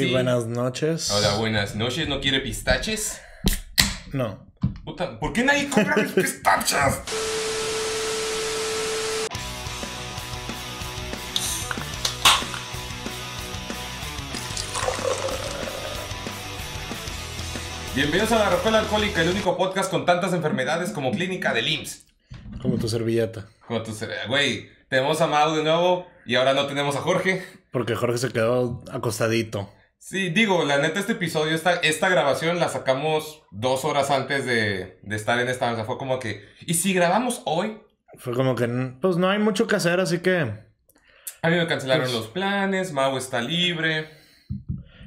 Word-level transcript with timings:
Sí, 0.00 0.10
buenas 0.12 0.46
noches. 0.46 1.10
Hola, 1.10 1.36
buenas 1.36 1.74
noches. 1.74 2.06
¿No 2.06 2.20
quiere 2.20 2.40
pistaches? 2.40 3.18
No. 4.12 4.46
Puta, 4.84 5.18
¿por 5.18 5.32
qué 5.32 5.42
nadie 5.42 5.68
compra 5.70 5.96
mis 5.96 6.12
pistaches? 6.12 7.00
Bienvenidos 17.94 18.32
a 18.32 18.38
La 18.38 18.50
Rocola 18.50 18.80
Alcohólica, 18.80 19.22
el 19.22 19.30
único 19.30 19.56
podcast 19.56 19.90
con 19.90 20.04
tantas 20.04 20.32
enfermedades 20.34 20.90
como 20.90 21.10
Clínica 21.12 21.54
del 21.54 21.68
IMSS. 21.68 22.04
Como 22.60 22.76
tu 22.76 22.88
servilleta. 22.88 23.46
Como 23.66 23.82
tu 23.82 23.92
ser- 23.92 24.10
Güey, 24.28 24.68
tenemos 24.88 25.20
a 25.20 25.26
Mau 25.26 25.54
de 25.54 25.62
nuevo 25.62 26.06
y 26.26 26.34
ahora 26.34 26.52
no 26.52 26.66
tenemos 26.66 26.94
a 26.96 27.00
Jorge. 27.00 27.42
Porque 27.70 27.94
Jorge 27.94 28.18
se 28.18 28.30
quedó 28.30 28.82
acostadito. 28.90 29.70
Sí, 30.08 30.30
digo, 30.30 30.64
la 30.64 30.78
neta, 30.78 31.00
este 31.00 31.14
episodio, 31.14 31.52
esta, 31.52 31.74
esta 31.74 32.08
grabación 32.08 32.60
la 32.60 32.68
sacamos 32.68 33.42
dos 33.50 33.84
horas 33.84 34.12
antes 34.12 34.46
de, 34.46 35.00
de 35.02 35.16
estar 35.16 35.40
en 35.40 35.48
esta 35.48 35.68
mesa. 35.68 35.84
Fue 35.84 35.98
como 35.98 36.20
que, 36.20 36.44
¿y 36.64 36.74
si 36.74 36.94
grabamos 36.94 37.42
hoy? 37.44 37.80
Fue 38.16 38.32
como 38.32 38.54
que, 38.54 38.68
pues 39.00 39.16
no 39.16 39.28
hay 39.28 39.40
mucho 39.40 39.66
que 39.66 39.74
hacer, 39.74 39.98
así 39.98 40.20
que. 40.20 40.42
A 41.42 41.48
mí 41.50 41.56
me 41.56 41.66
cancelaron 41.66 42.04
Pues- 42.04 42.14
los 42.14 42.28
planes, 42.28 42.92
Mau 42.92 43.18
está 43.18 43.40
libre, 43.40 44.08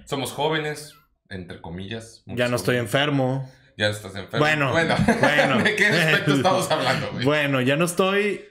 somos 0.04 0.34
jóvenes, 0.34 0.96
entre 1.30 1.62
comillas. 1.62 2.22
Ya 2.26 2.50
no 2.50 2.58
estoy 2.58 2.76
enfermo. 2.76 3.50
Ya 3.78 3.86
no 3.86 3.94
estás 3.94 4.14
enfermo. 4.16 4.40
Bueno, 4.40 4.72
bueno. 4.74 4.98
bueno. 5.22 5.60
¿De 5.64 5.78
qué 5.78 5.86
aspecto 5.88 6.34
estamos 6.36 6.70
hablando, 6.70 7.10
güey? 7.14 7.24
Bueno, 7.24 7.62
ya 7.62 7.78
no 7.78 7.86
estoy 7.86 8.46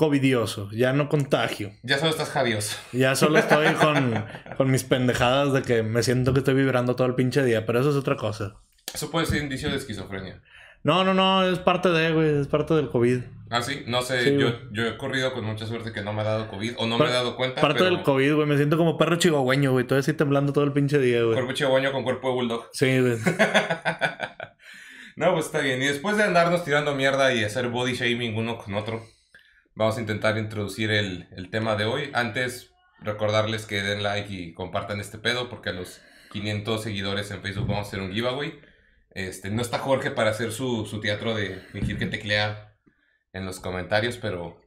covidioso, 0.00 0.70
ya 0.72 0.94
no 0.94 1.10
contagio. 1.10 1.72
Ya 1.82 1.98
solo 1.98 2.10
estás 2.12 2.30
javioso. 2.30 2.74
Ya 2.92 3.14
solo 3.14 3.38
estoy 3.38 3.66
con, 3.74 4.24
con 4.56 4.70
mis 4.70 4.82
pendejadas 4.82 5.52
de 5.52 5.60
que 5.60 5.82
me 5.82 6.02
siento 6.02 6.32
que 6.32 6.38
estoy 6.38 6.54
vibrando 6.54 6.96
todo 6.96 7.06
el 7.06 7.14
pinche 7.14 7.44
día, 7.44 7.66
pero 7.66 7.80
eso 7.80 7.90
es 7.90 7.96
otra 7.96 8.16
cosa. 8.16 8.54
Eso 8.94 9.10
puede 9.10 9.26
ser 9.26 9.42
indicio 9.42 9.68
de 9.68 9.76
esquizofrenia. 9.76 10.40
No, 10.84 11.04
no, 11.04 11.12
no, 11.12 11.46
es 11.46 11.58
parte 11.58 11.90
de, 11.90 12.14
güey, 12.14 12.40
es 12.40 12.46
parte 12.46 12.72
del 12.72 12.88
COVID. 12.88 13.18
Ah, 13.50 13.60
sí, 13.60 13.82
no 13.86 14.00
sé, 14.00 14.22
Sí, 14.24 14.38
yo, 14.72 14.86
he 14.86 14.96
corrido 14.96 15.34
con 15.34 15.44
mucha 15.44 15.66
suerte 15.66 15.92
que 15.92 16.00
no 16.00 16.14
me 16.14 16.22
ha 16.22 16.24
dado 16.24 16.48
COVID 16.48 16.76
o 16.78 16.86
no 16.86 16.96
Par- 16.96 17.08
me 17.08 17.12
he 17.12 17.16
dado 17.16 17.36
cuenta. 17.36 17.60
Parte 17.60 17.80
pero 17.80 17.90
del 17.94 18.02
COVID, 18.02 18.36
güey, 18.36 18.46
me 18.46 18.56
siento 18.56 18.78
como 18.78 18.96
perro 18.96 19.16
chihuahueño, 19.16 19.72
güey, 19.72 19.84
todavía 19.84 20.00
estoy 20.00 20.14
temblando 20.14 20.54
todo 20.54 20.64
el 20.64 20.72
pinche 20.72 20.98
día, 20.98 21.22
güey. 21.24 21.34
Cuerpo 21.34 21.52
chihuahueño 21.52 21.92
con 21.92 22.04
cuerpo 22.04 22.28
de 22.28 22.34
bulldog. 22.34 22.70
Sí, 22.72 23.00
güey. 23.00 23.18
no, 25.16 25.34
pues 25.34 25.44
está 25.44 25.58
bien. 25.58 25.82
Y 25.82 25.86
después 25.88 26.16
de 26.16 26.22
andarnos 26.22 26.64
tirando 26.64 26.94
mierda 26.94 27.34
y 27.34 27.44
hacer 27.44 27.68
body 27.68 27.92
shaming 27.92 28.34
uno 28.34 28.56
con 28.56 28.74
otro, 28.76 29.02
vamos 29.74 29.96
a 29.96 30.00
intentar 30.00 30.36
introducir 30.38 30.90
el, 30.90 31.28
el 31.36 31.50
tema 31.50 31.76
de 31.76 31.84
hoy. 31.84 32.10
Antes, 32.14 32.72
recordarles 33.00 33.66
que 33.66 33.82
den 33.82 34.02
like 34.02 34.32
y 34.32 34.52
compartan 34.54 35.00
este 35.00 35.18
pedo, 35.18 35.48
porque 35.48 35.70
a 35.70 35.72
los 35.72 36.00
500 36.32 36.82
seguidores 36.82 37.30
en 37.30 37.42
Facebook 37.42 37.66
vamos 37.68 37.86
a 37.86 37.88
hacer 37.88 38.00
un 38.00 38.12
giveaway. 38.12 38.60
Este, 39.12 39.50
no 39.50 39.62
está 39.62 39.78
Jorge 39.78 40.10
para 40.10 40.30
hacer 40.30 40.52
su, 40.52 40.86
su 40.86 41.00
teatro 41.00 41.34
de 41.34 41.56
fingir 41.72 41.98
que 41.98 42.06
teclea 42.06 42.74
en 43.32 43.44
los 43.46 43.58
comentarios, 43.60 44.16
pero 44.18 44.60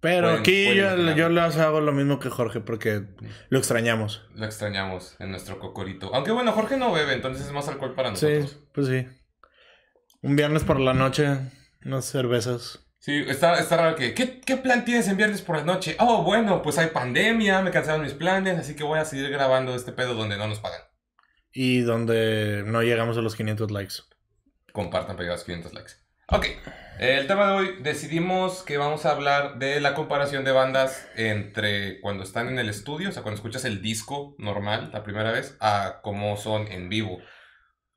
Pero 0.00 0.28
Pueden- 0.28 0.40
aquí 0.40 0.66
pueden 0.66 1.06
yo, 1.08 1.16
yo 1.16 1.28
les 1.28 1.56
hago 1.56 1.80
lo 1.80 1.90
mismo 1.92 2.20
que 2.20 2.30
Jorge 2.30 2.60
porque 2.60 3.02
lo 3.48 3.58
extrañamos. 3.58 4.24
lo 4.34 4.44
extrañamos 4.46 5.16
en 5.18 5.30
nuestro 5.32 5.58
cocorito. 5.58 6.14
Aunque 6.14 6.30
bueno, 6.30 6.52
Jorge 6.52 6.76
no 6.76 6.92
bebe, 6.92 7.14
entonces 7.14 7.46
es 7.46 7.52
más 7.52 7.66
alcohol 7.68 7.94
para 7.96 8.14
Sí, 8.14 8.26
nosotros. 8.26 8.62
pues 8.72 8.86
sí. 8.86 9.06
Un 10.22 10.36
viernes 10.36 10.62
por 10.64 10.78
la 10.78 10.94
noche, 10.94 11.28
unas 11.84 12.04
cervezas. 12.04 12.87
Sí, 13.08 13.24
está, 13.26 13.58
está 13.58 13.78
raro 13.78 13.96
que... 13.96 14.12
¿qué, 14.12 14.38
¿Qué 14.38 14.58
plan 14.58 14.84
tienes 14.84 15.08
en 15.08 15.16
viernes 15.16 15.40
por 15.40 15.56
la 15.56 15.64
noche? 15.64 15.96
Oh, 15.98 16.24
bueno, 16.24 16.60
pues 16.60 16.76
hay 16.76 16.88
pandemia, 16.88 17.62
me 17.62 17.70
cancelaron 17.70 18.04
mis 18.04 18.12
planes, 18.12 18.58
así 18.58 18.76
que 18.76 18.84
voy 18.84 18.98
a 18.98 19.06
seguir 19.06 19.30
grabando 19.30 19.74
este 19.74 19.92
pedo 19.92 20.12
donde 20.12 20.36
no 20.36 20.46
nos 20.46 20.60
pagan. 20.60 20.82
Y 21.50 21.80
donde 21.80 22.64
no 22.66 22.82
llegamos 22.82 23.16
a 23.16 23.22
los 23.22 23.34
500 23.34 23.70
likes. 23.70 23.94
Compartan 24.74 25.16
pegados 25.16 25.44
500 25.44 25.72
likes. 25.72 25.92
Ok, 26.30 26.48
el 26.98 27.26
tema 27.26 27.46
de 27.46 27.52
hoy 27.54 27.76
decidimos 27.80 28.62
que 28.62 28.76
vamos 28.76 29.06
a 29.06 29.12
hablar 29.12 29.58
de 29.58 29.80
la 29.80 29.94
comparación 29.94 30.44
de 30.44 30.52
bandas 30.52 31.08
entre 31.16 32.02
cuando 32.02 32.24
están 32.24 32.48
en 32.48 32.58
el 32.58 32.68
estudio, 32.68 33.08
o 33.08 33.12
sea, 33.12 33.22
cuando 33.22 33.36
escuchas 33.36 33.64
el 33.64 33.80
disco 33.80 34.36
normal 34.36 34.90
la 34.92 35.02
primera 35.02 35.32
vez, 35.32 35.56
a 35.60 36.00
cómo 36.02 36.36
son 36.36 36.70
en 36.70 36.90
vivo. 36.90 37.20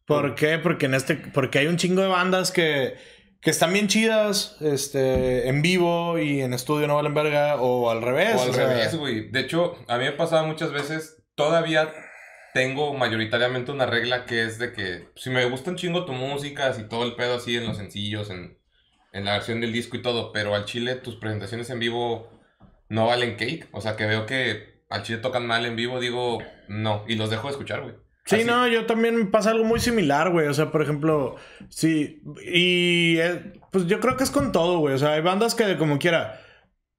¿Por 0.06 0.36
qué? 0.36 0.58
Porque 0.58 0.86
en 0.86 0.94
este, 0.94 1.16
porque 1.16 1.60
hay 1.60 1.68
un 1.68 1.76
chingo 1.76 2.02
de 2.02 2.08
bandas 2.08 2.52
que, 2.52 2.96
que 3.42 3.50
están 3.50 3.74
bien 3.74 3.88
chidas, 3.88 4.56
este, 4.62 5.50
en 5.50 5.62
vivo 5.62 6.20
y 6.20 6.42
en 6.42 6.54
estudio 6.54 6.88
no 6.88 6.96
valen 6.96 7.14
verga, 7.16 7.56
o 7.56 7.90
al 7.90 8.02
revés. 8.02 8.36
O 8.38 8.44
al 8.44 8.50
o 8.50 8.54
revés, 8.54 8.96
güey. 8.96 9.30
De 9.30 9.40
hecho, 9.40 9.76
a 9.88 9.98
mí 9.98 10.04
me 10.04 10.10
ha 10.10 10.18
pasado 10.18 10.46
muchas 10.46 10.72
veces, 10.72 11.24
todavía 11.36 11.92
tengo 12.54 12.94
mayoritariamente 12.94 13.72
una 13.72 13.88
regla 13.88 14.26
que 14.26 14.44
es 14.44 14.60
de 14.60 14.74
que 14.74 15.10
si 15.16 15.30
me 15.30 15.44
gusta 15.46 15.72
un 15.72 15.78
chingo 15.78 16.06
tu 16.06 16.14
música, 16.14 16.72
si 16.74 16.84
todo 16.84 17.04
el 17.06 17.16
pedo 17.16 17.36
así 17.36 17.56
en 17.56 17.66
los 17.66 17.78
sencillos, 17.78 18.30
en, 18.30 18.60
en 19.12 19.26
la 19.26 19.34
versión 19.34 19.60
del 19.60 19.74
disco 19.74 19.98
y 19.98 20.02
todo, 20.02 20.32
pero 20.32 20.54
al 20.54 20.66
chile 20.66 20.96
tus 20.96 21.16
presentaciones 21.16 21.70
en 21.72 21.80
vivo 21.80 22.30
no 22.90 23.08
valen 23.08 23.38
cake. 23.38 23.70
O 23.72 23.82
sea, 23.82 23.96
que 23.96 24.06
veo 24.06 24.26
que 24.26 24.84
al 24.90 25.02
chile 25.02 25.20
tocan 25.20 25.48
mal 25.48 25.66
en 25.66 25.76
vivo, 25.76 26.00
digo, 26.00 26.40
no, 26.68 27.06
y 27.08 27.16
los 27.16 27.30
dejo 27.30 27.48
de 27.48 27.52
escuchar, 27.52 27.82
güey. 27.82 27.96
Sí, 28.26 28.36
Así. 28.38 28.46
no, 28.46 28.68
yo 28.68 28.86
también 28.86 29.16
me 29.16 29.26
pasa 29.26 29.52
algo 29.52 29.64
muy 29.64 29.80
similar, 29.80 30.30
güey. 30.30 30.48
O 30.48 30.54
sea, 30.54 30.72
por 30.72 30.82
ejemplo, 30.82 31.36
sí, 31.70 32.22
y 32.46 33.18
eh, 33.18 33.54
pues 33.72 33.88
yo 33.88 34.00
creo 34.00 34.16
que 34.18 34.24
es 34.24 34.32
con 34.32 34.52
todo, 34.52 34.80
güey. 34.80 34.96
O 34.96 34.98
sea, 34.98 35.14
hay 35.14 35.22
bandas 35.22 35.56
que 35.56 35.78
como 35.78 35.98
quiera 36.00 36.40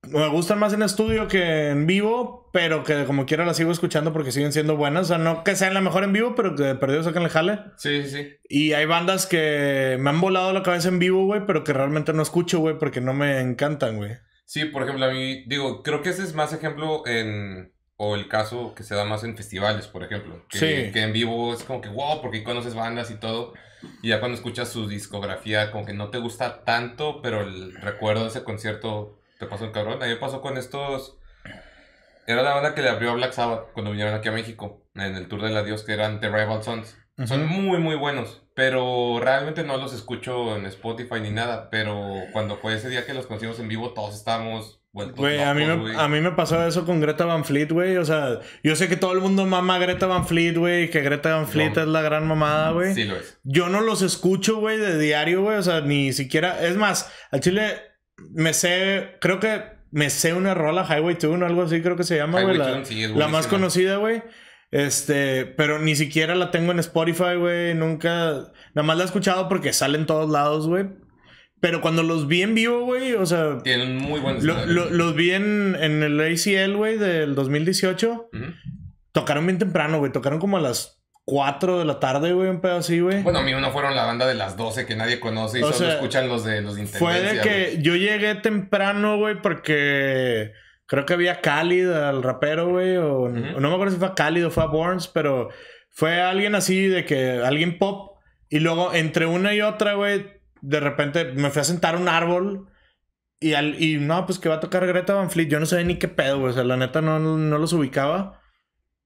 me 0.08 0.28
gustan 0.28 0.58
más 0.58 0.72
en 0.72 0.82
estudio 0.82 1.28
que 1.28 1.68
en 1.68 1.86
vivo, 1.86 2.50
pero 2.52 2.82
que 2.82 3.04
como 3.04 3.24
quiera 3.24 3.46
las 3.46 3.56
sigo 3.56 3.70
escuchando 3.70 4.12
porque 4.12 4.32
siguen 4.32 4.52
siendo 4.52 4.76
buenas. 4.76 5.02
O 5.02 5.08
sea, 5.08 5.18
no 5.18 5.44
que 5.44 5.54
sean 5.54 5.74
la 5.74 5.80
mejor 5.80 6.02
en 6.02 6.12
vivo, 6.12 6.34
pero 6.34 6.56
que 6.56 6.64
de 6.64 6.74
perdido 6.74 7.04
sacan 7.04 7.22
el 7.22 7.28
jale. 7.28 7.60
Sí, 7.76 8.02
sí, 8.02 8.10
sí. 8.10 8.28
Y 8.48 8.72
hay 8.72 8.84
bandas 8.86 9.26
que 9.26 9.96
me 10.00 10.10
han 10.10 10.20
volado 10.20 10.52
la 10.52 10.62
cabeza 10.62 10.88
en 10.88 10.98
vivo, 10.98 11.24
güey, 11.24 11.46
pero 11.46 11.62
que 11.62 11.72
realmente 11.72 12.12
no 12.12 12.22
escucho, 12.22 12.58
güey, 12.58 12.78
porque 12.78 13.00
no 13.00 13.14
me 13.14 13.40
encantan, 13.40 13.96
güey. 13.96 14.12
Sí, 14.44 14.64
por 14.66 14.82
ejemplo, 14.82 15.06
a 15.06 15.12
mí, 15.12 15.44
digo, 15.46 15.82
creo 15.82 16.02
que 16.02 16.10
ese 16.10 16.24
es 16.24 16.34
más 16.34 16.52
ejemplo 16.52 17.06
en, 17.06 17.72
o 18.04 18.16
el 18.16 18.26
caso 18.26 18.74
que 18.74 18.82
se 18.82 18.96
da 18.96 19.04
más 19.04 19.22
en 19.22 19.36
festivales, 19.36 19.86
por 19.86 20.02
ejemplo. 20.02 20.44
Que, 20.48 20.58
Sí. 20.58 20.92
que 20.92 21.02
en 21.02 21.12
vivo 21.12 21.54
es 21.54 21.62
como 21.62 21.80
que, 21.80 21.88
wow, 21.88 22.20
porque 22.20 22.42
conoces 22.42 22.74
bandas 22.74 23.12
y 23.12 23.14
todo. 23.14 23.54
Y 24.02 24.08
ya 24.08 24.18
cuando 24.18 24.36
escuchas 24.36 24.68
su 24.70 24.88
discografía, 24.88 25.70
como 25.70 25.86
que 25.86 25.92
no 25.92 26.10
te 26.10 26.18
gusta 26.18 26.64
tanto, 26.64 27.22
pero 27.22 27.42
el 27.42 27.74
recuerdo 27.76 28.22
de 28.22 28.28
ese 28.30 28.42
concierto 28.42 29.20
te 29.38 29.46
pasó 29.46 29.64
un 29.66 29.70
cabrón. 29.72 30.02
A 30.02 30.06
mí 30.06 30.12
me 30.12 30.16
pasó 30.16 30.40
con 30.40 30.56
estos... 30.58 31.16
Era 32.26 32.42
la 32.42 32.54
banda 32.54 32.74
que 32.74 32.82
le 32.82 32.88
abrió 32.88 33.10
a 33.10 33.14
Black 33.14 33.32
Sabbath 33.32 33.72
cuando 33.72 33.90
vinieron 33.92 34.14
aquí 34.14 34.28
a 34.28 34.32
México, 34.32 34.82
en 34.94 35.14
el 35.16 35.28
Tour 35.28 35.42
del 35.42 35.56
Adiós, 35.56 35.82
que 35.84 35.92
eran 35.92 36.18
The 36.20 36.28
Rival 36.28 36.62
Sons. 36.64 36.96
Son 37.24 37.44
Ujú. 37.44 37.52
muy, 37.52 37.78
muy 37.78 37.94
buenos, 37.94 38.42
pero 38.56 39.18
realmente 39.20 39.62
no 39.62 39.76
los 39.76 39.92
escucho 39.94 40.56
en 40.56 40.66
Spotify 40.66 41.20
ni 41.20 41.30
nada. 41.30 41.68
Pero 41.70 41.96
cuando 42.32 42.56
fue 42.56 42.74
ese 42.74 42.88
día 42.88 43.06
que 43.06 43.14
los 43.14 43.26
conocimos 43.26 43.60
en 43.60 43.68
vivo, 43.68 43.92
todos 43.92 44.14
estábamos 44.16 44.81
Güey, 44.92 45.40
a 45.42 45.54
mí, 45.54 45.64
me, 45.64 45.96
a 45.96 46.06
mí 46.06 46.20
me 46.20 46.32
pasó 46.32 46.66
eso 46.66 46.84
con 46.84 47.00
Greta 47.00 47.24
Van 47.24 47.46
Fleet, 47.46 47.68
güey. 47.70 47.96
O 47.96 48.04
sea, 48.04 48.40
yo 48.62 48.76
sé 48.76 48.88
que 48.88 48.96
todo 48.98 49.12
el 49.12 49.20
mundo 49.20 49.46
mama 49.46 49.76
a 49.76 49.78
Greta 49.78 50.06
Van 50.06 50.26
Fleet, 50.26 50.54
güey. 50.54 50.90
Que 50.90 51.00
Greta 51.00 51.34
Van 51.34 51.48
Fleet 51.48 51.74
No. 51.74 51.82
es 51.82 51.88
la 51.88 52.02
gran 52.02 52.26
mamada, 52.28 52.72
güey. 52.72 52.94
Sí 52.94 53.04
lo 53.04 53.16
es. 53.16 53.40
Yo 53.42 53.70
no 53.70 53.80
los 53.80 54.02
escucho, 54.02 54.56
güey, 54.58 54.78
de 54.78 54.98
diario, 54.98 55.42
güey. 55.42 55.56
O 55.56 55.62
sea, 55.62 55.80
ni 55.80 56.12
siquiera. 56.12 56.62
Es 56.66 56.76
más, 56.76 57.10
al 57.30 57.40
chile 57.40 57.80
me 58.32 58.52
sé. 58.52 59.16
Creo 59.22 59.40
que 59.40 59.62
me 59.92 60.10
sé 60.10 60.34
una 60.34 60.52
rola, 60.52 60.86
Highway 60.86 61.16
Tune 61.16 61.42
o 61.42 61.46
algo 61.46 61.62
así, 61.62 61.80
creo 61.80 61.96
que 61.96 62.04
se 62.04 62.16
llama, 62.16 62.42
güey. 62.42 62.58
La, 62.58 62.84
sí, 62.84 63.06
la 63.08 63.28
más 63.28 63.46
conocida, 63.46 63.96
güey. 63.96 64.22
Este, 64.70 65.44
pero 65.44 65.78
ni 65.78 65.96
siquiera 65.96 66.34
la 66.34 66.50
tengo 66.50 66.72
en 66.72 66.78
Spotify, 66.80 67.36
güey. 67.38 67.74
Nunca. 67.74 68.52
Nada 68.74 68.86
más 68.86 68.96
la 68.98 69.04
he 69.04 69.06
escuchado 69.06 69.48
porque 69.48 69.72
sale 69.72 69.96
en 69.96 70.06
todos 70.06 70.28
lados, 70.30 70.66
güey. 70.66 70.86
Pero 71.62 71.80
cuando 71.80 72.02
los 72.02 72.26
vi 72.26 72.42
en 72.42 72.56
vivo, 72.56 72.84
güey, 72.84 73.12
o 73.12 73.24
sea. 73.24 73.58
Tienen 73.62 73.96
muy 73.96 74.18
buenos 74.18 74.42
Lo- 74.42 74.90
los 74.90 75.14
vi 75.14 75.30
en, 75.30 75.76
en 75.80 76.02
el 76.02 76.20
ACL, 76.20 76.74
güey, 76.76 76.98
del 76.98 77.36
2018. 77.36 78.30
Ujú. 78.32 78.44
Tocaron 79.12 79.46
bien 79.46 79.58
temprano, 79.60 80.00
güey. 80.00 80.10
Tocaron 80.10 80.40
como 80.40 80.56
a 80.56 80.60
las 80.60 81.00
4 81.24 81.78
de 81.78 81.84
la 81.84 82.00
tarde, 82.00 82.32
güey, 82.32 82.48
un 82.48 82.60
pedo 82.60 82.78
así, 82.78 82.98
güey. 82.98 83.22
Bueno, 83.22 83.38
a 83.38 83.42
mí 83.44 83.52
no 83.52 83.70
fueron 83.70 83.94
la 83.94 84.04
banda 84.04 84.26
de 84.26 84.34
las 84.34 84.56
12 84.56 84.86
que 84.86 84.96
nadie 84.96 85.20
conoce 85.20 85.60
y 85.60 85.62
O 85.62 85.66
solo 85.72 85.78
sea, 85.78 85.94
escuchan 85.94 86.26
los 86.28 86.44
de 86.44 86.62
los 86.62 86.74
de 86.74 86.84
Fue 86.86 87.20
de 87.20 87.40
que 87.40 87.78
yo 87.80 87.94
llegué 87.94 88.34
temprano, 88.34 89.18
güey, 89.18 89.40
porque 89.40 90.50
creo 90.86 91.06
que 91.06 91.14
había 91.14 91.40
Khalid 91.40 91.88
al 91.92 92.24
rapero, 92.24 92.70
güey. 92.70 92.96
O 92.96 93.28
no 93.28 93.68
me 93.68 93.72
acuerdo 93.74 93.92
si 93.92 94.00
fue 94.00 94.08
a 94.08 94.14
Khalid 94.14 94.46
o 94.46 94.50
fue 94.50 94.64
a 94.64 94.66
Borns, 94.66 95.06
pero 95.06 95.50
fue 95.90 96.20
alguien 96.20 96.56
así 96.56 96.88
de 96.88 97.04
que 97.04 97.40
alguien 97.44 97.78
pop. 97.78 98.18
Y 98.48 98.58
luego 98.58 98.92
entre 98.92 99.26
una 99.26 99.54
y 99.54 99.60
otra, 99.62 99.94
güey, 99.94 100.41
de 100.62 100.80
repente 100.80 101.24
me 101.34 101.50
fui 101.50 101.60
a 101.60 101.64
sentar 101.64 101.94
a 101.94 101.98
un 101.98 102.08
árbol. 102.08 102.68
Y, 103.40 103.54
al, 103.54 103.82
y 103.82 103.98
no, 103.98 104.24
pues 104.24 104.38
que 104.38 104.48
va 104.48 104.54
a 104.56 104.60
tocar 104.60 104.86
Greta 104.86 105.14
Van 105.14 105.30
Fleet. 105.30 105.48
Yo 105.48 105.60
no 105.60 105.66
sabía 105.66 105.84
ni 105.84 105.98
qué 105.98 106.08
pedo, 106.08 106.38
güey. 106.38 106.52
O 106.52 106.54
sea, 106.54 106.64
la 106.64 106.76
neta 106.76 107.02
no, 107.02 107.18
no 107.18 107.58
los 107.58 107.72
ubicaba. 107.72 108.40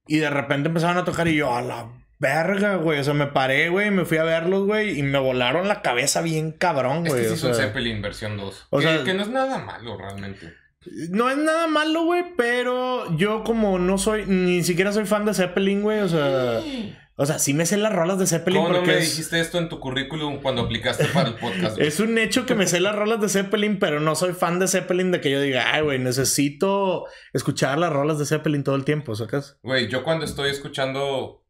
Y 0.07 0.19
de 0.19 0.31
repente 0.31 0.69
empezaron 0.69 0.99
a 0.99 1.05
tocar 1.05 1.27
y 1.27 1.37
yo, 1.37 1.53
a 1.55 1.63
la 1.63 1.91
verga, 2.19 2.77
güey. 2.77 3.01
O 3.01 3.05
sea, 3.05 3.15
me 3.15 3.27
paré, 3.29 3.71
güey, 3.71 3.91
me 3.91 4.05
fui 4.05 4.19
a 4.19 4.25
verlos, 4.25 4.67
güey. 4.67 4.99
Y 4.99 5.03
me 5.03 5.19
volaron 5.19 5.67
la 5.69 5.81
cabeza 5.83 6.21
bien 6.21 6.53
cabrón, 6.53 7.07
Es 7.07 7.13
güey. 7.13 7.23
que 7.23 7.29
sí 7.29 7.33
o 7.33 7.37
es 7.37 7.45
un 7.45 7.55
sea, 7.55 7.67
Zeppelin 7.67 8.03
versión 8.03 8.37
2. 8.37 8.67
o 8.71 8.79
que, 8.79 8.85
sea- 8.85 9.05
que 9.05 9.15
no 9.15 9.23
es 9.23 9.29
nada 9.31 9.59
malo 9.59 9.97
realmente. 9.97 10.53
No 11.11 11.29
es 11.31 11.39
nada 11.39 11.67
malo, 11.67 12.05
güey, 12.05 12.23
pero 12.37 13.17
yo 13.17 13.43
como 13.43 13.79
no 13.81 13.99
soy, 13.99 14.25
ni 14.27 14.63
siquiera 14.63 14.93
soy 14.93 15.05
fan 15.07 15.25
de 15.25 15.35
Zeppelin, 15.35 15.83
güey, 15.83 15.99
o 16.01 16.09
sea... 16.09 16.61
O 17.19 17.25
sea, 17.25 17.39
sí 17.39 17.55
me 17.55 17.65
sé 17.65 17.79
las 17.79 17.95
rolas 17.95 18.19
de 18.19 18.27
Zeppelin 18.27 18.61
¿Cómo 18.61 18.73
no 18.73 18.79
porque 18.81 18.93
me 18.93 18.99
es, 18.99 19.11
dijiste 19.11 19.41
esto 19.41 19.57
en 19.59 19.71
tu 19.71 19.81
currículum 19.81 20.43
cuando 20.43 20.63
aplicaste 20.63 21.07
para 21.07 21.31
el 21.31 21.37
podcast? 21.37 21.77
güey? 21.77 21.89
es 21.89 21.99
un 21.99 22.19
hecho 22.19 22.45
que 22.45 22.55
me 22.55 22.67
sé 22.67 22.79
las 22.79 22.95
rolas 22.95 23.23
de 23.23 23.31
Zeppelin, 23.31 23.79
pero 23.79 24.01
no 24.01 24.15
soy 24.15 24.35
fan 24.35 24.59
de 24.59 24.69
Zeppelin 24.69 25.13
de 25.13 25.23
que 25.23 25.31
yo 25.31 25.41
diga, 25.41 25.73
ay, 25.73 25.83
güey, 25.83 25.99
necesito 25.99 27.07
escuchar 27.33 27.79
las 27.79 27.91
rolas 27.91 28.19
de 28.19 28.27
Zeppelin 28.27 28.65
todo 28.65 28.75
el 28.75 28.85
tiempo, 28.85 29.15
¿sacas? 29.17 29.59
Güey, 29.63 29.89
yo 29.89 30.05
cuando 30.05 30.27
estoy 30.27 30.51
escuchando 30.51 31.47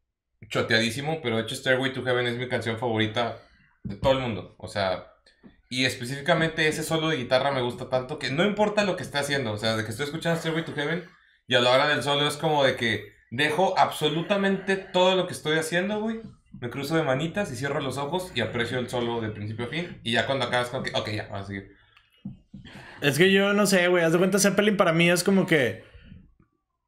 choteadísimo, 0.49 1.19
pero 1.21 1.35
de 1.35 1.43
hecho 1.43 1.55
Stairway 1.55 1.91
to 1.91 2.03
Heaven 2.03 2.27
es 2.27 2.37
mi 2.37 2.47
canción 2.47 2.77
favorita 2.77 3.37
de 3.83 3.95
todo 3.95 4.13
el 4.13 4.19
mundo. 4.19 4.55
O 4.59 4.69
sea, 4.69 5.11
y 5.69 5.83
específicamente 5.83 6.69
ese 6.69 6.83
solo 6.83 7.09
de 7.09 7.17
guitarra 7.17 7.51
me 7.51 7.61
gusta 7.61 7.89
tanto 7.89 8.19
que 8.19 8.31
no 8.31 8.45
importa 8.45 8.85
lo 8.85 8.95
que 8.95 9.03
esté 9.03 9.17
haciendo. 9.17 9.51
O 9.51 9.57
sea, 9.57 9.75
de 9.75 9.83
que 9.83 9.91
estoy 9.91 10.05
escuchando 10.05 10.39
Stairway 10.39 10.63
to 10.63 10.73
Heaven 10.73 11.03
y 11.47 11.55
a 11.55 11.59
la 11.59 11.71
hora 11.71 11.87
del 11.89 12.03
solo 12.03 12.25
es 12.27 12.37
como 12.37 12.63
de 12.63 12.75
que 12.75 13.16
dejo 13.31 13.77
absolutamente 13.77 14.75
todo 14.77 15.15
lo 15.15 15.27
que 15.27 15.33
estoy 15.33 15.57
haciendo, 15.57 15.99
güey. 16.01 16.21
Me 16.59 16.69
cruzo 16.69 16.95
de 16.95 17.03
manitas 17.03 17.51
y 17.51 17.55
cierro 17.55 17.79
los 17.81 17.97
ojos 17.97 18.31
y 18.33 18.41
aprecio 18.41 18.79
el 18.79 18.89
solo 18.89 19.21
de 19.21 19.29
principio 19.29 19.65
a 19.65 19.69
fin. 19.69 19.99
Y 20.03 20.13
ya 20.13 20.25
cuando 20.25 20.45
acabas 20.45 20.69
como 20.69 20.83
que, 20.83 20.91
ok, 20.95 21.09
ya, 21.11 21.23
vamos 21.27 21.43
a 21.43 21.47
seguir. 21.47 21.71
Es 23.01 23.17
que 23.17 23.31
yo 23.31 23.53
no 23.53 23.67
sé, 23.67 23.87
güey, 23.87 24.03
haz 24.03 24.11
de 24.13 24.17
cuenta 24.17 24.39
Zeppelin 24.39 24.75
para 24.77 24.93
mí 24.93 25.09
es 25.09 25.23
como 25.23 25.45
que... 25.45 25.83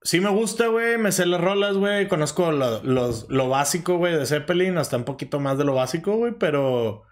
Sí 0.02 0.22
me 0.22 0.30
gusta, 0.30 0.68
güey, 0.68 0.98
me 0.98 1.12
sé 1.12 1.26
las 1.26 1.42
rolas, 1.42 1.76
güey, 1.76 2.08
conozco 2.08 2.52
lo, 2.54 2.82
los- 2.84 3.30
lo 3.30 3.50
básico, 3.50 3.98
güey, 3.98 4.16
de 4.16 4.26
Zeppelin, 4.26 4.78
hasta 4.78 4.96
un 4.96 5.04
poquito 5.04 5.40
más 5.42 5.58
de 5.58 5.66
lo 5.66 5.76
básico, 5.76 6.16
güey, 6.16 6.34
pero... 6.40 7.04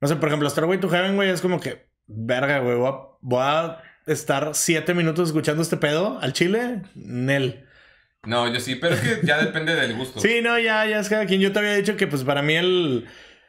No 0.00 0.08
sé, 0.08 0.16
por 0.16 0.28
ejemplo, 0.30 0.48
Starway 0.48 0.80
to 0.80 0.88
Heaven, 0.88 1.16
güey, 1.16 1.28
es 1.30 1.40
como 1.42 1.60
que... 1.60 1.86
Verga, 2.06 2.58
güey, 2.60 2.76
voy 2.76 2.92
voy 3.20 3.40
a 3.42 3.78
estar 4.06 4.54
siete 4.54 4.94
minutos 4.94 5.28
escuchando 5.28 5.62
este 5.62 5.76
pedo 5.76 6.18
al 6.20 6.32
chile, 6.32 6.82
Nel. 6.94 7.63
No, 8.26 8.52
yo 8.52 8.60
sí, 8.60 8.76
pero 8.76 8.94
es 8.94 9.00
que 9.00 9.26
ya 9.26 9.38
depende 9.38 9.74
del 9.74 9.94
gusto. 9.94 10.20
Sí, 10.20 10.40
no, 10.42 10.58
ya, 10.58 10.86
ya 10.86 11.00
es 11.00 11.08
cada 11.08 11.26
quien. 11.26 11.40
Yo 11.40 11.52
te 11.52 11.58
había 11.58 11.74
dicho 11.74 11.96
que, 11.96 12.06
pues, 12.06 12.24
para 12.24 12.42
mí 12.42 12.54
el... 12.54 13.06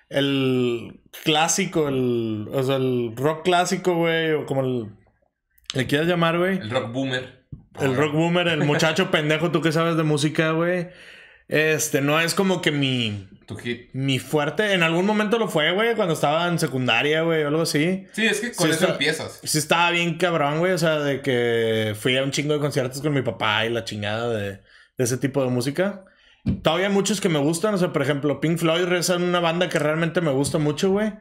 El 0.10 1.02
clásico, 1.24 1.88
el... 1.88 2.48
O 2.52 2.64
sea, 2.64 2.76
el 2.76 3.14
rock 3.16 3.44
clásico, 3.44 3.96
güey, 3.96 4.32
o 4.34 4.46
como 4.46 4.62
el... 4.62 4.88
Le 5.74 5.88
quieras 5.88 6.08
llamar, 6.08 6.38
güey. 6.38 6.58
El 6.58 6.70
rock 6.70 6.92
boomer. 6.92 7.46
El 7.80 7.96
rock 7.96 8.14
boomer, 8.14 8.48
el 8.48 8.64
muchacho 8.64 9.12
pendejo, 9.12 9.52
tú 9.52 9.62
que 9.62 9.72
sabes 9.72 9.98
de 9.98 10.04
música, 10.04 10.52
güey. 10.52 10.90
Este, 11.48 12.02
no 12.02 12.20
es 12.20 12.34
como 12.34 12.62
que 12.62 12.72
mi, 12.72 13.28
Tu 13.46 13.56
hit. 13.58 13.90
mi 13.94 14.18
fuerte. 14.20 14.74
En 14.74 14.82
algún 14.82 15.06
momento 15.06 15.38
lo 15.38 15.48
fue, 15.48 15.72
güey, 15.74 15.96
cuando 15.96 16.14
estaba 16.16 16.48
en 16.48 16.58
secundaria, 16.58 17.22
güey, 17.22 17.44
o 17.44 17.48
algo 17.50 17.62
así. 17.62 18.06
Sí, 18.14 18.26
es 18.26 18.40
que 18.42 18.52
con 18.54 18.66
Sí, 18.68 18.72
eso 18.74 18.82
está- 18.86 18.94
empiezas. 18.94 19.40
Sí 19.44 19.58
estaba 19.60 19.92
bien 19.92 20.18
cabrón, 20.18 20.60
güey. 20.60 20.72
O 20.74 20.78
sea, 20.78 21.00
de 21.00 21.22
que 21.22 21.96
fui 22.00 22.18
a 22.18 22.24
un 22.24 22.32
chingo 22.32 22.54
de 22.54 22.60
conciertos 22.60 23.02
con 23.02 23.14
mi 23.14 23.22
papá 23.22 23.66
y 23.66 23.70
la 23.70 23.84
chingada 23.84 24.30
de, 24.30 24.52
de 24.54 25.04
ese 25.04 25.18
tipo 25.18 25.44
de 25.44 25.50
música. 25.52 26.04
Todavía 26.64 26.88
hay 26.88 26.94
muchos 26.94 27.22
que 27.22 27.30
me 27.30 27.40
gustan. 27.40 27.74
O 27.76 27.78
sea, 27.78 27.94
por 27.94 28.02
ejemplo, 28.02 28.40
Pink 28.40 28.58
Floyd 28.58 28.92
es 28.94 29.10
una 29.10 29.40
banda 29.40 29.70
que 29.70 29.78
realmente 29.80 30.22
me 30.22 30.32
gusta 30.32 30.58
mucho, 30.58 30.90
güey. 30.92 31.14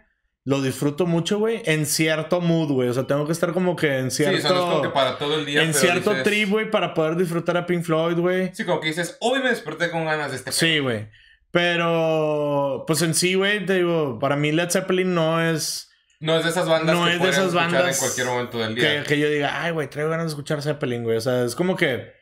Lo 0.46 0.60
disfruto 0.60 1.06
mucho, 1.06 1.38
güey. 1.38 1.62
En 1.64 1.86
cierto 1.86 2.40
mood, 2.42 2.70
güey. 2.70 2.88
O 2.90 2.92
sea, 2.92 3.06
tengo 3.06 3.24
que 3.24 3.32
estar 3.32 3.52
como 3.54 3.76
que 3.76 3.98
en 3.98 4.10
Sí, 4.10 4.24
cierto... 4.24 4.36
o 4.36 4.40
sea, 4.42 4.50
no 4.50 4.56
es 4.58 4.64
como 4.70 4.82
que 4.82 4.88
para 4.90 5.16
todo 5.16 5.38
el 5.38 5.46
día. 5.46 5.62
en 5.62 5.72
cierto 5.72 6.10
dices- 6.10 6.22
trip, 6.24 6.50
güey, 6.50 6.70
para 6.70 6.92
poder 6.92 7.16
disfrutar 7.16 7.56
a 7.56 7.64
Pink 7.64 7.82
Floyd, 7.82 8.18
güey. 8.18 8.50
Sí, 8.54 8.64
como 8.66 8.80
que 8.80 8.88
dices, 8.88 9.16
hoy 9.20 9.40
me 9.42 9.48
desperté 9.48 9.90
con 9.90 10.04
ganas 10.04 10.30
de 10.32 10.36
este 10.36 10.52
Sí, 10.52 10.78
güey. 10.80 11.08
Pero, 11.50 12.84
pues 12.86 13.00
en 13.02 13.14
sí, 13.14 13.34
güey, 13.34 13.64
te 13.64 13.74
digo, 13.74 14.18
para 14.18 14.36
mí 14.36 14.52
Led 14.52 14.70
Zeppelin 14.70 15.14
no 15.14 15.40
es 15.40 15.90
No 16.20 16.36
es 16.36 16.44
de 16.44 16.50
esas 16.50 16.68
bandas 16.68 16.94
No 16.96 17.04
que 17.06 17.14
es 17.14 17.22
de 17.22 17.28
esas 17.30 17.44
escuchar 17.46 17.70
bandas 17.72 17.94
en 17.96 17.98
cualquier 18.00 18.26
momento 18.26 18.58
del 18.58 18.74
que, 18.74 18.80
día. 18.90 19.04
que 19.04 19.18
yo 19.18 19.28
diga, 19.30 19.62
ay, 19.62 19.72
güey, 19.72 19.88
traigo 19.88 20.10
ganas 20.10 20.26
de 20.26 20.30
escuchar 20.30 20.62
Zeppelin, 20.62 21.02
güey. 21.04 21.16
O 21.16 21.20
sea, 21.20 21.44
es 21.44 21.54
como 21.54 21.74
que. 21.76 22.12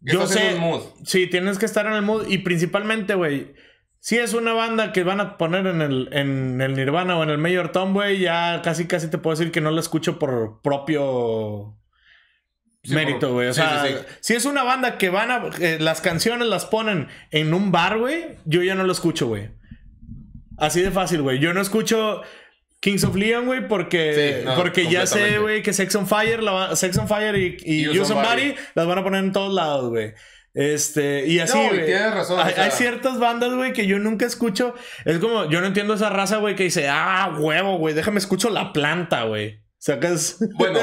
Yo 0.00 0.22
Estás 0.22 0.36
en 0.36 0.42
sé. 0.50 0.54
un 0.54 0.60
mood. 0.60 0.82
Sí, 1.04 1.26
tienes 1.26 1.58
que 1.58 1.66
estar 1.66 1.86
en 1.86 1.92
el 1.94 2.02
mood. 2.02 2.26
Y 2.28 2.38
principalmente, 2.38 3.14
güey. 3.14 3.54
Si 4.00 4.18
es 4.18 4.34
una 4.34 4.52
banda 4.52 4.92
que 4.92 5.02
van 5.02 5.20
a 5.20 5.36
poner 5.36 5.66
en 5.66 5.82
el, 5.82 6.08
en 6.12 6.60
el 6.60 6.74
Nirvana 6.76 7.18
o 7.18 7.22
en 7.24 7.30
el 7.30 7.38
Mayor 7.38 7.72
Tom, 7.72 7.92
güey, 7.92 8.20
ya 8.20 8.60
casi 8.62 8.86
casi 8.86 9.08
te 9.10 9.18
puedo 9.18 9.36
decir 9.36 9.50
que 9.52 9.60
no 9.60 9.70
la 9.72 9.80
escucho 9.80 10.18
por 10.18 10.60
propio 10.62 11.76
Sí, 12.84 12.94
mérito, 12.94 13.32
güey. 13.32 13.48
O 13.48 13.52
sí, 13.52 13.60
sea, 13.60 13.84
sí, 13.84 13.94
si 14.20 14.34
es 14.34 14.44
una 14.44 14.62
banda 14.62 14.96
que 14.96 15.10
van 15.10 15.32
a. 15.32 15.50
eh, 15.60 15.78
las 15.80 16.00
canciones 16.00 16.46
las 16.46 16.66
ponen 16.66 17.08
en 17.32 17.52
un 17.52 17.72
bar, 17.72 17.98
güey, 17.98 18.36
yo 18.44 18.62
ya 18.62 18.76
no 18.76 18.84
lo 18.84 18.92
escucho, 18.92 19.26
güey. 19.26 19.50
Así 20.56 20.82
de 20.82 20.92
fácil, 20.92 21.22
güey. 21.22 21.40
Yo 21.40 21.52
no 21.52 21.60
escucho 21.60 22.22
Kings 22.80 23.02
of 23.02 23.16
Leon, 23.16 23.46
güey, 23.46 23.66
porque, 23.66 24.42
no, 24.44 24.54
porque 24.54 24.86
ya 24.86 25.04
sé, 25.06 25.38
güey, 25.40 25.62
que 25.62 25.72
Sex 25.72 25.94
on 25.96 26.06
Fire, 26.06 26.42
la 26.44 26.76
Sex 26.76 26.96
on 26.98 27.08
Fire 27.08 27.36
y, 27.36 27.56
y 27.64 27.82
Y 27.86 27.98
on 27.98 28.06
Somebody. 28.06 28.50
Body 28.50 28.54
las 28.74 28.86
van 28.86 28.98
a 28.98 29.02
poner 29.02 29.24
en 29.24 29.32
todos 29.32 29.52
lados, 29.52 29.90
güey. 29.90 30.14
Este, 30.58 31.26
y 31.26 31.38
así, 31.38 31.58
No, 31.58 31.68
güey. 31.68 31.84
tienes 31.84 32.14
razón, 32.14 32.38
o 32.40 32.42
Hay, 32.42 32.54
sea- 32.54 32.64
hay 32.64 32.70
ciertas 32.70 33.18
bandas, 33.18 33.52
güey, 33.54 33.74
que 33.74 33.86
yo 33.86 33.98
nunca 33.98 34.24
escucho. 34.24 34.74
Es 35.04 35.18
como, 35.18 35.50
yo 35.50 35.60
no 35.60 35.66
entiendo 35.66 35.92
esa 35.92 36.08
raza, 36.08 36.38
güey, 36.38 36.56
que 36.56 36.64
dice, 36.64 36.88
ah, 36.88 37.36
huevo, 37.38 37.76
güey, 37.76 37.94
déjame 37.94 38.18
escucho 38.18 38.48
la 38.48 38.72
planta, 38.72 39.24
güey. 39.24 39.60
Sacas. 39.78 40.38
Bueno, 40.58 40.80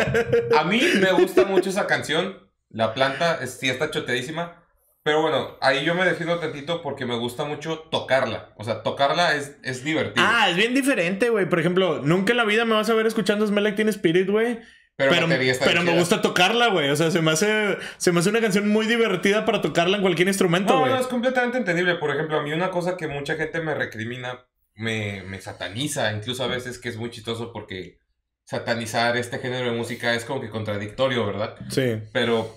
a 0.56 0.64
mí 0.66 0.80
me 1.02 1.12
gusta 1.14 1.46
mucho 1.46 1.72
esa 1.72 1.88
canción. 1.88 2.38
La 2.70 2.94
planta 2.94 3.40
es, 3.42 3.56
sí 3.60 3.68
está 3.68 3.90
choteadísima. 3.90 4.60
Pero 5.02 5.22
bueno, 5.24 5.58
ahí 5.60 5.84
yo 5.84 5.96
me 5.96 6.06
defiendo 6.06 6.40
tantito 6.40 6.82
porque 6.84 7.06
me 7.08 7.18
gusta 7.18 7.44
mucho 7.44 7.80
tocarla. 7.92 8.54
O 8.58 8.64
sea, 8.64 8.84
tocarla 8.84 9.36
es, 9.36 9.58
es 9.64 9.84
divertido. 9.84 10.26
Ah, 10.26 10.50
es 10.50 10.56
bien 10.56 10.74
diferente, 10.76 11.30
güey. 11.30 11.50
Por 11.50 11.60
ejemplo, 11.60 12.00
nunca 12.02 12.32
en 12.32 12.38
la 12.38 12.46
vida 12.46 12.64
me 12.64 12.76
vas 12.76 12.90
a 12.90 12.94
ver 12.94 13.06
escuchando 13.08 13.46
Smell 13.46 13.64
Like 13.66 13.76
Teen 13.76 13.90
Spirit, 13.90 14.30
güey. 14.30 14.60
Pero 14.96 15.12
Pero, 15.12 15.84
me 15.84 15.98
gusta 15.98 16.22
tocarla, 16.22 16.68
güey. 16.68 16.90
O 16.90 16.96
sea, 16.96 17.10
se 17.10 17.22
me 17.22 17.32
hace 17.32 17.78
se 17.98 18.12
me 18.12 18.20
hace 18.20 18.30
una 18.30 18.42
canción 18.42 18.70
muy 18.70 18.86
divertida 18.86 19.44
para 19.46 19.62
tocarla 19.62 19.98
en 19.98 20.04
cualquier 20.04 20.28
instrumento, 20.28 20.74
No, 20.74 20.80
güey. 20.82 20.92
no, 20.92 21.00
es 21.00 21.08
completamente 21.08 21.58
entendible. 21.58 21.96
Por 21.96 22.12
ejemplo, 22.12 22.38
a 22.38 22.44
mí 22.44 22.54
una 22.54 22.70
cosa 22.70 22.96
que 22.96 23.08
mucha 23.08 23.36
gente 23.36 23.60
me 23.62 23.74
recrimina, 23.74 24.46
me, 24.76 25.24
me 25.24 25.42
sataniza, 25.42 26.12
incluso 26.14 26.44
a 26.44 26.48
veces 26.48 26.78
que 26.78 26.90
es 26.90 26.98
muy 26.98 27.10
chistoso 27.10 27.52
porque 27.52 27.98
satanizar 28.44 29.18
este 29.18 29.40
género 29.40 29.72
de 29.72 29.78
música 29.78 30.14
es 30.14 30.26
como 30.26 30.42
que 30.42 30.50
contradictorio, 30.50 31.26
¿verdad? 31.26 31.56
Sí. 31.70 32.02
Pero 32.12 32.56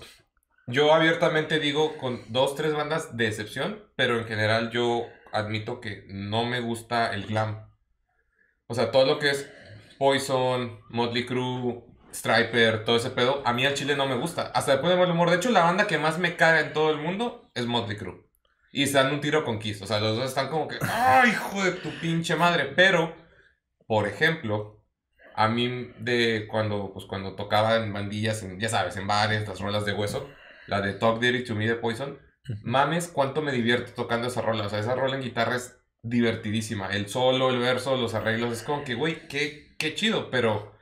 yo 0.67 0.93
abiertamente 0.93 1.59
digo 1.59 1.97
con 1.97 2.21
dos, 2.27 2.55
tres 2.55 2.73
bandas 2.73 3.17
de 3.17 3.27
excepción, 3.27 3.83
pero 3.95 4.19
en 4.19 4.25
general 4.25 4.69
yo 4.69 5.07
admito 5.31 5.81
que 5.81 6.03
no 6.07 6.45
me 6.45 6.59
gusta 6.59 7.13
el 7.13 7.25
glam. 7.25 7.67
O 8.67 8.75
sea, 8.75 8.91
todo 8.91 9.05
lo 9.05 9.17
que 9.17 9.29
es 9.31 9.49
Poison, 9.97 10.79
Motley 10.89 11.25
Crue, 11.25 11.83
Striper, 12.17 12.83
todo 12.85 12.97
ese 12.97 13.11
pedo, 13.11 13.41
a 13.45 13.53
mí 13.53 13.65
al 13.65 13.73
chile 13.75 13.95
no 13.95 14.07
me 14.07 14.15
gusta. 14.15 14.51
Hasta 14.53 14.73
después 14.73 14.91
de 14.91 14.99
mal 14.99 15.11
humor. 15.11 15.29
De 15.29 15.35
hecho, 15.37 15.51
la 15.51 15.63
banda 15.63 15.87
que 15.87 15.97
más 15.97 16.17
me 16.17 16.35
caga 16.35 16.61
en 16.61 16.73
todo 16.73 16.91
el 16.91 16.97
mundo 16.97 17.49
es 17.53 17.65
Motley 17.67 17.97
Crue. 17.97 18.25
Y 18.71 18.83
están 18.83 19.13
un 19.13 19.21
tiro 19.21 19.43
con 19.43 19.59
Kiss. 19.59 19.81
O 19.81 19.87
sea, 19.87 19.99
los 19.99 20.17
dos 20.17 20.25
están 20.25 20.49
como 20.49 20.67
que, 20.67 20.77
¡ay, 20.81 21.29
hijo 21.31 21.63
de 21.63 21.71
tu 21.73 21.89
pinche 21.99 22.35
madre! 22.35 22.65
Pero, 22.75 23.15
por 23.87 24.07
ejemplo, 24.07 24.83
a 25.35 25.47
mí 25.47 25.91
de 25.99 26.47
cuando, 26.49 26.91
pues, 26.93 27.05
cuando 27.05 27.35
tocaba 27.35 27.75
en 27.77 27.93
bandillas, 27.93 28.43
en- 28.43 28.59
ya 28.59 28.69
sabes, 28.69 28.97
en 28.97 29.07
bares, 29.07 29.47
las 29.47 29.59
rolas 29.59 29.85
de 29.85 29.93
hueso, 29.93 30.29
la 30.67 30.81
de 30.81 30.93
Talk 30.93 31.19
Dirty 31.19 31.43
to 31.43 31.55
Me 31.55 31.67
de 31.67 31.75
Poison, 31.75 32.19
mames, 32.63 33.07
cuánto 33.07 33.41
me 33.41 33.51
divierto 33.51 33.93
tocando 33.93 34.27
esa 34.27 34.41
rola. 34.41 34.65
O 34.65 34.69
sea, 34.69 34.79
esa 34.79 34.95
rola 34.95 35.15
en 35.15 35.21
guitarra 35.21 35.55
es 35.55 35.77
divertidísima. 36.01 36.87
El 36.89 37.07
solo, 37.09 37.49
el 37.51 37.59
verso, 37.59 37.95
los 37.97 38.13
arreglos, 38.15 38.51
es 38.53 38.63
como 38.63 38.83
que, 38.83 38.95
güey, 38.95 39.27
qué, 39.27 39.75
qué 39.77 39.93
chido, 39.95 40.29
pero 40.31 40.76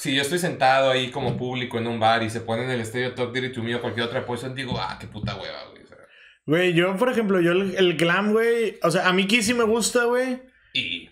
si 0.00 0.14
yo 0.14 0.22
estoy 0.22 0.38
sentado 0.38 0.90
ahí 0.90 1.10
como 1.10 1.36
público 1.36 1.76
en 1.76 1.86
un 1.86 2.00
bar 2.00 2.22
y 2.22 2.30
se 2.30 2.40
pone 2.40 2.64
en 2.64 2.70
el 2.70 2.80
estéreo 2.80 3.12
Talk 3.12 3.34
Dirty 3.34 3.52
to 3.52 3.62
Me 3.62 3.74
o 3.74 3.82
cualquier 3.82 4.06
otra 4.06 4.24
Poison, 4.24 4.54
digo, 4.54 4.80
ah, 4.80 4.96
qué 4.98 5.06
puta 5.06 5.36
hueva, 5.36 5.64
güey. 5.70 5.82
O 5.82 5.86
sea, 5.86 5.98
Güey, 6.46 6.72
yo, 6.72 6.96
por 6.96 7.10
ejemplo, 7.10 7.38
yo 7.38 7.52
el, 7.52 7.74
el 7.76 7.98
glam, 7.98 8.32
güey. 8.32 8.78
O 8.82 8.90
sea, 8.90 9.10
a 9.10 9.12
mí 9.12 9.26
Kiss 9.26 9.44
sí 9.44 9.52
me 9.52 9.64
gusta, 9.64 10.04
güey. 10.04 10.40
y 10.72 11.10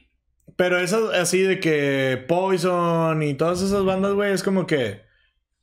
Pero 0.57 0.79
esas 0.79 1.13
así 1.13 1.43
de 1.43 1.61
que 1.61 2.25
Poison 2.27 3.23
y 3.23 3.35
todas 3.35 3.61
esas 3.61 3.85
bandas, 3.85 4.15
güey, 4.15 4.33
es 4.33 4.43
como 4.43 4.67
que 4.67 5.03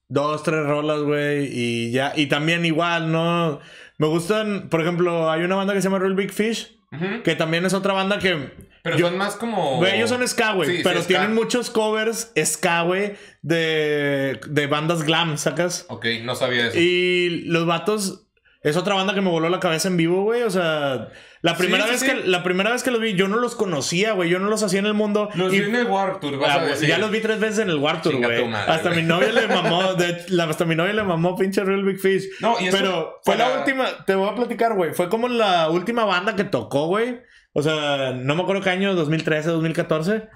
dos, 0.07 0.43
tres 0.43 0.63
rolas, 0.63 1.01
güey, 1.01 1.49
y 1.51 1.91
ya. 1.91 2.13
Y 2.15 2.27
también 2.27 2.63
igual, 2.63 3.11
¿no? 3.11 3.59
Me 3.97 4.05
gustan, 4.05 4.69
por 4.69 4.81
ejemplo, 4.81 5.31
hay 5.31 5.41
una 5.41 5.55
banda 5.55 5.73
que 5.73 5.81
se 5.81 5.87
llama 5.87 5.97
Real 5.97 6.13
Big 6.13 6.31
Fish, 6.31 6.77
que 7.23 7.33
también 7.33 7.65
es 7.65 7.73
otra 7.73 7.93
banda 7.93 8.19
que... 8.19 8.51
Pero 8.85 8.97
yo- 8.97 9.07
son 9.09 9.17
más 9.17 9.35
como... 9.35 9.77
Güey, 9.77 9.95
ellos 9.97 10.09
son 10.09 10.25
ska, 10.27 10.53
güey, 10.53 10.69
Sí, 10.69 10.77
sí, 10.77 10.83
pero 10.83 10.99
ska. 10.99 11.07
tienen 11.09 11.33
muchos 11.35 11.69
covers 11.69 12.31
ska, 12.41 12.83
güey, 12.83 13.15
de, 13.41 14.39
de 14.47 14.67
bandas 14.67 15.03
glam, 15.03 15.37
¿sacas? 15.37 15.85
Ok, 15.89 16.05
no 16.23 16.35
sabía 16.35 16.67
eso. 16.67 16.77
Y 16.79 17.43
los 17.47 17.65
vatos 17.65 18.27
es 18.61 18.77
otra 18.77 18.95
banda 18.95 19.13
que 19.13 19.21
me 19.21 19.29
voló 19.29 19.49
la 19.49 19.59
cabeza 19.59 19.87
en 19.87 19.97
vivo, 19.97 20.23
güey. 20.23 20.41
O 20.43 20.49
sea, 20.49 21.09
la 21.41 21.55
primera 21.55 21.85
sí, 21.85 21.91
vez 21.91 22.03
que 22.03 22.15
la 22.27 22.41
primera 22.41 22.71
vez 22.71 22.81
que 22.81 22.89
los 22.89 22.99
vi, 22.99 23.13
yo 23.13 23.27
no 23.27 23.37
los 23.37 23.53
conocía, 23.55 24.13
güey. 24.13 24.27
Yo 24.29 24.39
no 24.39 24.49
los 24.49 24.63
hacía 24.63 24.79
en 24.79 24.87
el 24.87 24.95
mundo. 24.95 25.29
Los 25.35 25.53
y- 25.53 25.59
vi 25.59 25.65
en 25.69 25.75
el 25.75 25.85
War 25.85 26.19
Tour, 26.19 26.39
vas 26.39 26.49
Ah, 26.49 26.53
a 26.53 26.57
güey, 26.61 26.69
decir. 26.71 26.89
ya 26.89 26.97
los 26.97 27.11
vi 27.11 27.19
tres 27.21 27.39
veces 27.39 27.59
en 27.59 27.69
el 27.69 27.77
War 27.77 28.01
Tour, 28.01 28.15
güey. 28.17 28.43
Hasta 28.53 28.89
mi 28.89 29.03
novia 29.03 29.31
le 29.31 29.47
mamó, 29.47 29.93
de- 29.93 30.25
la- 30.29 30.45
hasta 30.45 30.65
mi 30.65 30.75
novia 30.75 30.93
le 30.93 31.03
mamó 31.03 31.35
pinche 31.37 31.63
Real 31.63 31.83
Big 31.83 31.99
Fish. 31.99 32.23
No, 32.39 32.55
y 32.59 32.67
eso 32.69 32.77
Pero 32.77 33.19
fue 33.23 33.35
la 33.37 33.59
última, 33.59 33.85
te 34.05 34.15
voy 34.15 34.29
a 34.29 34.33
platicar, 34.35 34.73
güey. 34.73 34.93
Fue 34.95 35.09
como 35.09 35.27
la 35.27 35.69
última 35.69 36.05
banda 36.05 36.35
que 36.35 36.43
tocó, 36.43 36.87
güey. 36.87 37.19
O 37.57 37.61
sea, 37.63 38.11
no 38.11 38.35
me 38.35 38.41
acuerdo 38.41 38.61
qué 38.61 38.69
año, 38.69 38.93
2013, 38.95 39.49
2014. 39.49 40.27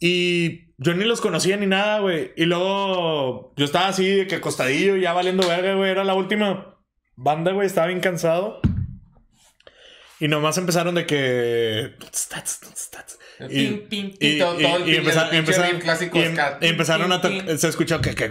Y 0.00 0.74
yo 0.76 0.92
ni 0.94 1.04
los 1.04 1.22
conocía 1.22 1.56
ni 1.56 1.66
nada, 1.66 2.00
güey. 2.00 2.32
Y 2.36 2.44
luego 2.44 3.54
yo 3.56 3.64
estaba 3.64 3.88
así 3.88 4.06
de 4.06 4.26
que 4.26 4.34
acostadillo, 4.36 4.96
ya 4.96 5.14
valiendo 5.14 5.48
verga, 5.48 5.74
güey. 5.74 5.90
Era 5.90 6.04
la 6.04 6.12
última 6.14 6.76
banda, 7.16 7.52
güey. 7.52 7.66
Estaba 7.66 7.86
bien 7.86 8.00
cansado. 8.00 8.60
Y 10.20 10.28
nomás 10.28 10.58
empezaron 10.58 10.94
de 10.94 11.06
que. 11.06 11.94
Y, 14.20 14.38
empezaron- 15.38 15.74
em- 16.26 16.34
empezaron 16.60 17.12
a 17.12 17.20
tocar. 17.22 17.58
Se 17.58 17.68
escuchó 17.68 18.00
que. 18.02 18.14
que 18.14 18.24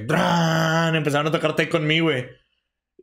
empezaron 0.98 1.28
a 1.28 1.32
tocar 1.32 1.56
Take 1.56 1.76
On 1.76 1.86
Me, 1.88 2.02
güey. 2.02 2.28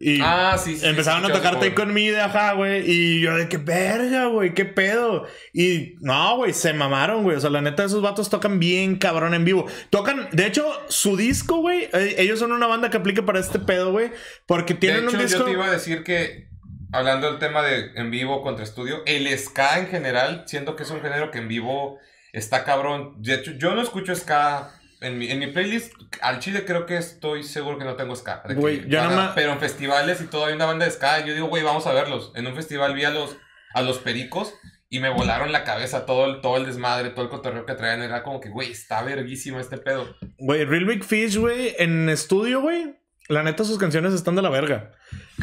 Y 0.01 0.21
Ah, 0.21 0.57
sí, 0.59 0.77
sí. 0.77 0.87
empezaron 0.87 1.25
a 1.25 1.33
tocar 1.33 1.61
Take 1.61 1.81
On 1.81 1.95
Me 1.95 2.11
de 2.11 2.21
ajá, 2.21 2.53
güey. 2.55 2.83
Y 2.91 3.21
yo 3.21 3.37
de 3.37 3.49
que 3.49 3.59
verga, 3.59 4.27
güey, 4.27 4.53
qué 4.53 4.65
pedo. 4.65 5.25
Y 5.53 5.95
no, 6.01 6.37
güey, 6.37 6.53
se 6.53 6.73
mamaron, 6.73 7.23
güey. 7.23 7.37
O 7.37 7.41
sea, 7.41 7.49
la 7.51 7.63
neta, 7.63 7.85
esos 7.85 8.03
vatos 8.03 8.29
tocan 8.29 8.59
bien 8.59 8.97
cabrón 8.97 9.35
en 9.35 9.45
vivo. 9.45 9.67
Tocan, 9.91 10.29
de 10.33 10.47
hecho, 10.47 10.67
su 10.89 11.17
disco, 11.17 11.59
güey. 11.59 11.89
eh, 11.93 12.17
ellos 12.19 12.41
son 12.41 12.51
una 12.53 12.67
banda 12.67 12.91
que 12.91 12.97
aplica 12.97 13.25
para 13.25 13.39
este 13.39 13.61
pedo, 13.61 13.93
güey. 13.93 14.11
Porque 14.47 14.75
De 14.75 14.81
tienen 14.81 15.05
hecho, 15.05 15.17
un 15.17 15.23
disco. 15.23 15.39
yo 15.39 15.45
te 15.45 15.53
iba 15.53 15.67
a 15.67 15.71
decir 15.71 16.03
que, 16.03 16.49
hablando 16.93 17.29
del 17.31 17.39
tema 17.39 17.63
de 17.63 17.93
en 17.95 18.11
vivo 18.11 18.43
contra 18.43 18.65
estudio, 18.65 19.03
el 19.07 19.27
ska 19.39 19.79
en 19.79 19.87
general, 19.87 20.43
siento 20.47 20.75
que 20.75 20.83
es 20.83 20.91
un 20.91 21.01
género 21.03 21.31
que 21.31 21.39
en 21.39 21.47
vivo 21.49 21.99
está 22.33 22.65
cabrón. 22.65 23.15
De 23.23 23.35
hecho, 23.35 23.53
yo 23.53 23.75
no 23.77 23.81
escucho 23.83 24.15
ska 24.17 24.73
en 25.05 25.19
mi, 25.19 25.31
en 25.31 25.39
mi 25.39 25.47
playlist. 25.49 25.93
Al 26.21 26.39
chile 26.39 26.65
creo 26.65 26.87
que 26.87 26.97
estoy 26.97 27.43
seguro 27.43 27.79
que 27.79 27.85
no 27.85 27.95
tengo 27.95 28.17
ska. 28.17 28.43
Güey, 28.55 28.89
yo 28.89 29.01
Pero 29.35 29.53
en 29.53 29.61
festivales 29.61 30.21
y 30.21 30.27
todo 30.27 30.47
hay 30.47 30.55
una 30.55 30.67
banda 30.67 30.85
de 30.85 30.91
ska. 30.91 31.25
Yo 31.25 31.35
digo, 31.35 31.49
güey, 31.49 31.63
vamos 31.63 31.87
a 31.87 31.93
verlos. 31.93 32.33
En 32.35 32.47
un 32.47 32.55
festival 32.55 32.95
vi 32.95 33.05
a 33.05 33.11
los, 33.11 33.37
a 33.75 33.83
los 33.83 33.99
pericos. 33.99 34.55
Y 34.89 35.01
me 35.01 35.09
volaron 35.09 35.51
la 35.51 35.65
cabeza 35.65 36.07
todo 36.07 36.27
el, 36.27 36.41
todo 36.41 36.57
el 36.57 36.67
desmadre, 36.67 37.11
todo 37.11 37.25
el 37.25 37.31
cotorreo 37.31 37.67
que 37.67 37.75
traían. 37.75 38.03
Era 38.03 38.23
como 38.23 38.41
que, 38.41 38.49
güey, 38.49 38.71
está 38.71 39.03
verguísimo 39.03 39.59
este 39.59 39.77
pedo. 39.77 40.17
Güey, 40.39 40.65
Real 40.65 40.85
Big 40.85 41.05
Fish, 41.05 41.37
güey, 41.37 41.75
en 41.79 42.09
estudio, 42.09 42.61
güey. 42.61 42.95
La 43.29 43.43
neta, 43.43 43.65
sus 43.65 43.79
canciones 43.79 44.13
están 44.13 44.37
de 44.37 44.43
la 44.43 44.51
verga. 44.51 44.93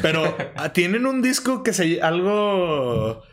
Pero 0.01 0.37
ah, 0.55 0.71
tienen 0.71 1.05
un 1.05 1.21
disco 1.21 1.63
que 1.63 1.73
se. 1.73 2.01
Algo. 2.01 3.23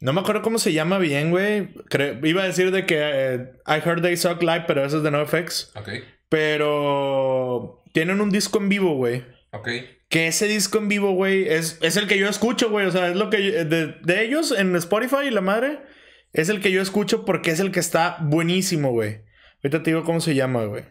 No 0.00 0.12
me 0.12 0.20
acuerdo 0.20 0.42
cómo 0.42 0.58
se 0.58 0.72
llama 0.72 0.98
bien, 0.98 1.30
güey. 1.30 1.68
Iba 2.22 2.42
a 2.42 2.46
decir 2.46 2.70
de 2.70 2.84
que 2.86 2.98
eh, 3.00 3.50
I 3.66 3.80
Heard 3.86 4.02
They 4.02 4.16
Suck 4.16 4.42
Live, 4.42 4.64
pero 4.66 4.84
eso 4.84 4.98
es 4.98 5.02
de 5.02 5.10
NoFX. 5.10 5.72
Ok, 5.76 5.88
Pero. 6.28 7.82
Tienen 7.92 8.20
un 8.20 8.30
disco 8.30 8.58
en 8.58 8.68
vivo, 8.68 8.94
güey. 8.96 9.24
ok. 9.52 9.68
Que 10.08 10.28
ese 10.28 10.46
disco 10.46 10.78
en 10.78 10.86
vivo, 10.88 11.12
güey, 11.12 11.48
es, 11.48 11.78
es 11.82 11.96
el 11.96 12.06
que 12.06 12.16
yo 12.18 12.28
escucho, 12.28 12.70
güey. 12.70 12.86
O 12.86 12.90
sea, 12.92 13.08
es 13.08 13.16
lo 13.16 13.28
que. 13.30 13.44
yo- 13.44 13.64
de, 13.64 13.96
de 14.02 14.24
ellos 14.24 14.52
en 14.56 14.76
Spotify 14.76 15.26
y 15.26 15.30
la 15.30 15.40
madre. 15.40 15.80
Es 16.32 16.48
el 16.50 16.60
que 16.60 16.70
yo 16.70 16.82
escucho 16.82 17.24
porque 17.24 17.50
es 17.50 17.58
el 17.60 17.72
que 17.72 17.80
está 17.80 18.18
buenísimo, 18.20 18.90
güey. 18.92 19.22
Ahorita 19.64 19.82
te 19.82 19.90
digo 19.90 20.04
cómo 20.04 20.20
se 20.20 20.34
llama, 20.34 20.64
güey. 20.66 20.84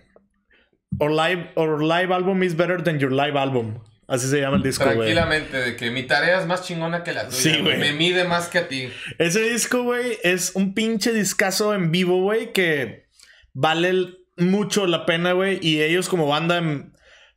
Or 1.00 1.12
live, 1.12 1.52
or 1.56 1.82
live 1.84 2.14
album 2.14 2.42
is 2.44 2.56
better 2.58 2.82
than 2.84 2.98
your 3.00 3.12
live 3.12 3.38
album. 3.38 3.80
Así 4.08 4.30
se 4.30 4.40
llama 4.40 4.58
el 4.58 4.64
disco, 4.64 4.84
güey. 4.84 4.96
Tranquilamente, 4.98 5.58
de 5.58 5.76
que 5.76 5.90
mi 5.90 6.04
tarea 6.04 6.40
es 6.40 6.46
más 6.46 6.64
chingona 6.64 7.04
que 7.04 7.12
la 7.12 7.28
tuya. 7.28 7.38
Sí, 7.38 7.62
güey. 7.62 7.78
Me 7.78 7.94
mide 7.94 8.24
más 8.24 8.48
que 8.48 8.60
a 8.60 8.68
ti. 8.68 8.90
Ese 9.18 9.42
disco, 9.42 9.84
güey, 9.84 10.20
es 10.24 10.52
un 10.54 10.74
pinche 10.74 11.12
discazo 11.12 11.74
en 11.74 11.92
vivo, 11.92 12.22
güey, 12.22 12.54
que 12.54 13.08
vale 13.54 14.18
mucho 14.38 14.86
la 14.86 15.06
pena, 15.06 15.32
güey. 15.32 15.60
Y 15.62 15.82
ellos 15.82 16.08
como 16.08 16.28
banda 16.28 16.58
em, 16.58 16.92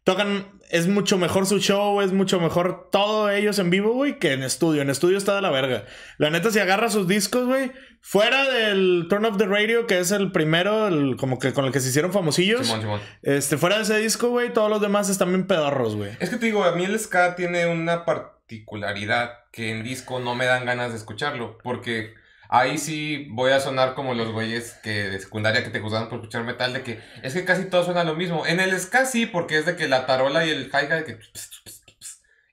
tocan, 0.05 0.58
es 0.71 0.87
mucho 0.87 1.19
mejor 1.19 1.47
su 1.47 1.59
show, 1.59 2.01
es 2.01 2.13
mucho 2.13 2.41
mejor 2.41 2.89
todo 2.91 3.31
ellos 3.31 3.59
en 3.59 3.71
vivo, 3.71 3.93
güey, 3.93 4.19
que 4.19 4.33
en 4.33 4.43
estudio. 4.43 4.83
En 4.83 4.91
estudio 4.91 5.17
está 5.19 5.35
de 5.35 5.43
la 5.43 5.51
verga. 5.51 5.85
La 6.19 6.31
neta, 6.31 6.51
si 6.51 6.59
agarra 6.59 6.91
sus 6.91 7.09
discos, 7.09 7.47
güey, 7.47 7.73
fuera 8.01 8.49
del 8.51 9.07
Turn 9.09 9.25
Off 9.25 9.37
the 9.39 9.47
Radio, 9.47 9.87
que 9.87 9.99
es 9.99 10.11
el 10.13 10.31
primero, 10.33 10.89
el- 10.89 11.17
como 11.17 11.39
que 11.39 11.53
con 11.53 11.65
el 11.65 11.73
que 11.73 11.81
se 11.81 11.89
hicieron 11.89 12.13
famosillos. 12.13 12.67
Simón, 12.67 12.81
Simón. 12.83 13.01
Este, 13.23 13.57
fuera 13.57 13.77
de 13.77 13.83
ese 13.83 13.99
disco, 13.99 14.29
güey, 14.29 14.53
todos 14.53 14.71
los 14.71 14.81
demás 14.81 15.09
están 15.09 15.29
bien 15.29 15.47
pedorros, 15.47 15.97
güey. 15.97 16.11
Es 16.21 16.31
que 16.31 16.37
te 16.37 16.47
digo, 16.47 16.65
a 16.65 16.73
mí 16.73 16.85
el 16.85 16.99
ska 16.99 17.35
tiene 17.37 17.67
una 17.67 18.05
particularidad 18.05 19.33
que 19.53 19.71
en 19.71 19.83
disco 19.85 20.21
no 20.21 20.35
me 20.35 20.45
dan 20.47 20.65
ganas 20.65 20.91
de 20.93 20.97
escucharlo. 20.99 21.59
Porque 21.63 22.15
ahí 22.49 22.79
sí 22.79 23.27
voy 23.31 23.53
a 23.53 23.61
sonar 23.61 23.95
como 23.95 24.15
los 24.15 24.31
güeyes 24.33 24.75
que 24.83 25.09
de 25.11 25.21
secundaria 25.21 25.63
que 25.65 25.71
te 25.71 25.81
juzgaban 25.81 26.09
por 26.09 26.19
escuchar 26.19 26.45
metal. 26.45 26.73
De 26.73 26.83
que 26.83 27.01
es 27.23 27.35
que 27.35 27.45
casi 27.45 27.65
todo 27.67 27.85
suena 27.85 28.05
lo 28.05 28.15
mismo. 28.15 28.47
En 28.47 28.61
el 28.61 28.79
ska 28.81 29.05
sí, 29.07 29.27
porque 29.27 29.59
es 29.59 29.67
de 29.67 29.77
que 29.77 29.89
la 29.89 30.07
tarola 30.07 30.45
y 30.47 30.51
el 30.51 30.67
hi-hat 30.73 30.91
de 30.91 31.05
que. 31.05 31.19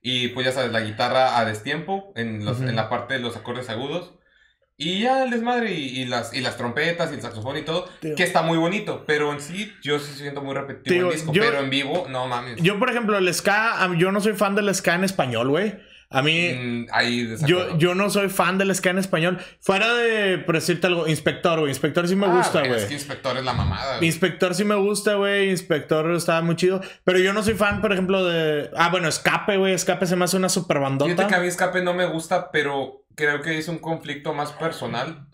Y 0.01 0.27
pues 0.29 0.45
ya 0.45 0.51
sabes, 0.51 0.71
la 0.71 0.81
guitarra 0.81 1.39
a 1.39 1.45
destiempo 1.45 2.13
en, 2.15 2.45
los- 2.45 2.59
Ujú. 2.59 2.67
en 2.69 2.75
la 2.75 2.89
parte 2.89 3.15
de 3.15 3.19
los 3.21 3.35
acordes 3.35 3.69
agudos. 3.69 4.13
Y 4.77 4.99
ya 4.99 5.23
el 5.23 5.31
desmadre 5.31 5.71
y, 5.71 6.01
y 6.01 6.05
las, 6.05 6.33
y 6.33 6.41
las 6.41 6.57
trompetas 6.57 7.09
y 7.11 7.15
el 7.15 7.21
saxofón 7.21 7.55
y 7.57 7.61
todo, 7.61 7.85
Tío. 8.01 8.13
que 8.15 8.23
está 8.23 8.41
muy 8.41 8.57
bonito, 8.57 9.05
pero 9.07 9.31
en 9.31 9.39
sí 9.39 9.73
yo 9.81 9.99
sí 9.99 10.11
siento 10.17 10.41
muy 10.41 10.53
repetitivo 10.53 10.95
Tío, 10.97 11.07
el 11.07 11.13
disco, 11.15 11.31
yo- 11.33 11.41
pero 11.43 11.59
en 11.61 11.69
vivo, 11.69 12.05
no 12.09 12.27
mames. 12.27 12.57
Yo, 12.61 12.77
por 12.77 12.89
ejemplo, 12.89 13.17
el 13.17 13.33
ska, 13.33 13.89
yo 13.97 14.11
no 14.11 14.19
soy 14.19 14.33
fan 14.33 14.53
del 14.53 14.75
ska 14.75 14.93
en 14.95 15.05
español, 15.05 15.49
güey. 15.49 15.75
A 16.17 16.21
mí, 16.21 16.49
Mm, 16.53 16.87
ahí. 16.91 17.35
Yo, 17.45 17.77
yo 17.77 17.93
no 17.93 18.09
soy 18.09 18.29
fan 18.29 18.57
del 18.57 18.73
ska 18.73 18.89
en 18.91 18.99
español. 18.99 19.37
Fuera 19.59 19.93
de, 19.93 20.37
por 20.37 20.55
decirte 20.55 20.87
algo, 20.87 21.07
Inspector, 21.07 21.59
güey. 21.59 21.71
Inspector 21.71 22.07
sí 22.07 22.15
me 22.15 22.25
Ah, 22.27 22.37
gusta, 22.37 22.59
güey. 22.65 22.79
Es 22.79 22.85
que 22.85 22.93
Inspector 22.93 23.37
es 23.37 23.43
la 23.43 23.53
mamada. 23.53 24.03
Inspector 24.03 24.55
sí 24.55 24.63
me 24.63 24.75
gusta, 24.75 25.15
güey. 25.15 25.49
Inspector 25.49 26.09
está 26.11 26.41
muy 26.41 26.55
chido. 26.55 26.81
Pero 27.03 27.19
yo 27.19 27.33
no 27.33 27.43
soy 27.43 27.55
fan, 27.55 27.81
por 27.81 27.91
ejemplo, 27.91 28.23
de. 28.23 28.69
Ah, 28.75 28.89
bueno, 28.89 29.07
Escape, 29.09 29.57
güey. 29.57 29.73
Escape 29.73 30.05
se 30.05 30.15
me 30.15 30.25
hace 30.25 30.37
una 30.37 30.49
super 30.49 30.77
Fíjate 30.77 30.97
que 30.97 31.05
a 31.05 31.07
bandota. 31.09 31.39
mí 31.39 31.47
Escape 31.47 31.81
no 31.81 31.93
me 31.93 32.05
gusta, 32.05 32.49
pero 32.51 33.05
creo 33.15 33.41
que 33.41 33.57
es 33.57 33.67
un 33.67 33.79
conflicto 33.79 34.33
más 34.33 34.51
personal. 34.53 35.27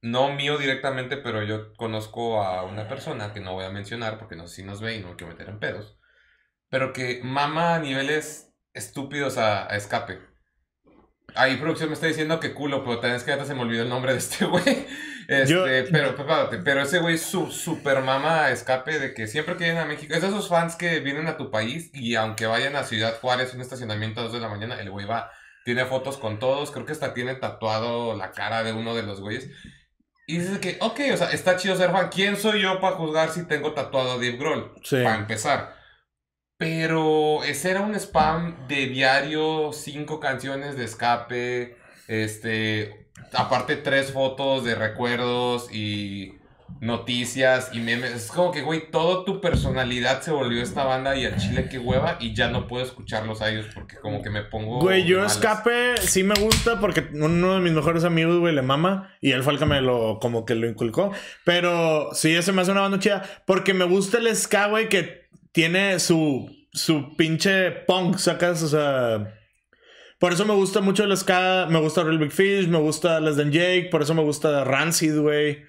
No 0.00 0.32
mío 0.32 0.58
directamente, 0.58 1.16
pero 1.16 1.42
yo 1.42 1.72
conozco 1.74 2.40
a 2.44 2.62
una 2.62 2.86
persona 2.86 3.32
que 3.32 3.40
no 3.40 3.54
voy 3.54 3.64
a 3.64 3.70
mencionar 3.70 4.18
porque 4.18 4.36
no 4.36 4.46
sé 4.46 4.56
si 4.56 4.62
nos 4.62 4.80
ve 4.80 4.94
y 4.94 5.00
no 5.00 5.08
me 5.08 5.16
quiero 5.16 5.32
meter 5.32 5.48
en 5.48 5.58
pedos. 5.58 5.98
Pero 6.70 6.92
que 6.92 7.20
mama 7.24 7.74
a 7.74 7.78
niveles 7.80 8.54
estúpidos 8.74 9.38
a, 9.38 9.64
a 9.64 9.76
Escape. 9.76 10.20
Ahí 11.38 11.56
producción 11.56 11.88
me 11.88 11.94
está 11.94 12.06
diciendo 12.06 12.40
que 12.40 12.52
culo, 12.52 12.82
pero 12.84 12.96
también 13.00 13.16
es 13.16 13.22
que 13.24 13.30
ya 13.36 13.44
se 13.44 13.54
me 13.54 13.62
olvidó 13.62 13.82
el 13.84 13.88
nombre 13.88 14.12
de 14.12 14.18
este 14.18 14.44
güey. 14.46 14.86
Este, 15.28 15.46
Yo- 15.52 15.64
pero, 15.92 16.14
prepárate, 16.16 16.58
pero 16.58 16.82
ese 16.82 16.98
güey 17.00 17.14
es 17.16 17.22
su 17.22 17.50
super 17.50 18.00
mama 18.02 18.50
escape 18.50 18.98
de 18.98 19.14
que 19.14 19.26
siempre 19.26 19.56
que 19.56 19.64
vienen 19.64 19.82
a 19.82 19.86
México, 19.86 20.14
es 20.14 20.22
de 20.22 20.28
esos 20.28 20.48
fans 20.48 20.74
que 20.76 21.00
vienen 21.00 21.26
a 21.28 21.36
tu 21.36 21.50
país 21.50 21.90
y 21.92 22.14
aunque 22.14 22.46
vayan 22.46 22.76
a 22.76 22.84
Ciudad 22.84 23.18
Juárez, 23.20 23.52
un 23.54 23.60
estacionamiento 23.60 24.20
a 24.20 24.24
2 24.24 24.32
de 24.32 24.40
la 24.40 24.48
mañana, 24.48 24.80
el 24.80 24.90
güey 24.90 25.06
va, 25.06 25.30
tiene 25.64 25.84
fotos 25.84 26.16
con 26.16 26.38
todos, 26.38 26.70
creo 26.70 26.86
que 26.86 26.92
hasta 26.92 27.12
tiene 27.14 27.34
tatuado 27.34 28.16
la 28.16 28.32
cara 28.32 28.62
de 28.62 28.72
uno 28.72 28.94
de 28.94 29.02
los 29.02 29.20
güeyes. 29.20 29.50
Y 30.26 30.38
dices 30.38 30.58
que, 30.58 30.76
ok, 30.80 31.00
o 31.12 31.16
sea, 31.16 31.30
está 31.30 31.56
chido 31.56 31.74
ser 31.76 31.90
fan. 31.90 32.08
¿Quién 32.10 32.36
soy 32.36 32.60
yo 32.62 32.80
para 32.80 32.96
juzgar 32.96 33.30
si 33.30 33.46
tengo 33.46 33.72
tatuado 33.72 34.12
a 34.12 34.14
Dave 34.16 34.36
Grohl? 34.38 34.72
Sí. 34.82 34.96
Para 35.02 35.16
empezar. 35.16 35.74
Pero 36.58 37.44
ese 37.44 37.70
era 37.70 37.82
un 37.82 37.94
spam 37.94 38.66
de 38.66 38.86
diario, 38.86 39.70
cinco 39.72 40.18
canciones 40.18 40.76
de 40.76 40.84
escape, 40.84 41.76
este, 42.08 43.06
aparte 43.32 43.76
tres 43.76 44.12
fotos 44.12 44.64
de 44.64 44.74
recuerdos 44.74 45.72
y 45.72 46.34
noticias 46.80 47.70
y 47.72 47.78
memes. 47.78 48.12
Es 48.12 48.26
como 48.32 48.50
que, 48.50 48.62
güey, 48.62 48.90
toda 48.90 49.24
tu 49.24 49.40
personalidad 49.40 50.20
se 50.22 50.32
volvió 50.32 50.60
esta 50.62 50.84
banda 50.84 51.16
y 51.16 51.26
al 51.26 51.36
chile 51.36 51.68
qué 51.70 51.78
hueva 51.78 52.16
y 52.20 52.34
ya 52.34 52.50
no 52.50 52.66
puedo 52.66 52.84
escucharlos 52.84 53.40
a 53.40 53.50
ellos 53.50 53.66
porque 53.72 53.96
como 53.96 54.22
que 54.22 54.30
me 54.30 54.42
pongo... 54.42 54.80
Güey, 54.80 55.04
yo 55.04 55.18
malas. 55.18 55.36
Escape 55.36 55.96
sí 55.98 56.22
me 56.22 56.34
gusta 56.34 56.80
porque 56.80 57.08
uno 57.14 57.54
de 57.54 57.60
mis 57.60 57.72
mejores 57.72 58.04
amigos, 58.04 58.38
güey, 58.38 58.54
le 58.54 58.62
mama. 58.62 59.14
Y 59.20 59.32
él 59.32 59.42
fue 59.42 59.52
el 59.52 59.58
que 59.58 59.66
me 59.66 59.80
lo, 59.80 60.18
como 60.20 60.44
que 60.44 60.54
lo 60.54 60.68
inculcó. 60.68 61.12
Pero 61.44 62.10
sí, 62.14 62.34
ese 62.34 62.52
me 62.52 62.62
hace 62.62 62.72
una 62.72 62.82
banda 62.82 62.98
chida. 62.98 63.22
Porque 63.46 63.74
me 63.74 63.84
gusta 63.84 64.18
el 64.18 64.34
ska, 64.34 64.66
güey, 64.66 64.88
que 64.88 65.27
tiene 65.52 65.98
su, 66.00 66.50
su 66.72 67.16
pinche 67.16 67.70
punk, 67.70 68.16
sacas, 68.18 68.62
o 68.62 68.68
sea... 68.68 69.34
Por 70.18 70.32
eso 70.32 70.44
me 70.44 70.54
gusta 70.54 70.80
mucho 70.80 71.04
el 71.04 71.16
ska, 71.16 71.66
me 71.70 71.78
gusta 71.78 72.02
Real 72.02 72.18
Big 72.18 72.32
Fish, 72.32 72.66
me 72.66 72.78
gusta 72.78 73.20
Less 73.20 73.36
Than 73.36 73.52
Jake, 73.52 73.88
por 73.88 74.02
eso 74.02 74.14
me 74.14 74.22
gusta 74.22 74.64
Rancid, 74.64 75.16
güey. 75.16 75.62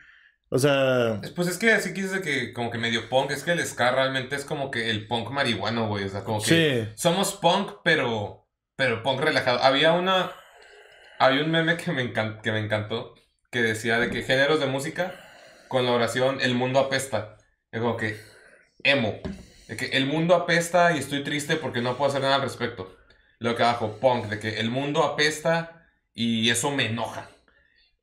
O 0.49 0.57
sea, 0.57 1.21
Pues 1.35 1.47
es 1.47 1.59
que 1.59 1.71
así 1.71 1.93
quise 1.93 2.21
que 2.21 2.51
como 2.51 2.71
que 2.71 2.79
medio 2.79 3.07
punk, 3.09 3.29
es 3.29 3.43
que 3.43 3.51
el 3.51 3.63
ska 3.63 3.91
realmente 3.91 4.35
es 4.35 4.45
como 4.45 4.71
que 4.71 4.89
el 4.89 5.05
punk 5.07 5.29
marihuano, 5.29 5.87
güey, 5.87 6.05
o 6.05 6.09
sea, 6.09 6.23
como 6.23 6.41
que 6.41 6.87
sí. 6.87 6.91
somos 6.99 7.33
punk, 7.35 7.73
pero 7.83 8.47
pero 8.75 9.03
punk 9.03 9.21
relajado. 9.21 9.59
Había 9.61 9.93
una 9.93 10.31
había 11.19 11.43
un 11.43 11.51
meme 11.51 11.77
que 11.77 11.91
me 11.91 12.01
encan- 12.11 12.41
que 12.41 12.51
me 12.51 12.57
encantó 12.59 13.13
que 13.51 13.61
decía 13.61 13.99
de 13.99 14.09
que 14.09 14.23
géneros 14.23 14.59
de 14.59 14.65
música 14.65 15.13
con 15.67 15.85
la 15.85 15.91
oración 15.91 16.41
el 16.41 16.55
mundo 16.55 16.79
apesta. 16.79 17.37
Es 17.71 17.81
como 17.81 17.97
que 17.97 18.17
emo, 18.83 19.19
de 19.69 19.77
que 19.77 19.85
el 19.95 20.07
mundo 20.07 20.33
apesta 20.33 20.95
y 20.95 20.97
estoy 20.97 21.23
triste 21.23 21.55
porque 21.55 21.79
no 21.79 21.95
puedo 21.95 22.09
hacer 22.09 22.23
nada 22.23 22.35
al 22.35 22.41
respecto. 22.41 22.97
Lo 23.37 23.55
que 23.55 23.61
abajo 23.61 23.99
punk, 24.01 24.25
de 24.25 24.39
que 24.39 24.59
el 24.59 24.71
mundo 24.71 25.03
apesta 25.03 25.85
y 26.11 26.49
eso 26.49 26.71
me 26.71 26.87
enoja. 26.87 27.29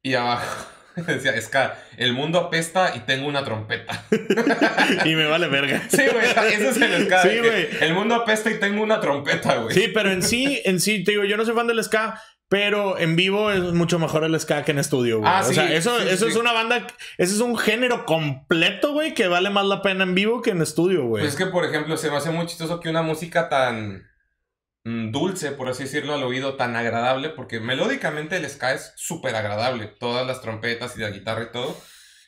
Y 0.01 0.15
abajo 0.15 0.65
decía, 0.97 1.39
ska, 1.43 1.77
el 1.97 2.13
mundo 2.13 2.39
apesta 2.39 2.95
y 2.95 3.01
tengo 3.01 3.27
una 3.27 3.45
trompeta. 3.45 4.05
y 5.05 5.17
me 5.17 5.27
vale 5.27 5.49
verga. 5.49 5.83
Sí, 5.89 6.05
güey, 6.11 6.55
eso 6.55 6.71
es 6.71 6.77
el 6.81 7.07
ska. 7.07 7.23
Sí, 7.23 7.29
que 7.31 7.41
güey. 7.41 7.69
El 7.81 7.95
mundo 7.95 8.15
apesta 8.15 8.49
y 8.49 8.61
tengo 8.61 8.85
una 8.85 9.01
trompeta, 9.01 9.57
güey. 9.57 9.75
Sí, 9.75 9.91
pero 9.93 10.13
en 10.13 10.23
sí, 10.23 10.63
en 10.65 10.79
sí, 10.79 11.03
te 11.03 11.11
digo, 11.11 11.25
yo 11.25 11.37
no 11.37 11.45
soy 11.45 11.57
fan 11.57 11.67
del 11.67 11.83
ska, 11.83 12.23
Pero 12.49 12.97
en 12.99 13.17
vivo 13.17 13.51
es 13.51 13.61
mucho 13.73 13.99
mejor 13.99 14.23
el 14.23 14.39
ska 14.39 14.65
que 14.65 14.71
en 14.71 14.79
estudio, 14.79 15.19
güey. 15.19 15.33
Ah, 15.33 15.41
o 15.43 15.49
sí, 15.49 15.55
sea, 15.55 15.73
eso, 15.73 15.99
sí, 15.99 16.09
eso 16.09 16.27
sí. 16.27 16.31
es 16.31 16.37
una 16.37 16.53
banda, 16.53 16.87
ese 17.19 17.35
es 17.35 17.41
un 17.41 17.59
género 17.59 18.07
completo, 18.07 18.93
güey, 18.93 19.15
que 19.15 19.27
vale 19.27 19.51
más 19.51 19.67
la 19.67 19.83
pena 19.83 20.05
en 20.05 20.15
vivo 20.15 20.43
que 20.43 20.51
en 20.51 20.63
estudio, 20.63 21.07
güey. 21.07 21.23
Pues 21.25 21.33
es 21.33 21.39
que, 21.39 21.47
por 21.47 21.65
ejemplo, 21.65 21.97
se 21.97 22.09
me 22.09 22.17
hace 22.17 22.31
muy 22.31 22.47
chistoso 22.47 22.79
que 22.79 22.89
una 22.89 23.03
música 23.03 23.49
tan 23.49 24.09
mm, 24.85 25.11
dulce, 25.11 25.51
por 25.51 25.69
así 25.69 25.85
decirlo, 25.85 26.15
al 26.15 26.23
oído, 26.23 26.55
tan 26.55 26.77
agradable, 26.77 27.31
porque 27.31 27.59
melódicamente 27.59 28.37
el 28.37 28.49
ska 28.49 28.75
es 28.75 28.93
súper 28.95 29.35
agradable, 29.35 29.87
todas 29.87 30.25
las 30.25 30.41
trompetas 30.41 30.97
y 30.97 31.01
la 31.01 31.11
guitarra 31.11 31.43
y 31.43 31.53
todo. 31.53 31.77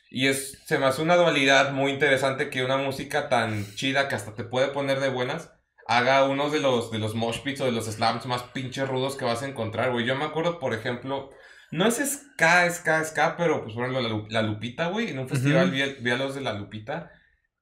Y 0.09 0.27
es, 0.27 0.59
se 0.65 0.79
me 0.79 0.85
hace 0.87 1.01
una 1.01 1.15
dualidad 1.15 1.71
muy 1.71 1.91
interesante 1.91 2.49
que 2.49 2.65
una 2.65 2.77
música 2.77 3.29
tan 3.29 3.73
chida 3.75 4.09
que 4.09 4.15
hasta 4.15 4.35
te 4.35 4.43
puede 4.43 4.67
poner 4.67 4.99
de 4.99 5.09
buenas, 5.09 5.51
haga 5.89 6.23
uno 6.25 6.49
de 6.51 6.59
los, 6.59 6.91
de 6.91 6.99
los 6.99 7.15
mosh 7.15 7.39
pits 7.41 7.61
o 7.61 7.65
de 7.65 7.71
los 7.71 7.85
slams 7.87 8.25
más 8.27 8.43
pinches 8.43 8.87
rudos 8.87 9.15
que 9.15 9.25
vas 9.25 9.41
a 9.41 9.47
encontrar, 9.47 9.91
güey. 9.91 10.05
Yo 10.05 10.15
me 10.15 10.25
acuerdo, 10.25 10.59
por 10.59 10.75
ejemplo, 10.75 11.31
no 11.71 11.87
es 11.87 11.97
ska, 11.97 12.69
ska, 12.69 13.03
ska, 13.03 13.35
pero 13.37 13.63
pues 13.63 13.73
por 13.73 13.83
ejemplo 13.85 14.01
la, 14.01 14.09
Lu- 14.09 14.27
la 14.29 14.43
Lupita, 14.43 14.87
güey, 14.89 15.09
en 15.09 15.17
un 15.17 15.27
festival 15.27 15.65
Ujú. 15.67 15.73
vi, 15.73 15.83
vi 16.01 16.11
a 16.11 16.17
los 16.17 16.35
de 16.35 16.41
la 16.41 16.53
Lupita. 16.53 17.11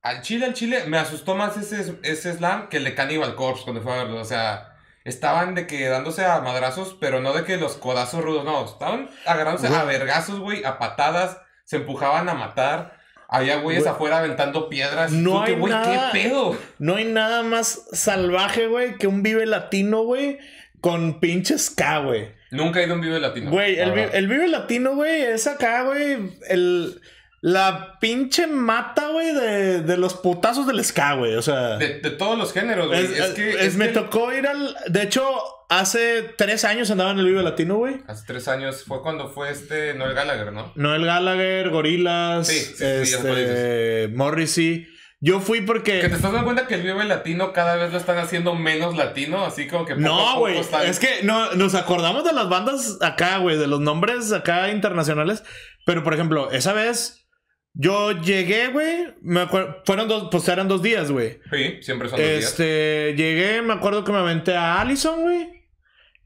Al 0.01 0.21
Chile, 0.21 0.45
al 0.45 0.53
Chile, 0.53 0.83
me 0.87 0.97
asustó 0.97 1.35
más 1.35 1.55
ese, 1.55 1.99
ese 2.03 2.33
slam 2.33 2.67
que 2.67 2.77
el 2.77 2.83
de 2.83 2.95
Cannibal 2.95 3.35
Corpse 3.35 3.63
cuando 3.63 3.81
fue 3.81 3.93
a 3.93 4.03
verlo. 4.03 4.19
O 4.19 4.25
sea, 4.25 4.73
estaban 5.05 5.55
de 5.55 5.65
que 5.65 5.87
dándose 5.87 6.25
a 6.25 6.41
madrazos, 6.41 6.97
pero 6.99 7.21
no 7.21 7.31
de 7.33 7.45
que 7.45 7.55
los 7.57 7.75
codazos 7.77 8.21
rudos, 8.23 8.43
no. 8.43 8.65
Estaban 8.65 9.09
agarrándose 9.25 9.67
a 9.67 9.83
vergazos, 9.85 10.39
güey, 10.39 10.65
a 10.65 10.77
patadas, 10.79 11.37
se 11.63 11.77
empujaban 11.77 12.27
a 12.29 12.33
matar. 12.33 12.96
Había 13.29 13.57
güeyes 13.57 13.83
Güey. 13.83 13.93
afuera 13.93 14.19
aventando 14.19 14.69
piedras. 14.69 15.11
No 15.11 15.43
que, 15.43 15.51
hay 15.51 15.57
güey, 15.59 15.73
nada- 15.73 16.11
¿qué 16.13 16.19
pedo? 16.23 16.57
No 16.79 16.95
hay 16.95 17.05
nada 17.05 17.43
más 17.43 17.81
salvaje, 17.91 18.67
güey, 18.67 18.95
que 18.97 19.07
un 19.07 19.21
vive 19.23 19.45
latino, 19.45 20.03
güey, 20.03 20.37
con 20.81 21.19
pinche 21.19 21.57
ska, 21.57 21.99
güey. 21.99 22.29
Nunca 22.51 22.79
he 22.79 22.83
ido 22.85 22.93
a 22.93 22.95
un 22.95 23.01
Vive 23.01 23.19
Latino. 23.19 23.51
Güey, 23.51 23.77
el, 23.77 23.89
el 23.97 24.27
Vive 24.29 24.47
Latino, 24.47 24.95
güey, 24.95 25.21
es 25.21 25.47
acá, 25.47 25.83
güey. 25.83 26.17
El, 26.47 27.01
la 27.41 27.97
pinche 27.99 28.47
mata, 28.47 29.09
güey, 29.09 29.33
de, 29.33 29.81
de 29.81 29.97
los 29.97 30.13
putazos 30.13 30.65
del 30.65 30.81
ska, 30.85 31.15
güey. 31.15 31.35
O 31.35 31.41
sea. 31.41 31.75
De, 31.75 31.99
de 31.99 32.09
todos 32.11 32.37
los 32.37 32.53
géneros, 32.53 32.87
güey. 32.87 33.03
es- 33.03 33.11
Es, 33.11 33.31
que. 33.31 33.49
es- 33.49 33.55
es 33.57 33.75
me 33.75 33.87
que- 33.87 33.93
tocó 33.95 34.31
ir 34.33 34.47
al. 34.47 34.77
De 34.87 35.03
hecho, 35.03 35.29
hace 35.69 36.23
tres 36.37 36.63
años 36.65 36.89
andaba 36.91 37.11
en 37.11 37.19
el 37.19 37.25
Vive 37.25 37.43
Latino, 37.43 37.75
güey. 37.75 37.97
Hace 38.07 38.23
tres 38.25 38.47
años 38.47 38.83
fue 38.85 39.01
cuando 39.01 39.29
fue 39.29 39.51
este 39.51 39.93
Noel 39.93 40.13
Gallagher, 40.13 40.51
¿no? 40.53 40.71
Noel 40.75 41.05
Gallagher, 41.05 41.69
Gorilas, 41.69 42.47
Sí, 42.47 42.59
sí, 42.59 42.75
sí, 43.05 43.15
este, 43.15 44.09
Morrissey. 44.13 44.87
Yo 45.19 45.39
fui 45.39 45.61
Que 45.61 45.65
porque. 45.65 45.91
te 45.99 46.05
estás 46.05 46.21
dando 46.21 46.43
cuenta 46.43 46.67
que 46.67 46.75
el 46.75 46.83
Vive 46.83 47.03
Latino 47.05 47.51
cada 47.51 47.75
vez 47.75 47.91
lo 47.91 47.97
están 47.97 48.19
haciendo 48.19 48.53
menos 48.53 48.95
latino, 48.95 49.45
así 49.45 49.65
como 49.67 49.83
que 49.85 49.95
poco 49.95 50.07
No, 50.07 50.39
güey. 50.39 50.59
están- 50.59 50.85
Es 50.85 50.99
que 50.99 51.23
no, 51.23 51.53
nos 51.55 51.73
acordamos 51.73 52.23
de 52.23 52.33
las 52.33 52.47
bandas 52.49 52.99
acá, 53.01 53.37
güey, 53.39 53.57
de 53.57 53.65
los 53.65 53.79
nombres 53.79 54.31
acá 54.31 54.69
internacionales. 54.69 55.43
Pero, 55.87 56.03
por 56.03 56.13
ejemplo, 56.13 56.51
esa 56.51 56.71
vez 56.73 57.27
yo 57.73 58.11
llegué, 58.11 58.67
güey. 58.67 59.15
Me 59.21 59.41
acuerdo. 59.41 59.81
Fueron 59.85 60.07
dos, 60.07 60.27
pues 60.31 60.47
eran 60.49 60.67
dos 60.67 60.83
días, 60.83 61.09
güey. 61.11 61.39
Sí, 61.51 61.77
siempre 61.81 62.09
son 62.09 62.19
los 62.19 62.29
días. 62.29 62.43
Este, 62.43 63.15
llegué, 63.17 63.63
me 63.63 63.73
acuerdo 63.73 64.03
que 64.03 64.11
me 64.11 64.19
aventé 64.19 64.55
a 64.55 64.79
Allison, 64.81 65.21
güey. 65.23 65.56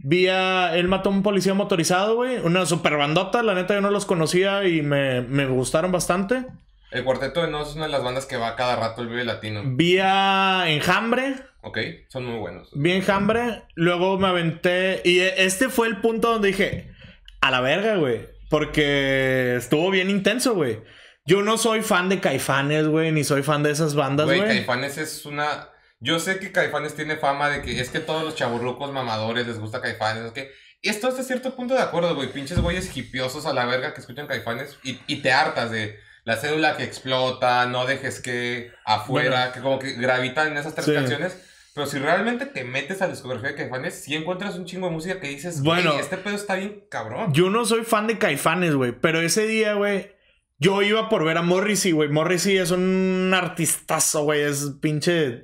Vi 0.03 0.27
a. 0.27 0.75
Él 0.75 0.87
mató 0.87 1.09
a 1.09 1.13
un 1.13 1.23
policía 1.23 1.53
motorizado, 1.53 2.15
güey. 2.15 2.37
Una 2.39 2.65
super 2.65 2.97
bandota, 2.97 3.43
la 3.43 3.53
neta 3.53 3.73
yo 3.75 3.81
no 3.81 3.91
los 3.91 4.05
conocía 4.05 4.67
y 4.67 4.81
me, 4.81 5.21
me 5.21 5.45
gustaron 5.45 5.91
bastante. 5.91 6.45
El 6.91 7.03
Cuarteto 7.05 7.41
de 7.41 7.49
Nos 7.49 7.69
es 7.69 7.75
una 7.75 7.85
de 7.85 7.91
las 7.91 8.03
bandas 8.03 8.25
que 8.25 8.35
va 8.37 8.55
cada 8.55 8.75
rato 8.75 9.01
el 9.01 9.07
Vive 9.07 9.23
Latino. 9.23 9.61
Vi 9.65 9.97
a 10.01 10.65
Enjambre. 10.67 11.35
Ok, 11.61 11.77
son 12.09 12.25
muy 12.25 12.39
buenos. 12.39 12.69
Vi 12.73 12.91
Enjambre. 12.91 13.63
Luego 13.75 14.17
me 14.19 14.27
aventé. 14.27 15.01
Y 15.05 15.19
e- 15.19 15.45
este 15.45 15.69
fue 15.69 15.87
el 15.87 15.97
punto 16.01 16.31
donde 16.33 16.49
dije. 16.49 16.91
A 17.39 17.49
la 17.49 17.61
verga, 17.61 17.95
güey. 17.95 18.27
Porque 18.49 19.55
estuvo 19.55 19.89
bien 19.89 20.09
intenso, 20.09 20.53
güey. 20.53 20.79
Yo 21.25 21.41
no 21.43 21.57
soy 21.57 21.81
fan 21.81 22.09
de 22.09 22.19
Caifanes, 22.19 22.87
güey. 22.87 23.11
Ni 23.11 23.23
soy 23.23 23.43
fan 23.43 23.63
de 23.63 23.71
esas 23.71 23.95
bandas, 23.95 24.25
Güey, 24.25 24.39
güey. 24.39 24.49
Caifanes 24.49 24.97
es 24.97 25.25
una. 25.25 25.69
Yo 26.01 26.19
sé 26.19 26.39
que 26.39 26.51
Caifanes 26.51 26.95
tiene 26.95 27.15
fama 27.15 27.47
de 27.49 27.61
que 27.61 27.79
es 27.79 27.89
que 27.89 27.99
todos 27.99 28.23
los 28.23 28.35
chaburrucos 28.35 28.91
mamadores 28.91 29.47
les 29.47 29.59
gusta 29.59 29.81
Caifanes, 29.81 30.25
es 30.25 30.31
que. 30.33 30.51
Y 30.81 30.89
esto 30.89 31.07
hasta 31.07 31.21
cierto 31.23 31.55
punto 31.55 31.75
de 31.75 31.81
acuerdo, 31.81 32.15
güey. 32.15 32.31
Pinches 32.33 32.59
güeyes 32.59 32.95
hipiosos 32.97 33.45
a 33.45 33.53
la 33.53 33.65
verga 33.65 33.93
que 33.93 34.01
escuchan 34.01 34.25
Caifanes 34.27 34.77
y, 34.83 34.99
y 35.07 35.17
te 35.21 35.31
hartas 35.31 35.69
de 35.71 35.99
la 36.23 36.37
cédula 36.37 36.75
que 36.75 36.83
explota, 36.83 37.65
no 37.67 37.85
dejes 37.85 38.19
que 38.19 38.71
afuera, 38.83 39.37
Bueno. 39.37 39.53
que 39.53 39.59
como 39.61 39.79
que 39.79 39.93
gravitan 39.93 40.47
en 40.51 40.57
esas 40.57 40.73
tres 40.73 40.85
Sí. 40.87 40.93
canciones. 40.93 41.37
Pero 41.73 41.85
si 41.87 41.99
realmente 41.99 42.45
te 42.47 42.63
metes 42.65 43.01
a 43.01 43.05
la 43.05 43.13
discografía 43.13 43.49
de 43.49 43.55
Caifanes, 43.55 43.93
sí 44.03 44.15
encuentras 44.15 44.55
un 44.55 44.65
chingo 44.65 44.87
de 44.87 44.93
música 44.93 45.19
que 45.21 45.29
dices, 45.29 45.61
Bueno. 45.61 45.91
bueno, 45.91 46.03
este 46.03 46.17
pedo 46.17 46.35
está 46.35 46.55
bien 46.55 46.83
cabrón. 46.89 47.31
Yo 47.33 47.49
no 47.49 47.63
soy 47.65 47.83
fan 47.85 48.07
de 48.07 48.17
Caifanes, 48.17 48.73
güey. 48.75 48.91
Pero 48.91 49.21
ese 49.21 49.45
día, 49.47 49.75
güey. 49.75 50.11
Yo 50.57 50.81
iba 50.81 51.09
por 51.09 51.23
ver 51.23 51.37
a 51.37 51.41
Morrissey, 51.43 51.91
güey. 51.91 52.09
Morrissey 52.09 52.57
es 52.57 52.71
un 52.71 53.31
artistazo, 53.35 54.23
güey. 54.23 54.41
Es 54.41 54.73
pinche. 54.81 55.43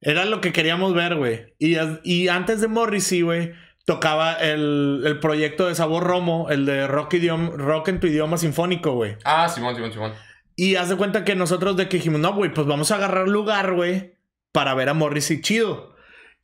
Era 0.00 0.24
lo 0.24 0.40
que 0.40 0.52
queríamos 0.52 0.94
ver, 0.94 1.14
güey. 1.16 1.54
Y, 1.58 1.76
y 2.04 2.28
antes 2.28 2.60
de 2.60 2.68
Morrissey, 2.68 3.22
güey, 3.22 3.52
tocaba 3.84 4.34
el, 4.34 5.02
el 5.06 5.18
proyecto 5.20 5.66
de 5.66 5.74
Sabor 5.74 6.04
Romo, 6.04 6.48
el 6.50 6.66
de 6.66 6.86
rock, 6.86 7.14
idioma, 7.14 7.50
rock 7.56 7.88
en 7.88 8.00
tu 8.00 8.06
idioma 8.06 8.36
sinfónico, 8.36 8.92
güey. 8.92 9.16
Ah, 9.24 9.48
Simón, 9.48 9.74
Simón, 9.74 9.92
Simón. 9.92 10.12
Y 10.54 10.76
haz 10.76 10.88
de 10.88 10.96
cuenta 10.96 11.24
que 11.24 11.34
nosotros 11.34 11.76
de 11.76 11.88
que 11.88 11.98
dijimos, 11.98 12.20
no, 12.20 12.34
güey, 12.34 12.52
pues 12.52 12.66
vamos 12.66 12.90
a 12.90 12.96
agarrar 12.96 13.28
lugar, 13.28 13.74
güey, 13.74 14.14
para 14.52 14.74
ver 14.74 14.88
a 14.88 14.94
Morrissey 14.94 15.40
chido. 15.40 15.94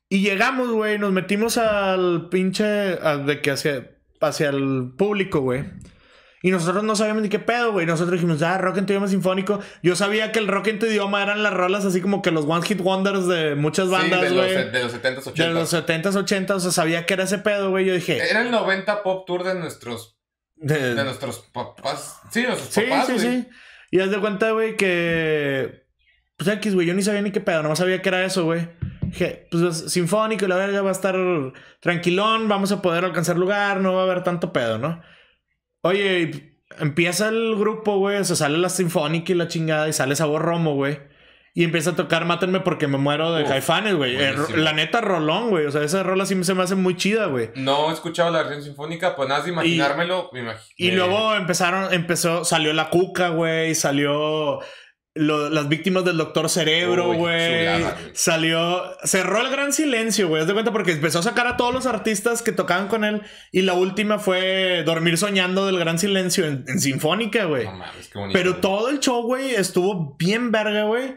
Y 0.08 0.20
llegamos, 0.20 0.70
güey, 0.70 0.98
nos 0.98 1.12
metimos 1.12 1.56
al 1.56 2.28
pinche, 2.30 2.64
a- 2.64 3.16
de 3.16 3.40
que 3.40 3.50
hacia, 3.50 3.90
hacia 4.20 4.50
el 4.50 4.92
público, 4.96 5.40
güey. 5.40 5.64
Y 6.42 6.50
nosotros 6.50 6.82
no 6.82 6.96
sabíamos 6.96 7.22
ni 7.22 7.28
qué 7.28 7.38
pedo, 7.38 7.70
güey. 7.72 7.86
Nosotros 7.86 8.20
dijimos, 8.20 8.42
ah, 8.42 8.58
rock 8.58 8.78
en 8.78 8.86
tu 8.86 8.92
idioma 8.92 9.06
sinfónico. 9.08 9.60
Yo 9.82 9.94
sabía 9.94 10.32
que 10.32 10.40
el 10.40 10.48
rock 10.48 10.66
en 10.68 10.78
tu 10.80 10.86
idioma 10.86 11.22
eran 11.22 11.42
las 11.44 11.54
rolas 11.54 11.84
así 11.84 12.00
como 12.00 12.20
que 12.20 12.32
los 12.32 12.44
one 12.46 12.66
hit 12.66 12.80
wonders 12.80 13.28
de 13.28 13.54
muchas 13.54 13.86
Sí, 13.86 13.92
bandas, 13.92 14.20
de 14.22 14.30
los, 14.30 14.44
güey. 14.52 14.70
de 14.70 14.82
los 14.82 14.92
70s, 14.92 15.22
80s. 15.22 15.34
De 15.34 15.48
los 15.54 15.72
70s, 15.72 16.16
80s, 16.26 16.50
o 16.56 16.60
sea, 16.60 16.72
sabía 16.72 17.06
que 17.06 17.14
era 17.14 17.22
ese 17.24 17.38
pedo, 17.38 17.70
güey. 17.70 17.86
Yo 17.86 17.94
dije, 17.94 18.18
Era 18.28 18.42
el 18.42 18.50
90 18.50 19.02
Pop 19.04 19.24
Tour 19.26 19.44
de 19.44 19.54
nuestros 19.54 20.18
de- 20.56 20.94
De 20.94 21.04
nuestros 21.04 21.38
papás. 21.52 22.18
Sí, 22.30 22.42
nuestros 22.42 22.68
Sí, 22.74 22.80
papás, 22.90 23.06
sí, 23.06 23.12
güey. 23.14 23.26
sí. 23.42 23.48
Y 23.92 24.00
haz 24.00 24.10
de 24.10 24.18
cuenta, 24.18 24.50
güey, 24.50 24.76
que. 24.76 25.86
Pues 26.36 26.48
X, 26.56 26.74
güey, 26.74 26.86
yo 26.88 26.94
ni 26.94 27.02
sabía 27.02 27.22
ni 27.22 27.30
qué 27.30 27.40
pedo, 27.40 27.62
nomás 27.62 27.78
sabía 27.78 28.02
que 28.02 28.08
era 28.08 28.24
eso, 28.24 28.44
güey. 28.44 28.68
Dije, 29.02 29.46
pues 29.50 29.62
es 29.62 29.92
sinfónico, 29.92 30.44
y 30.44 30.48
la 30.48 30.56
verga 30.56 30.82
va 30.82 30.88
a 30.88 30.92
estar 30.92 31.14
tranquilón, 31.80 32.48
vamos 32.48 32.72
a 32.72 32.82
poder 32.82 33.04
alcanzar 33.04 33.36
lugar, 33.36 33.80
no 33.80 33.92
va 33.94 34.00
a 34.00 34.04
haber 34.04 34.22
tanto 34.24 34.52
pedo, 34.52 34.78
¿no? 34.78 35.00
Oye, 35.82 36.20
y 36.22 36.52
empieza 36.78 37.28
el 37.28 37.56
grupo, 37.56 37.98
güey, 37.98 38.18
o 38.18 38.24
sea, 38.24 38.36
sale 38.36 38.58
la 38.58 38.68
sinfónica 38.68 39.32
y 39.32 39.34
la 39.34 39.48
chingada, 39.48 39.88
y 39.88 39.92
sale 39.92 40.16
sabor 40.16 40.42
romo, 40.42 40.74
güey. 40.74 40.98
Y 41.54 41.64
empieza 41.64 41.90
a 41.90 41.96
tocar 41.96 42.24
Mátenme 42.24 42.60
porque 42.60 42.88
me 42.88 42.96
muero 42.96 43.34
de 43.34 43.44
Caifanes, 43.44 43.94
güey. 43.94 44.16
Eh. 44.16 44.34
La 44.56 44.72
neta, 44.72 45.02
rolón, 45.02 45.50
güey. 45.50 45.66
O 45.66 45.70
sea, 45.70 45.82
esa 45.82 46.02
rola 46.02 46.24
sí 46.24 46.42
se 46.44 46.54
me 46.54 46.62
hace 46.62 46.76
muy 46.76 46.96
chida, 46.96 47.26
güey. 47.26 47.50
No 47.56 47.90
he 47.90 47.92
escuchado 47.92 48.30
la 48.30 48.38
versión 48.38 48.62
sinfónica, 48.62 49.14
pues 49.14 49.28
nada 49.28 49.42
de 49.42 49.50
imaginármelo, 49.50 50.30
me 50.32 50.40
imagino. 50.40 50.64
Y 50.78 50.92
luego 50.92 51.34
empezaron, 51.34 51.92
empezó, 51.92 52.46
salió 52.46 52.72
la 52.72 52.88
cuca, 52.88 53.28
güey, 53.28 53.74
salió 53.74 54.60
lo- 55.14 55.50
las 55.50 55.68
víctimas 55.68 56.04
del 56.04 56.16
doctor 56.16 56.48
Cerebro, 56.48 57.12
güey. 57.14 57.66
Salió, 58.14 58.82
cerró 59.04 59.40
el 59.40 59.50
gran 59.50 59.72
silencio, 59.72 60.28
güey. 60.28 60.40
Haz 60.42 60.48
de 60.48 60.52
cuenta 60.54 60.72
porque 60.72 60.92
empezó 60.92 61.18
a 61.18 61.22
sacar 61.22 61.46
a 61.46 61.56
todos 61.56 61.74
los 61.74 61.86
artistas 61.86 62.42
que 62.42 62.52
tocaban 62.52 62.88
con 62.88 63.04
él. 63.04 63.22
Y 63.50 63.62
la 63.62 63.74
última 63.74 64.18
fue 64.18 64.82
Dormir 64.84 65.18
Soñando 65.18 65.66
del 65.66 65.78
Gran 65.78 65.98
Silencio 65.98 66.46
en, 66.46 66.64
en 66.66 66.80
Sinfónica, 66.80 67.44
güey. 67.44 67.64
No 67.64 67.72
mames, 67.72 68.08
qué 68.08 68.18
bonito. 68.18 68.38
Pero 68.38 68.56
todo 68.56 68.88
el 68.90 69.00
show, 69.00 69.22
güey, 69.22 69.54
estuvo 69.54 70.16
bien 70.18 70.50
verga, 70.50 70.84
güey. 70.84 71.16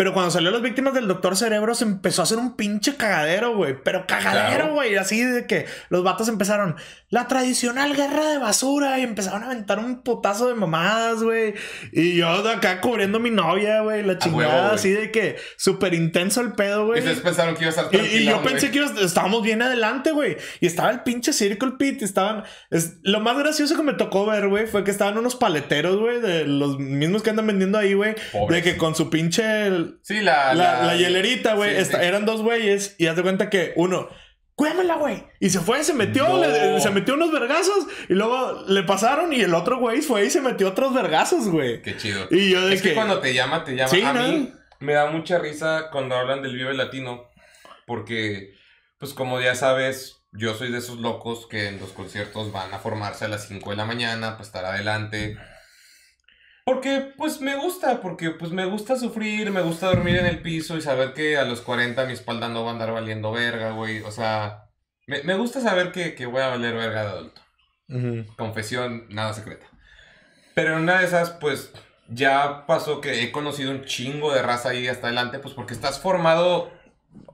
Pero 0.00 0.14
cuando 0.14 0.30
salió 0.30 0.50
las 0.50 0.62
víctimas 0.62 0.94
del 0.94 1.06
Doctor 1.08 1.36
Cerebro 1.36 1.74
se 1.74 1.84
empezó 1.84 2.22
a 2.22 2.24
hacer 2.24 2.38
un 2.38 2.56
pinche 2.56 2.96
cagadero, 2.96 3.54
güey. 3.54 3.76
Pero 3.84 4.06
cagadero, 4.06 4.56
Claro. 4.56 4.72
güey. 4.72 4.96
Así 4.96 5.22
de 5.22 5.46
que 5.46 5.66
los 5.90 6.02
vatos 6.02 6.26
empezaron 6.28 6.76
la 7.10 7.28
tradicional 7.28 7.94
guerra 7.94 8.30
de 8.30 8.38
basura 8.38 8.98
y 8.98 9.02
empezaron 9.02 9.42
a 9.42 9.46
aventar 9.46 9.78
un 9.78 10.02
putazo 10.02 10.48
de 10.48 10.54
mamadas, 10.54 11.22
güey. 11.22 11.52
Y 11.92 12.14
yo 12.16 12.42
de 12.42 12.50
acá 12.50 12.80
cubriendo 12.80 13.18
a 13.18 13.20
mi 13.20 13.28
novia, 13.30 13.82
güey. 13.82 14.02
La 14.02 14.16
chingada, 14.16 14.62
huevo, 14.62 14.74
así 14.74 14.88
de 14.90 15.10
que 15.10 15.36
súper 15.58 15.92
intenso 15.92 16.40
el 16.40 16.52
pedo, 16.52 16.84
Y 16.84 16.86
güey. 16.86 16.98
ustedes 17.00 17.20
pensaron 17.20 17.54
que 17.54 17.64
iba 17.64 17.68
a 17.70 17.82
estar 17.82 17.94
Y, 17.94 17.98
y 18.20 18.24
yo 18.24 18.40
pensé 18.42 18.70
que 18.70 18.78
iba- 18.78 18.90
estábamos 19.02 19.42
bien 19.42 19.60
adelante, 19.60 20.12
güey. 20.12 20.38
Y 20.60 20.66
estaba 20.66 20.90
el 20.92 21.00
pinche 21.02 21.34
Circle 21.34 21.72
Pit. 21.78 22.00
y 22.00 22.04
Estaban. 22.06 22.44
es- 22.70 22.94
lo 23.02 23.20
más 23.20 23.36
gracioso 23.36 23.76
que 23.76 23.82
me 23.82 23.92
tocó 23.92 24.24
ver, 24.24 24.48
güey, 24.48 24.66
fue 24.66 24.82
que 24.82 24.92
estaban 24.92 25.18
unos 25.18 25.36
paleteros, 25.36 25.98
güey, 25.98 26.22
de 26.22 26.46
los 26.46 26.78
mismos 26.78 27.22
que 27.22 27.28
andan 27.28 27.46
vendiendo 27.48 27.76
ahí, 27.76 27.92
güey. 27.92 28.14
De 28.48 28.62
que 28.62 28.78
con 28.78 28.94
su 28.94 29.10
pinche. 29.10 29.89
Sí, 30.02 30.20
la. 30.20 30.54
La, 30.54 30.82
la 30.84 30.96
hielerita, 30.96 31.54
güey. 31.54 31.74
Sí, 31.74 31.80
esta- 31.82 32.00
sí. 32.00 32.04
Eran 32.06 32.26
dos 32.26 32.42
güeyes. 32.42 32.94
Y 32.98 33.06
haz 33.06 33.16
de 33.16 33.22
cuenta 33.22 33.50
que 33.50 33.72
uno. 33.76 34.08
Cuídamela, 34.54 34.96
güey. 34.96 35.24
Y 35.40 35.48
se 35.50 35.60
fue, 35.60 35.82
se 35.84 35.94
metió, 35.94 36.28
No. 36.28 36.38
le- 36.38 36.80
se 36.80 36.90
metió 36.90 37.14
unos 37.14 37.32
vergazos. 37.32 37.86
Y 38.08 38.14
luego 38.14 38.64
le 38.68 38.82
pasaron. 38.82 39.32
Y 39.32 39.40
el 39.40 39.54
otro 39.54 39.78
güey 39.78 40.02
fue 40.02 40.26
y 40.26 40.30
se 40.30 40.40
metió 40.42 40.68
otros 40.68 40.92
vergazos, 40.92 41.48
güey. 41.48 41.80
Qué 41.82 41.96
chido. 41.96 42.26
Y 42.30 42.50
yo 42.50 42.66
de 42.66 42.74
Es 42.74 42.82
que, 42.82 42.90
que. 42.90 42.94
cuando 42.94 43.20
te 43.20 43.32
llama, 43.32 43.64
te 43.64 43.74
llama. 43.74 43.88
Sí, 43.88 44.02
a 44.02 44.12
¿no? 44.12 44.22
mí 44.28 44.52
me 44.80 44.92
da 44.92 45.06
mucha 45.10 45.38
risa 45.38 45.88
cuando 45.90 46.14
hablan 46.14 46.42
del 46.42 46.54
Vive 46.56 46.74
Latino. 46.74 47.24
Porque, 47.86 48.54
pues 48.98 49.14
como 49.14 49.40
ya 49.40 49.54
sabes, 49.54 50.22
yo 50.32 50.54
soy 50.54 50.70
de 50.70 50.78
esos 50.78 50.98
locos 50.98 51.46
que 51.48 51.68
en 51.68 51.80
los 51.80 51.90
conciertos 51.90 52.52
van 52.52 52.72
a 52.74 52.78
formarse 52.78 53.24
a 53.24 53.28
las 53.28 53.48
5 53.48 53.70
de 53.70 53.76
la 53.76 53.84
mañana 53.84 54.32
para 54.32 54.42
estar 54.44 54.64
adelante. 54.64 55.36
Porque 56.64 57.12
pues 57.16 57.40
me 57.40 57.56
gusta, 57.56 58.00
porque 58.00 58.30
pues 58.30 58.52
me 58.52 58.64
gusta 58.66 58.96
sufrir, 58.96 59.50
me 59.50 59.62
gusta 59.62 59.86
dormir 59.86 60.16
en 60.16 60.26
el 60.26 60.42
piso 60.42 60.76
y 60.76 60.82
saber 60.82 61.14
que 61.14 61.36
a 61.36 61.44
los 61.44 61.62
40 61.62 62.04
mi 62.06 62.12
espalda 62.12 62.48
no 62.48 62.64
va 62.64 62.70
a 62.70 62.72
andar 62.74 62.92
valiendo 62.92 63.32
verga, 63.32 63.72
güey. 63.72 64.02
O 64.02 64.10
sea, 64.10 64.70
me, 65.06 65.22
me 65.22 65.34
gusta 65.34 65.60
saber 65.60 65.90
que, 65.92 66.14
que 66.14 66.26
voy 66.26 66.42
a 66.42 66.48
valer 66.48 66.74
verga 66.74 67.02
de 67.02 67.08
adulto. 67.08 67.42
Confesión, 68.36 69.06
nada 69.08 69.32
secreta. 69.32 69.66
Pero 70.54 70.76
en 70.76 70.82
una 70.82 71.00
de 71.00 71.06
esas, 71.06 71.30
pues 71.30 71.72
ya 72.08 72.66
pasó 72.66 73.00
que 73.00 73.22
he 73.22 73.32
conocido 73.32 73.70
un 73.70 73.84
chingo 73.84 74.32
de 74.32 74.42
raza 74.42 74.70
ahí 74.70 74.86
hasta 74.88 75.06
adelante, 75.06 75.38
pues 75.38 75.54
porque 75.54 75.74
estás 75.74 76.00
formado 76.00 76.72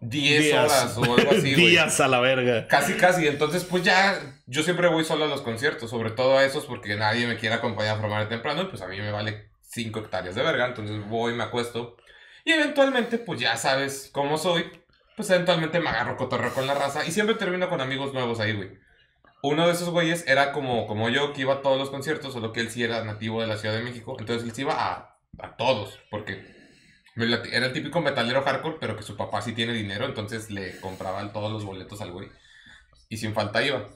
10 0.00 0.42
Días. 0.42 0.64
horas 0.64 0.98
o 0.98 1.04
algo 1.04 1.30
así. 1.30 1.54
Días 1.54 2.00
a 2.00 2.08
la 2.08 2.20
verga. 2.20 2.66
Casi, 2.68 2.94
casi. 2.94 3.26
Entonces, 3.26 3.64
pues 3.64 3.82
ya, 3.82 4.18
yo 4.46 4.62
siempre 4.62 4.88
voy 4.88 5.04
solo 5.04 5.24
a 5.24 5.28
los 5.28 5.42
conciertos, 5.42 5.90
sobre 5.90 6.10
todo 6.10 6.38
a 6.38 6.44
esos 6.44 6.66
porque 6.66 6.96
nadie 6.96 7.26
me 7.26 7.36
quiere 7.36 7.54
acompañar 7.56 7.96
a 7.96 8.00
formar 8.00 8.28
temprano 8.28 8.62
y 8.62 8.66
pues 8.66 8.82
a 8.82 8.88
mí 8.88 8.98
me 8.98 9.10
vale 9.10 9.50
5 9.62 9.98
hectáreas 9.98 10.34
de 10.34 10.42
verga, 10.42 10.66
entonces 10.66 11.06
voy, 11.08 11.34
me 11.34 11.44
acuesto 11.44 11.96
y 12.46 12.52
eventualmente, 12.52 13.18
pues 13.18 13.40
ya 13.40 13.56
sabes 13.56 14.08
cómo 14.12 14.38
soy, 14.38 14.70
pues 15.16 15.28
eventualmente 15.30 15.80
me 15.80 15.90
agarro 15.90 16.16
cotorreo 16.16 16.54
con 16.54 16.68
la 16.68 16.74
raza 16.74 17.04
y 17.04 17.10
siempre 17.10 17.34
termino 17.34 17.68
con 17.68 17.80
amigos 17.80 18.14
nuevos 18.14 18.38
ahí, 18.38 18.52
güey. 18.52 18.70
Uno 19.42 19.66
de 19.66 19.72
esos 19.72 19.90
güeyes 19.90 20.24
era 20.28 20.52
como, 20.52 20.86
como 20.86 21.08
yo, 21.08 21.32
que 21.32 21.40
iba 21.40 21.54
a 21.54 21.60
todos 21.60 21.76
los 21.76 21.90
conciertos, 21.90 22.32
solo 22.32 22.52
que 22.52 22.60
él 22.60 22.70
sí 22.70 22.84
era 22.84 23.02
nativo 23.02 23.40
de 23.40 23.48
la 23.48 23.56
Ciudad 23.56 23.74
de 23.74 23.82
México, 23.82 24.16
entonces 24.20 24.46
él 24.46 24.54
sí 24.54 24.60
iba 24.60 24.74
a, 24.74 25.18
a 25.40 25.56
todos, 25.56 25.98
porque 26.08 26.55
era 27.16 27.66
el 27.66 27.72
típico 27.72 28.00
metalero 28.00 28.42
hardcore, 28.42 28.76
pero 28.78 28.96
que 28.96 29.02
su 29.02 29.16
papá 29.16 29.40
sí 29.40 29.52
tiene 29.52 29.72
dinero, 29.72 30.04
entonces 30.04 30.50
le 30.50 30.78
compraban 30.80 31.32
todos 31.32 31.50
los 31.50 31.64
boletos 31.64 32.00
al 32.02 32.12
güey. 32.12 32.28
Y 33.08 33.16
sin 33.16 33.32
falta 33.32 33.62
iba. 33.62 33.88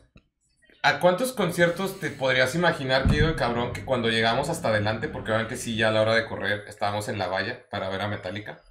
¿A 0.82 0.98
cuántos 0.98 1.32
conciertos 1.32 2.00
te 2.00 2.08
podrías 2.08 2.54
imaginar 2.54 3.06
que 3.06 3.16
iba 3.16 3.28
el 3.28 3.36
cabrón 3.36 3.74
que 3.74 3.84
cuando 3.84 4.08
llegamos 4.08 4.48
hasta 4.48 4.68
adelante, 4.68 5.08
porque 5.08 5.30
obviamente 5.30 5.58
sí, 5.58 5.76
ya 5.76 5.88
a 5.88 5.92
la 5.92 6.00
hora 6.00 6.14
de 6.14 6.26
correr 6.26 6.64
estábamos 6.68 7.08
en 7.08 7.18
la 7.18 7.26
valla 7.26 7.68
para 7.70 7.90
ver 7.90 8.00
a 8.00 8.08
Metallica? 8.08 8.62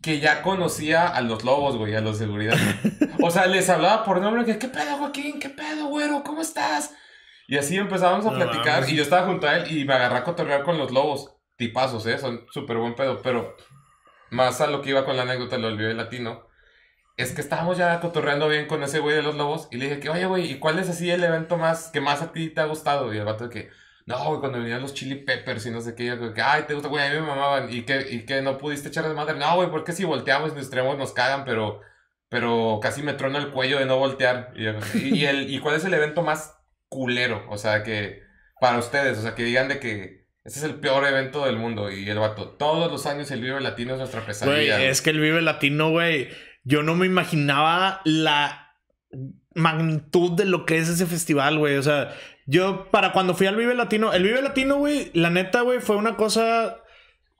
Que 0.00 0.20
ya 0.20 0.40
conocía 0.40 1.06
a 1.06 1.20
los 1.20 1.44
lobos, 1.44 1.76
güey, 1.76 1.94
a 1.94 2.00
los 2.00 2.16
seguridad. 2.16 2.56
O 3.20 3.32
sea, 3.32 3.46
les 3.46 3.68
hablaba 3.68 4.04
por 4.04 4.20
nombre, 4.20 4.44
que, 4.44 4.60
¿qué 4.60 4.68
pedo, 4.68 4.96
Joaquín? 4.96 5.40
¿Qué 5.40 5.50
pedo, 5.50 5.88
güero? 5.88 6.22
¿Cómo 6.22 6.40
estás? 6.40 6.94
Y 7.48 7.58
así 7.58 7.76
empezábamos 7.76 8.24
a 8.26 8.30
No 8.30 8.36
platicar 8.36 8.88
y 8.88 8.94
yo 8.94 9.02
estaba 9.02 9.26
junto 9.26 9.48
a 9.48 9.56
él 9.56 9.76
y 9.76 9.84
me 9.84 9.94
agarré 9.94 10.18
a 10.18 10.24
cotorrear 10.24 10.62
con 10.62 10.78
los 10.78 10.92
lobos. 10.92 11.37
Tipazos, 11.58 12.06
¿eh? 12.06 12.18
Son 12.18 12.46
súper 12.50 12.78
buen 12.78 12.94
pedo, 12.94 13.20
pero 13.20 13.56
más 14.30 14.60
a 14.60 14.68
lo 14.68 14.80
que 14.80 14.90
iba 14.90 15.04
con 15.04 15.16
la 15.16 15.22
anécdota, 15.22 15.58
lo 15.58 15.68
olvidé 15.68 15.92
latino. 15.92 16.46
Es 17.16 17.32
que 17.32 17.40
estábamos 17.40 17.76
ya 17.76 17.98
cotorreando 18.00 18.48
bien 18.48 18.66
con 18.66 18.82
ese 18.84 19.00
güey 19.00 19.16
de 19.16 19.22
los 19.22 19.34
lobos 19.34 19.68
y 19.72 19.76
le 19.76 19.86
dije 19.86 20.00
que, 20.00 20.08
oye, 20.08 20.26
güey, 20.26 20.52
¿y 20.52 20.58
cuál 20.60 20.78
es 20.78 20.88
así 20.88 21.10
el 21.10 21.24
evento 21.24 21.56
más 21.56 21.88
que 21.88 22.00
más 22.00 22.22
a 22.22 22.32
ti 22.32 22.48
te 22.50 22.60
ha 22.60 22.66
gustado? 22.66 23.12
Y 23.12 23.18
el 23.18 23.24
vato 23.24 23.48
de 23.48 23.50
que, 23.50 23.70
no, 24.06 24.24
güey, 24.24 24.38
cuando 24.40 24.60
venían 24.60 24.80
los 24.80 24.94
chili 24.94 25.16
peppers 25.16 25.66
y 25.66 25.72
no 25.72 25.80
sé 25.80 25.96
qué, 25.96 26.06
yo 26.06 26.32
que, 26.32 26.40
ay, 26.40 26.62
te 26.68 26.74
gusta, 26.74 26.88
güey, 26.88 27.04
a 27.04 27.10
mí 27.10 27.16
me 27.16 27.26
mamaban. 27.26 27.72
¿Y 27.72 27.82
que, 27.82 28.06
y 28.08 28.24
que 28.24 28.40
no 28.40 28.56
pudiste 28.56 28.88
echar 28.88 29.04
desmadre? 29.04 29.36
No, 29.36 29.56
güey, 29.56 29.68
porque 29.70 29.92
si 29.92 30.04
volteamos 30.04 30.50
y 30.50 30.54
nos 30.54 30.62
extremos 30.62 30.96
nos 30.96 31.12
cagan, 31.12 31.44
pero, 31.44 31.80
pero 32.28 32.78
casi 32.80 33.02
me 33.02 33.14
trono 33.14 33.38
el 33.38 33.50
cuello 33.50 33.80
de 33.80 33.86
no 33.86 33.98
voltear. 33.98 34.52
Y, 34.54 34.68
y, 34.98 35.18
y 35.18 35.26
el, 35.26 35.50
¿Y 35.52 35.58
cuál 35.60 35.74
es 35.74 35.84
el 35.84 35.94
evento 35.94 36.22
más 36.22 36.56
culero? 36.88 37.44
O 37.50 37.58
sea, 37.58 37.82
que 37.82 38.22
para 38.60 38.78
ustedes, 38.78 39.18
o 39.18 39.22
sea, 39.22 39.34
que 39.34 39.42
digan 39.42 39.66
de 39.68 39.80
que 39.80 40.17
este 40.48 40.60
es 40.60 40.64
el 40.64 40.76
peor 40.76 41.04
evento 41.06 41.44
del 41.44 41.56
mundo. 41.58 41.90
Y 41.90 42.08
el 42.08 42.18
vato, 42.18 42.48
todos 42.58 42.90
los 42.90 43.04
años 43.06 43.30
el 43.30 43.42
Vive 43.42 43.60
Latino 43.60 43.92
es 43.92 43.98
nuestra 43.98 44.20
Güey, 44.20 44.26
pesadilla. 44.28 44.82
es 44.82 45.02
que 45.02 45.10
el 45.10 45.20
Vive 45.20 45.42
Latino, 45.42 45.90
güey, 45.90 46.28
yo 46.64 46.82
no 46.82 46.94
me 46.94 47.04
imaginaba 47.06 48.00
la 48.04 48.72
magnitud 49.54 50.32
de 50.32 50.44
lo 50.44 50.64
que 50.64 50.78
es 50.78 50.88
ese 50.88 51.06
festival, 51.06 51.58
güey. 51.58 51.76
O 51.76 51.82
sea, 51.82 52.14
yo 52.46 52.88
para 52.90 53.12
cuando 53.12 53.34
fui 53.34 53.46
al 53.46 53.56
Vive 53.56 53.74
Latino, 53.74 54.12
el 54.12 54.22
Vive 54.22 54.40
Latino, 54.42 54.76
güey, 54.76 55.10
la 55.14 55.30
neta, 55.30 55.60
güey, 55.60 55.80
fue 55.80 55.96
una 55.96 56.16
cosa 56.16 56.78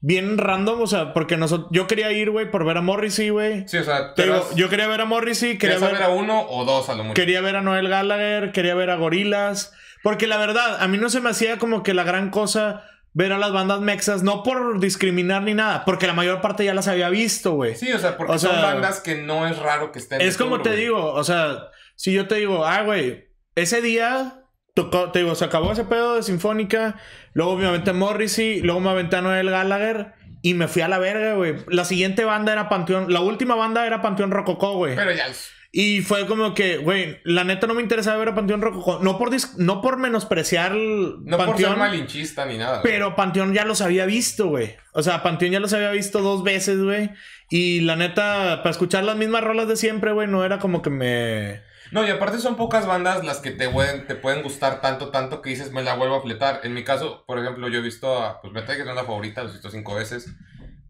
bien 0.00 0.36
random, 0.38 0.82
o 0.82 0.86
sea, 0.86 1.12
porque 1.12 1.36
nosotros, 1.36 1.68
yo 1.72 1.86
quería 1.86 2.12
ir, 2.12 2.30
güey, 2.30 2.50
por 2.50 2.64
ver 2.64 2.76
a 2.76 2.82
Morrissey, 2.82 3.30
güey. 3.30 3.66
Sí, 3.68 3.78
o 3.78 3.84
sea, 3.84 4.14
Te 4.14 4.24
digo, 4.24 4.46
yo 4.54 4.68
quería 4.68 4.86
ver 4.86 5.00
a 5.00 5.06
Morrissey, 5.06 5.56
quería 5.58 5.78
ver 5.78 6.02
a 6.02 6.08
uno 6.10 6.42
o 6.48 6.64
dos 6.64 6.88
a 6.88 6.94
lo 6.94 7.04
mucho. 7.04 7.14
quería 7.14 7.40
ver 7.40 7.56
a 7.56 7.62
Noel 7.62 7.88
Gallagher, 7.88 8.52
quería 8.52 8.74
ver 8.74 8.90
a 8.90 8.96
Gorilas, 8.96 9.72
porque 10.02 10.26
la 10.26 10.36
verdad, 10.36 10.76
a 10.80 10.86
mí 10.88 10.98
no 10.98 11.08
se 11.10 11.20
me 11.20 11.30
hacía 11.30 11.58
como 11.58 11.82
que 11.82 11.94
la 11.94 12.04
gran 12.04 12.30
cosa 12.30 12.84
ver 13.12 13.32
a 13.32 13.38
las 13.38 13.52
bandas 13.52 13.80
mexas, 13.80 14.22
no 14.22 14.42
por 14.42 14.80
discriminar 14.80 15.42
ni 15.42 15.54
nada, 15.54 15.84
porque 15.84 16.06
la 16.06 16.12
mayor 16.12 16.40
parte 16.40 16.64
ya 16.64 16.74
las 16.74 16.88
había 16.88 17.08
visto, 17.08 17.52
güey. 17.52 17.74
Sí, 17.74 17.92
o 17.92 17.98
sea, 17.98 18.16
porque 18.16 18.34
O 18.34 18.38
sea, 18.38 18.50
son 18.50 18.62
bandas 18.62 19.00
que 19.00 19.16
no 19.16 19.46
es 19.46 19.58
raro 19.58 19.92
que 19.92 19.98
estén. 19.98 20.20
Es 20.20 20.36
como 20.36 20.56
tour, 20.56 20.62
te 20.62 20.76
digo, 20.76 21.12
o 21.12 21.24
sea, 21.24 21.68
si 21.96 22.12
yo 22.12 22.28
te 22.28 22.36
digo, 22.36 22.64
ah, 22.64 22.82
güey, 22.82 23.28
ese 23.54 23.82
día 23.82 24.44
tocó, 24.74 25.10
te 25.10 25.20
digo, 25.20 25.34
se 25.34 25.44
acabó 25.44 25.72
ese 25.72 25.84
pedo 25.84 26.14
de 26.16 26.22
Sinfónica, 26.22 26.96
luego 27.32 27.56
me 27.56 27.66
aventé 27.66 27.90
a 27.90 27.94
Morrissey, 27.94 28.60
luego 28.60 28.80
me 28.80 28.90
aventé 28.90 29.16
a 29.16 29.22
Noel 29.22 29.50
Gallagher 29.50 30.14
y 30.42 30.54
me 30.54 30.68
fui 30.68 30.82
a 30.82 30.88
la 30.88 30.98
verga, 30.98 31.34
güey. 31.34 31.56
La 31.68 31.84
siguiente 31.84 32.24
banda 32.24 32.52
era 32.52 32.68
Panteón, 32.68 33.12
la 33.12 33.20
última 33.20 33.56
banda 33.56 33.86
era 33.86 34.02
Panteón 34.02 34.30
Rococó, 34.30 34.74
güey. 34.74 34.94
Pero 34.94 35.10
ya. 35.12 35.26
Y 35.70 36.00
fue 36.00 36.26
como 36.26 36.54
que, 36.54 36.78
güey, 36.78 37.18
la 37.24 37.44
neta 37.44 37.66
no 37.66 37.74
me 37.74 37.82
interesaba 37.82 38.16
ver 38.16 38.28
a 38.30 38.34
Panteón 38.34 38.62
Rococó, 38.62 39.00
no 39.02 39.18
por, 39.18 39.30
dis- 39.30 39.54
no 39.58 39.82
por 39.82 39.98
menospreciar 39.98 40.72
el 40.72 41.16
No 41.24 41.36
por 41.36 41.46
ser 41.58 41.66
Panteón. 41.66 41.78
malinchista 41.78 42.46
ni 42.46 42.56
nada. 42.56 42.80
güey. 42.80 42.90
Pero 42.92 43.14
Panteón 43.14 43.52
ya 43.52 43.66
los 43.66 43.82
había 43.82 44.06
visto, 44.06 44.46
güey. 44.48 44.76
O 44.94 45.02
sea, 45.02 45.22
Panteón 45.22 45.52
ya 45.52 45.60
los 45.60 45.74
había 45.74 45.90
visto 45.90 46.22
dos 46.22 46.42
veces, 46.42 46.82
güey. 46.82 47.10
Y 47.50 47.80
la 47.82 47.96
neta, 47.96 48.58
para 48.62 48.70
escuchar 48.70 49.04
las 49.04 49.16
mismas 49.16 49.44
rolas 49.44 49.68
de 49.68 49.76
siempre, 49.76 50.12
güey, 50.12 50.26
no 50.26 50.42
era 50.44 50.58
como 50.58 50.80
que 50.80 50.88
me... 50.90 51.60
No, 51.92 52.06
y 52.06 52.10
aparte 52.10 52.38
son 52.38 52.56
pocas 52.56 52.86
bandas 52.86 53.24
las 53.24 53.38
que 53.40 53.50
te 53.50 53.68
pueden, 53.68 54.06
te 54.06 54.14
pueden 54.14 54.42
gustar 54.42 54.80
tanto, 54.82 55.08
tanto 55.10 55.40
que 55.42 55.50
dices, 55.50 55.72
me 55.72 55.82
la 55.82 55.94
vuelvo 55.94 56.16
a 56.16 56.22
fletar. 56.22 56.60
En 56.64 56.74
mi 56.74 56.82
caso, 56.84 57.24
por 57.26 57.38
ejemplo, 57.38 57.68
yo 57.68 57.78
he 57.78 57.82
visto 57.82 58.22
a, 58.22 58.40
pues 58.42 58.52
Metallica 58.54 58.84
es 58.84 58.90
una 58.92 59.04
favorita, 59.04 59.42
los 59.42 59.52
he 59.52 59.54
visto 59.54 59.70
cinco 59.70 59.94
veces. 59.94 60.34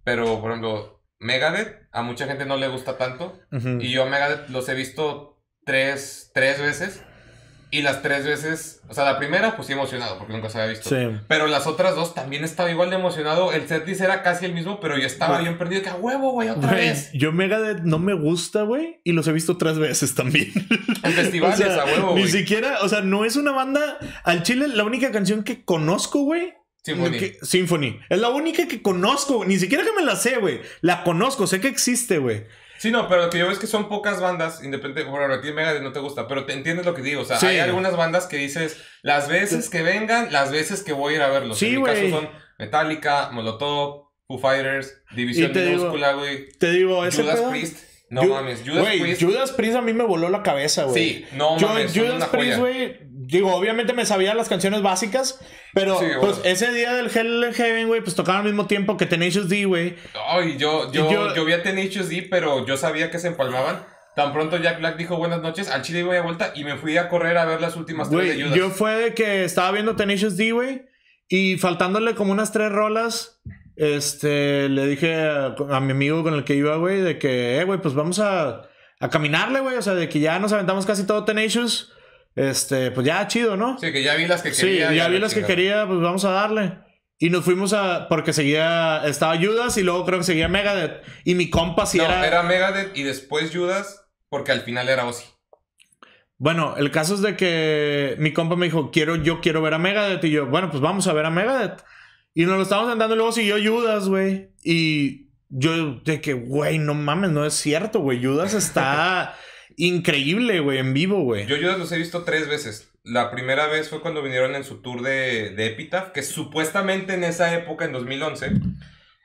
Pero, 0.04 0.40
por 0.40 0.50
ejemplo, 0.50 0.97
Megadeth, 1.20 1.76
a 1.92 2.02
mucha 2.02 2.26
gente 2.26 2.44
no 2.46 2.56
le 2.56 2.68
gusta 2.68 2.96
tanto. 2.98 3.38
Y 3.80 3.90
yo 3.92 4.04
a 4.04 4.06
Megadeth 4.06 4.48
los 4.50 4.68
he 4.68 4.74
visto 4.74 5.40
tres, 5.64 6.30
tres 6.34 6.60
veces. 6.60 7.02
Y 7.70 7.82
las 7.82 8.00
tres 8.00 8.24
veces, 8.24 8.80
o 8.88 8.94
sea, 8.94 9.04
la 9.04 9.18
primera, 9.18 9.54
pues 9.54 9.66
sí 9.66 9.74
emocionado, 9.74 10.16
porque 10.16 10.32
nunca 10.32 10.48
se 10.48 10.56
había 10.58 10.70
visto. 10.70 10.88
Sí. 10.88 10.96
Pero 11.28 11.48
las 11.48 11.66
otras 11.66 11.94
dos 11.94 12.14
también 12.14 12.42
estaba 12.42 12.70
igual 12.70 12.88
de 12.88 12.96
emocionado. 12.96 13.52
El 13.52 13.68
setlist 13.68 14.00
era 14.00 14.22
casi 14.22 14.46
el 14.46 14.54
mismo, 14.54 14.80
pero 14.80 14.96
yo 14.96 15.04
estaba 15.04 15.34
Güey. 15.34 15.44
bien 15.48 15.58
perdido. 15.58 15.82
Que 15.82 15.90
a 15.90 15.96
huevo, 15.96 16.30
güey, 16.32 16.48
otra 16.48 16.72
vez. 16.72 17.10
yo 17.12 17.30
Megadeth 17.30 17.80
no 17.82 17.98
me 17.98 18.14
gusta, 18.14 18.62
güey, 18.62 19.02
y 19.04 19.12
los 19.12 19.28
he 19.28 19.32
visto 19.32 19.58
tres 19.58 19.78
veces 19.78 20.14
también. 20.14 20.50
En 21.04 21.12
festivales, 21.12 21.60
O 21.60 21.62
sea, 21.62 21.82
a 21.82 21.84
huevo, 21.84 22.14
Ni 22.14 22.22
güey. 22.22 22.32
siquiera, 22.32 22.78
o 22.80 22.88
sea, 22.88 23.02
no 23.02 23.26
es 23.26 23.36
una 23.36 23.52
banda. 23.52 23.98
Al 24.24 24.42
chile, 24.44 24.66
la 24.68 24.84
única 24.84 25.12
canción 25.12 25.44
que 25.44 25.62
conozco, 25.66 26.20
güey. 26.22 26.54
Symphony. 26.82 27.18
que- 27.18 27.38
Symphony. 27.42 28.00
Es 28.08 28.18
la 28.18 28.28
única 28.30 28.66
que 28.68 28.80
conozco. 28.82 29.44
Ni 29.44 29.58
siquiera 29.58 29.84
que 29.84 29.92
me 29.92 30.02
la 30.02 30.16
sé, 30.16 30.36
güey. 30.36 30.60
La 30.80 31.02
conozco, 31.04 31.46
sé 31.46 31.60
que 31.60 31.68
existe, 31.68 32.18
güey. 32.18 32.44
Sí, 32.78 32.90
no, 32.92 33.08
pero 33.08 33.24
lo 33.24 33.30
que 33.30 33.38
yo 33.38 33.44
veo 33.44 33.52
es 33.52 33.58
que 33.58 33.66
son 33.66 33.88
pocas 33.88 34.20
bandas, 34.20 34.62
independiente, 34.62 35.10
por 35.10 35.20
ejemplo, 35.20 35.38
a 35.38 35.42
ti 35.42 35.52
Megadeth 35.52 35.82
no 35.82 35.90
te 35.92 35.98
gusta, 35.98 36.28
pero 36.28 36.46
te 36.46 36.52
entiendes 36.52 36.86
lo 36.86 36.94
que 36.94 37.02
digo, 37.02 37.22
o 37.22 37.24
sea, 37.24 37.36
Sí. 37.40 37.46
hay 37.46 37.58
algunas 37.58 37.96
bandas 37.96 38.26
que 38.26 38.36
dices, 38.36 38.76
las 39.02 39.28
veces 39.28 39.68
que 39.68 39.82
vengan, 39.82 40.32
las 40.32 40.52
veces 40.52 40.84
que 40.84 40.92
voy 40.92 41.14
a 41.14 41.16
ir 41.16 41.22
a 41.22 41.28
verlos. 41.28 41.58
Sí, 41.58 41.70
en 41.70 41.80
mi 41.80 41.84
caso 41.84 42.08
son 42.08 42.28
Metallica, 42.58 43.30
Molotov, 43.32 44.10
Foo 44.28 44.38
Fighters, 44.38 44.94
División 45.16 45.52
Minúscula, 45.52 46.12
güey, 46.12 46.50
Te 46.58 46.70
digo, 46.70 47.04
ese 47.04 47.22
Judas 47.22 47.36
pedo- 47.40 47.50
Priest, 47.50 47.78
no 48.10 48.22
Ju- 48.22 48.28
mames, 48.28 48.60
Judas 48.64 48.80
Güey, 48.84 49.00
Priest, 49.00 49.22
Judas 49.22 49.50
Priest 49.52 49.74
a 49.76 49.82
mí 49.82 49.92
me 49.92 50.04
voló 50.04 50.28
la 50.28 50.42
cabeza, 50.44 50.84
güey. 50.84 50.94
sí, 51.08 51.26
no 51.32 51.58
Yo, 51.58 51.68
mames, 51.68 51.92
Judas 51.92 52.28
Priest, 52.28 52.58
güey, 52.58 52.98
digo, 53.28 53.54
obviamente 53.54 53.92
me 53.92 54.04
sabía 54.06 54.34
las 54.34 54.48
canciones 54.48 54.82
básicas, 54.82 55.40
pero 55.74 55.98
Sí, 55.98 56.06
pues 56.20 56.40
ese 56.44 56.72
día 56.72 56.92
del 56.94 57.10
Hell 57.14 57.44
in 57.46 57.54
Heaven, 57.54 57.86
güey, 57.88 58.00
pues 58.00 58.16
tocaban 58.16 58.40
al 58.42 58.46
mismo 58.48 58.66
tiempo 58.66 58.96
que 58.96 59.06
Tenacious 59.06 59.48
D, 59.48 59.64
güey. 59.66 59.96
Ay, 60.28 60.56
yo, 60.58 60.90
yo, 60.92 61.10
yo, 61.10 61.34
yo- 61.34 61.44
vi 61.44 61.52
a 61.52 61.62
Tenacious 61.62 62.08
D, 62.08 62.26
pero 62.30 62.66
yo 62.66 62.76
sabía 62.76 63.10
que 63.10 63.18
se 63.18 63.28
empalmaban. 63.28 63.84
Tan 64.16 64.32
pronto 64.32 64.56
Jack 64.56 64.80
Black 64.80 64.96
dijo 64.96 65.16
buenas 65.16 65.40
noches, 65.42 65.68
al 65.70 65.82
chile 65.82 66.00
iba 66.00 66.12
de 66.12 66.20
vuelta 66.20 66.52
y 66.56 66.64
me 66.64 66.76
fui 66.76 66.96
a 66.96 67.08
correr 67.08 67.38
a 67.38 67.44
ver 67.44 67.60
las 67.60 67.76
últimas 67.76 68.10
tres 68.10 68.36
de 68.36 68.42
Judas. 68.42 68.56
yo 68.58 68.70
fue 68.70 68.96
de 68.96 69.14
que 69.14 69.44
estaba 69.44 69.70
viendo 69.70 69.94
Tenacious 69.94 70.36
D, 70.36 70.50
güey, 70.50 70.86
y 71.28 71.56
faltándole 71.58 72.16
como 72.16 72.32
unas 72.32 72.50
tres 72.50 72.72
rolas, 72.72 73.40
este, 73.76 74.68
le 74.68 74.86
dije 74.88 75.14
a, 75.14 75.54
a 75.70 75.80
mi 75.80 75.92
amigo 75.92 76.22
con 76.24 76.34
el 76.34 76.42
que 76.44 76.54
iba, 76.56 76.76
güey, 76.76 77.00
de 77.00 77.18
que, 77.18 77.58
eh, 77.60 77.64
güey, 77.64 77.80
pues 77.80 77.94
vamos 77.94 78.18
a, 78.18 78.62
a 78.98 79.08
caminarle, 79.08 79.60
güey, 79.60 79.76
o 79.76 79.82
sea, 79.82 79.94
de 79.94 80.08
que 80.08 80.18
ya 80.18 80.38
nos 80.40 80.52
aventamos 80.52 80.84
casi 80.84 81.06
todo 81.06 81.24
Tenacious, 81.24 81.92
este, 82.38 82.90
pues 82.90 83.06
ya 83.06 83.26
chido, 83.26 83.56
¿no? 83.56 83.78
Sí, 83.78 83.92
que 83.92 84.02
ya 84.02 84.14
vi 84.14 84.26
las 84.26 84.42
que 84.42 84.52
Sí, 84.54 84.66
quería. 84.66 84.92
ya, 84.92 85.08
vi 85.08 85.14
la 85.14 85.20
las 85.20 85.34
que 85.34 85.44
quería, 85.44 85.86
pues 85.86 86.00
vamos 86.00 86.24
a 86.24 86.30
darle. 86.30 86.78
Y 87.18 87.30
nos 87.30 87.44
fuimos 87.44 87.72
a. 87.72 88.08
Porque 88.08 88.32
seguía. 88.32 89.02
Estaba 89.04 89.36
Judas 89.36 89.76
y 89.76 89.82
luego 89.82 90.04
creo 90.04 90.18
que 90.18 90.24
seguía 90.24 90.48
Megadeth. 90.48 91.02
Y 91.24 91.34
mi 91.34 91.50
compa 91.50 91.84
si 91.86 91.98
no, 91.98 92.04
era... 92.04 92.26
era... 92.26 92.42
Megadeth 92.44 92.96
y 92.96 93.02
después 93.02 93.50
Judas, 93.52 94.04
porque 94.28 94.52
al 94.52 94.60
final 94.60 94.88
era 94.88 95.04
Ozzy. 95.04 95.24
Bueno, 96.36 96.76
el 96.76 96.92
caso 96.92 97.14
es 97.14 97.20
de 97.22 97.36
que 97.36 98.14
mi 98.18 98.32
compa 98.32 98.54
me 98.54 98.66
dijo, 98.66 98.92
quiero, 98.92 99.16
yo 99.16 99.40
quiero 99.40 99.60
ver 99.60 99.74
a 99.74 99.78
Megadeth. 99.78 100.22
Y 100.24 100.30
yo, 100.30 100.46
bueno, 100.46 100.70
pues 100.70 100.80
vamos 100.80 101.08
a 101.08 101.12
ver 101.12 101.26
a 101.26 101.30
Megadeth. 101.30 101.82
Y 102.34 102.44
nos 102.44 102.56
lo 102.56 102.62
estábamos 102.62 102.92
andando 102.92 103.14
y 103.14 103.18
luego 103.18 103.32
siguió 103.32 103.56
Judas, 103.56 104.08
güey. 104.08 104.50
Y 104.62 105.30
yo 105.48 105.94
de 106.04 106.20
que, 106.20 106.34
güey, 106.34 106.78
no 106.78 106.94
mames, 106.94 107.30
no 107.30 107.44
es 107.44 107.54
cierto, 107.54 107.98
güey. 107.98 108.24
Judas 108.24 108.54
está 108.54 109.34
increíble, 109.78 110.60
güey, 110.60 110.78
en 110.78 110.92
vivo, 110.92 111.22
güey. 111.22 111.46
Yo 111.46 111.56
Judas 111.56 111.78
los 111.78 111.90
he 111.92 111.96
visto 111.96 112.24
tres 112.24 112.48
veces. 112.48 112.92
La 113.04 113.30
primera 113.30 113.68
vez 113.68 113.88
fue 113.88 114.02
cuando 114.02 114.22
vinieron 114.22 114.54
en 114.54 114.64
su 114.64 114.82
tour 114.82 115.02
de, 115.02 115.50
de 115.50 115.66
Epitaph, 115.68 116.12
que 116.12 116.22
supuestamente 116.22 117.14
en 117.14 117.24
esa 117.24 117.54
época, 117.54 117.86
en 117.86 117.92
2011, 117.92 118.50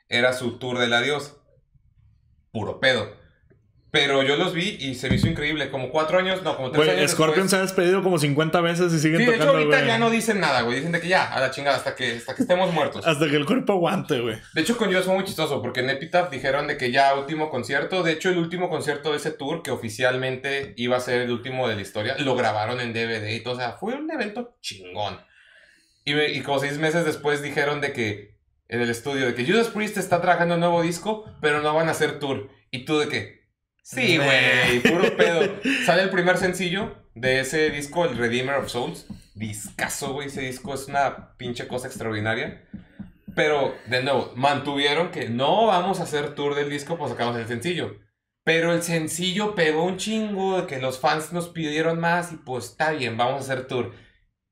era 0.08 0.32
su 0.32 0.58
tour 0.58 0.78
del 0.78 0.94
adiós. 0.94 1.36
Puro 2.52 2.80
pedo. 2.80 3.14
Pero 3.94 4.24
yo 4.24 4.34
los 4.36 4.52
vi 4.52 4.76
y 4.80 4.96
se 4.96 5.08
me 5.08 5.14
hizo 5.14 5.28
increíble. 5.28 5.70
Como 5.70 5.88
cuatro 5.90 6.18
años, 6.18 6.42
no, 6.42 6.56
como 6.56 6.72
tres 6.72 6.84
Güey, 6.84 6.98
años 6.98 7.12
Scorpion 7.12 7.44
después. 7.44 7.50
se 7.50 7.56
ha 7.58 7.60
despedido 7.60 8.02
como 8.02 8.18
50 8.18 8.60
veces 8.60 8.92
y 8.92 8.98
siguen 8.98 9.20
Sí, 9.20 9.24
de 9.26 9.30
hecho, 9.36 9.38
tocando, 9.44 9.58
ahorita 9.60 9.76
güey. 9.76 9.86
ya 9.86 9.98
no 9.98 10.10
dicen 10.10 10.40
nada, 10.40 10.62
güey. 10.62 10.78
Dicen 10.78 10.90
de 10.90 11.00
que 11.00 11.06
ya, 11.06 11.32
a 11.32 11.38
la 11.38 11.52
chingada, 11.52 11.76
hasta 11.76 11.94
que, 11.94 12.16
hasta 12.16 12.34
que 12.34 12.42
estemos 12.42 12.72
muertos. 12.72 13.06
Hasta 13.06 13.28
que 13.30 13.36
el 13.36 13.46
cuerpo 13.46 13.74
aguante, 13.74 14.18
güey. 14.20 14.36
De 14.52 14.60
hecho, 14.62 14.76
con 14.76 14.88
Judas 14.88 15.04
fue 15.04 15.14
muy 15.14 15.22
chistoso, 15.24 15.62
porque 15.62 15.78
en 15.78 15.90
Epitaph 15.90 16.28
dijeron 16.28 16.66
de 16.66 16.76
que 16.76 16.90
ya 16.90 17.14
último 17.14 17.50
concierto. 17.50 18.02
De 18.02 18.10
hecho, 18.10 18.30
el 18.30 18.38
último 18.38 18.68
concierto 18.68 19.12
de 19.12 19.18
ese 19.18 19.30
tour, 19.30 19.62
que 19.62 19.70
oficialmente 19.70 20.74
iba 20.76 20.96
a 20.96 21.00
ser 21.00 21.20
el 21.22 21.30
último 21.30 21.68
de 21.68 21.76
la 21.76 21.82
historia, 21.82 22.16
lo 22.18 22.34
grabaron 22.34 22.80
en 22.80 22.92
DVD 22.92 23.30
y 23.32 23.40
todo. 23.44 23.54
O 23.54 23.56
sea, 23.58 23.72
fue 23.78 23.94
un 23.94 24.10
evento 24.10 24.56
chingón. 24.60 25.20
Y, 26.04 26.14
me- 26.14 26.32
y 26.32 26.40
como 26.40 26.58
seis 26.58 26.78
meses 26.78 27.04
después 27.04 27.42
dijeron 27.42 27.80
de 27.80 27.92
que 27.92 28.34
en 28.68 28.80
el 28.80 28.90
estudio, 28.90 29.26
de 29.26 29.34
que 29.36 29.46
Judas 29.46 29.68
Priest 29.68 29.98
está 29.98 30.20
trabajando 30.20 30.54
un 30.54 30.60
nuevo 30.60 30.82
disco, 30.82 31.24
pero 31.40 31.62
no 31.62 31.72
van 31.74 31.86
a 31.86 31.92
hacer 31.92 32.18
tour. 32.18 32.48
Y 32.72 32.84
tú 32.84 32.98
de 32.98 33.08
que, 33.08 33.43
sí, 33.84 34.18
güey, 34.18 34.80
puro 34.80 35.16
pedo. 35.16 35.60
Sale 35.86 36.02
el 36.02 36.10
primer 36.10 36.38
sencillo 36.38 36.96
de 37.14 37.40
ese 37.40 37.70
disco, 37.70 38.04
el 38.04 38.16
Redeemer 38.16 38.56
of 38.56 38.68
Souls. 38.68 39.06
Discaso, 39.34 40.12
güey, 40.12 40.28
ese 40.28 40.40
disco 40.40 40.74
es 40.74 40.88
una 40.88 41.36
pinche 41.36 41.68
cosa 41.68 41.86
extraordinaria. 41.86 42.64
Pero, 43.34 43.74
de 43.86 44.02
nuevo, 44.02 44.32
mantuvieron 44.36 45.10
que 45.10 45.28
no 45.28 45.66
vamos 45.66 46.00
a 46.00 46.04
hacer 46.04 46.34
tour 46.34 46.54
del 46.54 46.70
disco, 46.70 46.96
pues 46.96 47.10
sacamos 47.10 47.36
el 47.36 47.46
sencillo. 47.46 47.98
Pero 48.44 48.72
el 48.72 48.82
sencillo 48.82 49.54
pegó 49.54 49.84
un 49.84 49.96
chingo 49.96 50.60
de 50.60 50.66
que 50.66 50.78
los 50.78 51.00
fans 51.00 51.32
nos 51.32 51.48
pidieron 51.48 51.98
más 51.98 52.32
y 52.32 52.36
pues 52.36 52.66
está 52.66 52.90
bien, 52.90 53.16
vamos 53.16 53.36
a 53.36 53.52
hacer 53.52 53.66
tour. 53.66 53.92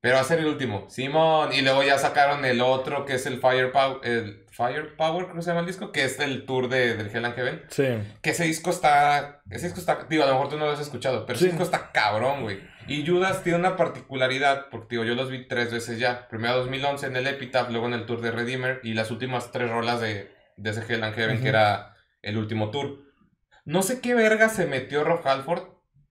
Pero 0.03 0.15
va 0.15 0.21
a 0.21 0.25
ser 0.25 0.39
el 0.39 0.47
último, 0.47 0.85
Simón. 0.89 1.53
Y 1.53 1.61
luego 1.61 1.81
ya 1.81 1.97
sacaron 1.97 2.43
el 2.43 2.59
otro 2.59 3.05
que 3.05 3.13
es 3.13 3.25
el 3.25 3.39
Firepower, 3.39 3.99
el 4.03 4.43
Firepower, 4.51 5.23
creo 5.27 5.35
que 5.37 5.41
se 5.41 5.47
llama 5.51 5.61
el 5.61 5.65
disco, 5.65 5.93
que 5.93 6.03
es 6.03 6.19
el 6.19 6.45
tour 6.45 6.67
de, 6.67 6.97
del 6.97 7.07
Hell 7.07 7.23
and 7.23 7.35
Heaven. 7.35 7.63
Sí. 7.69 7.85
Que 8.21 8.31
ese 8.31 8.43
disco 8.43 8.69
está. 8.69 9.41
Ese 9.49 9.67
disco 9.67 9.79
está. 9.79 10.05
Digo, 10.09 10.23
a 10.23 10.27
lo 10.27 10.33
mejor 10.33 10.49
tú 10.49 10.57
no 10.57 10.65
lo 10.65 10.71
has 10.73 10.81
escuchado, 10.81 11.25
pero 11.25 11.39
Sí. 11.39 11.45
ese 11.45 11.53
disco 11.53 11.63
está 11.63 11.93
cabrón, 11.93 12.41
güey. 12.41 12.59
Y 12.85 13.07
Judas 13.07 13.43
tiene 13.43 13.59
una 13.59 13.77
particularidad, 13.77 14.65
porque 14.69 14.87
digo, 14.97 15.05
yo 15.05 15.15
los 15.15 15.29
vi 15.31 15.47
tres 15.47 15.71
veces 15.71 15.97
ya. 15.99 16.27
Primero 16.27 16.57
2011 16.57 17.07
en 17.07 17.15
el 17.15 17.25
Epitaph, 17.27 17.69
luego 17.69 17.87
en 17.87 17.93
el 17.93 18.05
tour 18.05 18.19
de 18.19 18.31
Redeemer, 18.31 18.81
y 18.83 18.95
las 18.95 19.09
últimas 19.09 19.53
tres 19.53 19.69
rolas 19.69 20.01
de, 20.01 20.29
de 20.57 20.69
ese 20.69 20.81
Hell 20.87 21.01
and 21.05 21.15
Heaven, 21.15 21.35
Ujú. 21.35 21.43
que 21.43 21.49
era 21.49 21.95
el 22.21 22.37
último 22.37 22.71
tour. 22.71 22.99
No 23.63 23.83
sé 23.83 24.01
qué 24.01 24.15
verga 24.15 24.49
se 24.49 24.65
metió 24.65 25.05
Rob 25.05 25.25
Halford, 25.25 25.63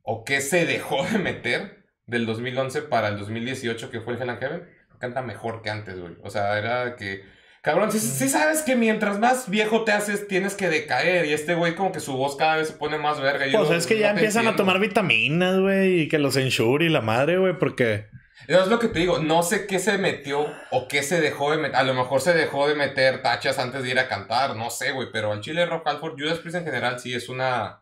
o 0.02 0.24
qué 0.24 0.40
se 0.40 0.64
dejó 0.64 1.04
de 1.04 1.18
meter 1.18 1.81
del 2.06 2.26
2011 2.26 2.82
para 2.82 3.08
el 3.08 3.18
2018, 3.18 3.90
que 3.90 4.00
fue 4.00 4.14
el 4.14 4.22
Hell 4.22 4.30
and 4.30 4.40
Heaven. 4.40 4.68
Canta 4.98 5.22
mejor 5.22 5.62
que 5.62 5.70
antes, 5.70 5.98
güey. 5.98 6.14
O 6.22 6.30
sea, 6.30 6.56
era 6.58 6.94
que. 6.96 7.24
Cabrón, 7.60 7.92
sí 7.92 8.28
sabes 8.28 8.62
que 8.62 8.74
mientras 8.74 9.18
más 9.20 9.48
viejo 9.48 9.84
te 9.84 9.92
haces, 9.92 10.26
tienes 10.26 10.54
que 10.54 10.68
decaer. 10.68 11.26
Y 11.26 11.32
este 11.32 11.54
güey, 11.54 11.74
como 11.76 11.92
que 11.92 12.00
su 12.00 12.16
voz 12.16 12.36
cada 12.36 12.56
vez 12.56 12.68
se 12.68 12.74
pone 12.74 12.98
más 12.98 13.20
verga. 13.20 13.46
yo 13.46 13.58
Pues 13.58 13.70
no- 13.70 13.76
es 13.76 13.86
que 13.86 13.94
no 13.94 14.00
ya 14.00 14.10
empiezan 14.10 14.46
a 14.48 14.56
tomar 14.56 14.80
vitaminas, 14.80 15.58
güey, 15.58 16.00
y 16.02 16.08
que 16.08 16.18
los 16.18 16.36
ensure 16.36 16.86
y 16.86 16.88
la 16.88 17.00
madre, 17.02 17.38
güey, 17.38 17.56
porque... 17.58 18.06
Es 18.48 18.66
lo 18.66 18.80
que 18.80 18.88
te 18.88 18.98
digo, 18.98 19.20
no 19.20 19.44
sé 19.44 19.66
qué 19.68 19.78
se 19.78 19.98
metió 19.98 20.44
o 20.72 20.88
qué 20.88 21.04
se 21.04 21.20
dejó 21.20 21.52
de 21.52 21.58
meter. 21.58 21.76
A 21.76 21.84
lo 21.84 21.94
mejor 21.94 22.20
se 22.20 22.34
dejó 22.34 22.66
de 22.66 22.74
meter 22.74 23.22
tachas 23.22 23.60
antes 23.60 23.84
de 23.84 23.90
ir 23.90 23.98
a 24.00 24.08
cantar, 24.08 24.56
no 24.56 24.68
sé, 24.70 24.90
güey. 24.90 25.08
Pero 25.12 25.30
al 25.30 25.40
Chile 25.40 25.64
Rock 25.64 25.86
Halford, 25.86 26.14
Judas 26.18 26.38
Priest 26.40 26.56
en 26.58 26.64
general, 26.64 26.98
sí 26.98 27.14
es 27.14 27.28
una, 27.28 27.78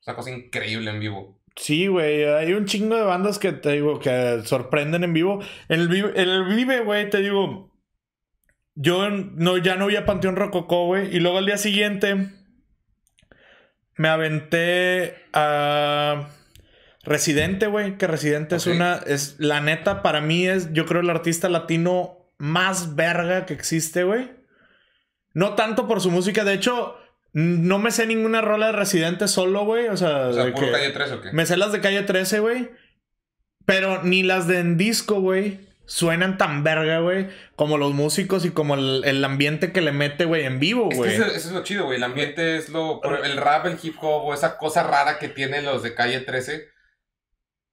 es 0.00 0.06
una 0.06 0.16
cosa 0.16 0.30
increíble 0.30 0.90
en 0.90 1.00
vivo. 1.00 1.35
Sí, 1.56 1.86
güey, 1.86 2.24
hay 2.24 2.52
un 2.52 2.66
chingo 2.66 2.96
de 2.96 3.02
bandas 3.02 3.38
que 3.38 3.52
te 3.52 3.72
digo 3.72 3.98
que 3.98 4.42
sorprenden 4.44 5.04
en 5.04 5.14
vivo. 5.14 5.40
En 5.68 5.80
el 5.80 5.88
Vive, 5.88 6.12
en 6.14 6.28
el 6.28 6.44
Vive, 6.44 6.80
güey, 6.80 7.08
te 7.08 7.18
digo, 7.18 7.72
yo 8.74 9.08
no, 9.08 9.56
ya 9.56 9.76
no 9.76 9.86
vi 9.86 9.96
a 9.96 10.04
Panteón 10.04 10.36
Rococó, 10.36 10.84
güey, 10.84 11.16
y 11.16 11.18
luego 11.18 11.38
al 11.38 11.46
día 11.46 11.56
siguiente 11.56 12.28
me 13.96 14.08
aventé 14.08 15.14
a 15.32 16.28
Residente, 17.02 17.68
güey, 17.68 17.96
que 17.96 18.06
Residente 18.06 18.56
es 18.56 18.66
una, 18.66 18.96
es 19.06 19.36
la 19.38 19.62
neta, 19.62 20.02
para 20.02 20.20
mí 20.20 20.46
es, 20.46 20.72
yo 20.74 20.84
creo, 20.84 21.00
el 21.00 21.08
artista 21.08 21.48
latino 21.48 22.32
más 22.36 22.96
verga 22.96 23.46
que 23.46 23.54
existe, 23.54 24.04
güey. 24.04 24.30
No 25.32 25.54
tanto 25.54 25.86
por 25.86 26.02
su 26.02 26.10
música, 26.10 26.44
de 26.44 26.54
hecho, 26.54 26.98
no 27.38 27.78
me 27.78 27.90
sé 27.90 28.06
ninguna 28.06 28.40
rola 28.40 28.66
de 28.68 28.72
Residente 28.72 29.28
solo, 29.28 29.64
güey, 29.66 29.88
o 29.88 29.96
sea, 29.96 30.28
O 30.28 30.32
sea, 30.32 30.44
de 30.46 30.52
puro 30.52 30.66
que- 30.66 30.72
calle 30.72 30.90
3 30.90 31.12
o 31.12 31.20
qué. 31.20 31.32
me 31.32 31.44
sé 31.44 31.56
las 31.58 31.70
de 31.72 31.80
calle 31.80 32.02
13, 32.02 32.40
güey. 32.40 32.70
Pero 33.66 34.02
ni 34.04 34.22
las 34.22 34.46
de 34.46 34.60
en 34.60 34.76
disco, 34.78 35.20
güey. 35.20 35.60
Suenan 35.88 36.38
tan 36.38 36.64
verga, 36.64 37.00
güey. 37.00 37.28
Como 37.54 37.78
los 37.78 37.92
músicos 37.92 38.44
y 38.44 38.50
como 38.50 38.74
el, 38.74 39.02
el 39.04 39.24
ambiente 39.24 39.70
que 39.72 39.80
le 39.80 39.92
mete, 39.92 40.24
güey, 40.24 40.44
en 40.44 40.58
vivo, 40.58 40.88
Es 40.90 40.94
que 40.94 40.98
güey. 40.98 41.14
eso, 41.14 41.26
eso 41.26 41.36
es 41.48 41.52
lo 41.52 41.62
chido, 41.62 41.84
güey. 41.84 41.98
El 41.98 42.04
ambiente 42.04 42.56
es 42.56 42.70
lo. 42.70 43.00
El 43.22 43.36
rap, 43.36 43.66
el 43.66 43.78
hip 43.82 43.96
hop 44.00 44.24
o 44.24 44.34
esa 44.34 44.56
cosa 44.56 44.82
rara 44.82 45.18
que 45.18 45.28
tienen 45.28 45.64
los 45.64 45.82
de 45.82 45.94
calle 45.94 46.20
13. 46.20 46.68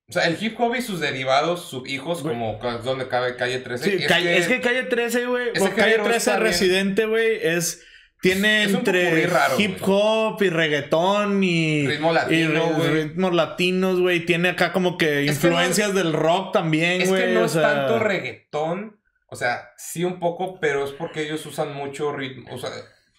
O 0.10 0.14
sea, 0.14 0.28
el 0.28 0.38
hip 0.40 0.60
hop 0.60 0.76
y 0.76 0.82
sus 0.82 1.00
derivados, 1.00 1.70
subhijos, 1.70 2.22
Güey. 2.22 2.36
como 2.36 2.60
donde 2.84 3.08
cabe 3.08 3.36
calle 3.36 3.60
13. 3.60 3.98
Sí, 4.00 4.06
calle- 4.06 4.38
es, 4.38 4.48
que... 4.48 4.60
calle 4.62 4.84
13, 4.84 5.26
güey. 5.26 5.54
Calle 5.54 5.72
género 5.72 6.04
13 6.04 6.18
está 6.18 6.32
bien. 6.38 6.44
Residente, 6.52 7.06
güey, 7.06 7.38
es. 7.42 7.84
Tiene 8.24 8.64
Es 8.64 8.74
entre 8.74 9.28
raro, 9.28 9.56
hip 9.60 9.78
hop 9.82 10.42
y 10.42 10.50
reggaetón 10.50 11.44
y. 11.44 11.86
Ritmo 11.86 12.12
latino, 12.14 12.38
y 12.54 12.70
ri- 12.70 12.76
güey. 12.76 12.90
ritmos 12.90 13.34
latinos, 13.34 14.00
güey. 14.00 14.26
Tiene 14.26 14.50
acá 14.50 14.72
como 14.72 14.98
que 14.98 15.26
Es 15.26 15.38
que 15.40 15.48
influencias 15.48 15.94
del 15.94 16.14
rock 16.14 16.54
también, 16.54 17.02
Es 17.02 17.10
güey. 17.10 17.22
que 17.26 17.34
no 17.34 17.42
o 17.42 17.46
es 17.46 17.52
sea, 17.52 17.62
tanto 17.62 18.00
reggaetón. 18.00 19.00
O 19.28 19.36
sea, 19.36 19.70
sí 19.78 20.04
un 20.06 20.20
poco, 20.20 20.60
pero 20.60 20.86
es 20.86 20.92
porque 20.92 21.24
ellos 21.24 21.46
usan 21.46 21.74
mucho 21.76 22.12
ritmo. 22.14 22.50
O 22.54 22.58
sea, 22.58 22.70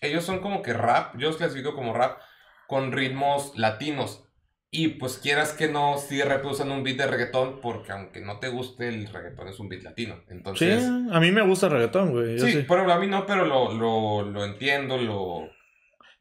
ellos 0.01 0.25
son 0.25 0.41
como 0.41 0.63
que 0.63 0.73
rap. 0.73 1.15
Yo 1.19 1.29
los 1.29 1.37
clasifico 1.37 1.75
como 1.75 1.93
rap 1.93 2.19
con 2.67 2.91
ritmos 2.93 3.53
latinos. 3.57 4.24
Y 4.77 4.89
pues 4.89 5.19
quieras 5.19 5.53
que 5.53 5.69
no, 5.69 5.99
sí 5.99 6.21
usan 6.51 6.73
un 6.73 6.83
beat 6.83 6.97
de 6.97 7.07
reggaetón. 7.07 7.61
Porque 7.61 7.93
aunque 7.93 8.21
no 8.21 8.41
te 8.41 8.49
guste, 8.49 8.89
el 8.89 9.07
reggaetón 9.07 9.47
es 9.49 9.61
un 9.61 9.69
beat 9.69 9.83
latino. 9.85 10.17
Sí, 10.27 10.33
Entonces. 10.33 10.85
a 11.13 11.21
mí 11.21 11.31
me 11.31 11.43
gusta 11.43 11.67
el 11.67 11.73
reggaetón, 11.73 12.11
güey. 12.13 12.39
Sí, 12.41 12.51
sí. 12.53 12.59
ejemplo, 12.79 12.93
a 12.93 12.99
mí 12.99 13.07
no, 13.07 13.25
pero 13.25 13.45
lo, 13.47 13.73
lo, 13.73 14.23
lo 14.29 14.45
entiendo, 14.45 14.99
lo... 14.99 15.49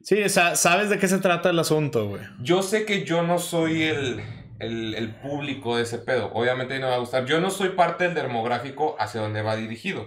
Sí, 0.00 0.28
sa- 0.28 0.54
sabes 0.54 0.88
de 0.90 0.98
qué 0.98 1.08
se 1.08 1.18
trata 1.18 1.50
el 1.50 1.58
asunto, 1.58 2.06
güey. 2.08 2.22
Yo 2.40 2.62
sé 2.62 2.84
que 2.84 3.04
yo 3.04 3.22
no 3.22 3.38
soy 3.38 3.82
el, 3.84 4.20
el, 4.60 4.94
el 4.94 5.14
público 5.16 5.76
de 5.76 5.82
ese 5.82 5.98
pedo. 5.98 6.30
Obviamente 6.34 6.74
no 6.78 6.86
me 6.86 6.90
va 6.90 6.96
a 6.96 7.00
gustar. 7.00 7.24
Yo 7.26 7.40
no 7.40 7.50
soy 7.50 7.70
parte 7.70 8.04
del 8.04 8.14
demográfico 8.14 8.94
hacia 9.00 9.20
donde 9.20 9.42
va 9.42 9.56
dirigido. 9.56 10.06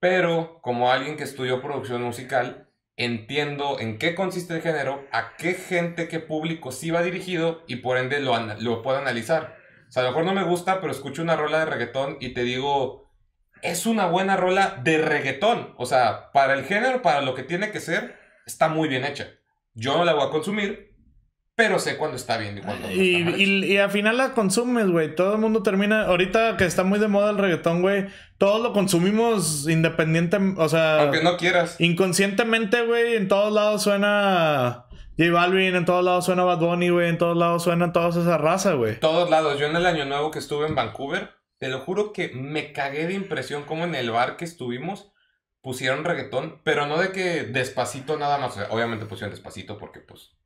Pero 0.00 0.58
como 0.62 0.90
alguien 0.90 1.16
que 1.16 1.24
estudió 1.24 1.62
producción 1.62 2.02
musical, 2.02 2.65
entiendo 2.96 3.78
en 3.78 3.98
qué 3.98 4.14
consiste 4.14 4.54
el 4.54 4.62
género, 4.62 5.06
a 5.12 5.36
qué 5.36 5.54
gente, 5.54 6.08
qué 6.08 6.20
público 6.20 6.72
sí 6.72 6.90
va 6.90 7.02
dirigido 7.02 7.62
y 7.66 7.76
por 7.76 7.98
ende 7.98 8.20
lo, 8.20 8.38
lo 8.56 8.82
puedo 8.82 8.98
analizar. 8.98 9.56
O 9.88 9.92
sea, 9.92 10.02
a 10.02 10.06
lo 10.06 10.10
mejor 10.10 10.24
no 10.24 10.34
me 10.34 10.44
gusta, 10.48 10.80
pero 10.80 10.92
escucho 10.92 11.22
una 11.22 11.36
rola 11.36 11.60
de 11.60 11.66
reggaetón 11.66 12.16
y 12.20 12.30
te 12.30 12.42
digo, 12.42 13.10
es 13.62 13.86
una 13.86 14.06
buena 14.06 14.36
rola 14.36 14.80
de 14.82 14.98
reggaetón. 14.98 15.74
O 15.76 15.86
sea, 15.86 16.32
para 16.32 16.54
el 16.54 16.64
género, 16.64 17.02
para 17.02 17.20
lo 17.20 17.34
que 17.34 17.42
tiene 17.42 17.70
que 17.70 17.80
ser, 17.80 18.18
está 18.46 18.68
muy 18.68 18.88
bien 18.88 19.04
hecha. 19.04 19.28
Yo 19.74 19.96
no 19.96 20.04
la 20.04 20.14
voy 20.14 20.26
a 20.26 20.30
consumir, 20.30 20.95
pero 21.56 21.78
sé 21.78 21.96
cuándo 21.96 22.16
está 22.16 22.36
bien 22.36 22.58
y 22.58 22.60
cuándo 22.60 22.86
no 22.86 22.92
Y, 22.94 23.14
está 23.16 23.30
mal 23.30 23.40
y, 23.40 23.64
y 23.72 23.76
al 23.78 23.90
final 23.90 24.16
la 24.18 24.34
consumes, 24.34 24.90
güey. 24.90 25.14
Todo 25.14 25.32
el 25.32 25.40
mundo 25.40 25.62
termina. 25.62 26.04
Ahorita 26.04 26.56
que 26.58 26.66
está 26.66 26.84
muy 26.84 26.98
de 26.98 27.08
moda 27.08 27.30
el 27.30 27.38
reggaetón, 27.38 27.80
güey. 27.80 28.06
Todos 28.36 28.60
lo 28.62 28.74
consumimos 28.74 29.66
independiente. 29.66 30.38
O 30.58 30.68
sea, 30.68 31.00
Aunque 31.02 31.22
no 31.22 31.38
quieras. 31.38 31.80
inconscientemente, 31.80 32.82
güey. 32.82 33.16
En 33.16 33.26
todos 33.28 33.52
lados 33.54 33.82
suena 33.82 34.84
J 35.18 35.32
Balvin, 35.32 35.74
en 35.74 35.86
todos 35.86 36.04
lados 36.04 36.26
suena 36.26 36.44
Bad 36.44 36.58
Bunny, 36.58 36.90
güey. 36.90 37.08
En 37.08 37.16
todos 37.16 37.36
lados 37.36 37.64
suena 37.64 37.90
toda 37.90 38.10
esa 38.10 38.36
raza, 38.36 38.74
güey. 38.74 39.00
Todos 39.00 39.30
lados. 39.30 39.58
Yo 39.58 39.66
en 39.66 39.76
el 39.76 39.86
año 39.86 40.04
nuevo 40.04 40.30
que 40.30 40.38
estuve 40.40 40.66
en 40.66 40.74
Vancouver, 40.74 41.30
te 41.58 41.68
lo 41.68 41.80
juro 41.80 42.12
que 42.12 42.28
me 42.34 42.72
cagué 42.74 43.06
de 43.06 43.14
impresión 43.14 43.62
como 43.62 43.84
en 43.84 43.94
el 43.94 44.10
bar 44.10 44.36
que 44.36 44.44
estuvimos 44.44 45.10
pusieron 45.62 46.04
reggaetón, 46.04 46.60
pero 46.64 46.86
no 46.86 46.98
de 46.98 47.12
que 47.12 47.44
despacito 47.44 48.18
nada 48.18 48.36
más. 48.36 48.52
O 48.52 48.60
sea, 48.60 48.68
obviamente 48.70 49.06
pusieron 49.06 49.30
despacito 49.32 49.78
porque, 49.78 50.00
pues, 50.00 50.36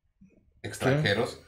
extranjeros. 0.63 1.41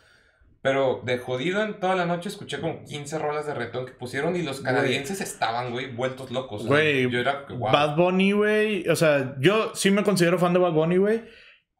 Pero 0.61 1.01
de 1.03 1.17
jodido 1.17 1.61
en 1.61 1.79
toda 1.81 1.93
la 1.95 2.05
noche 2.05 2.29
escuché 2.29 2.61
como 2.61 2.85
15 2.85 3.19
rolas 3.19 3.45
de 3.45 3.53
reggaetón 3.53 3.85
que 3.85 3.91
pusieron 3.91 4.35
y 4.37 4.43
los 4.43 4.61
Güey. 4.61 4.73
canadienses 4.73 5.19
estaban, 5.19 5.71
güey, 5.71 5.91
vueltos 5.93 6.31
locos. 6.31 6.61
O 6.61 6.63
sea, 6.63 6.69
Güey, 6.69 7.09
yo 7.11 7.19
era, 7.19 7.45
wow. 7.49 7.69
Bad 7.71 7.97
Bunny, 7.97 8.31
güey. 8.31 8.87
O 8.87 8.95
sea, 8.95 9.35
yo 9.39 9.75
sí 9.75 9.91
me 9.91 10.03
considero 10.03 10.39
fan 10.39 10.53
de 10.53 10.59
Bad 10.59 10.71
Bunny, 10.71 10.95
güey. 10.97 11.23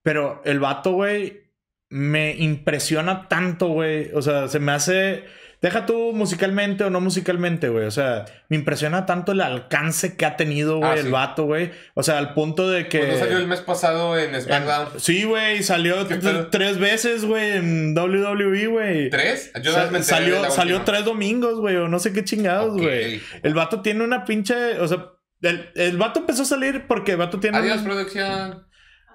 Pero 0.02 0.41
el 0.43 0.60
vato, 0.60 0.91
güey, 0.91 1.50
me 1.89 2.36
impresiona 2.36 3.30
tanto, 3.30 3.67
güey. 3.69 4.12
O 4.13 4.22
sea, 4.22 4.50
se 4.50 4.60
me 4.60 4.74
hace. 4.74 5.24
Deja 5.63 5.86
tú 5.86 6.12
musicalmente 6.13 6.84
o 6.84 6.89
no 6.89 6.99
musicalmente, 6.99 7.69
güey. 7.69 7.86
O 7.86 7.91
sea, 7.91 8.26
me 8.49 8.58
impresiona 8.58 9.06
tanto 9.06 9.32
el 9.32 9.39
alcance 9.39 10.17
que 10.17 10.26
ha 10.26 10.36
tenido, 10.36 10.78
güey, 10.80 10.91
Ah, 10.91 10.95
el 10.95 11.06
sí. 11.06 11.10
vato, 11.12 11.45
güey. 11.45 11.71
O 11.93 12.04
sea, 12.04 12.17
al 12.17 12.34
punto 12.34 12.69
de 12.69 12.89
que. 12.89 13.08
No 13.08 13.17
salió 13.17 13.38
el 13.38 13.47
mes 13.47 13.62
pasado 13.62 14.19
en 14.19 14.39
SmackDown. 14.39 14.99
Sí, 14.99 15.23
güey, 15.23 15.63
salió 15.63 16.06
tres 16.52 16.78
veces, 16.80 17.23
güey, 17.23 17.54
en 17.54 17.95
WWE, 17.97 18.67
güey. 18.67 19.10
¿Tres? 19.10 19.54
Yo 19.63 19.71
Sa- 19.71 19.89
me 19.89 20.04
salió 20.04 20.41
la 20.41 20.52
salió 20.52 20.82
tres 20.82 21.06
domingos, 21.06 21.62
güey, 21.62 21.78
o 21.78 21.88
no 21.88 21.97
sé 21.97 22.12
qué 22.12 22.26
chingados, 22.26 22.73
güey. 22.78 23.21
El 23.41 23.54
vato 23.54 23.82
tiene 23.82 24.04
una 24.04 24.26
pinche. 24.26 24.78
O 24.82 24.88
sea, 24.89 25.12
el, 25.43 25.69
el 25.76 25.97
vato 25.97 26.19
empezó 26.19 26.41
a 26.41 26.45
salir 26.45 26.88
porque 26.88 27.13
el 27.13 27.17
vato 27.19 27.39
tiene, 27.39 27.58
Adiós, 27.60 27.78
una, 27.78 27.86
producción. 27.86 28.26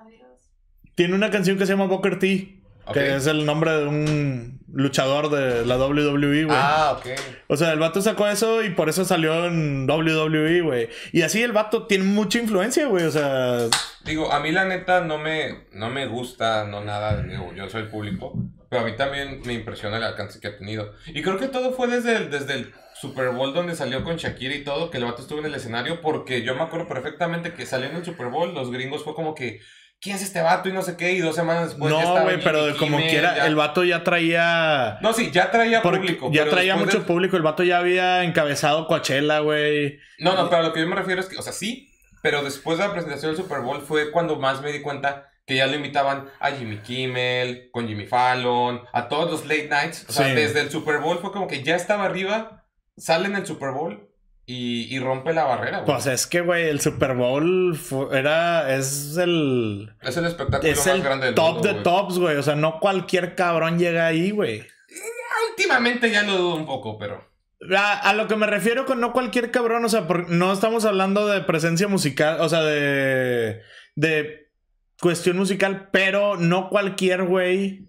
Adiós. 0.01 0.51
tiene 0.95 1.15
una 1.15 1.31
canción 1.31 1.59
que 1.59 1.67
se 1.67 1.73
llama 1.73 1.85
Booker 1.85 2.19
T. 2.19 2.58
Que 2.93 3.17
es 3.17 3.27
el 3.27 3.45
nombre 3.45 3.73
de 3.73 3.87
un 3.87 4.61
luchador 4.73 5.31
de 5.31 5.65
la 5.65 5.77
WWE, 5.77 6.45
güey. 6.45 6.59
Ah, 6.59 6.97
ok. 6.99 7.07
O 7.49 7.57
sea, 7.57 7.73
el 7.73 7.79
vato 7.79 8.01
sacó 8.03 8.29
eso 8.29 8.63
y 8.63 8.71
por 8.71 8.89
eso 8.89 9.05
salió 9.05 9.47
en 9.47 9.89
WWE, 9.89 10.61
güey. 10.63 10.89
Y 11.13 11.23
así 11.23 11.43
el 11.43 11.53
vato 11.53 11.87
tiene 11.87 12.05
mucha 12.05 12.39
influencia, 12.39 12.87
güey. 12.87 13.05
O 13.05 13.11
sea, 13.11 13.69
Digo, 14.09 14.33
a 14.33 14.41
mí 14.41 14.53
la 14.53 14.65
neta 14.65 15.03
no 15.03 15.19
me, 15.19 15.67
no 15.73 15.91
me 15.91 16.07
gusta, 16.07 16.65
no 16.65 16.83
nada, 16.83 17.23
digo, 17.23 17.53
yo 17.55 17.69
soy 17.69 17.85
público, 17.85 18.33
pero 18.71 18.83
a 18.83 18.85
mí 18.87 18.97
también 18.97 19.43
me 19.45 19.53
impresiona 19.53 19.99
el 19.99 20.03
alcance 20.03 20.41
que 20.41 20.49
ha 20.49 20.57
tenido. 20.57 20.95
Y 21.09 21.21
creo 21.21 21.39
que 21.39 21.49
todo 21.49 21.73
fue 21.73 21.89
desde 21.89 22.17
el, 22.17 22.31
desde 22.31 22.55
el 22.55 22.73
Super 22.95 23.31
Bowl 23.31 23.53
donde 23.53 23.77
salió 23.77 24.03
con 24.05 24.17
Shakira 24.17 24.55
y 24.55 24.65
todo, 24.65 24.91
que 24.91 24.97
el 24.97 25.05
vato 25.05 25.21
estuvo 25.21 25.41
en 25.41 25.47
el 25.47 25.55
escenario, 25.55 26.01
porque 26.01 26.43
yo 26.43 26.55
me 26.55 26.63
acuerdo 26.63 26.89
perfectamente 26.89 27.53
que 27.53 27.67
salió 27.67 27.91
en 27.91 27.97
el 27.97 28.05
Super 28.05 28.29
Bowl, 28.29 28.55
los 28.55 28.71
gringos 28.71 29.05
fue 29.05 29.15
como 29.15 29.35
que, 29.35 29.61
¿quién 30.01 30.17
es 30.17 30.23
este 30.23 30.41
vato? 30.41 30.69
Y 30.69 30.73
no 30.73 30.83
sé 30.83 30.97
qué, 30.97 31.13
y 31.13 31.19
dos 31.21 31.35
semanas 31.35 31.71
después 31.71 31.93
no, 31.93 31.99
güey, 31.99 32.29
Jimmy 32.31 32.43
pero 32.45 32.77
como 32.77 32.97
Kimmel, 32.99 33.11
quiera, 33.11 33.37
ya- 33.37 33.47
el 33.47 33.55
vato 33.57 33.85
ya 33.85 34.05
traía. 34.05 34.99
No, 35.01 35.13
sí, 35.13 35.31
ya 35.33 35.51
traía 35.51 35.83
porque 35.83 35.99
público. 36.01 36.31
ya 36.33 36.49
traía 36.49 36.77
mucho 36.77 36.99
del- 36.99 37.07
público. 37.07 37.37
El 37.37 37.43
vato 37.43 37.63
ya 37.65 37.79
había 37.79 38.23
encabezado 38.25 38.87
Coachella, 38.87 39.41
güey. 39.41 39.99
No, 40.19 40.35
no, 40.35 40.49
pero 40.49 40.63
a 40.63 40.67
lo 40.67 40.73
que 40.73 40.81
yo 40.81 40.87
me 40.87 40.97
refiero 40.97 41.21
es 41.21 41.29
que, 41.29 41.37
o 41.37 41.43
sea, 41.43 41.53
sí, 41.53 41.91
pero 42.23 42.43
después 42.43 42.79
de 42.79 42.85
la 42.87 42.93
presentación 42.93 43.33
del 43.35 43.43
Super 43.43 43.61
Bowl 43.61 43.81
fue 43.83 44.11
cuando 44.11 44.37
más 44.37 44.61
me 44.63 44.73
di 44.73 44.81
cuenta 44.83 45.27
que 45.47 45.57
ya 45.57 45.67
lo 45.67 45.75
invitaban 45.77 46.29
a 46.41 46.51
Jimmy 46.51 46.77
Kimmel, 46.79 47.71
con 47.73 47.89
Jimmy 47.89 48.07
Fallon, 48.07 48.83
a 48.93 49.09
todos 49.09 49.31
los 49.31 49.43
late 49.47 49.69
nights. 49.71 50.05
O 50.09 50.13
sea, 50.13 50.27
Sí. 50.29 50.35
desde 50.35 50.61
el 50.61 50.71
Super 50.71 50.99
Bowl 50.99 51.19
fue 51.21 51.33
como 51.33 51.47
que 51.49 51.63
ya 51.63 51.75
estaba 51.75 52.05
arriba, 52.05 52.67
sale 52.99 53.27
en 53.29 53.37
el 53.37 53.47
Super 53.47 53.71
Bowl 53.71 54.08
y, 54.49 54.95
y 54.97 54.99
rompe 54.99 55.33
la 55.35 55.45
barrera, 55.45 55.81
güey. 55.81 55.87
Pues 55.93 56.07
es 56.07 56.27
que, 56.27 56.41
güey, 56.41 56.69
el 56.69 56.81
Super 56.81 57.15
Bowl 57.15 57.79
era. 58.13 58.75
Es 58.75 59.17
el. 59.19 59.93
es 60.03 60.17
el 60.17 60.25
espectáculo 60.25 60.73
Es 60.73 60.79
más 60.79 60.87
el 60.89 61.03
grande 61.03 61.27
del 61.27 61.35
top 61.35 61.53
mundo, 61.55 61.69
de 61.69 61.73
güey. 61.75 61.83
tops, 61.85 62.19
güey. 62.19 62.37
O 62.37 62.43
sea, 62.43 62.57
no 62.57 62.81
cualquier 62.81 63.35
cabrón 63.35 63.79
llega 63.79 64.07
ahí, 64.07 64.31
güey. 64.31 64.65
Últimamente 65.51 66.11
ya 66.11 66.23
lo 66.23 66.37
dudo 66.37 66.55
un 66.57 66.67
poco, 66.67 66.99
pero... 66.99 67.29
A, 67.77 67.99
a 67.99 68.15
lo 68.15 68.29
que 68.29 68.37
me 68.37 68.47
refiero 68.47 68.87
con 68.87 69.01
no 69.01 69.13
cualquier 69.13 69.51
cabrón, 69.51 69.85
o 69.85 69.89
sea, 69.89 70.07
por- 70.07 70.31
no 70.31 70.53
estamos 70.53 70.85
hablando 70.85 71.27
de 71.27 71.41
presencia 71.41 71.89
musical, 71.89 72.41
o 72.41 72.49
sea, 72.49 72.63
de. 72.63 73.61
de 73.97 74.49
cuestión 75.01 75.37
musical, 75.37 75.89
pero 75.93 76.37
no 76.37 76.69
cualquier 76.69 77.25
güey 77.25 77.88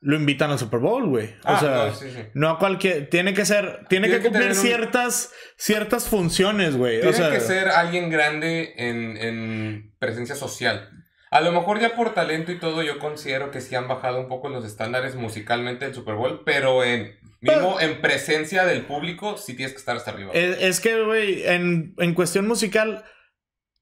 lo 0.00 0.16
invitan 0.16 0.50
al 0.50 0.58
Super 0.58 0.80
Bowl, 0.80 1.06
güey. 1.08 1.26
O 1.26 1.30
Ah, 1.44 1.58
sea. 1.60 1.70
no, 1.70 1.94
sí, 1.94 2.10
sí. 2.10 2.20
No 2.34 2.50
a 2.50 2.58
cualquier. 2.58 3.10
Tiene 3.10 3.34
que 3.34 3.44
ser. 3.44 3.84
Tiene, 3.88 4.06
Tiene 4.06 4.08
que 4.08 4.16
que 4.18 4.28
cumplir 4.28 4.48
un- 4.50 4.54
ciertas. 4.54 5.32
ciertas 5.56 6.08
funciones, 6.08 6.76
güey. 6.76 7.00
Tiene 7.00 7.10
O 7.10 7.12
sea. 7.12 7.30
que 7.30 7.40
ser 7.40 7.68
alguien 7.68 8.08
grande 8.10 8.74
en, 8.76 9.16
en 9.16 9.94
presencia 9.98 10.34
social. 10.36 10.90
A 11.30 11.40
lo 11.42 11.52
mejor 11.52 11.78
ya 11.80 11.94
por 11.94 12.14
talento 12.14 12.52
y 12.52 12.58
todo, 12.58 12.82
yo 12.82 12.98
considero 12.98 13.50
que 13.50 13.60
sí 13.60 13.74
han 13.74 13.86
bajado 13.88 14.18
un 14.20 14.28
poco 14.28 14.48
los 14.48 14.64
estándares 14.64 15.14
musicalmente 15.14 15.84
del 15.84 15.94
Super 15.94 16.14
Bowl, 16.14 16.42
pero 16.46 16.84
en 16.84 17.18
mismo 17.40 17.78
en 17.80 18.00
presencia 18.00 18.64
del 18.64 18.82
público 18.86 19.36
sí 19.36 19.54
tienes 19.54 19.72
que 19.72 19.78
estar 19.78 19.96
hasta 19.96 20.10
arriba. 20.12 20.30
Es, 20.32 20.56
es 20.62 20.80
que, 20.80 21.02
güey, 21.02 21.46
en, 21.46 21.94
en 21.98 22.14
cuestión 22.14 22.46
musical. 22.48 23.04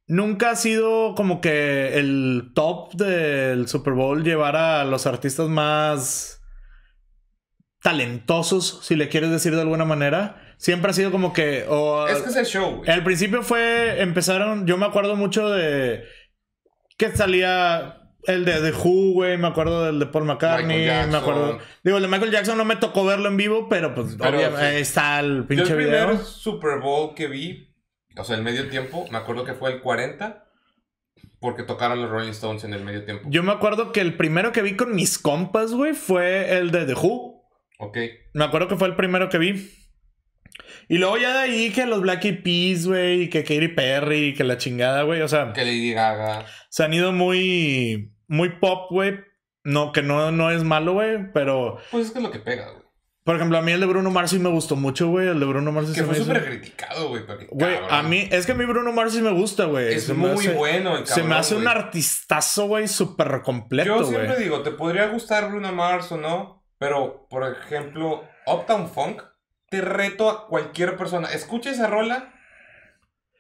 Nunca 0.09 0.51
ha 0.51 0.57
sido 0.57 1.15
como 1.17 1.41
que 1.41 1.99
el 1.99 2.53
top 2.55 2.93
del 2.95 3.67
Super 3.67 3.95
Bowl 3.95 4.23
llevar 4.23 4.55
a 4.57 4.85
los 4.85 5.07
artistas 5.07 5.49
más 5.49 6.41
talentosos, 7.83 8.81
si 8.83 8.97
le 8.97 9.09
quieres 9.09 9.31
decir 9.31 9.55
de 9.55 9.61
alguna 9.63 9.85
manera. 9.85 10.43
Siempre 10.59 10.91
ha 10.91 10.95
sido 10.95 11.11
como 11.11 11.33
que. 11.33 11.65
o- 11.69 12.09
es 12.09 12.19
que 12.23 12.31
es 12.31 12.37
el 12.37 12.47
show. 12.47 12.83
Al 12.87 13.05
principio 13.05 13.43
fue. 13.43 14.01
Empezaron. 14.01 14.67
Yo 14.67 14.79
me 14.79 14.87
acuerdo 14.87 15.17
mucho 15.17 15.51
de. 15.51 16.05
Que 16.97 17.15
salía. 17.15 18.03
El 18.25 18.45
de 18.45 18.55
The 18.55 18.73
Who, 18.73 19.13
güey. 19.13 19.37
Me 19.39 19.47
acuerdo 19.47 19.85
del 19.85 19.99
de 20.01 20.07
Paul 20.07 20.25
McCartney. 20.25 20.87
Me 20.87 21.17
acuerdo. 21.17 21.59
Digo, 21.85 21.99
el 21.99 22.03
de 22.05 22.09
Michael 22.09 22.33
Jackson 22.33 22.57
no 22.59 22.65
me 22.65 22.75
tocó 22.77 23.05
verlo 23.05 23.29
en 23.29 23.37
vivo, 23.37 23.69
pero 23.69 23.95
pues 23.95 24.17
Pero 24.19 24.37
obviamente 24.39 24.61
sí. 24.61 24.67
ahí 24.77 24.83
está 24.83 25.21
el 25.21 25.43
Yo 25.43 25.47
pinche 25.47 25.71
el 25.73 25.77
primer 25.77 26.07
video. 26.09 26.25
Super 26.25 26.81
Bowl 26.81 27.15
que 27.15 27.29
vi, 27.29 27.66
o 28.17 28.25
sea, 28.25 28.37
el 28.37 28.43
medio 28.43 28.69
tiempo, 28.69 29.07
me 29.11 29.19
acuerdo 29.19 29.45
que 29.45 29.55
fue 29.55 29.73
el 29.73 29.81
40, 29.81 30.45
porque 31.41 31.63
tocaron 31.63 32.01
los 32.01 32.11
Rolling 32.11 32.31
Stones 32.31 32.65
en 32.65 32.75
el 32.75 32.85
medio 32.85 33.05
tiempo. 33.05 33.29
Yo 33.31 33.43
me 33.43 33.53
acuerdo 33.53 33.93
que 33.93 34.01
el 34.01 34.17
primero 34.17 34.53
que 34.53 34.63
vi 34.63 34.75
con 34.77 34.95
mis 34.95 35.19
compas, 35.19 35.73
güey, 35.73 35.95
fue 35.95 36.57
el 36.59 36.71
de 36.71 36.87
The 36.87 36.95
Who. 36.95 37.43
Ok. 37.79 37.99
Me 38.35 38.45
acuerdo 38.45 38.69
que 38.69 38.77
fue 38.77 38.89
el 38.89 38.97
primero 38.97 39.29
que 39.29 39.39
vi. 39.39 39.71
Y 40.89 40.99
luego 40.99 41.19
ya 41.19 41.33
de 41.33 41.39
ahí 41.41 41.71
que 41.71 41.85
los 41.85 42.01
Black 42.01 42.25
Eyed 42.25 42.43
Peas, 42.43 42.87
güey, 42.87 43.23
y 43.23 43.29
que 43.31 43.43
Katy 43.43 43.69
Perry, 43.69 44.29
y 44.29 44.35
que 44.35 44.45
la 44.45 44.57
chingada, 44.57 45.03
güey. 45.03 45.21
O 45.21 45.29
sea, 45.29 45.53
Que 45.53 45.65
Lady 45.65 45.93
Gaga. 45.93 46.47
se 46.71 46.85
han 46.85 46.95
ido 46.95 47.13
muy, 47.13 48.15
muy 48.29 48.59
pop, 48.59 48.91
güey. 48.91 49.19
No, 49.65 49.93
que 49.93 50.03
no, 50.03 50.31
no 50.31 50.51
es 50.51 50.63
malo, 50.63 50.93
güey, 50.95 51.33
pero... 51.33 51.79
Pues 51.91 52.07
es 52.07 52.13
que 52.13 52.19
es 52.19 52.25
lo 52.25 52.31
que 52.31 52.39
pega, 52.39 52.71
güey. 52.71 52.86
Por 53.27 53.37
ejemplo, 53.37 53.59
a 53.59 53.61
mí 53.63 53.73
el 53.73 53.81
de 53.81 53.87
Bruno 53.87 54.11
Mars 54.11 54.31
sí 54.31 54.39
me 54.39 54.49
gustó 54.49 54.77
mucho, 54.77 55.09
güey. 55.09 55.27
El 55.29 55.41
de 55.41 55.47
Bruno 55.47 55.73
Mars 55.73 55.89
sí 55.89 55.93
Que 55.95 56.01
se 56.01 56.07
fue 56.07 56.15
me 56.15 56.21
hizo- 56.23 56.27
súper 56.33 56.45
criticado, 56.47 57.09
güey. 57.09 57.27
pero 57.27 57.41
Güey, 57.51 57.75
cabrón. 57.81 57.95
a 57.95 58.03
mí... 58.05 58.29
Es 58.31 58.47
que 58.47 58.53
a 58.53 58.55
mí 58.55 58.65
Bruno 58.65 58.93
Mars 58.93 59.13
sí 59.13 59.21
me 59.21 59.33
gusta, 59.33 59.65
güey. 59.65 59.93
Es 59.95 60.05
Se 60.07 60.15
me 60.15 60.29
muy 60.29 60.47
hace- 60.47 60.55
bueno 60.55 60.91
el 60.97 61.05
cabrón, 61.05 61.07
Se 61.15 61.23
me 61.25 61.35
hace 61.35 61.57
un 61.57 61.65
güey. 61.65 61.75
artistazo, 61.77 62.69
güey, 62.69 62.89
súper 62.89 63.43
completo, 63.43 63.89
Yo 63.89 63.97
güey. 63.97 64.07
siempre 64.09 64.39
digo, 64.39 64.63
te 64.63 64.71
podría 64.71 65.09
gustar 65.09 65.51
Bruno 65.51 65.71
Mars 65.73 66.11
o 66.13 66.17
no, 66.17 66.65
pero, 66.79 67.27
por 67.29 67.43
ejemplo, 67.51 68.23
Uptown 68.47 68.89
Funk, 68.89 69.21
te 69.69 69.81
reto 69.81 70.31
a 70.31 70.47
cualquier 70.47 70.97
persona. 70.97 71.27
Escucha 71.29 71.71
esa 71.71 71.89
rola 71.89 72.33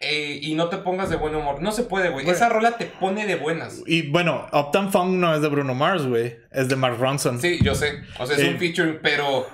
eh, 0.00 0.40
y 0.42 0.54
no 0.56 0.68
te 0.68 0.76
pongas 0.78 1.08
de 1.10 1.16
buen 1.16 1.34
humor. 1.34 1.62
No 1.62 1.72
se 1.72 1.84
puede, 1.84 2.10
güey. 2.10 2.24
Güey. 2.24 2.34
Esa 2.36 2.48
rola 2.48 2.72
te 2.76 2.84
pone 2.86 3.24
de 3.26 3.36
buenas. 3.36 3.82
Y 3.86 4.10
bueno, 4.10 4.46
Uptown 4.52 4.90
Funk 4.92 5.12
no 5.12 5.34
es 5.34 5.40
de 5.40 5.48
Bruno 5.48 5.74
Mars, 5.74 6.06
güey. 6.06 6.36
Es 6.50 6.68
de 6.68 6.76
Mark 6.76 6.98
Ronson. 6.98 7.40
Sí, 7.40 7.58
yo 7.62 7.74
sé. 7.74 8.02
O 8.18 8.26
sea, 8.26 8.36
es 8.36 8.42
Sí. 8.42 8.48
un 8.48 8.58
featuring, 8.58 8.98
pero 9.02 9.46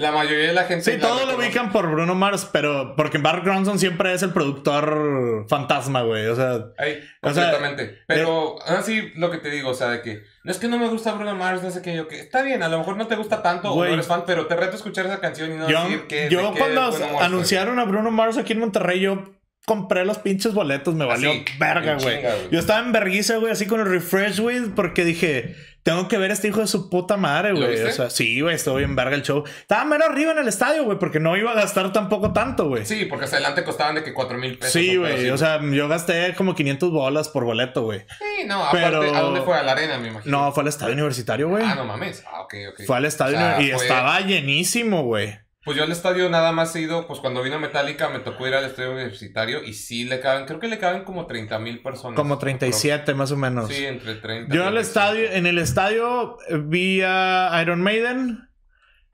la 0.00 0.12
mayoría 0.12 0.48
de 0.48 0.52
la 0.54 0.64
gente... 0.64 0.92
Sí, 0.92 0.98
todos 0.98 1.26
lo 1.28 1.36
ubican 1.36 1.70
por 1.70 1.90
Bruno 1.90 2.14
Mars, 2.14 2.48
pero 2.50 2.94
porque 2.96 3.18
Mark 3.18 3.42
Ronson 3.44 3.78
siempre 3.78 4.14
es 4.14 4.22
el 4.22 4.32
productor 4.32 5.44
fantasma, 5.48 6.02
güey. 6.02 6.26
O 6.26 6.34
sea, 6.34 6.68
Ay, 6.78 7.00
O 7.20 7.32
sea, 7.34 7.50
completamente. 7.50 7.98
pero 8.06 8.56
aún 8.66 8.78
así, 8.78 9.12
lo 9.16 9.30
que 9.30 9.38
te 9.38 9.50
digo, 9.50 9.70
o 9.70 9.74
sea, 9.74 9.90
de 9.90 10.00
que 10.00 10.22
no 10.42 10.50
es 10.50 10.58
que 10.58 10.68
no 10.68 10.78
me 10.78 10.88
gusta 10.88 11.12
Bruno 11.12 11.34
Mars, 11.36 11.62
no 11.62 11.70
sé 11.70 11.82
qué, 11.82 11.94
yo 11.94 12.08
que 12.08 12.18
está 12.18 12.40
bien, 12.42 12.62
a 12.62 12.68
lo 12.68 12.78
mejor 12.78 12.96
no 12.96 13.06
te 13.06 13.16
gusta 13.16 13.42
tanto 13.42 13.70
o 13.70 13.74
Güey. 13.74 13.88
no 13.90 13.94
eres 13.94 14.06
fan, 14.06 14.24
pero 14.26 14.46
te 14.46 14.56
reto 14.56 14.72
a 14.72 14.76
escuchar 14.76 15.04
esa 15.04 15.20
canción 15.20 15.52
y 15.52 15.56
no 15.56 15.68
yo, 15.68 15.82
decir 15.84 16.06
que. 16.06 16.28
yo 16.30 16.54
cuando 16.56 16.90
anunciaron 17.20 17.78
a 17.78 17.84
Bruno 17.84 18.10
Mars 18.10 18.38
aquí 18.38 18.54
en 18.54 18.60
Monterrey, 18.60 19.00
yo 19.00 19.34
compré 19.66 20.04
los 20.04 20.18
pinches 20.18 20.54
boletos, 20.54 20.94
me 20.94 21.04
valió 21.04 21.30
Así, 21.30 21.44
verga, 21.58 21.98
güey. 22.00 22.22
Yo 22.50 22.58
estaba 22.58 22.80
en 22.80 22.92
vergüenza, 22.92 23.36
güey, 23.36 23.52
así 23.52 23.66
con 23.66 23.80
el 23.80 23.86
refresh, 23.86 24.40
güey, 24.40 24.60
porque 24.74 25.04
dije, 25.04 25.54
tengo 25.82 26.08
que 26.08 26.18
ver 26.18 26.30
a 26.30 26.34
este 26.34 26.48
hijo 26.48 26.60
de 26.60 26.66
su 26.66 26.90
puta 26.90 27.16
madre, 27.16 27.50
¿Lo 27.52 27.66
güey. 27.66 27.82
O 27.82 27.90
sea, 27.92 28.10
sí, 28.10 28.40
güey, 28.40 28.54
estuvo 28.54 28.76
bien 28.76 28.94
verga 28.96 29.14
el 29.14 29.22
show. 29.22 29.44
Estaba 29.46 29.84
menos 29.84 30.08
arriba 30.08 30.32
en 30.32 30.38
el 30.38 30.48
estadio, 30.48 30.84
güey, 30.84 30.98
porque 30.98 31.20
no 31.20 31.36
iba 31.36 31.52
a 31.52 31.54
gastar 31.54 31.92
tampoco 31.92 32.32
tanto, 32.32 32.68
güey. 32.68 32.84
Sí, 32.84 33.06
porque 33.06 33.24
hasta 33.24 33.36
adelante 33.36 33.64
costaban 33.64 33.94
de 33.94 34.02
que 34.04 34.12
4 34.12 34.38
mil 34.38 34.58
pesos. 34.58 34.72
Sí, 34.72 34.96
güey. 34.96 35.30
O 35.30 35.38
sea, 35.38 35.60
yo 35.62 35.88
gasté 35.88 36.34
como 36.36 36.54
500 36.54 36.90
bolas 36.90 37.28
por 37.28 37.44
boleto, 37.44 37.82
güey. 37.82 38.00
Sí, 38.18 38.46
no, 38.46 38.64
aparte, 38.64 38.86
¿a 39.14 39.20
dónde 39.20 39.40
fue? 39.42 39.56
A 39.56 39.62
la 39.62 39.72
arena, 39.72 39.98
me 39.98 40.08
imagino. 40.08 40.38
No, 40.46 40.52
fue 40.52 40.62
al 40.62 40.68
estadio 40.68 40.92
universitario, 40.94 41.48
güey. 41.48 41.64
Ah, 41.66 41.74
no 41.74 41.84
mames. 41.84 42.22
Ah, 42.30 42.42
ok, 42.42 42.54
ok. 42.72 42.80
Fue 42.86 42.96
al 42.96 43.04
estadio 43.04 43.36
O 43.36 43.40
sea, 43.40 43.60
y 43.62 43.70
fue- 43.72 43.82
estaba 43.82 44.20
llenísimo, 44.20 45.02
güey. 45.04 45.38
Pues 45.70 45.78
yo 45.78 45.84
al 45.84 45.92
estadio 45.92 46.28
nada 46.28 46.50
más 46.50 46.74
he 46.74 46.80
ido, 46.80 47.06
pues 47.06 47.20
cuando 47.20 47.44
vino 47.44 47.60
Metallica 47.60 48.08
me 48.08 48.18
tocó 48.18 48.48
ir 48.48 48.54
al 48.54 48.64
estadio 48.64 48.90
universitario 48.90 49.62
y 49.62 49.72
sí 49.72 50.02
le 50.02 50.18
caben, 50.18 50.44
creo 50.44 50.58
que 50.58 50.66
le 50.66 50.78
caben 50.80 51.04
como 51.04 51.28
30 51.28 51.60
mil 51.60 51.80
personas. 51.80 52.16
Como 52.16 52.38
37 52.38 53.14
más 53.14 53.30
o 53.30 53.36
menos. 53.36 53.68
Sí, 53.68 53.86
entre 53.86 54.16
30. 54.16 54.52
Yo 54.52 54.64
al 54.66 54.72
35. 54.74 54.80
estadio, 54.80 55.30
en 55.30 55.46
el 55.46 55.58
estadio 55.58 56.38
eh, 56.48 56.58
vi 56.60 57.02
a 57.06 57.56
Iron 57.62 57.82
Maiden. 57.82 58.48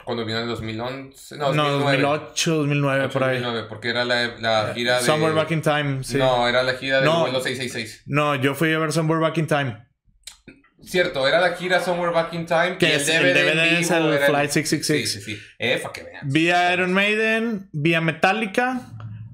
Cuando 0.03 0.25
vino 0.25 0.39
en 0.39 0.47
2011. 0.49 1.37
No, 1.37 1.53
No, 1.53 1.65
2009. 1.73 2.03
2008, 2.03 2.55
2009, 2.55 3.09
por 3.11 3.25
ahí. 3.25 3.35
2009, 3.41 3.67
porque 3.69 3.89
era 3.91 4.05
la, 4.07 4.27
la 4.39 4.73
gira 4.73 4.97
de... 4.97 5.03
Somewhere 5.05 5.35
Back 5.35 5.51
in 5.51 5.61
Time, 5.61 6.05
sí. 6.05 6.17
No, 6.17 6.49
era 6.49 6.63
la 6.63 6.73
gira 6.73 7.01
de 7.01 7.05
No. 7.05 7.21
vuelo 7.21 7.41
666. 7.43 8.05
No, 8.07 8.35
yo 8.35 8.55
fui 8.55 8.73
a 8.73 8.79
ver 8.79 8.93
Somewhere 8.93 9.21
Back 9.21 9.37
in 9.37 9.47
Time. 9.47 9.86
Cierto, 10.87 11.27
era 11.27 11.41
la 11.41 11.55
gira 11.55 11.81
Somewhere 11.81 12.13
Back 12.15 12.33
in 12.35 12.47
Time. 12.47 12.79
Que 12.79 12.89
y 12.89 12.93
es- 12.93 13.09
el 13.09 13.23
DVD 13.35 13.53
en 13.53 13.59
es 13.83 13.91
vivo 13.91 14.13
el 14.13 14.19
Flight 14.21 14.51
666. 14.51 15.13
Sí, 15.13 15.21
sí, 15.21 15.35
sí. 15.37 15.43
Eh, 15.59 15.79
para 15.83 15.93
que 15.93 16.03
vean. 16.05 16.21
Vi 16.31 16.51
a 16.51 16.73
Iron 16.73 16.93
Maiden, 16.93 17.69
vi 17.73 17.95
a 17.95 18.01
Metallica, 18.01 18.81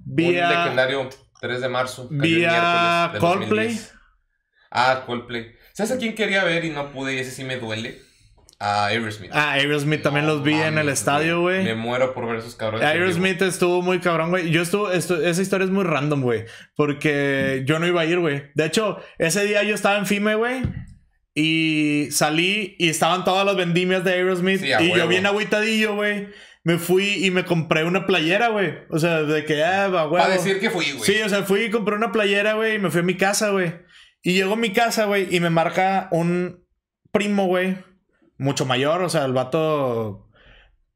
vi 0.05 0.31
Un 0.31 0.39
a... 0.43 0.49
legendario 0.65 1.09
3 1.41 1.61
de 1.61 1.69
marzo. 1.69 2.09
cayó 2.09 2.21
vi 2.23 2.45
el 2.45 2.51
a 2.51 3.11
miércoles 3.11 3.13
del 3.13 3.21
Coldplay. 3.21 3.67
2010. 3.69 3.95
Ah, 4.71 5.03
Coldplay. 5.07 5.53
¿Sabes 5.75 5.93
a 5.93 5.99
quién 5.99 6.15
quería 6.15 6.45
ver 6.45 6.65
y 6.65 6.71
no 6.71 6.91
pude 6.93 7.15
y 7.15 7.19
ese 7.19 7.31
sí 7.31 7.45
me 7.45 7.57
duele? 7.59 8.01
a 8.65 8.87
Aerosmith. 8.87 9.33
Ah, 9.35 9.55
Aerosmith 9.55 10.03
también 10.03 10.25
No 10.25 10.35
los 10.35 10.45
vi 10.45 10.55
en 10.55 10.79
el 10.79 10.89
estadio, 10.89 11.41
güey. 11.41 11.65
Me 11.65 11.75
muero 11.75 12.15
por 12.15 12.29
ver 12.29 12.37
esos 12.37 12.55
cabrones. 12.55 12.87
Aerosmith 12.87 13.43
estuvo 13.43 13.83
muy 13.83 13.99
cabrón, 13.99 14.31
güey. 14.31 14.51
Yo 14.51 14.63
estuvo, 14.63 14.89
esto- 14.93 15.21
esa 15.21 15.43
historia 15.43 15.65
es 15.65 15.73
muy 15.73 15.83
random, 15.83 16.21
güey. 16.23 16.45
Porque 16.77 17.65
yo 17.67 17.81
no 17.81 17.89
iba 17.89 18.03
a 18.03 18.05
ir, 18.05 18.21
güey. 18.21 18.45
De 18.55 18.65
hecho, 18.67 18.99
ese 19.19 19.45
día 19.47 19.65
yo 19.65 19.75
estaba 19.75 19.99
en 19.99 20.07
FIME, 20.07 20.37
güey. 20.37 20.63
Y 21.35 22.09
salí 22.11 22.77
y 22.79 22.89
estaban 22.89 23.25
todas 23.25 23.47
las 23.47 23.57
vendimias 23.57 24.05
de 24.05 24.13
Aerosmith. 24.13 24.61
Sí, 24.61 24.71
y 24.81 24.95
yo 24.95 25.09
bien 25.09 25.27
agüitadillo, 25.27 25.95
güey. 25.95 26.29
Me 26.65 26.79
fui 26.79 27.25
y 27.25 27.31
me 27.31 27.45
compré 27.45 27.85
una 27.85 28.07
playera, 28.07 28.49
güey. 28.49 28.75
O 28.91 28.99
sea, 28.99 29.23
de 29.23 29.45
que, 29.45 29.65
ah, 29.65 29.89
va, 29.89 30.05
güey. 30.05 30.23
Para 30.23 30.35
decir 30.35 30.61
que 30.61 30.71
fui, 30.71 30.93
güey. 30.93 31.05
Sí, 31.05 31.21
o 31.23 31.29
sea, 31.29 31.43
fui 31.43 31.63
y 31.63 31.71
compré 31.71 31.97
una 31.97 32.13
playera, 32.13 32.55
güey, 32.55 32.77
y 32.77 32.79
me 32.79 32.91
fui 32.91 33.01
a 33.01 33.05
mi 33.05 33.17
casa, 33.17 33.51
güey. 33.51 33.73
Y 34.23 34.35
llegó 34.35 34.53
a 34.53 34.57
mi 34.57 34.73
casa, 34.73 35.07
güey, 35.07 35.35
y 35.35 35.41
me 35.41 35.51
marca 35.51 36.09
un 36.13 36.65
primo, 37.11 37.47
güey, 37.47 37.79
mucho 38.39 38.65
mayor, 38.65 39.03
o 39.03 39.09
sea, 39.09 39.25
el 39.25 39.33
vato 39.33 40.29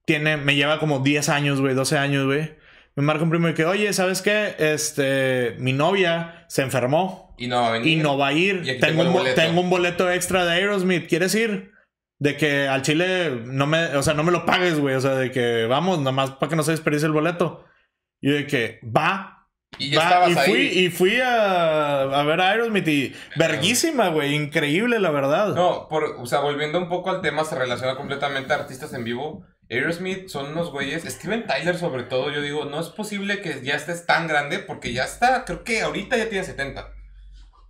tiene, 0.05 0.37
me 0.37 0.55
lleva 0.55 0.79
como 0.79 1.01
10 1.01 1.29
años, 1.31 1.61
güey, 1.61 1.75
12 1.75 1.99
años, 1.99 2.27
güey. 2.27 2.57
Me 2.95 3.03
marca 3.03 3.25
un 3.25 3.31
primo 3.31 3.49
y 3.49 3.55
que, 3.55 3.65
oye, 3.65 3.93
¿sabes 3.93 4.23
qué? 4.23 4.55
Este, 4.59 5.57
mi 5.59 5.73
novia 5.73 6.36
se 6.49 6.63
enfermó 6.63 7.35
Y 7.39 7.47
no 7.49 7.61
va 7.63 7.69
a 7.69 7.73
venir. 7.73 7.89
y 7.99 8.03
no 8.03 8.17
va 8.19 8.29
a 8.29 8.33
ir. 8.33 8.63
Y 8.65 8.79
Tengo 8.81 9.03
un, 9.03 9.09
bo- 9.13 9.19
boleto. 9.19 9.41
tengo 9.41 9.61
un 9.61 9.71
boleto 9.71 10.11
extra 10.11 10.45
de 10.45 10.53
Aerosmith, 10.53 11.09
¿quieres 11.09 11.35
ir? 11.35 11.73
De 12.19 12.37
que 12.37 12.67
al 12.69 12.83
chile 12.83 13.43
no 13.45 13.67
me, 13.67 13.95
o 13.97 14.03
sea, 14.03 14.15
no 14.15 14.23
me 14.23 14.33
lo 14.33 14.47
pagues, 14.47 14.79
güey. 14.81 14.95
O 14.95 15.01
sea, 15.01 15.15
de 15.15 15.31
que 15.31 15.67
vamos, 15.67 15.99
nada 15.99 16.13
más 16.13 16.31
para 16.33 16.49
que 16.51 16.57
no 16.57 16.63
se 16.63 16.71
desperdicie 16.71 17.07
el 17.07 17.13
boleto. 17.13 17.65
Y 18.23 18.31
de 18.31 18.47
que 18.47 18.81
va, 18.85 19.49
Y 19.79 19.91
ya 19.91 20.21
Va, 20.21 20.29
y 20.31 20.35
ahí. 20.39 20.51
fui, 20.51 20.61
y 20.63 20.89
fui 20.91 21.21
a, 21.21 22.01
a 22.03 22.23
ver 22.23 22.41
a 22.41 22.51
Aerosmith 22.53 22.89
y 22.89 23.15
verguísima, 23.37 24.09
güey. 24.09 24.35
Increíble, 24.35 24.99
la 24.99 25.11
verdad. 25.11 25.55
No, 25.55 25.87
por, 25.89 26.17
o 26.19 26.25
sea, 26.27 26.41
volviendo 26.41 26.79
un 26.79 26.89
poco 26.89 27.11
al 27.11 27.21
tema, 27.21 27.45
se 27.45 27.55
relaciona 27.59 27.97
completamente 27.97 28.53
a 28.53 28.57
artistas 28.57 28.95
en 28.95 29.05
vivo. 29.05 29.45
Aerosmith 29.69 30.29
son 30.29 30.53
unos 30.53 30.71
güeyes, 30.71 31.03
Steven 31.05 31.47
Tyler 31.47 31.77
sobre 31.77 32.05
todo, 32.05 32.31
yo 32.31 32.41
digo, 32.41 32.65
no 32.67 32.81
es 32.81 32.89
posible 32.89 33.41
que 33.41 33.63
ya 33.63 33.75
estés 33.75 34.07
tan 34.07 34.29
grande 34.29 34.61
porque 34.61 34.93
ya 34.93 35.05
está, 35.05 35.45
creo 35.45 35.65
que 35.65 35.83
ahorita 35.83 36.17
ya 36.17 36.29
tiene 36.29 36.45
70. 36.45 36.96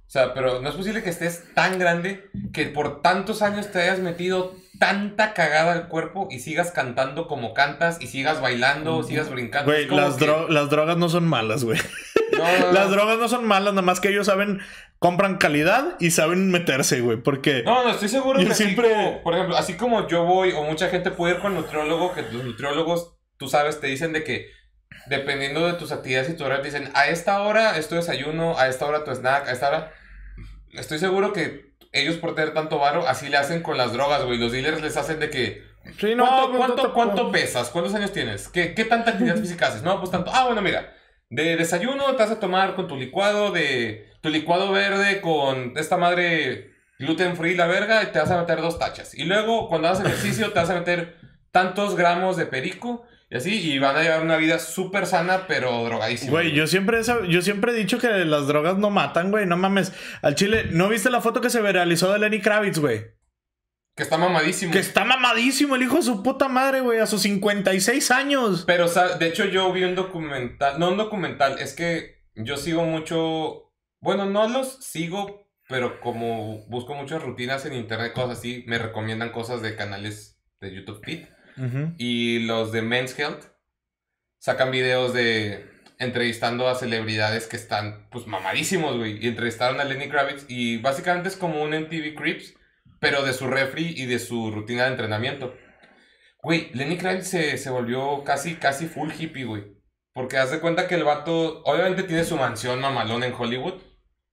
O 0.06 0.10
sea, 0.10 0.34
pero 0.34 0.60
no 0.62 0.68
es 0.68 0.74
posible 0.76 1.02
que 1.02 1.10
estés 1.10 1.52
tan 1.54 1.78
grande 1.78 2.28
que 2.52 2.66
por 2.66 3.02
tantos 3.02 3.42
años 3.42 3.70
te 3.72 3.80
hayas 3.82 3.98
metido 3.98 4.54
tanta 4.78 5.34
cagada 5.34 5.72
al 5.72 5.88
cuerpo 5.88 6.28
y 6.30 6.38
sigas 6.38 6.70
cantando 6.70 7.26
como 7.26 7.54
cantas 7.54 7.98
y 8.00 8.06
sigas 8.06 8.40
bailando, 8.40 9.02
sigas 9.02 9.30
brincando. 9.30 9.70
Güey, 9.72 9.86
las, 9.88 10.14
que- 10.16 10.26
dro- 10.26 10.48
las 10.48 10.70
drogas 10.70 10.96
no 10.96 11.08
son 11.08 11.26
malas, 11.26 11.64
güey. 11.64 11.80
No, 12.32 12.38
no, 12.38 12.58
no. 12.66 12.72
Las 12.72 12.90
drogas 12.90 13.18
no 13.18 13.28
son 13.28 13.44
malas, 13.46 13.72
nada 13.74 13.82
más 13.82 13.98
que 14.00 14.08
ellos 14.10 14.26
saben, 14.26 14.60
compran 15.00 15.38
calidad 15.38 15.96
y 15.98 16.12
saben 16.12 16.50
meterse, 16.50 17.00
güey. 17.00 17.16
Porque. 17.16 17.62
No, 17.64 17.82
no, 17.82 17.90
estoy 17.90 18.08
seguro 18.08 18.38
Yo 18.38 18.46
que 18.46 18.52
así 18.52 18.64
siempre- 18.64 18.90
como, 18.90 19.22
por 19.22 19.34
ejemplo, 19.34 19.56
así 19.56 19.74
como 19.74 20.06
yo 20.08 20.24
voy 20.24 20.52
o 20.52 20.62
mucha 20.62 20.88
gente 20.88 21.10
puede 21.10 21.34
ir 21.34 21.40
con 21.40 21.54
nutriólogo, 21.54 22.12
que 22.14 22.22
los 22.22 22.44
nutriólogos, 22.44 23.16
tú 23.38 23.48
sabes, 23.48 23.80
te 23.80 23.88
dicen 23.88 24.12
de 24.12 24.22
que 24.24 24.50
dependiendo 25.06 25.66
de 25.66 25.74
tus 25.74 25.92
actividades 25.92 26.30
y 26.30 26.34
tu 26.34 26.44
hora, 26.44 26.60
dicen, 26.60 26.90
a 26.94 27.08
esta 27.08 27.42
hora 27.42 27.78
es 27.78 27.88
tu 27.88 27.94
desayuno, 27.94 28.58
a 28.58 28.68
esta 28.68 28.86
hora 28.86 29.04
tu 29.04 29.12
snack, 29.12 29.48
a 29.48 29.52
esta 29.52 29.68
hora... 29.68 29.92
Estoy 30.72 30.98
seguro 30.98 31.32
que 31.32 31.74
ellos 31.92 32.16
por 32.16 32.34
tener 32.34 32.52
tanto 32.52 32.78
varo, 32.78 33.06
así 33.06 33.28
le 33.28 33.36
hacen 33.36 33.62
con 33.62 33.78
las 33.78 33.92
drogas, 33.92 34.24
güey. 34.24 34.38
Los 34.38 34.52
dealers 34.52 34.82
les 34.82 34.96
hacen 34.96 35.18
de 35.20 35.30
que... 35.30 35.64
Sí, 35.98 36.14
¿Cuánto, 36.16 36.48
pues, 36.48 36.58
cuánto, 36.58 36.82
no 36.82 36.92
cuánto 36.92 37.32
pesas? 37.32 37.70
¿Cuántos 37.70 37.94
años 37.94 38.12
tienes? 38.12 38.48
¿Qué, 38.48 38.74
qué 38.74 38.84
tanta 38.84 39.12
actividad 39.12 39.36
física 39.40 39.68
haces? 39.68 39.82
No, 39.82 39.98
pues 40.00 40.10
tanto. 40.10 40.30
Ah, 40.34 40.46
bueno, 40.46 40.60
mira. 40.60 40.94
De 41.30 41.56
desayuno 41.56 42.14
te 42.16 42.22
vas 42.22 42.32
a 42.32 42.40
tomar 42.40 42.74
con 42.74 42.88
tu 42.88 42.96
licuado 42.96 43.52
de... 43.52 44.12
Tu 44.20 44.28
licuado 44.28 44.72
verde 44.72 45.20
con 45.20 45.72
esta 45.76 45.96
madre 45.96 46.72
gluten 46.98 47.36
free, 47.36 47.54
la 47.54 47.66
verga, 47.66 48.02
y 48.02 48.06
te 48.06 48.18
vas 48.18 48.30
a 48.30 48.40
meter 48.40 48.60
dos 48.60 48.78
tachas. 48.78 49.14
Y 49.14 49.24
luego, 49.24 49.68
cuando 49.68 49.88
hagas 49.88 50.00
ejercicio, 50.00 50.52
te 50.52 50.58
vas 50.58 50.70
a 50.70 50.74
meter 50.74 51.16
tantos 51.52 51.96
gramos 51.96 52.36
de 52.36 52.46
perico 52.46 53.06
y 53.28 53.36
así, 53.36 53.72
y 53.72 53.78
van 53.80 53.96
a 53.96 54.02
llevar 54.02 54.22
una 54.22 54.36
vida 54.36 54.60
súper 54.60 55.04
sana, 55.06 55.46
pero 55.48 55.84
drogadísima. 55.84 56.30
Güey, 56.30 56.52
yo 56.52 56.68
siempre, 56.68 57.00
yo 57.28 57.42
siempre 57.42 57.72
he 57.72 57.74
dicho 57.74 57.98
que 57.98 58.08
las 58.08 58.46
drogas 58.46 58.78
no 58.78 58.90
matan, 58.90 59.32
güey. 59.32 59.46
No 59.46 59.56
mames. 59.56 59.92
Al 60.22 60.36
chile, 60.36 60.68
¿no 60.70 60.88
viste 60.88 61.10
la 61.10 61.20
foto 61.20 61.40
que 61.40 61.50
se 61.50 61.60
viralizó 61.60 62.12
de 62.12 62.20
Lenny 62.20 62.40
Kravitz, 62.40 62.78
güey? 62.78 63.04
Que 63.96 64.04
está 64.04 64.16
mamadísimo. 64.16 64.72
Que 64.72 64.78
está 64.78 65.04
mamadísimo 65.04 65.74
el 65.74 65.82
hijo 65.82 65.96
de 65.96 66.02
su 66.02 66.22
puta 66.22 66.48
madre, 66.48 66.82
güey. 66.82 67.00
A 67.00 67.06
sus 67.06 67.22
56 67.22 68.10
años. 68.12 68.62
Pero, 68.64 68.84
o 68.84 68.88
sea, 68.88 69.16
de 69.16 69.26
hecho 69.26 69.44
yo 69.46 69.72
vi 69.72 69.82
un 69.82 69.96
documental, 69.96 70.78
no 70.78 70.90
un 70.90 70.96
documental, 70.96 71.58
es 71.58 71.74
que 71.74 72.26
yo 72.36 72.56
sigo 72.56 72.84
mucho, 72.84 73.72
bueno, 74.00 74.26
no 74.26 74.48
los 74.48 74.84
sigo, 74.84 75.50
pero 75.68 76.00
como 76.00 76.64
busco 76.68 76.94
muchas 76.94 77.22
rutinas 77.22 77.66
en 77.66 77.72
internet, 77.72 78.12
cosas 78.12 78.38
así, 78.38 78.64
me 78.68 78.78
recomiendan 78.78 79.32
cosas 79.32 79.62
de 79.62 79.74
canales 79.74 80.38
de 80.60 80.74
YouTube 80.74 81.00
Y 81.98 82.40
los 82.40 82.72
de 82.72 82.82
Men's 82.82 83.18
Health 83.18 83.44
sacan 84.38 84.70
videos 84.70 85.12
de 85.14 85.70
entrevistando 85.98 86.68
a 86.68 86.74
celebridades 86.74 87.46
que 87.46 87.56
están, 87.56 88.08
pues, 88.10 88.26
mamadísimos, 88.26 88.96
güey. 88.96 89.24
Y 89.24 89.28
entrevistaron 89.28 89.80
a 89.80 89.84
Lenny 89.84 90.08
Kravitz 90.08 90.44
y 90.48 90.78
básicamente 90.78 91.28
es 91.28 91.36
como 91.36 91.62
un 91.62 91.70
MTV 91.70 92.14
Crips, 92.14 92.54
pero 93.00 93.24
de 93.24 93.32
su 93.32 93.46
refri 93.46 93.94
y 93.96 94.06
de 94.06 94.18
su 94.18 94.50
rutina 94.50 94.84
de 94.84 94.90
entrenamiento. 94.90 95.56
Güey, 96.42 96.70
Lenny 96.74 96.96
Kravitz 96.98 97.28
se, 97.28 97.58
se 97.58 97.70
volvió 97.70 98.22
casi, 98.24 98.56
casi 98.56 98.86
full 98.86 99.10
hippie, 99.18 99.44
güey. 99.44 99.76
Porque 100.12 100.38
haz 100.38 100.50
de 100.50 100.60
cuenta 100.60 100.88
que 100.88 100.94
el 100.94 101.04
vato, 101.04 101.62
obviamente 101.64 102.02
tiene 102.02 102.24
su 102.24 102.36
mansión 102.36 102.80
mamalón 102.80 103.22
en 103.22 103.34
Hollywood, 103.34 103.82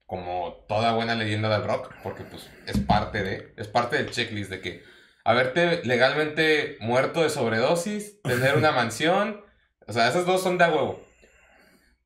como 0.05 0.65
toda 0.67 0.93
buena 0.93 1.15
leyenda 1.15 1.49
del 1.49 1.67
rock, 1.67 1.93
porque 2.03 2.23
pues 2.23 2.49
es 2.67 2.77
parte 2.79 3.23
de, 3.23 3.53
es 3.57 3.67
parte 3.67 3.97
del 3.97 4.11
checklist 4.11 4.49
de 4.49 4.61
que 4.61 4.83
haberte 5.23 5.83
legalmente 5.85 6.77
muerto 6.79 7.21
de 7.23 7.29
sobredosis, 7.29 8.21
tener 8.21 8.55
una 8.57 8.71
mansión, 8.79 9.41
o 9.87 9.93
sea, 9.93 10.07
esas 10.07 10.25
dos 10.25 10.41
son 10.43 10.57
de 10.57 10.65
a 10.65 10.69
huevo. 10.69 11.05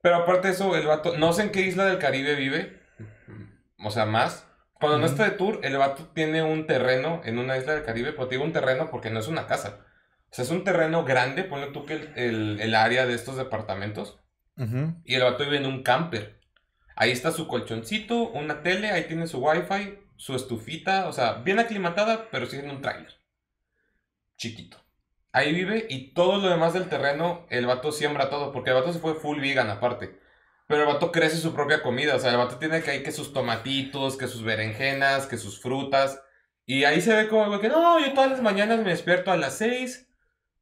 Pero 0.01 0.17
aparte 0.17 0.47
de 0.47 0.53
eso, 0.53 0.75
el 0.75 0.85
vato, 0.87 1.17
no 1.17 1.33
sé 1.33 1.43
en 1.43 1.51
qué 1.51 1.61
isla 1.61 1.85
del 1.85 1.97
Caribe 1.99 2.35
vive, 2.35 2.79
o 3.83 3.91
sea, 3.91 4.05
más. 4.05 4.45
Cuando 4.73 4.99
no 4.99 5.07
está 5.07 5.23
de 5.23 5.31
tour, 5.31 5.59
el 5.63 5.75
vato 5.77 6.09
tiene 6.13 6.43
un 6.43 6.67
terreno 6.67 7.21
en 7.25 7.39
una 7.39 7.57
isla 7.57 7.73
del 7.73 7.83
Caribe, 7.83 8.13
pero 8.13 8.27
digo 8.27 8.43
un 8.43 8.53
terreno 8.53 8.89
porque 8.91 9.09
no 9.09 9.19
es 9.19 9.27
una 9.27 9.47
casa. 9.47 9.79
O 10.29 10.35
sea, 10.35 10.45
es 10.45 10.51
un 10.51 10.63
terreno 10.63 11.03
grande, 11.03 11.43
ponle 11.43 11.67
tú 11.71 11.85
que 11.85 11.93
el, 11.93 12.13
el- 12.15 12.59
el 12.61 12.75
área 12.75 13.05
de 13.07 13.15
estos 13.15 13.37
departamentos. 13.37 14.19
Y 15.03 15.15
el 15.15 15.23
vato 15.23 15.43
vive 15.43 15.57
en 15.57 15.65
un 15.65 15.81
camper. 15.83 16.39
Ahí 16.95 17.11
está 17.11 17.31
su 17.31 17.47
colchoncito, 17.47 18.29
una 18.29 18.61
tele, 18.63 18.91
ahí 18.91 19.03
tiene 19.05 19.27
su 19.27 19.39
wifi, 19.39 19.97
su 20.17 20.35
estufita, 20.35 21.07
o 21.07 21.13
sea, 21.13 21.33
bien 21.35 21.59
aclimatada, 21.59 22.29
pero 22.29 22.45
sigue 22.45 22.63
en 22.63 22.71
un 22.71 22.81
tráiler. 22.81 23.13
Chiquito. 24.35 24.77
Ahí 25.31 25.53
vive 25.53 25.85
y 25.89 26.13
todo 26.13 26.37
lo 26.37 26.49
demás 26.49 26.73
del 26.73 26.89
terreno, 26.89 27.45
el 27.49 27.65
vato 27.65 27.91
siembra 27.91 28.29
todo, 28.29 28.51
porque 28.51 28.71
el 28.71 28.75
vato 28.75 28.91
se 28.91 28.99
fue 28.99 29.15
full 29.15 29.39
vegan 29.39 29.69
aparte. 29.69 30.19
Pero 30.67 30.81
el 30.81 30.87
vato 30.87 31.11
crece 31.11 31.37
su 31.37 31.53
propia 31.53 31.81
comida, 31.81 32.15
o 32.15 32.19
sea, 32.19 32.31
el 32.31 32.37
vato 32.37 32.57
tiene 32.57 32.81
que 32.81 32.91
ahí 32.91 33.03
que 33.03 33.11
sus 33.11 33.31
tomatitos, 33.31 34.17
que 34.17 34.27
sus 34.27 34.43
berenjenas, 34.43 35.27
que 35.27 35.37
sus 35.37 35.61
frutas. 35.61 36.21
Y 36.65 36.83
ahí 36.83 36.99
se 37.01 37.15
ve 37.15 37.29
como 37.29 37.59
que 37.59 37.69
no, 37.69 37.99
yo 37.99 38.13
todas 38.13 38.31
las 38.31 38.41
mañanas 38.41 38.79
me 38.79 38.89
despierto 38.89 39.31
a 39.31 39.37
las 39.37 39.57
6, 39.57 40.09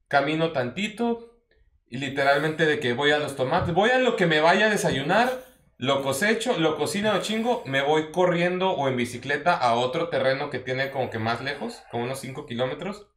camino 0.07 0.51
tantito, 0.51 1.39
y 1.87 1.97
literalmente 1.97 2.65
de 2.65 2.79
que 2.79 2.93
voy 2.93 3.11
a 3.11 3.19
los 3.19 3.35
tomates, 3.35 3.73
voy 3.73 3.89
a 3.89 3.99
lo 3.99 4.15
que 4.15 4.25
me 4.25 4.41
vaya 4.41 4.67
a 4.67 4.69
desayunar, 4.69 5.31
lo 5.77 6.01
cosecho, 6.03 6.57
lo 6.57 6.77
cocino 6.77 7.13
lo 7.13 7.21
chingo, 7.21 7.63
me 7.65 7.81
voy 7.81 8.11
corriendo 8.11 8.71
o 8.71 8.87
en 8.87 8.95
bicicleta 8.95 9.53
a 9.55 9.73
otro 9.75 10.09
terreno 10.09 10.49
que 10.49 10.59
tiene 10.59 10.89
como 10.91 11.09
que 11.09 11.19
más 11.19 11.41
lejos, 11.41 11.83
como 11.91 12.03
unos 12.05 12.19
5 12.19 12.45
kilómetros. 12.45 13.07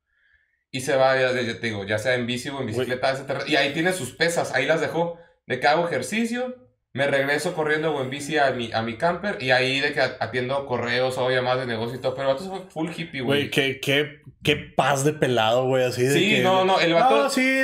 Y 0.71 0.81
se 0.83 0.97
va, 0.97 1.17
ya, 1.19 1.33
ya 1.33 1.61
te 1.61 1.67
digo, 1.67 1.85
ya 1.85 1.99
sea 1.99 2.15
en 2.15 2.27
bici 2.27 2.49
o 2.51 2.61
en 2.61 2.67
bicicleta 2.67 3.09
a 3.09 3.13
ese 3.13 3.25
terreno. 3.25 3.47
Y 3.49 3.57
ahí 3.57 3.73
tiene 3.73 3.93
sus 3.93 4.13
pesas, 4.13 4.55
ahí 4.55 4.67
las 4.67 4.81
dejó. 4.81 5.19
De 5.47 5.61
que 5.61 5.67
hago 5.67 5.87
ejercicio, 5.87 6.57
me 6.93 7.07
regreso 7.07 7.55
corriendo 7.55 7.95
o 7.95 8.03
en 8.03 8.11
bici 8.11 8.37
a 8.37 8.51
mi, 8.51 8.71
a 8.73 8.83
mi 8.83 8.99
camper. 8.99 9.39
Y 9.41 9.51
ahí 9.51 9.81
de 9.81 9.95
que 9.95 10.01
atiendo 10.03 10.67
correos 10.67 11.17
o 11.17 11.31
llamadas 11.31 11.61
de 11.61 11.67
negocio 11.73 11.97
y 11.97 12.01
todo. 12.03 12.15
Pero 12.15 12.29
el 12.29 12.35
vato 12.35 12.51
fue 12.51 12.61
full 12.71 12.91
hippie, 12.95 13.23
güey. 13.23 13.41
Güey, 13.49 13.51
qué, 13.51 13.81
qué, 13.81 14.21
qué 14.43 14.57
paz 14.57 15.05
de 15.05 15.15
pelado, 15.15 15.65
güey. 15.65 15.85
Así 15.85 16.03
de 16.03 16.13
Sí, 16.13 16.31
que- 16.37 16.43
no, 16.43 16.67
no, 16.67 16.81
el 16.81 16.93
vato- 16.93 17.23
No, 17.23 17.31
sí. 17.31 17.63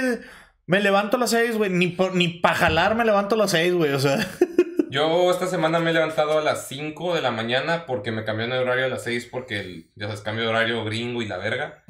Me 0.67 0.81
levanto 0.81 1.19
a 1.19 1.21
las 1.21 1.31
6, 1.31 1.59
güey. 1.59 1.69
Ni, 1.71 1.89
por- 1.89 2.15
ni 2.15 2.29
para 2.29 2.55
jalar 2.55 2.95
me 2.95 3.05
levanto 3.05 3.35
a 3.35 3.39
las 3.39 3.51
6, 3.51 3.75
güey. 3.75 3.93
O 3.93 3.99
sea. 3.99 4.17
Yo 4.95 5.33
esta 5.33 5.49
semana 5.49 5.81
me 5.81 5.91
he 5.91 5.93
levantado 5.93 6.39
a 6.39 6.41
las 6.41 6.69
5 6.69 7.17
de 7.17 7.21
la 7.21 7.33
mañana 7.33 7.85
porque 7.85 8.13
me 8.13 8.23
cambió 8.23 8.47
de 8.47 8.61
horario 8.61 8.85
a 8.85 8.89
las 8.89 9.03
6 9.03 9.27
porque 9.29 9.59
el, 9.59 9.91
ya 9.97 10.07
sabes, 10.07 10.21
cambio 10.21 10.45
de 10.45 10.51
horario 10.51 10.85
gringo 10.85 11.21
y 11.21 11.27
la 11.27 11.37
verga. 11.37 11.83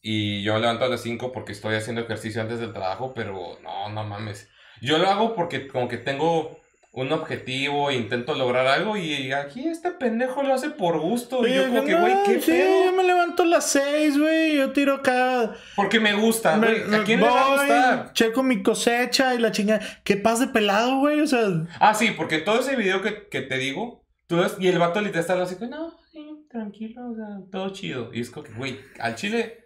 Y 0.00 0.44
yo 0.44 0.54
me 0.54 0.60
levanto 0.60 0.84
a 0.84 0.88
las 0.88 1.00
5 1.00 1.32
porque 1.32 1.50
estoy 1.50 1.74
haciendo 1.74 2.02
ejercicio 2.02 2.40
antes 2.40 2.60
del 2.60 2.72
trabajo, 2.72 3.12
pero 3.12 3.58
no, 3.60 3.88
no 3.88 4.04
mames. 4.04 4.48
Yo 4.80 4.98
lo 4.98 5.08
hago 5.08 5.34
porque 5.34 5.66
como 5.66 5.88
que 5.88 5.96
tengo 5.98 6.60
un 6.96 7.10
objetivo 7.12 7.90
intento 7.90 8.34
lograr 8.34 8.68
algo 8.68 8.96
y 8.96 9.32
aquí 9.32 9.66
este 9.66 9.90
pendejo 9.90 10.44
lo 10.44 10.54
hace 10.54 10.70
por 10.70 11.00
gusto. 11.00 11.44
Y 11.46 11.52
yo 11.52 11.66
como 11.66 11.84
que, 11.84 11.94
güey, 11.96 12.14
qué 12.24 12.40
sí, 12.40 12.52
pedo. 12.52 12.84
yo 12.84 12.92
me 12.92 13.02
levanto 13.02 13.42
a 13.42 13.46
las 13.46 13.68
6, 13.70 14.16
güey. 14.16 14.56
Yo 14.56 14.70
tiro 14.72 14.94
acá. 14.94 15.54
Porque 15.74 15.98
me 15.98 16.14
gusta, 16.14 16.56
Me- 16.56 16.68
güey. 16.68 16.84
me 16.84 16.96
¿A 16.98 17.02
quién 17.04 17.18
le 17.20 17.26
va 17.26 17.40
a 17.40 17.48
voy, 17.48 17.58
gustar? 17.58 18.12
Checo 18.12 18.44
mi 18.44 18.62
cosecha 18.62 19.34
y 19.34 19.38
la 19.38 19.50
chingada. 19.50 19.80
Qué 20.04 20.16
paz 20.16 20.38
de 20.38 20.46
pelado, 20.46 20.98
güey. 21.00 21.20
O 21.20 21.26
sea. 21.26 21.40
Ah, 21.80 21.94
sí, 21.94 22.12
porque 22.16 22.38
todo 22.38 22.60
ese 22.60 22.76
video 22.76 23.02
que, 23.02 23.26
que 23.28 23.40
te 23.42 23.58
digo, 23.58 24.06
tú 24.28 24.36
ves, 24.36 24.54
y 24.60 24.68
el 24.68 24.78
vato 24.78 25.00
literal 25.00 25.20
está 25.22 25.42
así, 25.42 25.56
que 25.56 25.66
no, 25.66 25.98
sí, 26.12 26.46
tranquilo, 26.48 27.10
o 27.10 27.14
sea, 27.16 27.26
todo 27.50 27.70
chido. 27.70 28.10
Y 28.14 28.20
es 28.20 28.30
como 28.30 28.44
que, 28.44 28.52
güey, 28.52 28.78
al 29.00 29.16
chile, 29.16 29.64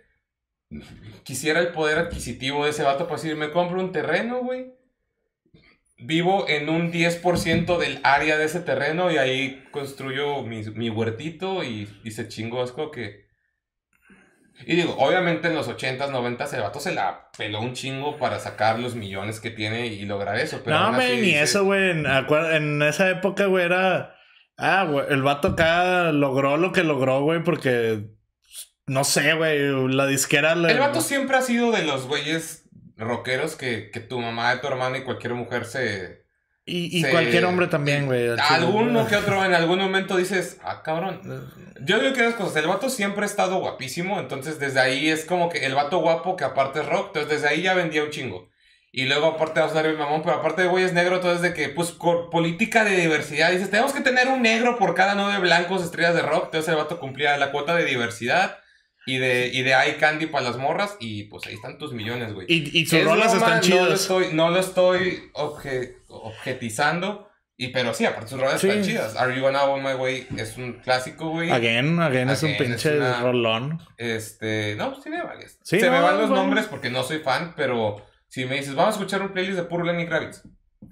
quisiera 1.25 1.61
el 1.61 1.73
poder 1.73 1.99
adquisitivo 1.99 2.65
de 2.65 2.71
ese 2.71 2.85
vato 2.85 3.05
para 3.07 3.17
decir, 3.21 3.37
me 3.37 3.51
compro 3.51 3.81
un 3.81 3.93
terreno, 3.93 4.39
güey. 4.43 4.73
Vivo 6.01 6.49
en 6.49 6.69
un 6.69 6.93
10% 6.93 7.77
del 7.79 7.99
área 8.05 8.39
de 8.39 8.45
ese 8.45 8.61
terreno 8.61 9.11
y 9.11 9.19
ahí 9.19 9.65
construyo 9.73 10.43
mi, 10.43 10.63
mi 10.71 10.91
huertito 10.91 11.65
y, 11.65 11.89
y 12.05 12.11
se 12.13 12.29
chingó. 12.29 12.63
Es 12.63 12.71
como 12.73 12.91
que... 12.91 13.27
Y 14.67 14.75
digo, 14.75 14.95
obviamente 14.99 15.49
en 15.49 15.55
los 15.55 15.69
80s, 15.69 16.11
90s 16.11 16.53
el 16.55 16.63
vato 16.63 16.81
se 16.81 16.93
la 16.93 17.29
peló 17.37 17.61
un 17.61 17.75
chingo 17.75 18.17
para 18.19 18.41
sacar 18.41 18.79
los 18.81 18.95
millones 18.97 19.39
que 19.41 19.51
tiene 19.51 19.87
y 19.87 20.05
lograr 20.05 20.37
eso. 20.39 20.61
Pero 20.65 20.79
no, 20.79 20.95
güey, 20.95 21.17
ni 21.17 21.27
dice- 21.29 21.43
eso, 21.43 21.65
güey. 21.65 21.91
En, 21.91 22.07
en 22.07 22.83
esa 22.83 23.09
época, 23.11 23.47
güey, 23.47 23.65
era. 23.65 24.17
Ah, 24.57 24.85
güey, 24.91 25.07
el 25.11 25.23
vato 25.23 25.49
acá 25.49 26.11
logró 26.11 26.57
lo 26.57 26.73
que 26.73 26.83
logró, 26.83 27.23
güey, 27.23 27.43
porque. 27.45 28.07
No 28.87 29.05
sé, 29.05 29.35
güey, 29.35 29.59
la 29.95 30.07
disquera 30.07 30.57
le. 30.57 30.73
El 30.73 30.79
vato 30.81 31.03
siempre 31.03 31.37
ha 31.37 31.43
sido 31.43 31.71
de 31.71 31.85
los 31.85 32.09
güeyes 32.09 32.68
rockeros 32.99 33.57
que, 33.57 33.91
que 33.91 34.01
tu 34.01 34.21
mamá, 34.21 34.61
tu 34.61 34.67
hermano 34.67 34.97
y 34.97 35.03
cualquier 35.03 35.35
mujer 35.35 35.65
se... 35.65 36.27
Y, 36.67 36.99
y 36.99 37.01
se- 37.01 37.11
cualquier 37.11 37.47
hombre 37.47 37.67
también, 37.69 38.05
güey. 38.05 38.29
Alguno 38.29 39.07
que 39.07 39.17
otro 39.17 39.43
en 39.43 39.55
algún 39.55 39.79
momento 39.79 40.19
dices, 40.19 40.59
ah, 40.63 40.83
cabrón. 40.83 41.23
Yo 41.81 41.99
digo 41.99 42.13
que 42.15 42.25
dos 42.25 42.35
cosas. 42.35 42.57
El 42.57 42.67
vato 42.67 42.91
siempre 42.91 43.23
ha 43.23 43.27
estado 43.27 43.59
guapísimo. 43.59 44.21
Entonces, 44.21 44.59
desde 44.59 44.79
ahí 44.81 45.09
es 45.09 45.25
como 45.25 45.49
que 45.49 45.65
el 45.65 45.75
vato 45.75 45.97
guapo 46.01 46.37
que 46.37 46.45
aparte 46.45 46.81
es 46.81 46.87
rock. 46.87 47.07
Entonces, 47.17 47.41
desde 47.41 47.49
ahí 47.49 47.63
ya 47.63 47.73
vendía 47.73 48.05
un 48.05 48.11
chingo. 48.11 48.51
Y 48.93 49.07
luego, 49.07 49.29
aparte, 49.29 49.61
va 49.61 49.67
a 49.67 49.71
salir 49.71 49.93
el 49.93 49.97
mamón. 49.97 50.21
Pero 50.23 50.37
aparte 50.37 50.61
de 50.61 50.69
güey 50.69 50.85
es 50.85 50.93
negro. 50.93 51.17
Entonces, 51.17 51.41
de 51.41 51.55
que, 51.55 51.71
pues, 51.71 51.93
política 52.31 52.85
de 52.85 52.97
diversidad. 52.99 53.51
Dices, 53.51 53.71
tenemos 53.71 53.95
que 53.95 54.03
tener 54.03 54.29
un 54.29 54.43
negro 54.43 54.77
por 54.79 54.95
cada 54.95 55.15
nueve 55.15 55.39
blancos 55.39 55.83
estrellas 55.83 56.15
de 56.15 56.21
rock. 56.21 56.47
Entonces, 56.47 56.69
el 56.69 56.77
vato 56.77 57.01
cumplía 57.01 57.39
la 57.39 57.51
cuota 57.51 57.75
de 57.77 57.87
diversidad. 57.87 58.59
Y 59.09 59.17
de, 59.19 59.49
y 59.53 59.63
de 59.63 59.71
eye 59.73 59.97
candy 59.97 60.27
para 60.27 60.45
las 60.45 60.59
morras. 60.59 60.97
Y 61.01 61.25
pues 61.25 61.47
ahí 61.47 61.55
están 61.55 61.79
tus 61.79 61.93
millones, 61.93 62.33
güey. 62.35 62.47
Y, 62.49 62.79
y 62.79 62.85
sus 62.87 63.03
rolas 63.05 63.33
están 63.33 63.51
No 63.51 63.55
lo 63.57 63.61
chidas. 63.63 64.01
estoy, 64.03 64.27
no 64.35 64.51
lo 64.51 64.59
estoy 64.61 65.31
obje- 65.35 65.97
objetizando. 66.09 67.29
Y, 67.61 67.69
pero 67.69 67.93
sí, 67.93 68.05
aparte 68.05 68.29
sus 68.31 68.39
rolas 68.41 68.61
Sí. 68.61 68.69
están 68.69 68.85
chidas. 68.85 69.17
Are 69.17 69.35
You 69.35 69.41
Gonna 69.43 69.65
Own 69.65 69.83
My 69.83 69.95
Way 69.95 70.29
es 70.37 70.57
un 70.59 70.75
clásico, 70.75 71.31
güey. 71.31 71.51
Again, 71.51 71.99
again 72.01 72.31
es 72.31 72.43
un 72.45 72.51
Again, 72.51 72.67
pinche 72.69 72.97
es 72.99 73.21
rolón. 73.21 73.81
Este, 73.97 74.77
no, 74.77 74.93
pues 74.95 75.05
varias. 75.25 75.59
Sí, 75.65 75.81
Se 75.81 75.91
me 75.91 75.99
van 76.01 76.19
los 76.19 76.31
nombres 76.31 76.67
porque 76.67 76.89
no 76.91 77.03
soy 77.03 77.19
fan, 77.19 77.55
pero 77.57 77.97
si 78.29 78.45
me 78.45 78.57
dices, 78.57 78.75
vamos 78.77 78.95
a 78.95 78.99
escuchar 78.99 79.23
un 79.23 79.31
playlist 79.33 79.57
de 79.59 79.65
puro 79.65 79.85
Lenny 79.85 80.07
Kravitz, 80.07 80.43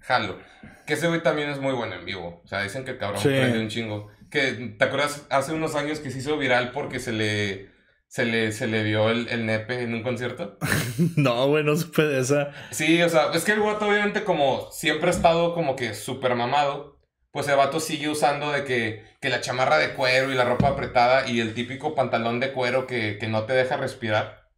jalo. 0.01 0.39
Que 0.87 0.95
ese 0.95 1.07
güey 1.07 1.23
también 1.23 1.51
es 1.51 1.61
muy 1.61 1.73
bueno 1.75 1.95
en 1.95 2.05
vivo. 2.05 2.41
O 2.45 2.49
sea, 2.49 2.63
dicen 2.63 2.85
que 2.85 2.93
el 2.93 2.99
cabrón 2.99 3.21
Sí. 3.23 3.29
prende 3.29 3.61
un 3.61 3.69
chingo. 3.69 4.09
Que, 4.31 4.75
¿te 4.77 4.85
acuerdas? 4.85 5.25
Hace 5.31 5.53
unos 5.53 5.77
años 5.77 6.01
que 6.01 6.11
se 6.11 6.19
hizo 6.19 6.37
viral 6.37 6.73
porque 6.73 6.99
se 6.99 7.13
le, 7.13 7.71
se 8.17 8.25
le, 8.25 8.51
se 8.51 8.67
le 8.67 8.83
vio 8.83 9.11
el, 9.11 9.29
el 9.29 9.45
nepe 9.45 9.83
en 9.83 9.93
un 9.93 10.03
concierto. 10.03 10.57
No, 11.17 11.49
güey, 11.49 11.63
no 11.63 11.77
supe 11.77 12.03
de 12.03 12.21
esa. 12.21 12.51
Sí, 12.71 13.03
o 13.03 13.09
sea, 13.11 13.31
es 13.35 13.45
que 13.45 13.53
el 13.53 13.61
vato 13.61 13.87
obviamente 13.87 14.25
como 14.25 14.71
siempre 14.73 15.09
ha 15.09 15.13
estado 15.13 15.53
como 15.53 15.77
que 15.77 15.93
súper 15.93 16.35
mamado, 16.35 16.99
pues 17.31 17.47
el 17.49 17.57
vato 17.57 17.79
sigue 17.79 18.09
usando 18.09 18.53
de 18.53 18.65
que, 18.65 19.05
que 19.21 19.29
la 19.29 19.43
chamarra 19.43 19.77
de 19.77 19.93
cuero 19.93 20.33
y 20.33 20.35
la 20.35 20.47
ropa 20.47 20.69
apretada 20.69 21.29
y 21.29 21.41
el 21.41 21.53
típico 21.53 21.95
pantalón 21.95 22.41
de 22.41 22.53
cuero 22.53 22.87
que, 22.87 23.19
que 23.19 23.29
no 23.29 23.43
te 23.43 23.53
deja 23.53 23.77
respirar. 23.77 24.49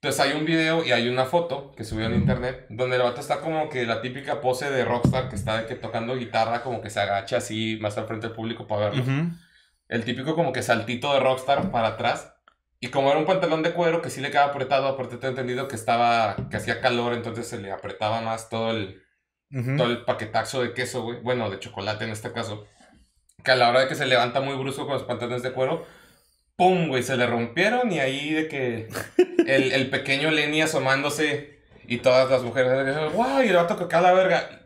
Entonces 0.00 0.20
hay 0.20 0.32
un 0.36 0.44
video 0.44 0.84
y 0.84 0.90
hay 0.90 1.08
una 1.08 1.26
foto 1.26 1.70
que 1.76 1.84
subió 1.84 2.06
en 2.06 2.16
internet 2.16 2.66
donde 2.70 2.96
el 2.96 3.02
vato 3.02 3.20
está 3.20 3.38
como 3.38 3.68
que 3.68 3.86
la 3.86 4.02
típica 4.02 4.40
pose 4.40 4.68
de 4.68 4.84
rockstar 4.84 5.28
que 5.28 5.36
está 5.36 5.58
de 5.58 5.66
que 5.66 5.76
tocando 5.76 6.16
guitarra 6.16 6.64
como 6.64 6.80
que 6.80 6.90
se 6.90 6.98
agacha 6.98 7.36
así 7.36 7.78
más 7.80 7.96
al 7.98 8.08
frente 8.08 8.26
del 8.26 8.34
público 8.34 8.66
para 8.66 8.90
verlo. 8.90 9.04
Ujú. 9.04 9.30
El 9.86 10.04
típico 10.04 10.34
como 10.34 10.52
que 10.52 10.64
saltito 10.64 11.14
de 11.14 11.20
rockstar 11.20 11.70
para 11.70 11.88
atrás. 11.90 12.32
Y 12.80 12.88
como 12.88 13.10
era 13.10 13.18
un 13.18 13.26
pantalón 13.26 13.62
de 13.62 13.72
cuero 13.72 14.02
que 14.02 14.10
sí 14.10 14.20
le 14.20 14.30
quedaba 14.30 14.50
apretado, 14.50 14.86
aparte 14.86 15.16
te 15.16 15.26
he 15.26 15.30
entendido 15.30 15.66
que 15.68 15.76
estaba, 15.76 16.36
que 16.50 16.58
hacía 16.58 16.80
calor, 16.80 17.14
entonces 17.14 17.48
se 17.48 17.58
le 17.58 17.72
apretaba 17.72 18.20
más 18.20 18.48
todo 18.50 18.70
el, 18.70 19.02
todo 19.76 19.90
el 19.90 20.04
paquetazo 20.04 20.62
de 20.62 20.74
queso, 20.74 21.02
güey. 21.02 21.20
Bueno, 21.20 21.48
de 21.50 21.58
chocolate 21.58 22.04
en 22.04 22.10
este 22.10 22.32
caso. 22.32 22.66
Que 23.42 23.52
a 23.52 23.56
la 23.56 23.70
hora 23.70 23.80
de 23.80 23.88
que 23.88 23.94
se 23.94 24.06
levanta 24.06 24.40
muy 24.40 24.56
brusco 24.56 24.84
con 24.84 24.94
los 24.94 25.04
pantalones 25.04 25.42
de 25.42 25.52
cuero, 25.52 25.86
¡pum! 26.56 26.88
güey, 26.88 27.02
se 27.02 27.16
le 27.16 27.26
rompieron 27.26 27.90
y 27.92 28.00
ahí 28.00 28.32
de 28.32 28.48
que 28.48 28.88
el, 29.46 29.72
el 29.72 29.88
pequeño 29.88 30.30
Lenny 30.30 30.62
asomándose 30.62 31.60
y 31.86 31.98
todas 31.98 32.30
las 32.30 32.42
mujeres, 32.42 33.12
¡guau! 33.12 33.42
Y 33.42 33.48
el 33.48 33.56
vato 33.56 33.76
que 33.78 33.88
cada 33.88 34.12
verga. 34.12 34.65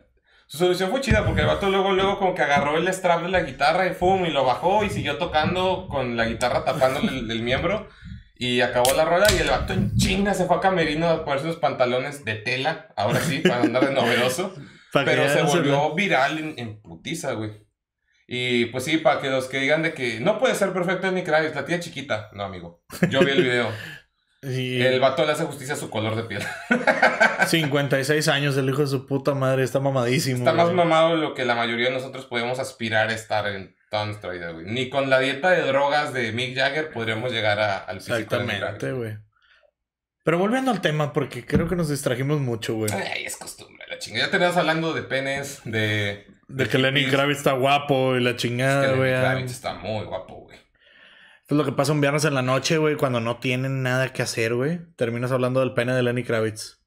Su 0.51 0.57
solución 0.57 0.89
fue 0.91 0.99
chida 0.99 1.23
porque 1.23 1.39
el 1.39 1.47
vato 1.47 1.69
luego, 1.69 1.93
luego 1.93 2.19
como 2.19 2.35
que 2.35 2.41
agarró 2.41 2.77
el 2.77 2.85
strap 2.89 3.21
de 3.21 3.29
la 3.29 3.43
guitarra 3.43 3.87
y 3.87 3.93
¡pum! 3.93 4.25
Y 4.25 4.31
lo 4.31 4.43
bajó 4.43 4.83
y 4.83 4.89
siguió 4.89 5.17
tocando 5.17 5.87
con 5.89 6.17
la 6.17 6.25
guitarra 6.25 6.65
tapándole 6.65 7.19
el, 7.19 7.31
el 7.31 7.41
miembro. 7.41 7.87
Y 8.35 8.59
acabó 8.59 8.91
la 8.93 9.05
rola 9.05 9.27
y 9.31 9.37
el 9.37 9.47
vato 9.47 9.71
en 9.71 9.95
chinga 9.95 10.33
se 10.33 10.43
fue 10.47 10.57
a 10.57 10.59
Camerino 10.59 11.07
a 11.07 11.23
ponerse 11.23 11.45
unos 11.45 11.55
pantalones 11.55 12.25
de 12.25 12.35
tela, 12.35 12.89
ahora 12.97 13.21
sí, 13.21 13.39
para 13.39 13.61
andar 13.61 13.87
de 13.87 13.93
novedoso. 13.93 14.53
Pero 14.91 15.29
se 15.29 15.41
volvió 15.43 15.95
viral 15.95 16.37
en, 16.37 16.55
en 16.57 16.81
putiza, 16.81 17.31
güey. 17.31 17.51
Y 18.27 18.65
pues 18.65 18.83
sí, 18.83 18.97
para 18.97 19.21
que 19.21 19.29
los 19.29 19.45
que 19.45 19.59
digan 19.59 19.83
de 19.83 19.93
que 19.93 20.19
no 20.19 20.37
puede 20.37 20.55
ser 20.55 20.73
perfecto 20.73 21.07
Lenny 21.07 21.23
Kravitz, 21.23 21.55
la 21.55 21.63
tía 21.63 21.79
chiquita. 21.79 22.29
No, 22.33 22.43
amigo. 22.43 22.83
Yo 23.09 23.21
vi 23.21 23.31
el 23.31 23.41
video. 23.41 23.69
El 24.41 24.99
vato 24.99 25.23
le 25.25 25.33
hace 25.33 25.43
justicia 25.45 25.75
a 25.75 25.77
su 25.77 25.89
color 25.91 26.15
de 26.15 26.23
piel. 26.23 26.41
56 27.47 28.27
años, 28.27 28.57
el 28.57 28.69
hijo 28.69 28.81
de 28.81 28.87
su 28.87 29.05
puta 29.05 29.33
madre, 29.35 29.63
está 29.63 29.79
mamadísimo. 29.79 30.39
Está 30.39 30.53
más 30.53 30.71
mamado 30.73 31.11
de 31.15 31.17
lo 31.21 31.33
que 31.33 31.45
la 31.45 31.55
mayoría 31.55 31.89
de 31.89 31.93
nosotros 31.93 32.25
podemos 32.25 32.59
aspirar 32.59 33.09
a 33.09 33.13
estar 33.13 33.47
en 33.47 33.75
toda 33.89 34.05
nuestra 34.05 34.31
vida, 34.31 34.49
güey. 34.51 34.65
Ni 34.65 34.89
con 34.89 35.09
la 35.09 35.19
dieta 35.19 35.49
de 35.51 35.61
drogas 35.61 36.13
de 36.13 36.31
Mick 36.31 36.55
Jagger 36.55 36.91
podríamos 36.91 37.31
llegar 37.31 37.59
a- 37.59 37.77
al 37.77 37.97
físico 38.01 38.35
Lenny 38.37 38.51
Exactamente, 38.53 38.91
güey. 38.93 39.17
Pero 40.23 40.37
volviendo 40.37 40.71
al 40.71 40.81
tema, 40.81 41.13
porque 41.13 41.45
creo 41.45 41.67
que 41.67 41.75
nos 41.75 41.89
distrajimos 41.89 42.39
mucho, 42.39 42.75
güey. 42.75 42.91
Ay, 42.93 43.25
es 43.25 43.37
costumbre, 43.37 43.85
la 43.89 43.97
chingada. 43.99 44.25
Ya 44.25 44.31
tenías 44.31 44.55
hablando 44.57 44.93
de 44.93 45.01
penes, 45.03 45.61
de... 45.65 46.25
De 46.47 46.67
que 46.67 46.77
Lenny. 46.77 47.07
Kravitz 47.07 47.37
está 47.39 47.53
guapo 47.53 48.15
y 48.15 48.21
la 48.21 48.31
Es 48.31 48.35
chingada, 48.37 48.81
que 48.81 48.87
Lenny 48.87 48.99
güey. 48.99 49.13
ah. 49.13 49.21
Kravitz 49.21 49.51
está 49.51 49.73
muy 49.75 50.03
guapo, 50.05 50.35
güey. 50.41 50.57
Esto 51.51 51.59
es 51.59 51.65
lo 51.65 51.69
que 51.73 51.75
pasa 51.75 51.91
un 51.91 51.99
viernes 51.99 52.23
en 52.23 52.33
la 52.33 52.41
noche, 52.41 52.77
güey, 52.77 52.95
cuando 52.95 53.19
no 53.19 53.39
tienen 53.39 53.83
nada 53.83 54.13
que 54.13 54.21
hacer, 54.21 54.53
güey. 54.53 54.79
Terminas 54.95 55.33
hablando 55.33 55.59
del 55.59 55.73
pene 55.73 55.93
de 55.93 56.01
Lenny 56.01 56.23
Kravitz. 56.23 56.79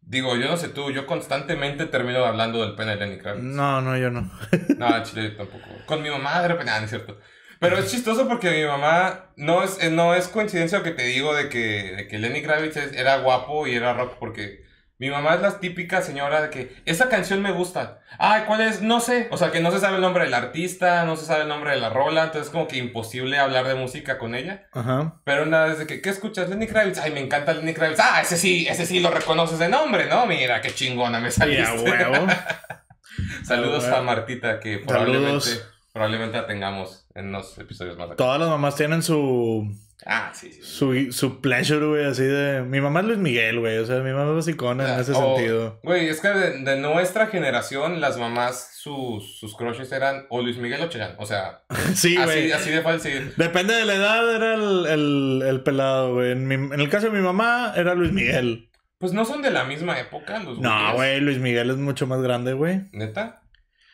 Digo, 0.00 0.34
yo 0.34 0.48
no 0.48 0.56
sé 0.56 0.70
tú, 0.70 0.90
yo 0.90 1.06
constantemente 1.06 1.86
termino 1.86 2.24
hablando 2.24 2.60
del 2.60 2.74
pene 2.74 2.96
de 2.96 3.06
Lenny 3.06 3.18
Kravitz. 3.18 3.44
No, 3.44 3.80
no, 3.80 3.96
yo 3.96 4.10
no. 4.10 4.32
No, 4.78 5.02
Chile 5.04 5.30
yo 5.30 5.36
tampoco. 5.36 5.64
Con 5.86 6.02
mi 6.02 6.10
mamá 6.10 6.42
de 6.42 6.48
repente, 6.48 6.72
ah, 6.72 6.78
no 6.80 6.86
es 6.86 6.90
cierto. 6.90 7.20
Pero 7.60 7.78
es 7.78 7.88
chistoso 7.88 8.26
porque 8.26 8.50
mi 8.50 8.64
mamá, 8.64 9.30
no 9.36 9.62
es, 9.62 9.80
eh, 9.80 9.90
no 9.90 10.12
es 10.12 10.26
coincidencia 10.26 10.82
que 10.82 10.90
te 10.90 11.04
digo 11.04 11.32
de 11.32 11.48
que, 11.48 11.94
de 11.98 12.08
que 12.08 12.18
Lenny 12.18 12.42
Kravitz 12.42 12.78
era 12.78 13.18
guapo 13.18 13.68
y 13.68 13.76
era 13.76 13.94
rock, 13.94 14.16
porque 14.18 14.64
mi 14.98 15.10
mamá 15.10 15.34
es 15.34 15.42
la 15.42 15.60
típica 15.60 16.02
señora 16.02 16.42
de 16.42 16.50
que 16.50 16.76
esa 16.84 17.08
canción 17.08 17.40
me 17.40 17.52
gusta. 17.52 18.00
Ay, 18.18 18.42
¿cuál 18.48 18.62
es? 18.62 18.82
No 18.82 18.98
sé. 18.98 19.28
O 19.30 19.36
sea, 19.36 19.52
que 19.52 19.60
no 19.60 19.70
se 19.70 19.78
sabe 19.78 19.94
el 19.96 20.02
nombre 20.02 20.24
del 20.24 20.34
artista, 20.34 21.04
no 21.04 21.14
se 21.16 21.24
sabe 21.24 21.42
el 21.42 21.48
nombre 21.48 21.70
de 21.70 21.76
la 21.76 21.88
rola, 21.90 22.24
entonces 22.24 22.46
es 22.48 22.52
como 22.52 22.66
que 22.66 22.78
imposible 22.78 23.38
hablar 23.38 23.68
de 23.68 23.76
música 23.76 24.18
con 24.18 24.34
ella. 24.34 24.66
Ajá. 24.72 25.20
Pero 25.22 25.44
una 25.44 25.66
vez 25.66 25.78
de 25.78 25.86
que, 25.86 26.02
¿qué 26.02 26.10
escuchas? 26.10 26.48
Lenny 26.48 26.66
Kravitz. 26.66 26.98
Ay, 26.98 27.12
me 27.12 27.20
encanta 27.20 27.54
Lenny 27.54 27.74
Kravitz. 27.74 28.00
Ah, 28.00 28.20
ese 28.20 28.36
sí, 28.36 28.66
ese 28.68 28.86
sí 28.86 28.98
lo 28.98 29.10
reconoces 29.10 29.60
de 29.60 29.68
nombre, 29.68 30.06
¿no? 30.06 30.26
Mira, 30.26 30.60
qué 30.60 30.74
chingona 30.74 31.20
me 31.20 31.30
saliste. 31.30 31.62
a 31.62 31.74
huevo. 31.74 32.26
Saludos 33.44 33.84
a 33.86 34.02
Martita, 34.02 34.58
que 34.58 34.78
probablemente, 34.78 35.40
Saludos. 35.40 35.68
probablemente 35.92 36.38
la 36.38 36.46
tengamos 36.46 37.06
en 37.14 37.28
unos 37.28 37.56
episodios 37.58 37.96
más 37.96 38.06
acá. 38.06 38.16
Todas 38.16 38.40
las 38.40 38.48
mamás 38.48 38.74
tienen 38.74 39.02
su, 39.02 39.72
Ah, 40.06 40.30
sí, 40.32 40.52
sí. 40.52 40.60
su, 40.62 41.12
su 41.12 41.40
pleasure, 41.40 41.84
güey, 41.86 42.04
así 42.04 42.22
de... 42.22 42.62
Mi 42.62 42.80
mamá 42.80 43.00
es 43.00 43.06
Luis 43.06 43.18
Miguel, 43.18 43.58
güey. 43.60 43.78
O 43.78 43.84
sea, 43.84 43.96
mi 44.00 44.12
mamá 44.12 44.30
es 44.30 44.36
basicona 44.36 44.94
en 44.94 45.00
ese 45.00 45.12
O- 45.12 45.36
sentido. 45.36 45.80
Güey, 45.82 46.08
es 46.08 46.20
que 46.20 46.28
de, 46.28 46.58
de 46.62 46.76
nuestra 46.76 47.26
generación, 47.26 48.00
las 48.00 48.16
mamás, 48.16 48.70
sus, 48.76 49.38
sus 49.38 49.56
crushes 49.56 49.90
eran 49.92 50.26
o 50.30 50.40
Luis 50.40 50.56
Miguel 50.56 50.80
o 50.82 50.88
Chayanne. 50.88 51.14
O 51.18 51.26
sea, 51.26 51.62
Sí, 51.94 52.16
así, 52.16 52.52
así 52.52 52.70
de 52.70 52.82
fácil. 52.82 53.34
Depende 53.36 53.74
de 53.74 53.84
la 53.84 53.94
edad, 53.94 54.34
era 54.36 54.54
el, 54.54 54.86
el, 54.86 55.42
el 55.46 55.60
pelado, 55.62 56.14
güey. 56.14 56.32
En, 56.32 56.50
el 56.72 56.88
caso 56.88 57.06
de 57.10 57.12
mi 57.18 57.22
mamá, 57.22 57.72
era 57.76 57.94
Luis 57.94 58.12
Miguel. 58.12 58.70
Pues 58.98 59.12
no 59.12 59.24
son 59.24 59.42
de 59.42 59.50
la 59.50 59.64
misma 59.64 59.98
época 60.00 60.38
los 60.40 60.58
No, 60.58 60.94
güey, 60.94 61.20
Luis 61.20 61.38
Miguel 61.38 61.70
es 61.70 61.76
mucho 61.76 62.06
más 62.06 62.20
grande, 62.22 62.52
güey. 62.52 62.82
¿Neta? 62.92 63.42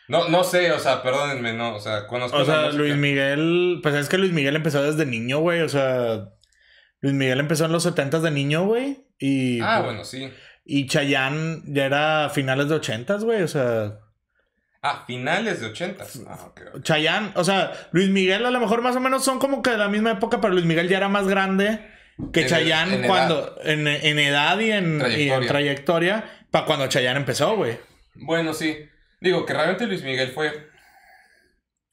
No, 0.09 0.29
no 0.29 0.45
sé, 0.45 0.71
o 0.73 0.79
sea, 0.79 1.03
perdónenme, 1.03 1.53
no, 1.55 1.75
o 1.77 1.81
sea, 1.81 2.07
conozco 2.07 2.37
O 2.39 2.45
sea. 2.45 2.71
Luis 2.71 2.95
Miguel, 2.97 3.81
pues 3.83 3.95
es 3.95 4.09
que 4.09 4.19
Luis 4.19 4.33
Miguel 4.33 4.57
empezó 4.57 4.83
desde 4.83 5.07
niño, 5.07 5.39
güey. 5.39 5.61
O 5.63 5.69
sea, 5.69 6.29
Luis 7.01 7.15
Miguel 7.15 7.41
empezó 7.41 7.65
en 7.65 7.73
los 7.73 7.83
70 7.85 8.21
de 8.21 8.31
niño, 8.31 8.65
güey. 8.67 9.07
Y, 9.19 9.61
Ah, 9.63 9.81
bueno, 9.83 10.05
sí. 10.05 10.31
y 10.65 10.87
Chayanne 10.87 11.63
ya 11.67 11.87
era 11.87 12.29
finales 12.31 12.69
de 12.69 12.75
80, 12.77 13.17
güey. 13.19 13.43
O 13.43 13.49
sea, 13.49 13.99
Ah, 14.83 15.05
finales 15.07 15.61
de 15.61 15.69
ochentas. 15.69 16.21
Ah, 16.29 16.39
ok. 16.49 16.61
ok. 16.75 16.83
Chayanne, 16.83 17.31
o 17.37 17.43
sea, 17.45 17.73
Luis 17.93 18.11
Miguel 18.11 18.45
a 18.45 18.51
lo 18.51 18.61
mejor 18.61 18.83
más 18.83 18.95
o 18.97 19.01
menos 19.01 19.25
son 19.25 19.39
como 19.39 19.63
que 19.63 19.71
de 19.71 19.79
la 19.79 19.89
misma 19.89 20.11
época, 20.13 20.43
pero 20.43 20.53
Luis 20.53 20.67
Miguel 20.67 20.89
ya 20.91 20.99
era 20.99 21.09
más 21.09 21.27
grande 21.27 21.81
que 22.35 22.43
En- 22.43 22.49
Chayanne 22.49 22.95
en 22.97 23.07
cuando, 23.07 23.57
en, 23.65 23.87
en 23.89 24.19
edad 24.19 24.59
y 24.59 24.71
en 24.73 24.99
trayectoria, 25.49 26.25
para 26.51 26.67
cuando 26.67 26.87
Chayanne 26.89 27.21
empezó, 27.21 27.57
güey. 27.57 27.79
Bueno, 28.15 28.53
sí. 28.53 28.77
Digo 29.25 29.47
que 29.47 29.55
realmente 29.55 29.87
Luis 29.87 30.05
Miguel 30.05 30.29
fue. 30.29 30.69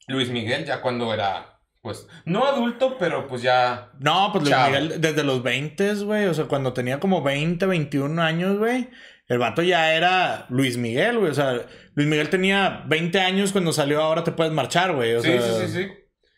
Luis 0.06 0.28
Miguel 0.28 0.66
ya 0.66 0.82
cuando 0.82 1.14
era 1.14 1.60
Pues, 1.80 2.06
no 2.26 2.44
adulto, 2.44 2.98
pero 2.98 3.26
pues 3.26 3.40
ya. 3.40 3.90
No, 4.00 4.28
pues 4.32 4.44
Luis 4.44 4.54
Chavo. 4.54 4.66
Miguel 4.66 5.00
desde 5.00 5.24
los 5.24 5.42
20, 5.42 5.94
güey. 6.04 6.26
O 6.26 6.34
sea, 6.34 6.44
cuando 6.44 6.74
tenía 6.74 7.00
como 7.00 7.22
20, 7.22 7.64
21 7.64 8.22
años, 8.22 8.58
güey. 8.58 8.90
El 9.28 9.38
vato 9.38 9.62
ya 9.62 9.94
era 9.94 10.44
Luis 10.50 10.76
Miguel, 10.76 11.20
güey. 11.20 11.30
O 11.30 11.34
sea, 11.34 11.54
Luis 11.94 12.06
Miguel 12.06 12.28
tenía 12.28 12.84
20 12.86 13.18
años 13.20 13.52
cuando 13.52 13.72
salió 13.72 14.02
Ahora 14.02 14.24
te 14.24 14.32
puedes 14.32 14.52
marchar, 14.52 14.94
güey. 14.94 15.14
O 15.14 15.22
sí, 15.22 15.28
sea, 15.28 15.40
sí, 15.40 15.66
sí, 15.66 15.72
sí. 15.72 15.88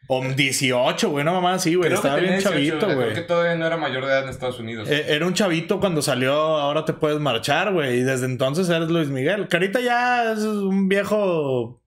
O 0.06 0.22
18, 0.22 1.08
güey, 1.10 1.24
no 1.24 1.32
mamá, 1.32 1.58
sí, 1.58 1.74
güey. 1.74 1.88
Creo 1.88 1.96
Estaba 1.96 2.16
bien 2.16 2.32
18, 2.34 2.50
chavito, 2.50 2.86
Creo 2.86 2.96
güey. 2.96 3.14
que 3.14 3.22
todavía 3.22 3.54
no 3.54 3.66
era 3.66 3.76
mayor 3.78 4.04
de 4.04 4.10
edad 4.12 4.24
en 4.24 4.28
Estados 4.28 4.60
Unidos. 4.60 4.88
Eh, 4.90 5.06
Era 5.08 5.26
un 5.26 5.32
chavito 5.32 5.80
cuando 5.80 6.02
salió 6.02 6.34
Ahora 6.34 6.84
te 6.84 6.92
puedes 6.92 7.20
marchar, 7.20 7.72
güey. 7.72 8.00
Y 8.00 8.02
desde 8.02 8.26
entonces 8.26 8.68
eres 8.68 8.88
Luis 8.90 9.08
Miguel. 9.08 9.48
Que 9.48 9.56
ahorita 9.56 9.80
ya 9.80 10.32
es 10.32 10.40
un 10.40 10.88
viejo 10.88 11.80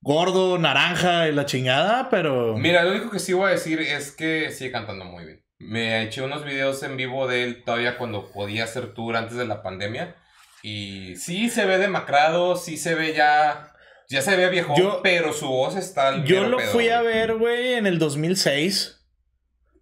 gordo, 0.00 0.58
naranja 0.58 1.28
y 1.28 1.32
la 1.32 1.46
chingada, 1.46 2.08
pero. 2.10 2.56
Mira, 2.58 2.84
lo 2.84 2.90
único 2.90 3.10
que 3.10 3.18
sí 3.18 3.32
voy 3.32 3.48
a 3.48 3.52
decir 3.52 3.80
es 3.80 4.12
que 4.12 4.50
sigue 4.50 4.70
cantando 4.70 5.06
muy 5.06 5.24
bien. 5.24 5.42
Me 5.58 6.02
eché 6.02 6.20
unos 6.20 6.44
videos 6.44 6.82
en 6.82 6.98
vivo 6.98 7.26
de 7.26 7.44
él 7.44 7.62
todavía 7.64 7.96
cuando 7.96 8.30
podía 8.30 8.64
hacer 8.64 8.92
tour 8.92 9.16
antes 9.16 9.38
de 9.38 9.46
la 9.46 9.62
pandemia. 9.62 10.16
Y 10.62 11.16
sí 11.16 11.48
se 11.48 11.64
ve 11.64 11.78
demacrado, 11.78 12.56
sí 12.56 12.76
se 12.76 12.94
ve 12.94 13.14
ya. 13.14 13.70
Ya 14.14 14.22
se 14.22 14.36
ve 14.36 14.48
viejo, 14.48 14.74
Yo- 14.76 15.00
pero 15.02 15.32
su 15.32 15.48
voz 15.48 15.76
está 15.76 16.24
Yo 16.24 16.44
lo 16.46 16.58
pedo, 16.58 16.70
fui 16.70 16.88
a 16.88 17.02
ver, 17.02 17.34
güey, 17.34 17.74
en 17.74 17.86
el 17.86 17.98
2006. 17.98 19.04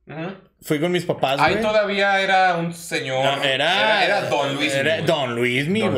Ujú. 0.07 0.35
Fui 0.63 0.81
con 0.81 0.93
mis 0.93 1.05
papás, 1.05 1.41
Ahí 1.41 1.55
güey. 1.55 1.65
todavía 1.65 2.21
era 2.21 2.57
un 2.57 2.73
señor. 2.73 3.25
No, 3.25 3.43
era, 3.43 4.05
era, 4.05 4.23
Don 4.31 4.55
Luis. 4.55 4.73
Era 4.73 4.95
güey. 4.97 5.07
Don 5.07 5.35
Luis. 5.35 5.69
Miguel, 5.69 5.91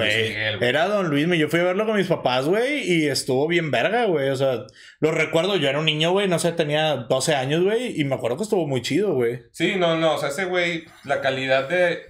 güey. 0.56 0.68
Era 0.68 0.88
Don 0.88 1.08
Luismi. 1.10 1.38
Yo 1.38 1.48
fui 1.48 1.60
a 1.60 1.64
verlo 1.64 1.84
con 1.86 1.96
mis 1.96 2.06
papás, 2.06 2.46
güey, 2.46 2.82
y 2.82 3.06
estuvo 3.06 3.46
bien 3.46 3.70
verga, 3.70 4.06
güey. 4.06 4.30
O 4.30 4.36
sea, 4.36 4.64
lo 5.00 5.10
recuerdo, 5.12 5.56
yo 5.56 5.68
era 5.68 5.78
un 5.78 5.84
niño, 5.84 6.12
güey, 6.12 6.28
no 6.28 6.38
sé, 6.38 6.52
tenía 6.52 6.96
12 6.96 7.34
años, 7.34 7.62
güey, 7.62 8.00
y 8.00 8.04
me 8.04 8.14
acuerdo 8.14 8.38
que 8.38 8.42
estuvo 8.44 8.66
muy 8.66 8.80
chido, 8.82 9.14
güey. 9.14 9.42
Sí, 9.52 9.76
no, 9.76 9.96
no, 9.96 10.14
o 10.14 10.18
sea, 10.18 10.30
ese 10.30 10.46
güey, 10.46 10.86
la 11.04 11.20
calidad 11.20 11.68
de... 11.68 12.00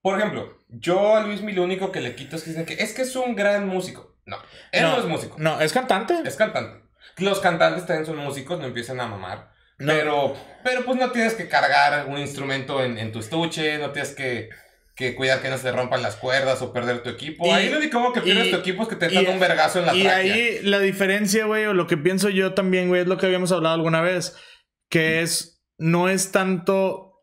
Por 0.00 0.18
ejemplo, 0.18 0.56
yo 0.68 1.16
a 1.16 1.22
Luis 1.22 1.42
lo 1.42 1.62
único 1.62 1.92
que 1.92 2.00
le 2.00 2.14
quito 2.14 2.36
es 2.36 2.44
que 2.44 2.74
es 2.74 2.94
que 2.94 3.02
es 3.02 3.14
un 3.14 3.36
gran 3.36 3.68
músico. 3.68 4.07
No, 4.28 4.36
él 4.72 4.82
no, 4.82 4.98
es 4.98 5.04
músico, 5.06 5.36
No, 5.38 5.60
es 5.60 5.72
cantante. 5.72 6.14
es 6.24 6.36
cantante. 6.36 6.84
Los 7.16 7.40
cantantes 7.40 7.86
también 7.86 8.06
son 8.06 8.16
músicos, 8.18 8.60
no 8.60 8.66
empiezan 8.66 9.00
a 9.00 9.06
mamar. 9.08 9.50
No. 9.78 9.92
Pero, 9.92 10.36
pero 10.64 10.84
pues 10.84 10.98
no 10.98 11.10
tienes 11.10 11.34
que 11.34 11.48
cargar 11.48 12.06
un 12.08 12.18
instrumento 12.18 12.82
en, 12.84 12.98
en 12.98 13.10
tu 13.12 13.20
estuche, 13.20 13.78
no 13.78 13.90
tienes 13.90 14.14
que, 14.14 14.50
que 14.94 15.14
cuidar 15.14 15.40
que 15.40 15.48
no 15.48 15.56
se 15.56 15.70
rompan 15.72 16.02
las 16.02 16.16
cuerdas 16.16 16.60
o 16.62 16.72
perder 16.72 17.02
tu 17.02 17.08
equipo. 17.10 17.46
Y- 17.46 17.50
ahí 17.50 17.70
lo 17.70 17.78
único 17.78 18.12
que 18.12 18.20
pierdes 18.20 18.48
y- 18.48 18.50
tu 18.50 18.56
equipo 18.58 18.82
es 18.82 18.88
que 18.88 18.96
te 18.96 19.08
dan 19.08 19.26
un 19.28 19.40
vergazo 19.40 19.78
en 19.80 19.86
la 19.86 19.94
Y 19.94 20.02
tráquea. 20.02 20.34
ahí 20.34 20.58
la 20.62 20.80
diferencia, 20.80 21.46
güey, 21.46 21.64
o 21.66 21.74
lo 21.74 21.86
que 21.86 21.96
pienso 21.96 22.28
yo 22.28 22.54
también, 22.54 22.88
güey, 22.88 23.02
es 23.02 23.06
lo 23.08 23.16
que 23.18 23.26
habíamos 23.26 23.50
hablado 23.52 23.74
alguna 23.76 24.00
vez, 24.00 24.36
que 24.90 25.22
es, 25.22 25.62
no 25.78 26.08
es 26.08 26.32
tanto, 26.32 27.22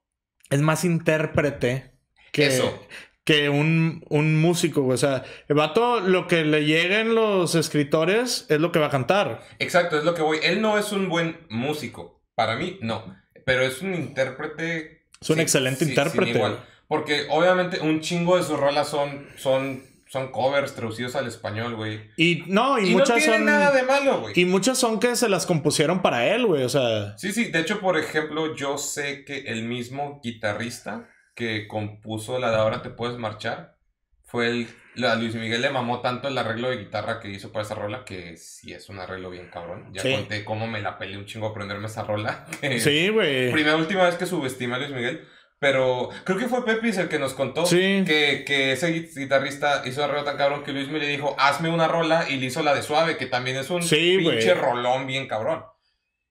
es 0.49 0.61
más 0.61 0.83
intérprete 0.85 1.91
que, 2.31 2.47
Eso. 2.47 2.85
Que 3.25 3.49
un, 3.49 4.05
un 4.09 4.39
músico, 4.39 4.83
güey. 4.83 4.93
O 4.95 4.97
sea, 4.97 5.23
el 5.49 5.55
vato, 5.55 5.99
lo 5.99 6.27
que 6.27 6.45
le 6.45 6.63
lleguen 6.63 7.15
los 7.15 7.55
escritores 7.55 8.45
es 8.49 8.59
lo 8.61 8.71
que 8.71 8.79
va 8.79 8.87
a 8.87 8.91
cantar. 8.91 9.41
Exacto, 9.59 9.97
es 9.97 10.05
lo 10.05 10.13
que 10.13 10.21
voy. 10.21 10.37
Él 10.43 10.61
no 10.61 10.77
es 10.77 10.91
un 10.91 11.09
buen 11.09 11.37
músico. 11.49 12.21
Para 12.35 12.55
mí, 12.55 12.77
no. 12.81 13.03
Pero 13.45 13.63
es 13.63 13.81
un 13.81 13.95
intérprete. 13.95 15.07
Es 15.19 15.29
un 15.29 15.39
excelente 15.39 15.85
intérprete. 15.85 16.31
igual. 16.37 16.63
Porque 16.87 17.25
obviamente 17.29 17.79
un 17.79 17.99
chingo 18.01 18.37
de 18.37 18.43
sus 18.43 18.59
rolas 18.59 18.87
son, 18.89 19.27
son, 19.37 19.81
son 20.07 20.31
covers 20.31 20.75
traducidos 20.75 21.15
al 21.15 21.25
español, 21.27 21.75
güey. 21.75 22.11
Y 22.17 22.43
no, 22.45 22.77
y, 22.77 22.89
Y, 22.89 22.91
no 22.91 22.99
muchas 22.99 23.17
tiene 23.17 23.37
son. 23.37 23.45
nada 23.45 23.71
de 23.71 23.81
malo, 23.83 24.21
güey. 24.21 24.39
Y 24.39 24.45
muchas 24.45 24.77
son 24.77 24.99
que 24.99 25.15
se 25.15 25.29
las 25.29 25.47
compusieron 25.47 26.03
para 26.03 26.27
él, 26.27 26.45
güey. 26.45 26.63
O 26.63 26.69
sea. 26.69 27.17
Sí, 27.17 27.31
sí. 27.31 27.45
De 27.45 27.59
hecho, 27.61 27.79
por 27.79 27.97
ejemplo, 27.97 28.55
yo 28.55 28.77
sé 28.77 29.25
que 29.25 29.45
el 29.47 29.63
mismo 29.63 30.19
guitarrista 30.23 31.09
que 31.35 31.67
compuso 31.67 32.39
la 32.39 32.49
de 32.51 32.57
Ahora 32.57 32.81
te 32.81 32.89
puedes 32.89 33.17
marchar 33.17 33.75
fue 34.23 34.47
el. 34.49 34.67
A 35.05 35.15
Luis 35.15 35.35
Miguel 35.35 35.61
le 35.61 35.69
mamó 35.69 35.99
tanto 35.99 36.29
el 36.29 36.37
arreglo 36.37 36.69
de 36.69 36.77
guitarra 36.77 37.19
que 37.19 37.27
hizo 37.29 37.51
para 37.51 37.65
esa 37.65 37.75
rola 37.75 38.05
que 38.05 38.37
sí 38.37 38.71
es 38.71 38.87
un 38.87 38.97
arreglo 38.99 39.29
bien 39.29 39.49
cabrón. 39.51 39.89
Ya 39.93 40.01
Sí. 40.01 40.13
conté 40.13 40.45
cómo 40.45 40.67
me 40.67 40.81
la 40.81 40.97
peleé 40.97 41.17
un 41.17 41.25
chingo 41.25 41.47
aprenderme 41.47 41.87
esa 41.87 42.03
rola. 42.03 42.45
Sí, 42.79 43.09
güey. 43.09 43.51
Primera 43.51 43.75
última 43.75 44.03
vez 44.05 44.15
que 44.15 44.25
subestimé 44.25 44.75
a 44.75 44.77
Luis 44.77 44.91
Miguel. 44.91 45.27
Pero 45.59 46.09
creo 46.25 46.37
que 46.37 46.47
fue 46.47 46.65
Pepis 46.65 46.97
el 46.97 47.09
que 47.09 47.19
nos 47.19 47.33
contó 47.33 47.65
Sí. 47.65 48.03
que, 48.05 48.43
que 48.45 48.71
ese 48.73 48.91
guitarrista 48.91 49.81
hizo 49.85 50.01
un 50.01 50.05
arreglo 50.09 50.23
tan 50.25 50.37
cabrón 50.37 50.63
que 50.63 50.71
Luis 50.71 50.87
me 50.89 50.99
le 50.99 51.07
dijo, 51.07 51.35
hazme 51.39 51.69
una 51.69 51.87
rola 51.87 52.25
y 52.29 52.37
le 52.37 52.45
hizo 52.47 52.61
la 52.63 52.73
de 52.75 52.81
suave, 52.81 53.17
que 53.17 53.25
también 53.25 53.57
es 53.57 53.69
un 53.69 53.81
Sí, 53.83 54.17
pinche 54.17 54.53
rolón 54.53 55.07
bien 55.07 55.27
cabrón. 55.27 55.63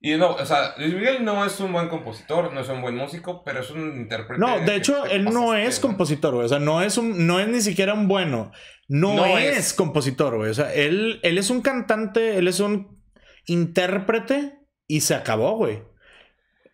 Y 0.06 0.16
no, 0.16 0.32
o 0.32 0.44
sea, 0.44 0.74
Luis 0.76 0.92
Miguel 0.92 1.24
no 1.24 1.46
es 1.46 1.58
un 1.60 1.72
buen 1.72 1.88
compositor, 1.88 2.52
no 2.52 2.60
es 2.60 2.68
un 2.68 2.82
buen 2.82 2.94
músico, 2.94 3.42
pero 3.42 3.60
es 3.60 3.70
un 3.70 3.96
intérprete. 3.96 4.38
No, 4.38 4.58
de 4.60 4.76
hecho, 4.76 5.06
él 5.06 5.24
no 5.24 5.54
es 5.54 5.80
compositor, 5.80 6.34
güey. 6.34 6.44
O 6.44 6.48
sea, 6.50 6.58
no 6.58 6.82
es 6.82 6.98
un, 6.98 7.26
no 7.26 7.40
es 7.40 7.48
ni 7.48 7.62
siquiera 7.62 7.94
un 7.94 8.06
bueno. 8.06 8.52
No, 8.86 9.14
No 9.14 9.38
es, 9.38 9.56
es. 9.56 9.72
compositor, 9.72 10.36
güey. 10.36 10.50
O 10.50 10.54
sea, 10.54 10.74
él, 10.74 11.20
él 11.22 11.38
es 11.38 11.48
un 11.48 11.62
cantante, 11.62 12.36
él 12.36 12.48
es 12.48 12.60
un 12.60 13.00
intérprete 13.46 14.58
y 14.86 15.00
se 15.00 15.14
acabó, 15.14 15.56
güey. 15.56 15.82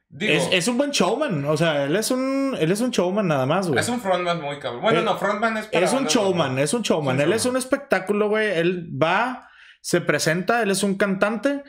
Digo, 0.08 0.32
Es, 0.32 0.48
es 0.50 0.66
un 0.66 0.76
buen 0.76 0.90
showman. 0.90 1.44
O 1.44 1.56
sea, 1.56 1.84
él 1.84 1.94
es 1.94 2.10
un, 2.10 2.56
él 2.58 2.72
es 2.72 2.80
un 2.80 2.90
showman 2.90 3.28
nada 3.28 3.46
más, 3.46 3.68
güey. 3.68 3.78
es 3.78 3.88
un 3.88 4.00
frontman 4.00 4.40
muy 4.40 4.58
cabrón. 4.58 4.82
Bueno, 4.82 5.00
Eh, 5.00 5.04
no, 5.04 5.16
frontman 5.16 5.56
es 5.56 5.66
para 5.66 5.86
Es 5.86 5.92
un 5.92 6.06
showman, 6.06 6.58
es 6.58 6.74
un 6.74 6.82
showman. 6.82 7.14
Es 7.20 7.22
un 7.26 7.30
él 7.30 7.36
es 7.36 7.46
un 7.46 7.56
espectáculo, 7.56 8.28
güey. 8.28 8.58
Él 8.58 8.90
va, 9.00 9.48
se 9.80 10.00
presenta, 10.00 10.62
él 10.62 10.72
es 10.72 10.82
un 10.82 10.96
cantante. 10.96 11.62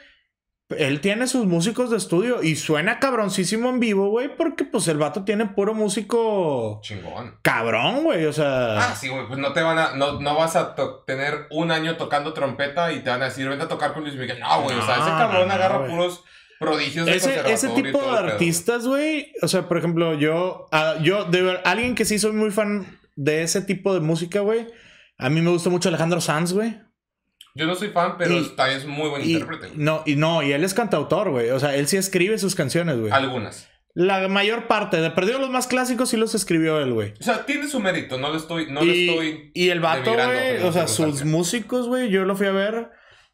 Él 0.77 1.01
tiene 1.01 1.27
sus 1.27 1.45
músicos 1.45 1.89
de 1.89 1.97
estudio 1.97 2.43
y 2.43 2.55
suena 2.55 2.99
cabroncísimo 2.99 3.69
en 3.69 3.79
vivo, 3.79 4.09
güey, 4.09 4.35
porque 4.35 4.63
pues 4.63 4.87
el 4.87 4.97
vato 4.97 5.23
tiene 5.23 5.45
puro 5.47 5.73
músico 5.73 6.79
Chingón. 6.83 7.35
cabrón, 7.41 8.03
güey. 8.03 8.25
O 8.25 8.33
sea, 8.33 8.79
Ah, 8.79 8.95
sí, 8.95 9.09
güey, 9.09 9.27
pues 9.27 9.39
no 9.39 9.53
te 9.53 9.61
van 9.61 9.77
a, 9.77 9.95
no, 9.95 10.19
no 10.19 10.35
vas 10.35 10.55
a 10.55 10.75
tener 11.05 11.47
un 11.49 11.71
año 11.71 11.97
tocando 11.97 12.33
trompeta 12.33 12.91
y 12.91 12.99
te 13.01 13.09
van 13.09 13.21
a 13.21 13.25
decir, 13.25 13.47
vente 13.47 13.65
a 13.65 13.67
tocar 13.67 13.93
con 13.93 14.03
Luis 14.03 14.15
Miguel. 14.15 14.39
No, 14.39 14.61
güey, 14.63 14.77
o 14.77 14.85
sea, 14.85 14.95
ese 14.95 15.09
cabrón 15.09 15.47
no, 15.47 15.53
agarra 15.53 15.87
puros 15.87 16.23
prodigios 16.59 17.07
de 17.07 17.15
ese, 17.15 17.51
ese 17.51 17.69
tipo 17.69 17.99
todo 17.99 18.11
de 18.13 18.19
artistas, 18.31 18.85
güey. 18.87 19.31
O 19.41 19.47
sea, 19.47 19.67
por 19.67 19.77
ejemplo, 19.77 20.13
yo, 20.13 20.67
ah, 20.71 20.95
yo, 21.01 21.25
de 21.25 21.41
ver, 21.41 21.61
alguien 21.65 21.95
que 21.95 22.05
sí 22.05 22.19
soy 22.19 22.31
muy 22.33 22.51
fan 22.51 22.99
de 23.15 23.43
ese 23.43 23.61
tipo 23.61 23.93
de 23.93 23.99
música, 23.99 24.41
güey. 24.41 24.67
A 25.17 25.29
mí 25.29 25.41
me 25.41 25.51
gusta 25.51 25.69
mucho 25.69 25.89
Alejandro 25.89 26.21
Sanz, 26.21 26.53
güey. 26.53 26.79
Yo 27.55 27.65
no 27.67 27.75
soy 27.75 27.89
fan, 27.89 28.15
pero 28.17 28.37
Y- 28.37 28.49
también 28.55 28.79
es 28.79 28.85
muy 28.85 29.09
buen 29.09 29.21
Y, 29.23 29.33
intérprete. 29.33 29.67
güey. 29.67 29.77
no, 29.79 30.03
y 30.05 30.15
no, 30.15 30.41
y 30.43 30.51
él 30.53 30.63
es 30.63 30.73
cantautor, 30.73 31.29
güey. 31.31 31.49
O 31.49 31.59
sea, 31.59 31.75
él 31.75 31.87
sí 31.87 31.97
escribe 31.97 32.37
sus 32.37 32.55
canciones, 32.55 32.97
güey. 32.99 33.11
Algunas. 33.11 33.67
La 33.93 34.25
mayor 34.29 34.67
parte, 34.67 35.01
de 35.01 35.11
perdido 35.11 35.37
los 35.39 35.49
más 35.49 35.67
clásicos, 35.67 36.07
sí 36.09 36.15
los 36.15 36.33
escribió 36.33 36.79
él, 36.79 36.93
güey. 36.93 37.13
O 37.19 37.23
sea, 37.23 37.45
tiene 37.45 37.67
su 37.67 37.81
mérito, 37.81 38.17
no 38.17 38.31
le 38.31 38.37
estoy, 38.37 38.71
no 38.71 38.83
y, 38.85 39.09
estoy... 39.09 39.51
y 39.53 39.67
el 39.67 39.81
vato, 39.81 40.13
güey, 40.13 40.63
o 40.63 40.71
sea, 40.71 40.87
sus 40.87 41.25
músicos, 41.25 41.87
güey, 41.89 42.09
yo 42.09 42.23
lo 42.23 42.37
fui 42.37 42.47
a 42.47 42.51
ver 42.53 42.89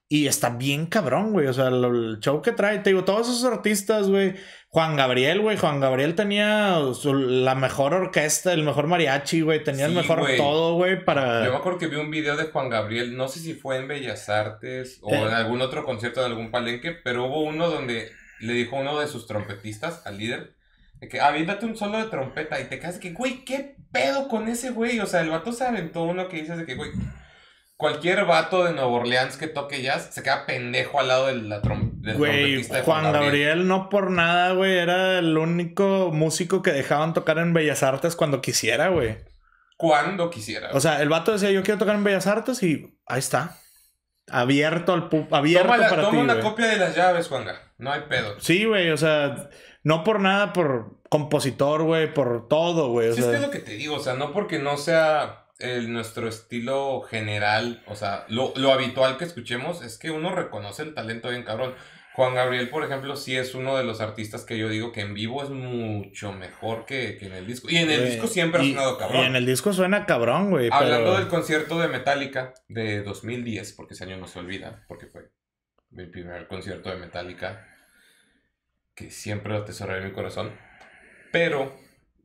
y 0.09 0.26
está 0.26 0.49
bien 0.49 0.88
cabrón, 0.88 1.32
güey. 1.34 1.45
O 1.45 1.53
sea, 1.53 1.70
lo- 1.70 1.89
el 1.89 2.18
show 2.22 2.41
que 2.41 2.53
trae, 2.53 2.80
te 2.80 2.89
digo, 2.89 3.03
todos 3.03 3.28
esos 3.30 3.43
artistas, 3.43 4.09
güey. 4.09 4.34
Juan 4.78 4.95
Gabriel, 4.95 5.39
güey. 5.41 5.57
Juan 5.57 5.80
Gabriel 5.80 6.13
tenía 6.13 6.78
su- 6.93 7.15
la 7.15 7.55
mejor 7.55 7.95
orquesta, 7.95 8.53
el 8.53 8.61
mejor 8.61 8.86
mariachi, 8.86 9.41
güey. 9.41 9.63
Tenía 9.63 9.88
el 9.88 9.93
mejor 9.93 10.23
todo, 10.38 10.75
güey, 10.75 11.03
para... 11.03 11.43
Yo 11.45 11.49
me 11.51 11.57
acuerdo 11.57 11.80
que 11.80 11.88
vi 11.88 11.95
un 11.95 12.11
video 12.11 12.38
de 12.38 12.43
Juan 12.43 12.69
Gabriel, 12.69 13.17
no 13.17 13.28
sé 13.28 13.39
si 13.39 13.55
fue 13.55 13.78
en 13.78 13.88
Bellas 13.88 14.30
Artes 14.30 14.99
o 15.01 15.11
Eh. 15.11 15.19
en 15.19 15.34
algún 15.34 15.61
otro 15.63 15.84
concierto 15.84 16.19
de 16.19 16.28
algún 16.28 16.51
palenque, 16.51 16.91
pero 16.91 17.25
hubo 17.25 17.41
uno 17.41 17.71
donde 17.71 18.11
le 18.39 18.53
dijo 18.53 18.75
uno 18.75 18.99
de 18.99 19.07
sus 19.07 19.25
trompetistas, 19.25 20.05
al 20.05 20.19
líder, 20.19 20.53
de 20.99 21.07
que 21.07 21.21
aviéntate 21.21 21.65
un 21.65 21.75
solo 21.75 21.97
de 21.97 22.05
trompeta 22.11 22.59
y 22.61 22.65
te 22.65 22.78
quedas 22.80 22.95
de 22.95 22.99
que, 23.01 23.13
güey, 23.13 23.43
¿qué 23.45 23.78
pedo 23.91 24.28
con 24.28 24.47
ese 24.47 24.69
güey? 24.69 24.99
O 24.99 25.07
sea, 25.07 25.21
el 25.21 25.32
vato 25.32 25.53
se 25.53 25.65
aventó 25.65 26.03
uno 26.03 26.28
que 26.28 26.38
dices 26.38 26.55
de 26.55 26.67
que, 26.67 26.75
güey, 26.75 26.91
cualquier 27.78 28.25
vato 28.25 28.63
de 28.63 28.73
Nueva 28.73 28.89
Orleans 28.89 29.38
que 29.38 29.47
toque 29.47 29.82
jazz 29.82 30.09
se 30.13 30.21
queda 30.23 30.45
pendejo 30.45 30.99
al 30.99 31.07
lado 31.07 31.28
de 31.28 31.36
la 31.36 31.61
trom- 31.63 31.93
del 31.93 31.96
Güey, 32.13 32.63
Juan 32.83 33.11
Gabriel. 33.11 33.67
no 33.67 33.89
por 33.89 34.11
nada, 34.11 34.53
güey, 34.53 34.77
era 34.77 35.19
el 35.19 35.37
único 35.37 36.11
músico 36.13 36.61
que 36.61 36.71
dejaban 36.71 37.13
tocar 37.13 37.37
en 37.39 37.53
Bellas 37.53 37.83
Artes 37.83 38.15
cuando 38.15 38.41
quisiera, 38.41 38.89
güey. 38.89 39.17
Cuando 39.77 40.29
quisiera. 40.29 40.69
O 40.73 40.79
sea, 40.79 41.01
el 41.01 41.09
vato 41.09 41.31
decía, 41.31 41.51
yo 41.51 41.63
quiero 41.63 41.77
tocar 41.79 41.95
en 41.95 42.03
Bellas 42.03 42.27
Artes 42.27 42.63
y 42.63 42.97
ahí 43.05 43.19
está. 43.19 43.57
Abierto 44.29 44.91
al 44.93 45.09
pu- 45.09 45.27
abierto 45.31 45.67
toma 45.67 45.77
la- 45.77 45.89
para 45.89 46.01
toma 46.01 46.11
ti, 46.13 46.17
una 46.17 46.33
güey. 46.33 46.45
copia 46.45 46.65
de 46.67 46.77
las 46.77 46.95
llaves, 46.95 47.27
Juanga. 47.27 47.73
No 47.77 47.91
hay 47.93 48.01
pedo. 48.09 48.37
Sí, 48.39 48.65
güey, 48.65 48.89
o 48.89 48.97
sea, 48.97 49.49
no 49.83 50.03
por 50.03 50.19
nada, 50.19 50.51
por 50.51 50.97
compositor, 51.09 51.83
güey, 51.83 52.13
por 52.13 52.47
todo, 52.49 52.89
güey. 52.89 53.09
O 53.09 53.13
Sí, 53.13 53.21
sea, 53.21 53.31
es 53.31 53.37
que 53.37 53.41
es 53.43 53.47
lo 53.47 53.51
que 53.53 53.59
te 53.59 53.71
digo, 53.77 53.95
o 53.95 53.99
sea, 53.99 54.15
no 54.15 54.33
porque 54.33 54.59
no 54.59 54.75
sea 54.77 55.45
el, 55.59 55.93
nuestro 55.93 56.27
estilo 56.27 57.01
general, 57.03 57.81
o 57.87 57.95
sea, 57.95 58.25
lo, 58.27 58.51
lo 58.57 58.73
habitual 58.73 59.17
que 59.17 59.23
escuchemos, 59.23 59.81
es 59.81 59.97
que 59.97 60.11
uno 60.11 60.35
reconoce 60.35 60.81
el 60.83 60.93
talento 60.93 61.29
bien 61.29 61.43
cabrón. 61.43 61.73
Juan 62.18 62.34
Gabriel, 62.34 62.70
por 62.70 62.84
ejemplo, 62.84 63.15
sí 63.15 63.36
es 63.38 63.53
uno 63.53 63.78
de 63.78 63.84
los 63.84 64.01
artistas 64.01 64.43
que 64.43 64.57
yo 64.57 64.70
digo 64.70 64.91
que 64.91 65.01
en 65.01 65.13
vivo 65.13 65.43
es 65.43 65.51
mucho 65.51 66.34
mejor 66.34 66.86
que, 66.88 67.15
que 67.20 67.28
en 67.28 67.34
el 67.34 67.45
disco. 67.45 67.68
Y 67.70 67.78
en 67.78 67.91
el 67.91 68.05
disco 68.05 68.26
siempre 68.26 68.63
y- 68.65 68.72
ha 68.72 68.76
sonado 68.76 68.95
Y 68.95 68.97
cabrón. 68.97 69.26
en 69.26 69.36
el 69.36 69.45
disco 69.45 69.72
suena 69.72 70.07
cabrón, 70.07 70.49
güey. 70.49 70.70
Hablando 70.72 71.11
pero... 71.11 71.20
del 71.20 71.28
concierto 71.28 71.80
de 71.80 71.88
Metallica 71.89 72.55
de 72.70 73.03
2010, 73.03 73.72
porque 73.74 73.93
ese 73.93 74.03
año 74.05 74.18
no 74.18 74.26
se 74.26 74.39
olvida, 74.39 74.84
porque 74.88 75.05
fue 75.05 75.30
mi 75.91 76.07
primer 76.07 76.47
concierto 76.47 76.89
de 76.89 76.95
Metallica. 76.97 77.68
que 78.95 79.11
siempre 79.11 79.51
lo 79.53 79.59
atesoraré 79.59 79.99
en 80.01 80.07
mi 80.07 80.11
corazón. 80.13 80.51
Pero, 81.32 81.72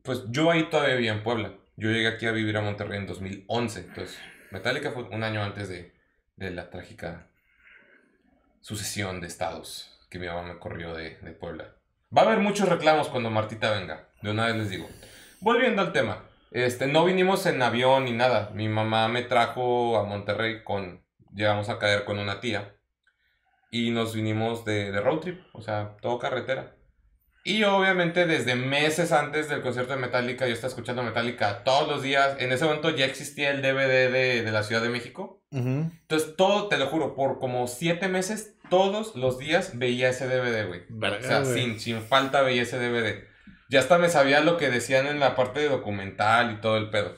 pues 0.01 0.23
yo 0.29 0.49
ahí 0.49 0.71
todavía 0.71 0.95
vivía 0.95 1.13
en 1.13 1.21
Puebla. 1.21 1.53
Yo 1.77 1.91
llegué 1.91 2.07
aquí 2.07 2.25
a 2.25 2.31
vivir 2.31 2.57
a 2.57 2.61
Monterrey 2.61 2.97
en 2.97 3.05
2011. 3.05 3.79
Entonces, 3.81 4.17
Metallica 4.49 4.89
fue 4.91 5.03
un 5.03 5.21
año 5.23 5.43
antes 5.43 5.69
de, 5.69 5.93
de 6.35 6.49
la 6.49 6.71
trágica 6.71 7.27
sucesión 8.63 9.21
de 9.21 9.27
estados 9.27 9.93
que 10.09 10.19
mi 10.19 10.27
mamá 10.27 10.43
me 10.43 10.59
corrió 10.59 10.93
de, 10.93 11.17
de 11.17 11.31
Puebla. 11.31 11.75
Va 12.15 12.21
a 12.21 12.25
haber 12.25 12.37
muchos 12.37 12.69
reclamos 12.69 13.09
cuando 13.09 13.29
Martita 13.29 13.71
venga. 13.71 14.09
De 14.21 14.31
una 14.31 14.45
vez 14.45 14.55
les 14.55 14.69
digo. 14.69 14.87
Volviendo 15.41 15.81
al 15.81 15.91
tema. 15.91 16.23
Este, 16.51 16.85
no 16.85 17.03
vinimos 17.03 17.47
en 17.47 17.61
avión 17.61 18.05
ni 18.05 18.11
nada. 18.11 18.51
Mi 18.53 18.69
mamá 18.69 19.07
me 19.07 19.23
trajo 19.23 19.97
a 19.97 20.03
Monterrey 20.03 20.63
con... 20.63 21.03
Llegamos 21.33 21.69
a 21.69 21.79
caer 21.79 22.05
con 22.05 22.19
una 22.19 22.39
tía. 22.39 22.75
Y 23.71 23.89
nos 23.89 24.13
vinimos 24.13 24.63
de, 24.65 24.91
de 24.91 25.01
road 25.01 25.19
trip. 25.21 25.41
O 25.53 25.63
sea, 25.63 25.97
todo 25.99 26.19
carretera. 26.19 26.75
Y 27.43 27.63
obviamente 27.63 28.25
desde 28.25 28.55
meses 28.55 29.11
antes 29.11 29.49
del 29.49 29.61
concierto 29.61 29.93
de 29.93 29.99
Metallica, 29.99 30.47
yo 30.47 30.53
estaba 30.53 30.69
escuchando 30.69 31.03
Metallica 31.03 31.63
todos 31.63 31.87
los 31.87 32.03
días. 32.03 32.37
En 32.39 32.51
ese 32.51 32.65
momento 32.65 32.91
ya 32.91 33.05
existía 33.05 33.49
el 33.49 33.61
DVD 33.63 34.11
de, 34.11 34.43
de 34.43 34.51
la 34.51 34.61
Ciudad 34.63 34.81
de 34.83 34.89
México. 34.89 35.43
Ujú. 35.51 35.91
Entonces 36.01 36.35
todo, 36.37 36.69
te 36.69 36.77
lo 36.77 36.85
juro, 36.87 37.15
por 37.15 37.39
como 37.39 37.67
siete 37.67 38.07
meses, 38.07 38.52
todos 38.69 39.15
los 39.15 39.37
días 39.37 39.77
veía 39.77 40.09
ese 40.09 40.27
DVD, 40.27 40.67
güey. 40.67 40.83
Verga, 40.89 41.19
O 41.19 41.21
sea, 41.21 41.39
güey. 41.41 41.53
sin, 41.53 41.79
sin 41.79 42.01
falta 42.01 42.41
veía 42.41 42.63
ese 42.63 42.77
DVD. 42.77 43.23
Ya 43.69 43.79
hasta 43.79 43.97
me 43.97 44.09
sabía 44.09 44.41
lo 44.41 44.57
que 44.57 44.69
decían 44.69 45.07
en 45.07 45.19
la 45.19 45.35
parte 45.35 45.59
de 45.61 45.69
documental 45.69 46.51
y 46.51 46.61
todo 46.61 46.77
el 46.77 46.89
pedo. 46.89 47.15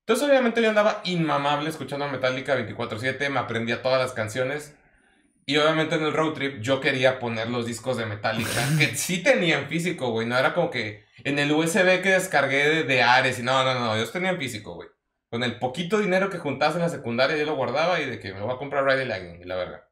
Entonces, 0.00 0.28
obviamente, 0.28 0.62
yo 0.62 0.68
andaba 0.70 1.00
inmamable 1.04 1.70
escuchando 1.70 2.08
Metallica 2.08 2.56
24-7, 2.56 3.28
me 3.30 3.38
aprendía 3.38 3.82
todas 3.82 4.00
las 4.00 4.12
canciones. 4.12 4.76
Y 5.46 5.56
obviamente 5.56 5.96
en 5.96 6.04
el 6.04 6.12
road 6.12 6.34
trip 6.34 6.60
yo 6.60 6.80
quería 6.80 7.18
poner 7.18 7.48
los 7.48 7.66
discos 7.66 7.96
de 7.96 8.06
Metallica, 8.06 8.68
que 8.78 8.86
sí 8.94 9.22
tenían 9.22 9.66
físico, 9.68 10.10
güey. 10.10 10.26
No 10.26 10.38
era 10.38 10.54
como 10.54 10.70
que 10.70 11.04
en 11.24 11.38
el 11.38 11.50
USB 11.50 12.02
que 12.02 12.10
descargué 12.10 12.68
de, 12.68 12.82
de 12.84 13.02
Ares 13.02 13.38
y 13.40 13.42
no, 13.42 13.64
no, 13.64 13.74
no, 13.78 13.96
ellos 13.96 14.12
tenían 14.12 14.38
físico, 14.38 14.74
güey. 14.74 14.88
Con 15.28 15.42
el 15.42 15.58
poquito 15.58 15.98
dinero 15.98 16.30
que 16.30 16.38
juntabas 16.38 16.76
en 16.76 16.82
la 16.82 16.88
secundaria 16.88 17.36
yo 17.36 17.46
lo 17.46 17.56
guardaba 17.56 18.00
y 18.00 18.06
de 18.06 18.18
que 18.20 18.32
me 18.32 18.42
voy 18.42 18.54
a 18.54 18.58
comprar 18.58 18.84
Ride 18.84 18.98
the 18.98 19.06
Lightning 19.06 19.40
y 19.40 19.44
la 19.44 19.56
verga. 19.56 19.89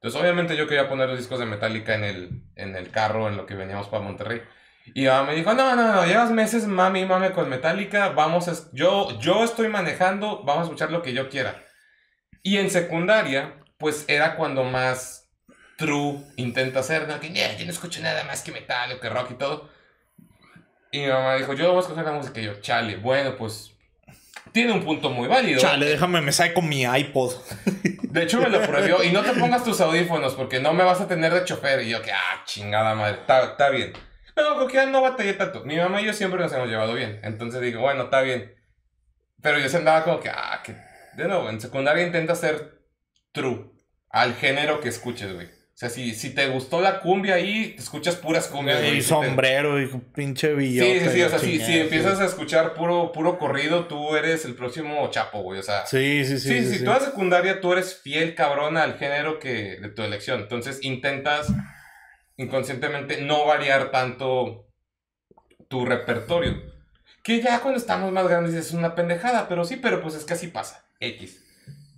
Entonces, 0.00 0.20
obviamente, 0.20 0.56
yo 0.56 0.66
quería 0.66 0.88
poner 0.88 1.08
los 1.08 1.18
discos 1.18 1.38
de 1.38 1.46
Metallica 1.46 1.94
en 1.94 2.04
el, 2.04 2.42
en 2.56 2.74
el 2.76 2.90
carro 2.90 3.28
en 3.28 3.36
lo 3.36 3.44
que 3.46 3.54
veníamos 3.54 3.88
para 3.88 4.02
Monterrey. 4.02 4.42
Y 4.94 5.02
mi 5.02 5.06
mamá 5.08 5.24
me 5.28 5.34
dijo, 5.36 5.52
no, 5.54 5.76
no, 5.76 5.94
no, 5.94 6.06
llevas 6.06 6.30
meses 6.30 6.66
mami, 6.66 7.04
mami 7.04 7.30
con 7.30 7.48
Metallica, 7.50 8.08
vamos 8.10 8.48
a, 8.48 8.54
yo, 8.72 9.18
yo 9.20 9.44
estoy 9.44 9.68
manejando, 9.68 10.42
vamos 10.44 10.62
a 10.62 10.64
escuchar 10.64 10.90
lo 10.90 11.02
que 11.02 11.12
yo 11.12 11.28
quiera. 11.28 11.62
Y 12.42 12.56
en 12.58 12.70
secundaria, 12.70 13.62
pues 13.78 14.04
era 14.08 14.36
cuando 14.36 14.64
más 14.64 15.30
true 15.76 16.20
intenta 16.36 16.80
hacer, 16.80 17.08
¿no? 17.08 17.20
Que 17.20 17.30
"Nah, 17.30 17.56
yo 17.58 17.64
no 17.66 17.70
escucho 17.72 18.00
nada 18.02 18.24
más 18.24 18.42
que 18.42 18.52
metal 18.52 18.92
o 18.92 19.00
que 19.00 19.08
rock 19.10 19.32
y 19.32 19.34
todo. 19.34 19.70
Y 20.92 21.00
mi 21.00 21.08
mamá 21.08 21.36
dijo, 21.36 21.52
yo 21.54 21.68
voy 21.68 21.78
a 21.78 21.80
escoger 21.80 22.04
la 22.04 22.12
música. 22.12 22.40
Y 22.40 22.44
yo, 22.44 22.60
chale, 22.60 22.96
bueno, 22.96 23.36
pues 23.36 23.69
tiene 24.52 24.72
un 24.72 24.84
punto 24.84 25.10
muy 25.10 25.28
válido. 25.28 25.60
Chale, 25.60 25.86
déjame, 25.86 26.20
me 26.20 26.32
saco 26.32 26.62
mi 26.62 26.82
iPod. 26.82 27.34
De 28.02 28.24
hecho, 28.24 28.40
me 28.40 28.48
lo 28.48 28.60
prohibió. 28.62 29.04
Y 29.04 29.12
no 29.12 29.22
te 29.22 29.32
pongas 29.32 29.64
tus 29.64 29.80
audífonos 29.80 30.34
porque 30.34 30.60
no 30.60 30.72
me 30.72 30.82
vas 30.82 31.00
a 31.00 31.06
tener 31.06 31.32
de 31.32 31.44
chofer. 31.44 31.82
Y 31.82 31.90
yo, 31.90 32.02
que, 32.02 32.12
ah, 32.12 32.42
chingada 32.44 32.94
madre. 32.94 33.18
Está, 33.20 33.70
bien. 33.70 33.92
No, 34.36 34.58
porque 34.58 34.74
ya 34.74 34.86
no 34.86 35.02
batallé 35.02 35.34
tanto. 35.34 35.64
Mi 35.64 35.76
mamá 35.76 36.02
y 36.02 36.06
yo 36.06 36.12
siempre 36.12 36.40
nos 36.40 36.52
hemos 36.52 36.68
llevado 36.68 36.94
bien. 36.94 37.20
Entonces 37.22 37.60
digo, 37.60 37.80
bueno, 37.80 38.04
está 38.04 38.22
bien. 38.22 38.54
Pero 39.40 39.58
yo 39.58 39.68
se 39.68 39.76
andaba 39.76 40.02
como 40.02 40.20
que, 40.20 40.28
ah, 40.28 40.60
que. 40.64 40.74
De 41.14 41.28
nuevo, 41.28 41.48
en 41.50 41.60
secundaria 41.60 42.04
intenta 42.04 42.34
ser 42.34 42.80
true 43.32 43.70
al 44.10 44.34
género 44.34 44.80
que 44.80 44.88
escuches, 44.88 45.32
güey. 45.32 45.48
O 45.80 45.82
sea, 45.82 45.88
si, 45.88 46.14
si 46.14 46.34
te 46.34 46.46
gustó 46.48 46.82
la 46.82 47.00
cumbia 47.00 47.36
ahí, 47.36 47.70
te 47.74 47.80
escuchas 47.80 48.16
puras 48.16 48.48
cumbias. 48.48 48.82
Y 48.82 48.88
Si 48.90 48.96
te- 48.96 49.02
sombrero, 49.02 49.80
y 49.80 49.86
pinche 50.14 50.48
Sí, 50.50 50.54
billote. 50.54 51.00
sí, 51.04 51.10
sí. 51.10 51.22
O 51.22 51.28
sea, 51.30 51.38
si, 51.38 51.58
si 51.58 51.78
empiezas 51.80 52.20
a 52.20 52.26
escuchar 52.26 52.74
puro, 52.74 53.12
puro 53.12 53.38
corrido, 53.38 53.86
tú 53.86 54.14
eres 54.14 54.44
el 54.44 54.54
próximo 54.54 55.08
chapo, 55.10 55.40
güey. 55.40 55.58
O 55.58 55.62
sea, 55.62 55.86
Sí, 55.86 56.22
sí, 56.26 56.38
sí. 56.38 56.48
Sí, 56.50 56.60
sí, 56.64 56.68
sí, 56.72 56.78
sí. 56.80 56.84
toda 56.84 57.00
secundaria 57.00 57.62
tú 57.62 57.72
eres 57.72 57.96
fiel 57.98 58.34
cabrón 58.34 58.76
al 58.76 58.98
género 58.98 59.38
que 59.38 59.78
de 59.80 59.88
tu 59.88 60.02
elección. 60.02 60.40
Entonces 60.42 60.80
intentas 60.82 61.50
inconscientemente 62.36 63.22
no 63.22 63.46
variar 63.46 63.90
tanto 63.90 64.66
tu 65.68 65.86
repertorio. 65.86 66.60
Que 67.22 67.40
ya 67.40 67.60
cuando 67.60 67.78
estamos 67.80 68.12
más 68.12 68.28
grandes 68.28 68.54
es 68.54 68.72
una 68.72 68.94
pendejada, 68.94 69.48
pero 69.48 69.64
sí, 69.64 69.76
pero 69.76 70.02
pues 70.02 70.14
es 70.14 70.24
que 70.26 70.34
así 70.34 70.48
pasa. 70.48 70.84
X. 71.00 71.42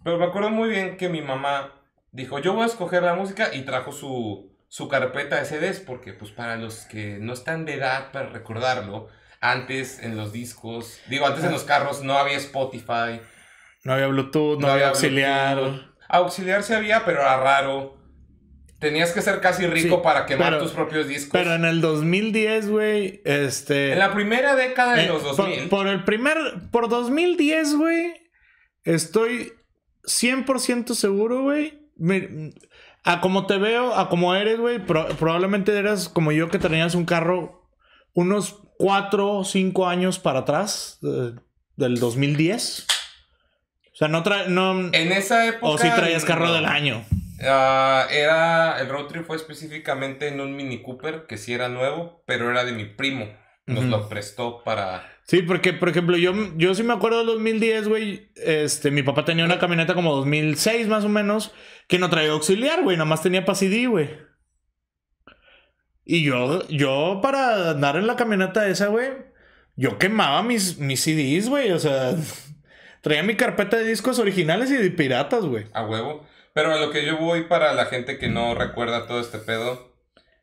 Pero 0.05 0.19
me 0.19 0.27
acuerdo 0.27 0.51
muy 0.51 0.69
bien 0.69 0.97
que 0.97 1.09
mi 1.09 1.21
mamá 1.21 1.82
dijo, 2.13 2.39
yo 2.39 2.53
voy 2.55 2.63
a 2.63 2.67
escoger 2.67 3.03
la 3.03 3.15
música 3.15 3.55
y 3.55 3.63
trajo 3.63 3.93
su, 3.93 4.51
su 4.69 4.89
carpeta 4.89 5.37
de 5.37 5.45
CDs, 5.47 5.81
porque 5.81 6.13
pues 6.13 6.31
para 6.31 6.57
los 6.57 6.81
que 6.87 7.19
no 7.21 7.33
están 7.33 7.65
de 7.65 7.75
edad 7.75 8.13
para 8.13 8.29
recordarlo, 8.29 9.09
antes 9.41 9.99
en 10.01 10.17
los 10.17 10.33
discos, 10.33 11.01
digo, 11.09 11.27
antes 11.27 11.43
en 11.45 11.51
los 11.53 11.65
carros 11.65 12.03
no 12.05 12.17
había 12.17 12.37
Spotify, 12.37 13.21
No 13.85 13.95
había 13.95 14.07
Bluetooth, 14.07 14.61
no, 14.61 14.69
no 14.69 14.73
había 14.75 14.89
auxiliar. 14.91 15.59
Bluetooth. 15.59 15.93
Auxiliar 16.09 16.63
sí 16.63 16.73
había, 16.75 17.05
pero 17.05 17.21
era 17.23 17.37
raro. 17.39 17.99
Tenías 18.79 19.13
que 19.13 19.23
ser 19.23 19.41
casi 19.41 19.67
rico 19.67 19.97
Sí, 19.97 20.01
para 20.03 20.27
quemar 20.27 20.53
pero- 20.53 20.63
tus 20.63 20.73
propios 20.73 21.09
discos. 21.09 21.31
Pero 21.33 21.55
en 21.55 21.65
el 21.65 21.81
2010, 21.81 22.69
güey, 22.69 23.23
este... 23.25 23.93
en 23.93 23.99
la 24.01 24.13
primera 24.13 24.55
década 24.57 24.95
de 24.95 25.05
eh, 25.05 25.09
los 25.09 25.23
por- 25.23 25.37
2000. 25.37 25.69
Por, 25.69 25.87
el 25.89 26.05
primer... 26.05 26.37
Por 26.71 26.89
2010, 26.89 27.75
güey, 27.77 28.13
estoy 28.85 29.53
100% 30.05 30.95
seguro, 30.95 31.43
güey. 31.43 31.82
A 33.05 33.21
como 33.21 33.47
te 33.47 33.59
veo, 33.59 33.95
a 33.95 34.09
como 34.09 34.35
eres, 34.35 34.59
güey, 34.59 34.79
pro- 34.85 35.09
probablemente 35.19 35.77
eras 35.77 36.09
como 36.09 36.31
yo 36.33 36.49
que 36.49 36.59
tenías 36.59 36.95
un 36.95 37.05
carro 37.05 37.69
unos 38.15 38.61
4 38.79 39.39
o 39.39 39.45
5 39.45 39.87
años 39.89 40.19
para 40.19 40.41
atrás 40.41 40.99
eh, 41.03 41.33
del 41.77 41.99
2010. 41.99 42.87
O 43.93 43.95
sea, 43.97 44.09
no 44.09 44.23
trae... 44.23 44.49
No, 44.49 44.73
en 44.93 45.13
esa 45.13 45.47
época. 45.47 45.67
o 45.67 45.79
si 45.79 45.91
traías 45.91 46.25
carro 46.25 46.47
no. 46.47 46.53
del 46.55 46.67
año. 46.67 47.05
Ah, 47.45 48.07
era. 48.11 48.81
El 48.81 48.89
road 48.89 49.07
trip 49.07 49.27
fue 49.27 49.37
específicamente 49.37 50.29
en 50.29 50.41
un 50.41 50.55
Mini 50.55 50.81
Cooper, 50.83 51.27
que 51.27 51.37
sí 51.39 51.53
era 51.53 51.69
nuevo, 51.69 52.23
pero 52.27 52.51
era 52.51 52.65
de 52.65 52.73
mi 52.73 52.85
primo. 52.85 53.27
Nos 53.67 53.85
lo 53.85 54.09
prestó 54.09 54.63
para. 54.65 55.12
Sí, 55.25 55.43
porque, 55.43 55.73
por 55.73 55.89
ejemplo, 55.89 56.17
yo, 56.17 56.33
yo 56.57 56.75
sí 56.75 56.83
me 56.83 56.93
acuerdo 56.93 57.19
del 57.19 57.27
2010, 57.29 57.89
güey. 57.89 58.31
Este, 58.37 58.91
mi 58.91 59.03
papá 59.03 59.25
tenía 59.25 59.45
una 59.45 59.59
camioneta 59.59 59.95
como 59.95 60.15
2006 60.17 60.89
más 60.89 61.05
o 61.05 61.09
menos, 61.09 61.53
que 61.89 61.99
no 61.99 62.11
traía 62.11 62.33
auxiliar, 62.33 62.83
güey. 62.83 62.97
Nada 62.97 63.09
más 63.09 63.23
tenía 63.23 63.45
para 63.45 63.57
CD, 63.57 63.87
güey. 63.87 64.11
Y 66.05 66.25
yo, 66.25 66.67
yo 66.69 67.21
para 67.23 67.71
andar 67.71 67.97
en 67.97 68.07
la 68.07 68.17
camioneta 68.17 68.67
esa, 68.69 68.89
güey, 68.89 69.11
yo 69.77 69.99
quemaba 69.99 70.43
mis, 70.43 70.79
mis 70.79 71.01
CDs, 71.01 71.49
güey. 71.49 71.71
O 71.71 71.79
sea, 71.79 72.15
traía 73.01 73.23
mi 73.23 73.37
carpeta 73.37 73.77
de 73.77 73.85
discos 73.85 74.19
originales 74.19 74.71
y 74.71 74.77
de 74.77 74.91
piratas, 74.91 75.45
güey. 75.45 75.67
a 75.73 75.87
huevo. 75.87 76.27
Pero 76.55 76.73
a 76.73 76.81
lo 76.81 76.91
que 76.91 77.07
yo 77.07 77.17
voy 77.17 77.45
para 77.45 77.73
la 77.73 77.87
gente 77.87 78.19
que 78.19 78.29
no 78.29 78.55
recuerda 78.55 79.07
todo 79.07 79.21
este 79.21 79.39
pedo, 79.39 79.97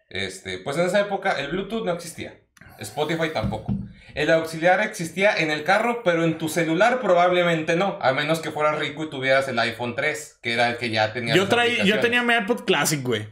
este, 0.10 0.58
pues 0.58 0.78
en 0.78 0.88
esa 0.88 1.02
época 1.02 1.40
el 1.40 1.52
Bluetooth 1.52 1.86
no 1.86 1.92
existía. 1.92 2.40
Spotify 2.80 3.30
tampoco. 3.34 3.74
El 4.16 4.32
auxiliar 4.32 4.82
existía 4.82 5.36
en 5.38 5.52
el 5.52 5.64
carro, 5.64 6.02
pero 6.04 6.24
en 6.24 6.38
tu 6.38 6.50
celular 6.50 7.00
probablemente 7.00 7.76
no. 7.76 8.00
A 8.02 8.12
menos 8.14 8.40
que 8.40 8.52
fueras 8.52 8.80
rico 8.80 9.04
y 9.04 9.10
tuvieras 9.10 9.48
el 9.48 9.60
iPhone 9.60 9.96
3, 9.96 10.40
que 10.42 10.54
era 10.54 10.70
el 10.70 10.78
que 10.78 10.90
ya 10.90 11.14
tenía. 11.14 11.36
Yo, 11.36 11.48
traí, 11.48 11.86
yo 11.86 12.00
tenía 12.00 12.24
mi 12.24 12.34
iPod 12.34 12.66
Classic, 12.66 13.02
güey. 13.04 13.28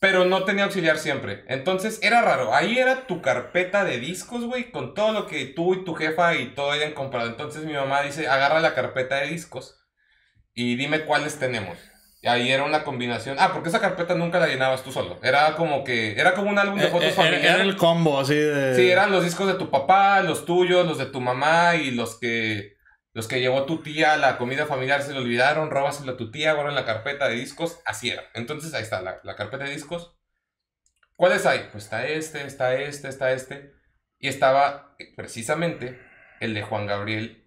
Pero 0.00 0.24
no 0.24 0.44
tenía 0.44 0.64
auxiliar 0.64 0.98
siempre. 0.98 1.44
Entonces 1.46 2.00
era 2.02 2.22
raro. 2.22 2.54
Ahí 2.54 2.78
era 2.78 3.06
tu 3.06 3.20
carpeta 3.20 3.84
de 3.84 4.00
discos, 4.00 4.44
güey, 4.44 4.70
con 4.70 4.94
todo 4.94 5.12
lo 5.12 5.26
que 5.26 5.44
tú 5.44 5.74
y 5.74 5.84
tu 5.84 5.94
jefa 5.94 6.34
y 6.34 6.54
todo 6.54 6.70
hayan 6.70 6.92
comprado. 6.92 7.28
Entonces 7.28 7.64
mi 7.64 7.74
mamá 7.74 8.02
dice, 8.02 8.26
agarra 8.26 8.60
la 8.60 8.74
carpeta 8.74 9.16
de 9.16 9.28
discos 9.28 9.78
y 10.54 10.76
dime 10.76 11.04
cuáles 11.04 11.38
tenemos. 11.38 11.76
Y 12.22 12.28
ahí 12.28 12.50
era 12.50 12.64
una 12.64 12.84
combinación. 12.84 13.36
Ah, 13.40 13.50
porque 13.52 13.70
esa 13.70 13.80
carpeta 13.80 14.14
nunca 14.14 14.38
la 14.38 14.46
llenabas 14.46 14.82
tú 14.82 14.92
solo. 14.92 15.18
Era 15.22 15.56
como 15.56 15.84
que, 15.84 16.20
era 16.20 16.34
como 16.34 16.50
un 16.50 16.58
álbum 16.58 16.78
de 16.78 16.86
Eh, 16.86 16.90
fotos 16.90 17.08
eh, 17.08 17.12
familiares. 17.12 17.50
Era, 17.50 17.62
el 17.62 17.76
combo, 17.76 18.20
así 18.20 18.34
de. 18.34 18.74
Sí, 18.76 18.90
eran 18.90 19.10
los 19.10 19.24
discos 19.24 19.46
de 19.46 19.54
tu 19.54 19.70
papá, 19.70 20.20
los 20.20 20.44
tuyos, 20.44 20.86
los 20.86 20.98
de 20.98 21.06
tu 21.06 21.20
mamá 21.20 21.76
y 21.76 21.90
los 21.90 22.18
que 22.18 22.78
los 23.12 23.26
que 23.26 23.40
llevó 23.40 23.64
tu 23.64 23.82
tía 23.82 24.12
a 24.12 24.16
la 24.18 24.38
comida 24.38 24.66
familiar 24.66 25.02
se 25.02 25.12
le 25.12 25.18
olvidaron, 25.18 25.70
róbaselo 25.70 26.12
a 26.12 26.16
tu 26.16 26.30
tía, 26.30 26.52
guarda 26.52 26.70
en 26.70 26.76
la 26.76 26.84
carpeta 26.84 27.28
de 27.28 27.34
discos, 27.34 27.80
así 27.84 28.10
era. 28.10 28.22
Entonces 28.34 28.72
ahí 28.72 28.82
está 28.82 29.02
la, 29.02 29.20
la 29.24 29.34
carpeta 29.34 29.64
de 29.64 29.72
discos. 29.72 30.16
¿Cuáles 31.16 31.44
hay? 31.44 31.68
Pues 31.72 31.84
está 31.84 32.06
este, 32.06 32.46
está 32.46 32.76
este, 32.76 33.08
está 33.08 33.32
este. 33.32 33.72
Y 34.18 34.28
estaba 34.28 34.94
eh, 34.98 35.12
precisamente 35.16 36.00
el 36.40 36.54
de 36.54 36.62
Juan 36.62 36.86
Gabriel 36.86 37.39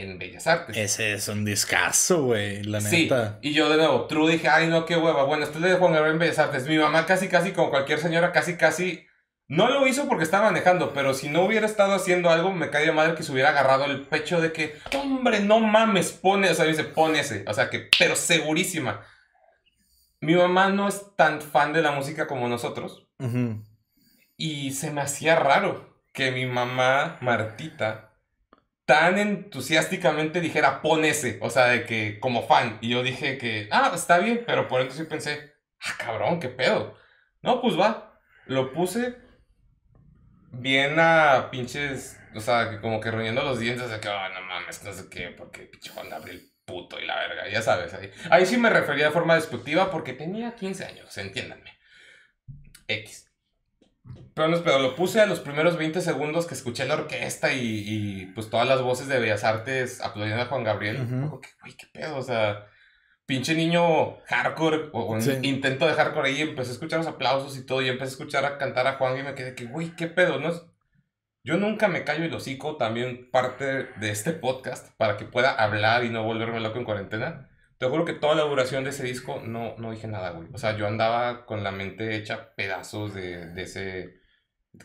en 0.00 0.18
Bellas 0.18 0.46
Artes. 0.46 0.76
Ese 0.76 1.12
es 1.14 1.28
un 1.28 1.44
discazo, 1.44 2.24
güey, 2.24 2.62
la 2.64 2.80
Sí, 2.80 3.02
neta. 3.04 3.38
y 3.42 3.52
yo 3.52 3.68
de 3.68 3.76
nuevo, 3.76 4.06
true, 4.06 4.32
dije, 4.32 4.48
ay 4.48 4.66
no, 4.68 4.84
qué 4.86 4.96
hueva. 4.96 5.24
Bueno, 5.24 5.44
este 5.44 5.58
es 5.58 5.64
el 5.64 5.70
de 5.70 5.76
Juan 5.76 5.92
Gabriel 5.92 6.14
en 6.14 6.18
Bellas 6.20 6.38
Artes. 6.38 6.66
Mi 6.66 6.78
mamá 6.78 7.06
casi, 7.06 7.28
casi, 7.28 7.52
como 7.52 7.70
cualquier 7.70 7.98
señora, 8.00 8.32
casi, 8.32 8.56
casi, 8.56 9.06
no 9.48 9.68
lo 9.68 9.86
hizo 9.86 10.06
porque 10.08 10.24
estaba 10.24 10.46
manejando, 10.46 10.92
pero 10.92 11.12
si 11.12 11.28
no 11.28 11.42
hubiera 11.44 11.66
estado 11.66 11.94
haciendo 11.94 12.30
algo, 12.30 12.52
me 12.52 12.70
cae 12.70 12.86
de 12.86 12.92
madre 12.92 13.14
que 13.14 13.22
se 13.24 13.32
hubiera 13.32 13.48
agarrado 13.50 13.84
el 13.86 14.02
pecho 14.02 14.40
de 14.40 14.52
que, 14.52 14.76
hombre, 14.96 15.40
no 15.40 15.58
mames, 15.60 16.12
pone, 16.12 16.48
o 16.50 16.54
sea, 16.54 16.64
dice, 16.66 16.84
pone 16.84 17.20
ese, 17.20 17.44
o 17.48 17.52
sea, 17.54 17.68
que, 17.68 17.88
pero 17.98 18.14
segurísima. 18.16 19.04
Mi 20.20 20.34
mamá 20.34 20.68
no 20.68 20.86
es 20.86 21.16
tan 21.16 21.40
fan 21.40 21.72
de 21.72 21.82
la 21.82 21.92
música 21.92 22.26
como 22.26 22.46
nosotros. 22.46 23.08
Y 24.36 24.70
se 24.72 24.90
me 24.90 25.00
hacía 25.00 25.34
raro 25.36 26.00
que 26.12 26.30
mi 26.30 26.46
mamá, 26.46 27.18
Martita, 27.20 28.09
tan 28.90 29.18
entusiásticamente 29.18 30.40
dijera, 30.40 30.82
pon 30.82 31.04
ese. 31.04 31.38
O 31.42 31.48
sea, 31.48 31.66
de 31.66 31.84
que 31.84 32.18
como 32.18 32.42
fan. 32.48 32.76
Y 32.80 32.88
yo 32.90 33.04
dije 33.04 33.38
que, 33.38 33.68
ah, 33.70 33.92
está 33.94 34.18
bien, 34.18 34.42
pero 34.44 34.66
por 34.66 34.80
entonces 34.80 35.06
pensé, 35.06 35.54
ah, 35.78 35.94
cabrón, 35.96 36.40
qué 36.40 36.48
pedo. 36.48 36.98
No, 37.40 37.60
pues 37.62 37.78
va. 37.78 38.20
Lo 38.46 38.72
puse 38.72 39.14
bien 40.50 40.98
a 40.98 41.50
pinches, 41.52 42.18
o 42.34 42.40
sea, 42.40 42.68
que 42.68 42.80
como 42.80 42.98
que 42.98 43.12
reuniendo 43.12 43.44
los 43.44 43.60
dientes 43.60 43.88
de 43.88 44.00
que, 44.00 44.08
oh, 44.08 44.28
no 44.30 44.40
mames, 44.40 44.82
no 44.82 44.92
sé 44.92 45.08
qué, 45.08 45.28
porque 45.38 45.66
pinche 45.66 45.90
Juan 45.90 46.10
Gabriel 46.10 46.42
puto 46.64 46.98
y 46.98 47.06
la 47.06 47.14
verga, 47.14 47.48
ya 47.48 47.62
sabes. 47.62 47.94
Ahí, 47.94 48.10
ahí 48.28 48.44
sí 48.44 48.56
me 48.56 48.70
refería 48.70 49.04
de 49.04 49.12
forma 49.12 49.36
despectiva 49.36 49.88
porque 49.92 50.14
tenía 50.14 50.56
15 50.56 50.84
años, 50.84 51.16
entiéndanme. 51.16 51.78
X. 52.88 53.29
Pero 54.46 54.78
no, 54.78 54.78
lo 54.88 54.94
puse 54.94 55.20
a 55.20 55.26
los 55.26 55.40
primeros 55.40 55.76
20 55.76 56.00
segundos 56.00 56.46
que 56.46 56.54
escuché 56.54 56.84
la 56.86 56.94
orquesta 56.94 57.52
y, 57.52 57.84
y 57.86 58.26
pues 58.34 58.48
todas 58.50 58.66
las 58.68 58.82
voces 58.82 59.08
de 59.08 59.18
Bellas 59.18 59.44
Artes 59.44 60.00
aplaudiendo 60.00 60.42
a 60.42 60.46
Juan 60.46 60.64
Gabriel. 60.64 60.98
Qué 61.78 61.86
pedo, 61.92 62.16
o 62.16 62.22
sea, 62.22 62.66
pinche 63.26 63.54
niño 63.54 64.18
hardcore 64.26 64.90
o, 64.92 65.00
o 65.00 65.12
un 65.12 65.22
Sí. 65.22 65.38
intento 65.42 65.86
de 65.86 65.94
hardcore 65.94 66.28
ahí, 66.28 66.40
empecé 66.42 66.70
a 66.70 66.74
escuchar 66.74 66.98
los 66.98 67.08
aplausos 67.08 67.56
y 67.56 67.64
todo, 67.66 67.82
y 67.82 67.88
empecé 67.88 68.10
a 68.10 68.14
escuchar 68.14 68.44
a 68.44 68.58
cantar 68.58 68.86
a 68.86 68.94
Juan 68.94 69.18
y 69.18 69.22
me 69.22 69.34
quedé 69.34 69.54
que, 69.54 69.66
güey, 69.66 69.94
qué 69.96 70.06
pedo, 70.06 70.38
¿no? 70.40 70.50
Yo 71.42 71.56
nunca 71.56 71.88
me 71.88 72.04
callo 72.04 72.24
el 72.24 72.34
hocico, 72.34 72.76
también 72.76 73.30
parte 73.30 73.64
de 73.98 74.10
este 74.10 74.32
podcast, 74.32 74.94
para 74.98 75.16
que 75.16 75.24
pueda 75.24 75.50
hablar 75.52 76.04
y 76.04 76.10
no 76.10 76.22
volverme 76.22 76.60
loco 76.60 76.78
en 76.78 76.84
cuarentena. 76.84 77.48
Te 77.78 77.86
juro 77.86 78.04
que 78.04 78.12
toda 78.12 78.34
la 78.34 78.42
duración 78.42 78.84
de 78.84 78.90
ese 78.90 79.04
disco 79.04 79.40
no, 79.42 79.74
no 79.78 79.90
dije 79.90 80.06
nada, 80.06 80.32
güey. 80.32 80.48
O 80.52 80.58
sea, 80.58 80.76
yo 80.76 80.86
andaba 80.86 81.46
con 81.46 81.64
la 81.64 81.70
mente 81.70 82.14
hecha 82.14 82.54
pedazos 82.54 83.14
de, 83.14 83.46
de 83.54 83.62
ese 83.62 84.19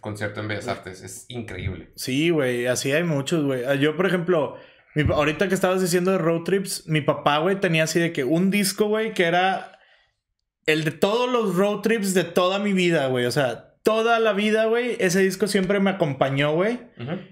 concierto 0.02 0.42
en 0.42 0.48
Bellas 0.48 0.68
Artes. 0.68 1.02
Es 1.02 1.26
increíble. 1.30 1.92
Sí, 1.96 2.30
güey, 2.30 2.68
así 2.68 2.92
hay 2.92 3.04
muchos, 3.04 3.44
güey. 3.44 3.64
Ah, 3.66 3.76
Yo, 3.76 3.96
por 3.96 4.06
ejemplo, 4.06 4.56
mi 4.96 5.04
ahorita 5.12 5.48
que 5.48 5.56
estabas 5.56 5.82
diciendo 5.82 6.12
de 6.12 6.18
road 6.18 6.44
trips, 6.44 6.88
mi 6.88 7.02
papá, 7.02 7.40
güey, 7.40 7.60
tenía 7.60 7.84
así 7.84 8.00
de 8.00 8.14
que 8.14 8.24
un 8.24 8.50
disco, 8.52 8.88
güey, 8.88 9.14
que 9.14 9.26
era 9.26 9.80
el 10.66 10.84
de 10.84 10.92
todos 10.92 11.32
los 11.32 11.56
road 11.56 11.82
trips 11.82 12.14
de 12.14 12.24
toda 12.24 12.60
mi 12.60 12.74
vida, 12.74 13.08
güey. 13.08 13.26
O 13.26 13.32
sea, 13.32 13.75
toda 13.86 14.20
la 14.20 14.34
vida, 14.34 14.66
güey, 14.66 14.98
ese 15.00 15.20
disco 15.20 15.48
siempre 15.48 15.80
me 15.80 15.92
acompañó, 15.92 16.54
güey. 16.56 16.80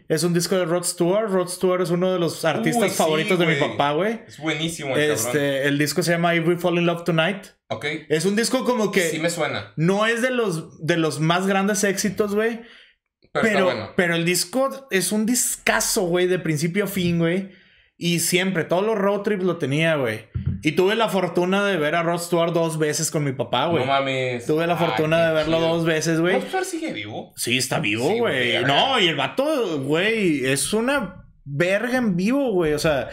Es 0.08 0.24
un 0.24 0.36
disco 0.36 0.56
de 0.56 0.66
Rod 0.66 0.84
Stewart. 0.84 1.28
Rod 1.32 1.48
Stewart 1.48 1.82
es 1.82 1.90
uno 1.90 2.14
de 2.14 2.20
los 2.20 2.46
artistas 2.46 2.84
Uy, 2.84 2.90
sí, 2.92 2.96
favoritos 2.96 3.40
de 3.40 3.48
mi 3.48 3.56
papá, 3.56 3.94
güey. 3.94 4.22
Es 4.28 4.38
buenísimo 4.38 4.96
el 4.96 5.08
cabrón. 5.10 5.16
Este, 5.16 5.68
el 5.68 5.80
disco 5.80 6.04
se 6.04 6.12
llama 6.12 6.36
If 6.36 6.48
We 6.48 6.58
Fall 6.58 6.78
in 6.78 6.86
Love 6.86 7.06
Tonight. 7.06 7.48
Ok, 7.70 7.86
Es 8.08 8.26
un 8.26 8.36
disco 8.36 8.64
como 8.66 8.92
que 8.92 9.10
sí 9.10 9.18
me 9.18 9.32
suena, 9.32 9.74
no 9.78 10.06
es 10.06 10.22
de 10.22 10.30
los, 10.30 10.86
de 10.86 10.98
los 10.98 11.20
más 11.20 11.48
grandes 11.48 11.84
éxitos, 11.84 12.36
güey. 12.36 12.62
pero, 13.32 13.42
Pero, 13.42 13.66
bueno. 13.66 13.90
pero 13.98 14.14
el 14.16 14.24
disco 14.24 14.88
es 14.92 15.12
un 15.12 15.26
discazo, 15.26 16.04
güey, 16.04 16.28
de 16.28 16.38
principio 16.38 16.84
a 16.84 16.88
fin, 16.88 17.18
güey. 17.18 17.50
Y 18.06 18.20
siempre, 18.20 18.66
todos 18.66 18.86
los 18.86 18.98
road 18.98 19.22
trips 19.22 19.44
lo 19.46 19.56
tenía, 19.58 19.96
güey. 19.96 20.26
Y 20.62 20.74
tuve 20.74 20.96
la 20.96 21.08
fortuna 21.08 21.66
de 21.66 21.78
ver 21.78 21.96
a 21.96 22.04
Rod 22.04 22.20
Stewart 22.20 22.52
dos 22.52 22.78
veces 22.78 23.10
con 23.12 23.24
mi 23.24 23.32
papá, 23.32 23.68
güey. 23.68 23.86
No 23.86 23.92
mames. 23.94 24.46
tuve 24.46 24.68
la 24.68 24.78
Ay, 24.78 24.86
fortuna 24.88 25.28
de 25.28 25.34
verlo 25.34 25.58
chido. 25.58 25.70
dos 25.70 25.86
veces, 25.86 26.20
güey. 26.20 26.36
¿Rod 26.36 26.48
Stewart 26.48 26.66
sigue 26.66 26.92
vivo? 26.92 27.32
Sí, 27.38 27.58
está 27.58 27.80
vivo, 27.80 28.10
Sí, 28.10 28.20
güey. 28.20 28.64
no, 28.66 29.00
y 29.00 29.08
el 29.08 29.16
vato, 29.16 29.80
güey, 29.82 30.46
es 30.46 30.74
una 30.74 31.24
verga 31.46 31.98
en 31.98 32.18
vivo, 32.18 32.52
güey. 32.52 32.74
O 32.74 32.80
sea, 32.80 33.10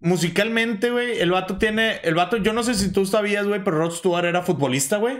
musicalmente, 0.00 0.90
güey, 0.90 1.20
el 1.20 1.30
vato 1.30 1.58
tiene. 1.58 1.96
El 2.02 2.14
vato, 2.14 2.36
yo 2.38 2.52
no 2.52 2.62
sé 2.62 2.74
si 2.74 2.90
tú 2.92 3.04
sabías, 3.06 3.46
güey, 3.46 3.62
pero 3.62 3.78
Rod 3.78 3.92
Stewart 3.92 4.24
era 4.24 4.42
futbolista, 4.42 4.96
güey. 4.96 5.18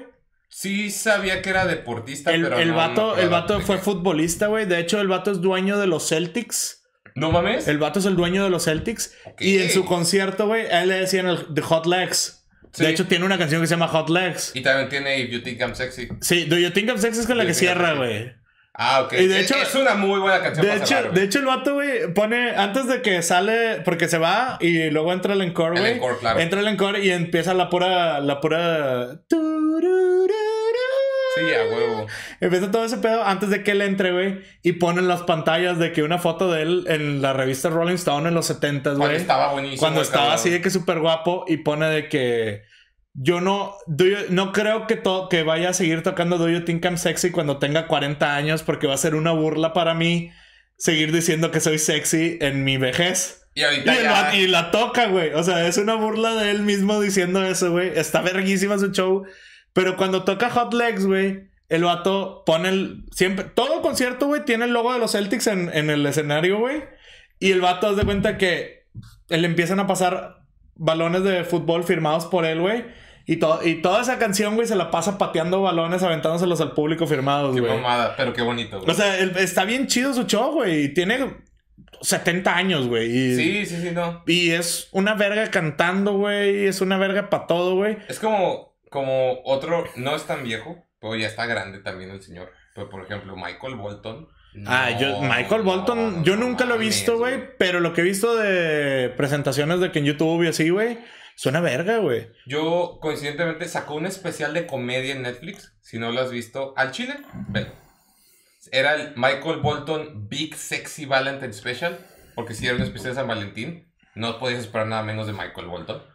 Sí 0.49 0.91
sabía 0.91 1.41
que 1.41 1.51
era 1.51 1.65
deportista, 1.67 2.31
El, 2.33 2.43
pero 2.45 2.59
el 2.59 2.69
no, 2.71 2.77
vato, 2.77 3.15
no 3.17 3.23
el 3.23 3.29
vato 3.31 3.61
fue 3.61 3.79
futbolista, 3.79 4.49
güey. 4.49 4.67
De 4.67 4.79
hecho, 4.79 5.01
el 5.01 5.09
vato 5.09 5.31
es 5.31 5.41
dueño 5.41 5.79
de 5.79 5.87
los 5.87 6.09
Celtics. 6.09 6.82
¿No 7.15 7.31
mames? 7.31 7.69
El 7.69 7.79
vato 7.79 7.99
es 7.99 8.07
el 8.07 8.17
dueño 8.17 8.45
de 8.45 8.51
los 8.51 8.65
Celtics. 8.65 9.15
Y 9.39 9.59
en 9.59 9.71
su 9.71 9.85
concierto, 9.85 10.47
güey, 10.47 10.67
a 10.67 10.83
él 10.83 10.89
le 10.89 10.95
decían 10.97 11.27
el 11.27 11.55
The 11.55 11.61
Hot 11.63 11.87
Legs. 11.87 12.45
Sí. 12.73 12.85
De 12.85 12.91
hecho, 12.91 13.07
tiene 13.07 13.25
una 13.27 13.37
canción 13.37 13.61
que 13.61 13.67
se 13.67 13.75
llama 13.75 13.89
Hot 13.89 14.09
Legs. 14.09 14.53
Y 14.55 14.63
también 14.63 14.89
tiene 14.89 15.19
If 15.21 15.31
You 15.31 15.43
Think 15.43 15.61
I'm 15.61 15.75
Sexy. 15.75 16.09
Sí, 16.23 16.45
Do 16.47 16.57
You 16.57 16.71
Think 16.71 16.89
I'm 16.89 16.99
Sexy 16.99 17.21
es 17.21 17.27
con 17.27 17.37
la 17.37 17.45
que 17.45 17.53
cierra, 17.55 17.93
güey. 17.95 18.33
Ah, 18.75 19.03
ok. 19.03 19.13
Y 19.13 19.27
de 19.27 19.41
Es- 19.41 19.51
hecho- 19.51 19.61
es 19.63 19.75
una 19.75 19.95
muy 19.95 20.19
buena 20.19 20.41
canción 20.41 20.65
De 20.67 20.73
para 20.73 20.83
hecho, 20.83 21.13
de 21.13 21.23
hecho, 21.25 21.39
el 21.41 21.45
vato, 21.45 21.75
güey, 21.75 22.15
pone 22.15 22.53
antes 22.57 22.87
de 22.87 23.03
que 23.03 23.21
sale, 23.21 23.83
porque 23.85 24.09
se 24.09 24.17
va 24.17 24.57
y 24.63 24.89
luego 24.89 25.13
entra 25.13 25.35
el 25.35 25.43
encore, 25.43 25.75
El 25.77 25.81
güey. 25.83 25.93
encore, 25.97 26.17
claro. 26.19 26.41
Entra 26.41 26.61
el 26.61 26.69
encore 26.69 27.05
y 27.05 27.11
empieza 27.11 27.53
la 27.53 27.69
pura, 27.69 28.21
la 28.21 28.41
pura. 28.41 29.21
Sí, 31.35 31.55
a 31.55 31.65
huevo. 31.75 32.07
Empieza 32.41 32.71
todo 32.71 32.85
ese 32.85 32.99
pedo 32.99 33.25
antes 33.25 33.49
de 33.51 33.63
que 33.63 33.71
él 33.73 33.83
entre, 33.83 34.13
güey. 34.13 34.41
Y 34.63 34.73
ponen 34.73 35.09
las 35.09 35.23
pantallas 35.23 35.79
de 35.79 35.93
que 35.93 36.03
una 36.03 36.19
foto 36.19 36.51
de 36.51 36.63
él 36.63 36.85
en 36.89 37.23
la 37.23 37.33
revista 37.33 37.71
Rolling 37.71 37.95
Stone 37.95 38.29
en 38.29 38.35
los 38.35 38.47
70, 38.47 38.91
Cuando 38.91 39.07
güey. 39.07 39.17
estaba 39.17 39.53
buenísimo. 39.53 39.81
Cuando 39.81 40.03
estaba 40.03 40.25
cabrón. 40.25 40.35
así 40.41 40.51
de 40.51 40.61
que 40.61 40.71
súper 40.71 40.99
guapo 41.01 41.45
y 41.49 41.59
pone 41.59 41.87
de 41.87 42.09
que 42.09 42.63
yo 43.15 43.41
no, 43.41 43.75
do 43.87 44.05
you- 44.07 44.17
no 44.31 44.53
creo 44.53 44.87
que, 44.87 44.97
to- 44.97 45.29
que 45.29 45.43
vaya 45.43 45.71
a 45.71 45.75
seguir 45.75 46.03
tocando 46.03 46.39
Do 46.39 46.49
You 46.49 46.65
Think 46.65 46.85
I'm 46.85 46.97
Sexy 46.99 47.31
cuando 47.31 47.59
tenga 47.59 47.87
40 47.87 48.35
años 48.37 48.63
porque 48.63 48.87
va 48.87 48.95
a 48.95 48.99
ser 48.99 49.15
una 49.15 49.33
burla 49.33 49.73
para 49.73 49.95
mí 49.95 50.31
seguir 50.79 51.13
diciendo 51.13 51.51
que 51.51 51.61
soy 51.61 51.79
sexy 51.79 52.39
en 52.41 52.65
mi 52.65 52.77
vejez. 52.79 53.39
Y 53.55 53.61
Y, 53.61 53.65
ahorita 53.65 53.95
el 53.97 54.03
ya... 54.05 54.13
va- 54.13 54.35
y 54.35 54.47
la 54.49 54.71
toca, 54.71 55.07
güey. 55.09 55.33
O 55.35 55.43
sea, 55.45 55.67
es 55.69 55.77
una 55.77 55.95
burla 55.95 56.35
de 56.35 56.51
él 56.51 56.63
mismo 56.63 57.01
diciendo 57.01 57.45
eso, 57.45 57.71
güey. 57.71 57.93
Está 57.97 58.23
verguísima 58.23 58.79
su 58.79 58.91
show. 58.93 59.25
Pero 59.73 59.97
cuando 59.97 60.25
toca 60.25 60.51
Hot 60.51 60.75
Legs, 60.75 61.07
güey, 61.07 61.49
el 61.69 61.85
vato 61.85 62.43
pone 62.45 62.69
el. 62.69 63.05
Siempre. 63.13 63.45
Todo 63.47 63.81
concierto, 63.83 64.27
güey, 64.27 64.45
tiene 64.45 64.67
el 64.67 64.73
logo 64.73 64.93
de 64.93 64.99
los 64.99 65.13
Celtics 65.13 65.47
en, 65.47 65.71
en 65.73 65.89
el 65.91 66.05
escenario, 66.07 66.59
güey. 66.59 66.83
Y 67.39 67.51
el 67.53 67.61
vato, 67.61 67.89
haz 67.89 67.97
de 67.97 68.05
cuenta 68.05 68.37
que 68.39 68.87
le 69.29 69.47
empiezan 69.47 69.81
a 69.81 69.87
pasar 69.87 70.43
balones 70.75 71.23
de 71.25 71.45
fútbol 71.45 71.85
firmados 71.85 72.27
por 72.27 72.45
él, 72.45 72.61
güey. 72.61 72.85
Y, 73.25 73.37
to- 73.37 73.61
y 73.65 73.77
toda 73.83 74.03
esa 74.03 74.19
canción, 74.19 74.57
güey, 74.57 74.67
se 74.67 74.75
la 74.77 74.91
pasa 74.91 75.17
pateando 75.17 75.63
balones, 75.63 76.03
aventándoselos 76.03 76.61
al 76.61 76.73
público 76.73 77.07
firmados, 77.07 77.55
Qué 77.55 77.61
güey. 77.61 77.73
mamada, 77.73 78.15
pero 78.17 78.33
qué 78.33 78.43
bonito, 78.43 78.79
güey. 78.81 78.91
O 78.91 78.95
sea, 78.95 79.19
el- 79.19 79.37
está 79.39 79.65
bien 79.65 79.87
chido 79.87 80.13
su 80.13 80.25
show, 80.25 80.53
güey. 80.53 80.85
y 80.85 80.89
Tiene 80.95 81.37
70 82.01 82.57
años, 82.57 82.89
güey. 82.89 83.09
sí, 83.37 83.65
sí, 83.67 83.77
sí, 83.81 83.91
no. 83.93 84.23
y 84.27 84.51
es 84.51 84.89
una 84.93 85.15
verga 85.15 85.51
cantando, 85.51 86.15
güey. 86.15 86.67
Es 86.67 86.81
una 86.81 86.99
verga 86.99 87.31
para 87.31 87.47
todo, 87.47 87.77
güey. 87.77 87.97
Es 88.09 88.19
como, 88.19 88.72
como 88.93 89.41
otro, 89.45 89.85
no 89.97 90.15
es 90.15 90.25
tan 90.25 90.45
viejo, 90.45 90.87
pero 91.01 91.17
ya 91.17 91.27
está 91.27 91.47
grande 91.47 91.81
también 91.81 92.11
el 92.11 92.23
señor. 92.23 92.53
Pero 92.75 92.89
por 92.89 93.03
ejemplo, 93.03 93.35
Michael 93.35 93.75
Bolton. 93.75 94.29
ah, 94.67 94.91
yo, 94.91 95.21
Michael 95.23 95.63
Bolton, 95.63 96.19
no, 96.19 96.23
yo 96.23 96.37
no 96.37 96.47
nunca 96.47 96.65
lo 96.65 96.77
he 96.77 96.79
visto, 96.79 97.19
güey. 97.19 97.57
Pero 97.59 97.81
lo 97.81 97.93
que 97.93 98.03
he 98.03 98.05
visto 98.05 98.37
de 98.37 99.13
presentaciones 99.17 99.81
de 99.81 99.91
que 99.91 99.99
en 99.99 100.05
YouTube 100.05 100.45
y 100.45 100.49
así, 100.49 100.71
güey, 100.71 100.99
suena 101.35 101.61
verga, 101.61 101.99
güey. 101.99 102.29
Yo, 102.47 102.99
coincidentemente, 103.01 103.67
sacó 103.67 103.95
un 103.95 104.07
especial 104.07 104.55
de 104.55 104.67
comedia 104.67 105.15
en 105.15 105.23
Netflix. 105.23 105.75
Si 105.81 105.99
no 105.99 106.13
lo 106.13 106.21
has 106.21 106.31
visto, 106.31 106.75
al 106.77 106.93
chile, 106.93 107.17
velo. 107.49 107.73
Era 108.71 108.95
el 108.95 109.15
Michael 109.17 109.61
Bolton 109.61 110.29
Big 110.29 110.55
Sexy 110.55 111.07
Valentine 111.07 111.53
Special. 111.53 111.99
Porque 112.35 112.55
si 112.55 112.67
era 112.67 112.77
un 112.77 112.83
especial 112.83 113.11
de 113.11 113.21
San 113.21 113.29
Valentín, 113.29 113.93
no 114.15 114.39
podías 114.39 114.61
esperar 114.61 114.87
nada 114.87 115.03
menos 115.03 115.27
de 115.27 115.33
Michael 115.33 115.67
Bolton. 115.67 116.12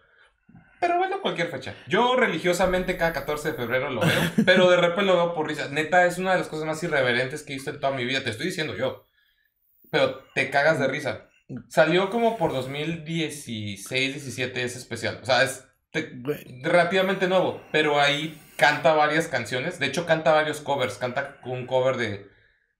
Pero 0.80 0.98
bueno, 0.98 1.22
cualquier 1.22 1.50
fecha. 1.50 1.74
Yo 1.88 2.16
religiosamente 2.16 2.98
cada 2.98 3.14
14 3.14 3.52
de 3.52 3.58
febrero 3.58 3.90
lo 3.90 4.02
veo, 4.02 4.22
pero 4.46 4.70
de 4.70 4.78
repente 4.78 5.04
lo 5.04 5.16
veo 5.16 5.34
por 5.34 5.48
risa. 5.48 5.68
Neta, 5.70 6.06
es 6.06 6.18
una 6.18 6.34
de 6.34 6.40
las 6.40 6.48
cosas 6.48 6.66
más 6.66 6.82
irreverentes 6.84 7.44
que 7.44 7.54
he 7.54 7.56
visto 7.56 7.72
en 7.72 7.80
toda 7.80 7.94
mi 7.94 8.06
vida. 8.06 8.24
Te 8.24 8.30
estoy 8.30 8.48
diciendo 8.48 8.76
yo. 8.76 9.06
Pero 9.92 10.24
te 10.36 10.50
cagas 10.50 10.80
de 10.80 10.88
risa. 10.88 11.30
Salió 11.70 12.10
como 12.10 12.38
por 12.38 12.52
2016, 12.52 14.14
17 14.14 14.64
ese 14.64 14.78
especial. 14.78 15.20
O 15.22 15.26
sea, 15.26 15.44
es 15.44 15.66
te- 15.92 16.12
relativamente 16.62 17.28
nuevo, 17.28 17.62
pero 17.72 18.00
ahí 18.00 18.40
canta 18.58 18.94
varias 18.94 19.28
canciones. 19.28 19.80
De 19.80 19.86
hecho, 19.88 20.06
canta 20.06 20.34
varios 20.34 20.60
covers. 20.62 20.98
Canta 20.98 21.38
un 21.46 21.66
cover 21.66 21.96
de, 21.98 22.28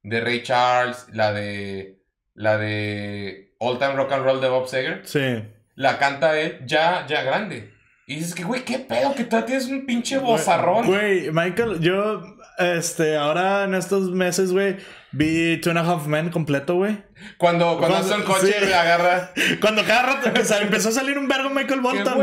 de 0.04 0.22
Ray 0.22 0.44
Charles, 0.44 1.08
la 1.14 1.32
de 1.34 2.02
la 2.34 2.58
de 2.58 3.56
All 3.60 3.80
Time 3.80 3.94
Rock 3.94 4.12
and 4.12 4.24
Roll 4.24 4.42
de 4.42 4.50
Bob 4.50 4.68
Seger. 4.68 5.02
Sí. 5.06 5.44
La 5.76 5.98
canta 5.98 6.40
él 6.40 6.60
ya, 6.66 7.06
ya 7.08 7.24
grande. 7.24 7.74
Y 8.10 8.16
dices 8.16 8.34
que, 8.34 8.46
güey, 8.46 8.64
qué 8.64 8.80
pedo, 8.80 9.14
que 9.14 9.26
todavía 9.26 9.48
tienes 9.48 9.68
un 9.68 9.86
pinche 9.86 10.18
bozarrón. 10.18 10.88
Güey, 10.88 11.30
Michael, 11.30 11.82
yo, 11.82 12.38
este, 12.58 13.18
ahora 13.18 13.66
en 13.66 13.76
estos 13.76 14.12
meses, 14.12 14.54
güey, 14.54 14.78
vi 15.12 15.58
Two 15.62 15.72
and 15.72 15.80
a 15.80 15.84
Half 15.84 16.08
Men 16.08 16.30
completo, 16.30 16.76
güey. 16.76 16.98
Cuando, 17.38 17.78
cuando 17.80 17.98
Cuando- 17.98 18.08
son 18.08 18.24
coche, 18.24 18.54
sí. 18.60 18.66
le 18.66 18.76
agarra. 18.76 19.32
Cuando 19.60 19.84
cada 19.84 20.04
rato 20.04 20.28
empezó, 20.28 20.56
empezó 20.60 20.90
a 20.90 20.92
salir 20.92 21.18
un 21.18 21.28
vergo 21.28 21.50
Michael 21.50 21.82
Bolton. 21.82 22.20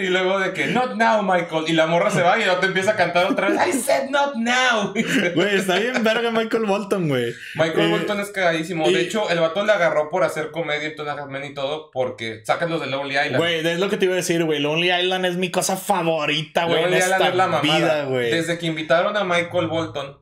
Y 0.00 0.06
luego 0.08 0.38
de 0.38 0.52
que, 0.54 0.68
not 0.68 0.94
now, 0.96 1.22
Michael. 1.22 1.64
Y 1.68 1.72
la 1.72 1.86
morra 1.86 2.10
se 2.10 2.22
va 2.22 2.38
y 2.38 2.44
luego 2.44 2.58
te 2.60 2.66
empieza 2.68 2.92
a 2.92 2.96
cantar 2.96 3.26
otra 3.26 3.50
vez. 3.50 3.60
I 3.66 3.72
said 3.78 4.08
not 4.10 4.34
now. 4.36 4.94
Güey, 5.34 5.56
está 5.56 5.78
bien 5.78 6.02
verga 6.02 6.30
Michael 6.30 6.64
Bolton, 6.64 7.08
güey. 7.08 7.34
Michael 7.54 7.86
Eh, 7.86 7.90
Bolton 7.90 8.20
es 8.20 8.30
cagadísimo. 8.30 8.88
y- 8.88 8.94
De 8.94 9.02
hecho, 9.02 9.28
el 9.28 9.40
batón 9.40 9.66
le 9.66 9.72
agarró 9.72 10.08
por 10.08 10.24
hacer 10.24 10.50
comedia 10.50 10.88
en 10.88 10.96
Tuna 10.96 11.14
Men 11.26 11.44
y 11.44 11.54
todo, 11.54 11.90
porque 11.92 12.40
sacan 12.44 12.70
los 12.70 12.80
de 12.80 12.86
Lonely 12.86 13.14
Island. 13.16 13.36
Güey, 13.36 13.66
es 13.66 13.78
lo 13.78 13.90
que 13.90 13.96
te 13.98 14.06
iba 14.06 14.14
a 14.14 14.16
decir, 14.16 14.42
güey. 14.44 14.60
Lonely 14.60 14.90
Island 14.92 15.26
es 15.26 15.36
mi 15.36 15.50
cosa 15.50 15.76
favorita, 15.76 16.64
güey, 16.64 16.78
en 16.78 16.84
Lonely 16.84 16.98
Island 16.98 17.12
esta 17.20 17.28
es 17.28 17.34
la 17.36 17.46
mamada. 17.46 18.04
vida. 18.06 18.20
Desde 18.20 18.58
que 18.58 18.66
invitaron 18.66 19.16
a 19.16 19.24
Michael 19.24 19.66
Bolton 19.66 20.18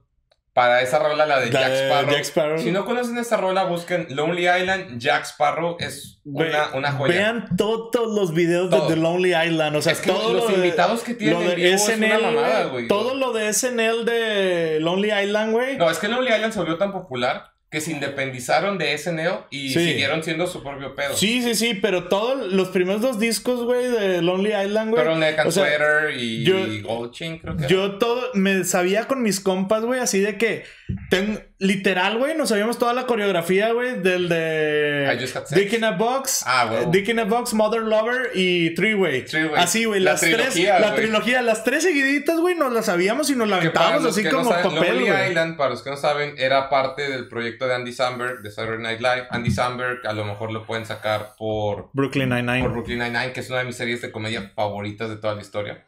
para 0.59 0.83
esa 0.83 0.99
rola, 0.99 1.25
la 1.25 1.39
de 1.39 1.53
La 1.53 1.61
Jack 1.61 1.73
Sparrow. 1.73 2.11
Jack 2.11 2.25
Sparrow. 2.25 2.59
Si 2.59 2.73
no 2.73 2.85
conocen 2.85 3.17
esa 3.17 3.37
rola, 3.37 3.63
busquen 3.63 4.09
Lonely 4.11 4.49
Island, 4.49 4.99
Jack 4.99 5.23
Sparrow. 5.25 5.77
Es 5.79 6.21
una, 6.25 6.71
una 6.75 6.91
joya. 6.91 7.15
Vean 7.15 7.57
todos 7.57 8.13
los 8.13 8.35
videos 8.35 8.69
Todo. 8.69 8.89
de 8.89 8.95
The 8.97 9.01
Lonely 9.01 9.37
Island. 9.37 9.77
O 9.77 9.83
sea, 9.83 9.93
Es 9.93 10.01
que 10.01 10.11
todo 10.11 10.33
los 10.33 10.43
lo 10.43 10.49
de- 10.49 10.55
invitados 10.57 11.05
que 11.05 11.15
tienen 11.15 11.39
lo 11.45 11.49
de 11.49 11.55
vivo 11.55 11.69
es 11.77 11.87
una 11.87 11.95
SNL, 12.09 12.23
mamada, 12.23 12.65
güey. 12.65 12.89
Todo 12.89 13.15
lo 13.15 13.33
de 13.33 13.53
SNL 13.53 14.05
de 14.05 14.79
Lonely 14.81 15.13
Island, 15.13 15.53
güey. 15.53 15.77
No, 15.77 15.89
es 15.89 15.99
que 15.99 16.09
Lonely 16.09 16.35
Island 16.35 16.53
se 16.53 16.59
volvió 16.59 16.77
tan 16.77 16.91
popular 16.91 17.53
que 17.71 17.81
se 17.83 17.91
independizaron 17.93 18.79
de 18.79 18.93
SNL 18.97 19.41
y 19.51 19.71
Sí. 19.75 19.81
siguieron 19.85 20.23
siendo 20.23 20.47
su 20.47 20.63
propio 20.63 20.95
pedo. 20.95 21.15
Sí, 21.15 21.43
sí, 21.43 21.55
sí, 21.55 21.75
pero 21.75 22.09
todos 22.09 22.51
los 22.53 22.69
primeros 22.69 23.03
dos 23.03 23.19
discos, 23.21 23.63
güey, 23.65 23.89
de 23.89 24.23
Lonely 24.23 24.55
Island, 24.55 24.91
güey. 24.91 25.05
Turtleneck 25.05 25.39
and 25.41 25.49
o 25.49 25.53
sea, 25.53 26.11
y 26.17 26.45
yo- 26.45 26.67
Gold 26.83 27.13
Chain, 27.13 27.39
creo 27.39 27.57
que 27.57 27.65
era. 27.65 27.69
Yo 27.69 27.99
todo, 27.99 28.31
me 28.35 28.65
sabía 28.65 29.05
con 29.07 29.23
mis 29.23 29.41
compas, 29.41 29.83
güey, 29.85 30.01
así 30.01 30.19
de 30.21 30.39
que, 30.39 30.65
ten- 31.11 31.47
literal, 31.61 32.19
güey, 32.19 32.37
nos 32.37 32.51
sabíamos 32.51 32.79
toda 32.79 32.93
la 32.95 33.07
coreografía, 33.07 33.73
güey, 33.73 34.01
del 34.01 34.29
de. 34.29 35.19
Dick 35.51 35.73
in 35.73 35.85
a 35.85 35.93
Box, 35.93 36.45
Ah, 36.47 36.67
güey. 36.67 36.91
Dick 36.91 37.09
in 37.09 37.19
a 37.19 37.25
Box, 37.25 37.55
Mother 37.55 37.83
Lover 37.83 38.31
y 38.35 38.75
Three 38.75 38.95
Way. 38.95 39.25
Three 39.25 39.47
Way. 39.47 39.55
Así, 39.63 39.85
güey, 39.85 40.01
La 40.01 40.13
las 40.13 40.21
tres, 40.21 40.57
la 40.57 40.95
trilogía, 40.95 41.43
las 41.43 41.65
tres 41.65 41.83
seguiditas, 41.83 42.39
güey, 42.41 42.55
nos 42.55 42.73
las 42.73 42.87
sabíamos 42.87 43.29
y 43.31 43.37
nos 43.37 43.49
la 43.49 43.57
aventábamos 43.57 44.05
así 44.05 44.23
que 44.23 44.31
no 44.31 44.39
como 44.39 44.51
saben, 44.51 44.75
papel, 44.75 45.01
güey. 45.07 45.29
Island, 45.31 45.57
para 45.57 45.71
los 45.71 45.83
que 45.83 45.91
no 45.91 45.97
saben, 45.97 46.35
era 46.39 46.69
parte 46.69 47.09
del 47.11 47.29
proyecto 47.29 47.67
de 47.67 47.75
Andy 47.75 47.93
Samberg 47.93 48.41
de 48.43 48.51
Saturday 48.51 48.81
Night 48.83 49.01
Live. 49.01 49.27
Andy 49.31 49.51
Samberg, 49.51 50.07
a 50.07 50.13
lo 50.13 50.25
mejor 50.25 50.53
lo 50.53 50.65
pueden 50.65 50.87
sacar 50.87 51.35
por, 51.37 51.91
Brooklyn 51.93 52.29
por 52.29 52.39
Nine-Nine. 52.39 52.69
Brooklyn 52.69 52.99
Nine-Nine, 52.99 53.33
que 53.33 53.41
es 53.41 53.51
una 53.51 53.59
de 53.61 53.65
mis 53.65 53.77
series 53.77 54.01
de 54.01 54.11
comedia 54.11 54.53
favoritas 54.55 55.09
de 55.09 55.17
toda 55.17 55.35
la 55.35 55.41
historia. 55.43 55.85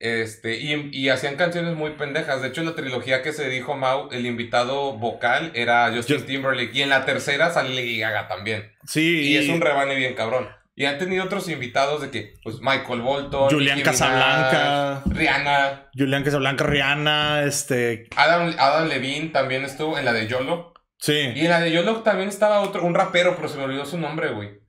Este, 0.00 0.58
y, 0.58 0.90
y 0.92 1.08
hacían 1.08 1.36
canciones 1.36 1.76
muy 1.76 1.92
pendejas. 1.92 2.42
De 2.42 2.48
hecho, 2.48 2.60
en 2.60 2.66
la 2.68 2.74
trilogía 2.74 3.22
que 3.22 3.32
se 3.32 3.48
dijo 3.48 3.74
Mau, 3.76 4.08
el 4.12 4.26
invitado 4.26 4.92
vocal 4.98 5.50
era 5.54 5.90
Justin 5.94 6.16
Just- 6.16 6.26
Timberlake. 6.26 6.74
Y 6.74 6.82
en 6.82 6.90
la 6.90 7.04
tercera 7.04 7.50
sale 7.50 7.70
Lady 7.74 7.98
Gaga 7.98 8.28
también. 8.28 8.72
Sí, 8.86 9.22
Y 9.22 9.36
es 9.36 9.48
un 9.48 9.60
rebane 9.60 9.94
bien 9.94 10.14
cabrón. 10.14 10.48
Y 10.76 10.86
han 10.86 10.98
tenido 10.98 11.24
otros 11.24 11.48
invitados 11.48 12.02
de 12.02 12.10
que, 12.10 12.34
pues, 12.42 12.56
Michael 12.60 13.00
Bolton, 13.00 13.48
Julián 13.48 13.80
Casablanca. 13.82 15.02
Rihanna, 15.06 15.88
Julián 15.96 16.24
Casablanca, 16.24 16.64
Rihanna, 16.64 17.44
este... 17.44 18.08
Adam, 18.16 18.52
Adam 18.58 18.88
Levine 18.88 19.28
también 19.28 19.64
estuvo 19.64 19.96
en 19.98 20.04
la 20.04 20.12
de 20.12 20.26
YOLO. 20.26 20.74
Sí. 20.98 21.30
Y 21.36 21.42
en 21.44 21.50
la 21.50 21.60
de 21.60 21.70
YOLO 21.70 22.02
también 22.02 22.28
estaba 22.28 22.60
otro, 22.60 22.82
un 22.82 22.94
rapero, 22.94 23.36
pero 23.36 23.48
se 23.48 23.56
me 23.56 23.64
olvidó 23.64 23.84
su 23.86 23.98
nombre, 23.98 24.30
güey. 24.30 24.63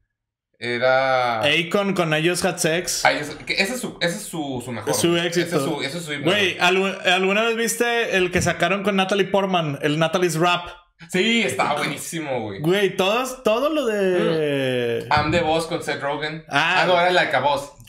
Era... 0.74 1.42
Akon 1.42 1.94
con 1.94 2.14
ellos 2.14 2.44
had 2.44 2.58
sex. 2.58 3.06
Ay, 3.06 3.18
es- 3.22 3.30
que 3.46 3.54
ese 3.54 3.76
es 3.76 3.80
su, 3.82 3.98
ese 4.02 4.18
es 4.18 4.24
su, 4.24 4.62
su 4.64 4.72
mejor. 4.72 4.90
Es 4.92 4.98
su 4.98 5.16
éxito. 5.18 5.48
Ese 5.48 5.56
es 5.58 5.62
su, 5.64 5.82
ese 5.82 5.98
es 6.00 6.04
su 6.06 6.24
Güey, 6.24 6.58
¿algu- 6.60 6.98
¿alguna 7.06 7.44
vez 7.44 7.56
viste 7.56 8.18
el 8.18 8.32
que 8.32 8.42
sacaron 8.42 8.84
con 8.84 8.96
Natalie 8.96 9.26
Portman? 9.26 9.80
El 9.82 10.00
Natalie's 10.00 10.36
Rap. 10.36 10.68
Sí, 11.10 11.44
estaba 11.44 11.76
buenísimo, 11.76 12.42
güey. 12.42 12.62
Güey, 12.62 12.96
todos, 12.96 13.44
todo 13.44 13.70
lo 13.70 13.86
de... 13.86 15.06
I'm 15.12 15.30
the 15.32 15.42
Boss 15.42 15.66
con 15.68 15.84
Seth 15.84 16.02
Rogen. 16.02 16.46
Ah. 16.50 16.82
Ah, 16.82 16.86
no, 16.88 17.00
era 17.00 17.12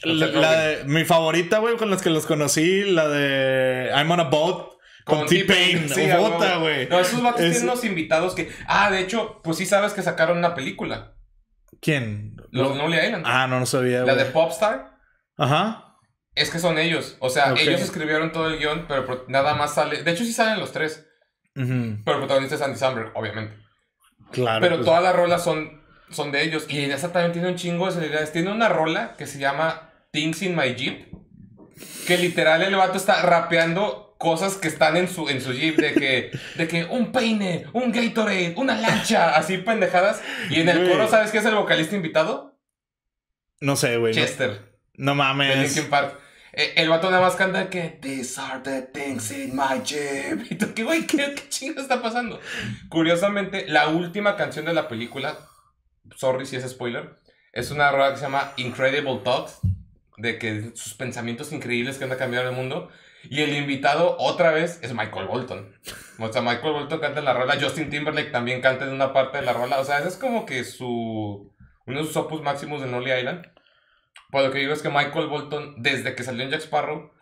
La, 0.02 0.26
Seth 0.26 0.34
la 0.34 0.60
de 0.60 0.84
mi 0.84 1.04
favorita, 1.04 1.58
güey, 1.58 1.76
con 1.76 1.88
las 1.90 2.02
que 2.02 2.10
los 2.10 2.26
conocí, 2.26 2.82
la 2.82 3.08
de 3.08 3.90
I'm 3.94 4.10
on 4.10 4.20
a 4.20 4.24
boat 4.24 4.72
con, 5.04 5.24
T-Pain. 5.26 5.88
Sí, 5.88 6.08
Bota, 6.18 6.56
güey. 6.56 6.88
No, 6.88 6.98
esos 6.98 7.22
vatos 7.22 7.40
Es- 7.42 7.52
tienen 7.52 7.70
unos 7.70 7.84
invitados 7.84 8.34
que. 8.34 8.50
Ah, 8.66 8.90
de 8.90 8.98
hecho, 9.00 9.40
pues 9.44 9.56
sí 9.56 9.66
sabes 9.66 9.92
que 9.92 10.02
sacaron 10.02 10.38
una 10.38 10.56
película. 10.56 11.14
¿Quién? 11.80 12.35
Los 12.56 12.68
Lo- 12.70 12.74
Lonely 12.76 12.98
Island. 13.06 13.24
Ah, 13.26 13.46
no, 13.46 13.60
no 13.60 13.66
sabía, 13.66 14.02
la 14.02 14.14
de 14.14 14.24
Popstar. 14.26 14.96
Ajá. 15.36 15.82
Es 16.34 16.50
que 16.50 16.58
son 16.58 16.78
ellos. 16.78 17.16
O 17.20 17.30
sea, 17.30 17.54
ellos 17.56 17.80
escribieron 17.80 18.30
todo 18.32 18.48
el 18.48 18.58
guion, 18.58 18.84
pero 18.88 19.24
nada 19.28 19.54
más 19.54 19.74
sale. 19.74 20.02
De 20.02 20.10
hecho, 20.10 20.24
sí 20.24 20.32
salen 20.32 20.60
los 20.60 20.72
tres. 20.72 21.06
Pero 21.54 21.68
el 21.68 22.02
protagonista 22.04 22.56
es 22.56 22.62
Andy 22.62 22.78
Samberg, 22.78 23.12
obviamente. 23.14 23.56
Claro. 24.32 24.60
pero 24.60 24.76
pues. 24.76 24.84
todas 24.86 25.02
las 25.02 25.16
rolas 25.16 25.42
son, 25.42 25.82
son 26.10 26.32
de 26.32 26.42
ellos. 26.42 26.66
Y 26.68 26.84
esa 26.84 27.12
también 27.12 27.32
tiene 27.32 27.48
un 27.48 27.56
chingo 27.56 27.86
de 27.86 27.92
celebridades. 27.92 28.32
Tiene 28.32 28.50
una 28.52 28.68
rola 28.68 29.14
que 29.16 29.26
se 29.26 29.38
llama 29.38 29.90
Things 30.12 30.42
in 30.42 30.54
My 30.54 30.74
Jeep. 30.74 31.10
Que 32.06 32.16
literal 32.18 32.62
el 32.62 32.74
vato 32.76 32.96
está 32.96 33.22
rapeando 33.22 34.14
cosas 34.18 34.54
que 34.56 34.68
están 34.68 34.96
en 34.96 35.08
su, 35.08 35.28
en 35.28 35.40
su 35.40 35.52
Jeep. 35.52 35.76
De 35.76 35.92
que, 35.92 36.30
de 36.56 36.68
que 36.68 36.84
un 36.84 37.12
peine, 37.12 37.66
un 37.72 37.92
Gatorade, 37.92 38.54
una 38.56 38.76
lancha. 38.76 39.36
Así 39.36 39.58
pendejadas. 39.58 40.22
Y 40.50 40.60
en 40.60 40.68
el 40.68 40.78
Güey. 40.78 40.90
coro, 40.90 41.08
¿sabes 41.08 41.30
qué 41.30 41.38
es 41.38 41.44
el 41.44 41.54
vocalista 41.54 41.96
invitado? 41.96 42.58
No 43.60 43.76
sé, 43.76 43.96
güey. 43.98 44.14
Chester. 44.14 44.78
No, 44.94 45.14
mames. 45.14 45.58
Linkin 45.74 45.90
Park. 45.90 46.18
Eh, 46.52 46.72
El 46.76 46.88
vato 46.88 47.10
nada 47.10 47.22
más 47.22 47.36
canta 47.36 47.68
que 47.68 47.98
These 48.00 48.40
are 48.40 48.60
the 48.62 48.82
things 48.82 49.30
in 49.30 49.54
my 49.54 49.82
Jeep. 49.84 50.46
Y 50.50 50.54
tú, 50.54 50.72
¿qué 50.74 50.84
güey? 50.84 51.06
¿Qué, 51.06 51.34
qué 51.34 51.48
chingo 51.50 51.80
está 51.82 52.00
pasando? 52.00 52.40
Curiosamente, 52.88 53.66
la 53.68 53.88
última 53.88 54.36
canción 54.36 54.64
de 54.64 54.72
la 54.72 54.88
película, 54.88 55.36
sorry 56.14 56.46
si 56.46 56.56
es 56.56 56.66
spoiler, 56.66 57.18
es 57.52 57.70
una 57.70 57.90
rola 57.90 58.10
que 58.12 58.16
se 58.16 58.22
llama 58.22 58.52
Incredible 58.56 59.20
Thoughts, 59.22 59.58
de 60.16 60.38
que 60.38 60.70
sus 60.74 60.94
pensamientos 60.94 61.52
increíbles 61.52 61.98
que 61.98 62.04
han 62.04 62.16
cambiado 62.16 62.48
el 62.48 62.54
mundo. 62.54 62.90
Y 63.28 63.42
el 63.42 63.56
invitado 63.56 64.16
otra 64.18 64.50
vez 64.50 64.78
es 64.82 64.92
Michael 64.92 65.26
Bolton. 65.26 65.74
O 66.18 66.32
sea, 66.32 66.42
Michael 66.42 66.72
Bolton 66.72 67.00
canta 67.00 67.18
en 67.18 67.24
la 67.24 67.34
rola, 67.34 67.58
Justin 67.60 67.90
Timberlake 67.90 68.30
también 68.30 68.60
canta 68.60 68.84
en 68.84 68.92
una 68.92 69.12
parte 69.12 69.38
de 69.38 69.44
la 69.44 69.52
rola. 69.52 69.80
O 69.80 69.84
sea, 69.84 69.98
ese 69.98 70.08
es 70.08 70.16
como 70.16 70.46
que 70.46 70.64
su 70.64 71.52
uno 71.86 72.00
de 72.00 72.06
sus 72.06 72.16
opus 72.16 72.42
máximos 72.42 72.80
de 72.80 72.88
Lonely 72.88 73.12
Island. 73.12 73.46
Pues 74.30 74.44
lo 74.44 74.52
que 74.52 74.58
digo 74.58 74.72
es 74.72 74.82
que 74.82 74.88
Michael 74.88 75.28
Bolton, 75.28 75.74
desde 75.78 76.14
que 76.14 76.24
salió 76.24 76.44
en 76.44 76.50
Jack 76.50 76.62
Sparrow, 76.62 77.12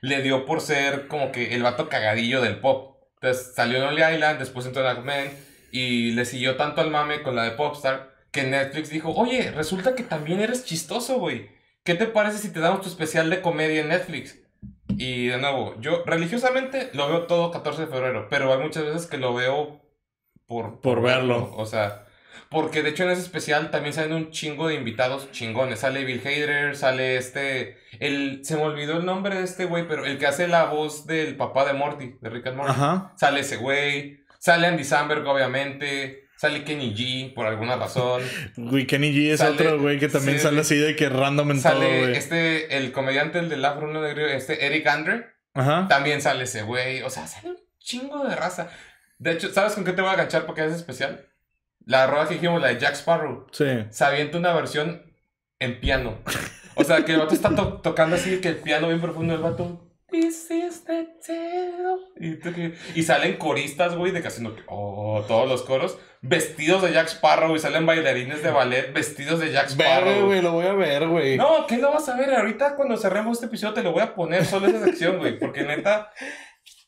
le 0.00 0.22
dio 0.22 0.44
por 0.44 0.60
ser 0.60 1.08
como 1.08 1.32
que 1.32 1.54
el 1.54 1.62
vato 1.62 1.88
cagadillo 1.88 2.40
del 2.40 2.60
pop. 2.60 2.98
Entonces 3.16 3.54
salió 3.54 3.78
en 3.78 3.84
Lonely 3.84 4.14
Island, 4.14 4.38
después 4.38 4.66
entró 4.66 4.82
en 4.82 4.88
Aquaman 4.88 5.30
y 5.72 6.12
le 6.12 6.24
siguió 6.24 6.56
tanto 6.56 6.80
al 6.80 6.90
mame 6.90 7.22
con 7.22 7.34
la 7.34 7.44
de 7.44 7.52
Popstar 7.52 8.14
que 8.30 8.42
Netflix 8.42 8.90
dijo, 8.90 9.12
oye, 9.14 9.52
resulta 9.52 9.94
que 9.94 10.02
también 10.02 10.40
eres 10.40 10.64
chistoso, 10.64 11.18
güey. 11.18 11.53
¿Qué 11.84 11.94
te 11.94 12.06
parece 12.06 12.38
si 12.38 12.50
te 12.50 12.60
damos 12.60 12.80
tu 12.80 12.88
especial 12.88 13.28
de 13.28 13.42
comedia 13.42 13.82
en 13.82 13.88
Netflix? 13.88 14.38
Y 14.88 15.26
de 15.26 15.38
nuevo, 15.38 15.74
yo 15.80 16.02
religiosamente 16.06 16.90
lo 16.94 17.08
veo 17.08 17.26
todo 17.26 17.50
14 17.50 17.82
de 17.82 17.88
febrero, 17.88 18.26
pero 18.30 18.52
hay 18.52 18.58
muchas 18.58 18.84
veces 18.84 19.06
que 19.06 19.18
lo 19.18 19.34
veo 19.34 19.82
por, 20.46 20.80
Por 20.80 21.02
verlo. 21.02 21.52
O 21.56 21.66
sea, 21.66 22.06
porque 22.48 22.82
de 22.82 22.90
hecho 22.90 23.04
en 23.04 23.10
ese 23.10 23.22
especial 23.22 23.70
también 23.70 23.92
salen 23.92 24.12
un 24.12 24.30
chingo 24.30 24.68
de 24.68 24.76
invitados 24.76 25.30
chingones. 25.30 25.80
Sale 25.80 26.04
Bill 26.04 26.22
Hader, 26.24 26.76
sale 26.76 27.16
este. 27.16 27.78
El, 28.00 28.44
se 28.44 28.56
me 28.56 28.62
olvidó 28.62 28.96
el 28.96 29.04
nombre 29.04 29.36
de 29.36 29.44
este 29.44 29.66
güey, 29.66 29.86
pero 29.86 30.06
el 30.06 30.18
que 30.18 30.26
hace 30.26 30.48
la 30.48 30.64
voz 30.64 31.06
del 31.06 31.36
papá 31.36 31.64
de 31.64 31.74
Morty, 31.74 32.16
de 32.20 32.30
Rick 32.30 32.46
and 32.46 32.56
Morty. 32.56 32.72
Ajá. 32.72 33.12
Sale 33.16 33.40
ese 33.40 33.56
güey. 33.56 34.24
Sale 34.38 34.66
Andy 34.66 34.84
Samberg, 34.84 35.26
obviamente. 35.26 36.23
Sale 36.48 36.64
Kenny 36.64 36.94
G, 36.94 37.32
por 37.34 37.46
alguna 37.46 37.76
razón. 37.76 38.22
Güey, 38.56 38.86
Kenny 38.86 39.12
G 39.12 39.32
es 39.32 39.40
Sale- 39.40 39.54
otro, 39.54 39.80
güey, 39.80 39.98
que 39.98 40.08
también 40.08 40.36
sí, 40.38 40.42
sale 40.44 40.60
así 40.60 40.76
de 40.76 40.94
que 40.96 41.08
random 41.08 41.52
en 41.52 41.62
todo, 41.62 41.72
Sale 41.72 42.00
güey. 42.02 42.16
este, 42.16 42.76
el 42.76 42.92
comediante, 42.92 43.38
el 43.38 43.48
del 43.48 43.64
afro 43.64 43.90
negro, 43.92 44.26
este 44.26 44.66
Eric 44.66 44.86
Andre. 44.86 45.26
Ajá. 45.54 45.86
También 45.88 46.20
sale 46.20 46.44
ese 46.44 46.62
güey. 46.62 47.02
O 47.02 47.10
sea, 47.10 47.26
sale 47.26 47.50
un 47.50 47.56
chingo 47.78 48.24
de 48.26 48.34
raza. 48.36 48.68
De 49.18 49.32
hecho, 49.32 49.52
¿sabes 49.52 49.72
con 49.74 49.84
qué 49.84 49.92
te 49.92 50.02
voy 50.02 50.10
a 50.10 50.16
ganchar 50.16 50.44
porque 50.46 50.64
es 50.66 50.72
especial? 50.72 51.28
La 51.86 52.06
rola 52.06 52.26
que 52.28 52.34
dijimos, 52.34 52.60
la 52.60 52.68
de 52.68 52.78
Jack 52.80 52.94
Sparrow. 52.94 53.46
Sí. 53.52 53.64
se 53.90 54.04
avienta 54.04 54.36
una 54.38 54.52
versión 54.52 55.02
en 55.60 55.80
piano. 55.80 56.18
O 56.74 56.82
sea, 56.84 57.04
que 57.04 57.12
el 57.12 57.18
vato 57.20 57.34
está 57.34 57.54
to- 57.54 57.80
tocando 57.82 58.16
así, 58.16 58.40
que 58.40 58.48
el 58.48 58.56
piano 58.56 58.88
bien 58.88 59.00
profundo, 59.00 59.32
el 59.34 59.40
vato. 59.40 59.80
Y, 62.20 63.00
y 63.00 63.02
salen 63.02 63.36
coristas, 63.36 63.96
güey, 63.96 64.12
de 64.12 64.22
que 64.22 64.28
haciendo 64.28 64.56
oh, 64.66 65.24
todos 65.26 65.48
los 65.48 65.62
coros, 65.62 65.98
vestidos 66.26 66.82
de 66.82 66.92
Jack 66.92 67.08
Sparrow, 67.08 67.54
y 67.54 67.58
salen 67.58 67.84
bailarines 67.84 68.42
de 68.42 68.50
ballet 68.50 68.92
vestidos 68.92 69.40
de 69.40 69.52
Jack 69.52 69.68
Sparrow. 69.68 70.26
Güey, 70.26 70.40
lo 70.40 70.52
voy 70.52 70.66
a 70.66 70.72
ver, 70.72 71.06
güey. 71.06 71.36
No, 71.36 71.66
¿qué 71.66 71.76
lo 71.76 71.92
vas 71.92 72.08
a 72.08 72.16
ver? 72.16 72.34
Ahorita 72.34 72.76
cuando 72.76 72.96
cerremos 72.96 73.36
este 73.36 73.46
episodio 73.46 73.74
te 73.74 73.82
lo 73.82 73.92
voy 73.92 74.02
a 74.02 74.14
poner 74.14 74.44
solo 74.46 74.66
esa 74.66 74.82
sección, 74.82 75.18
güey. 75.18 75.38
Porque 75.38 75.64
neta, 75.64 76.10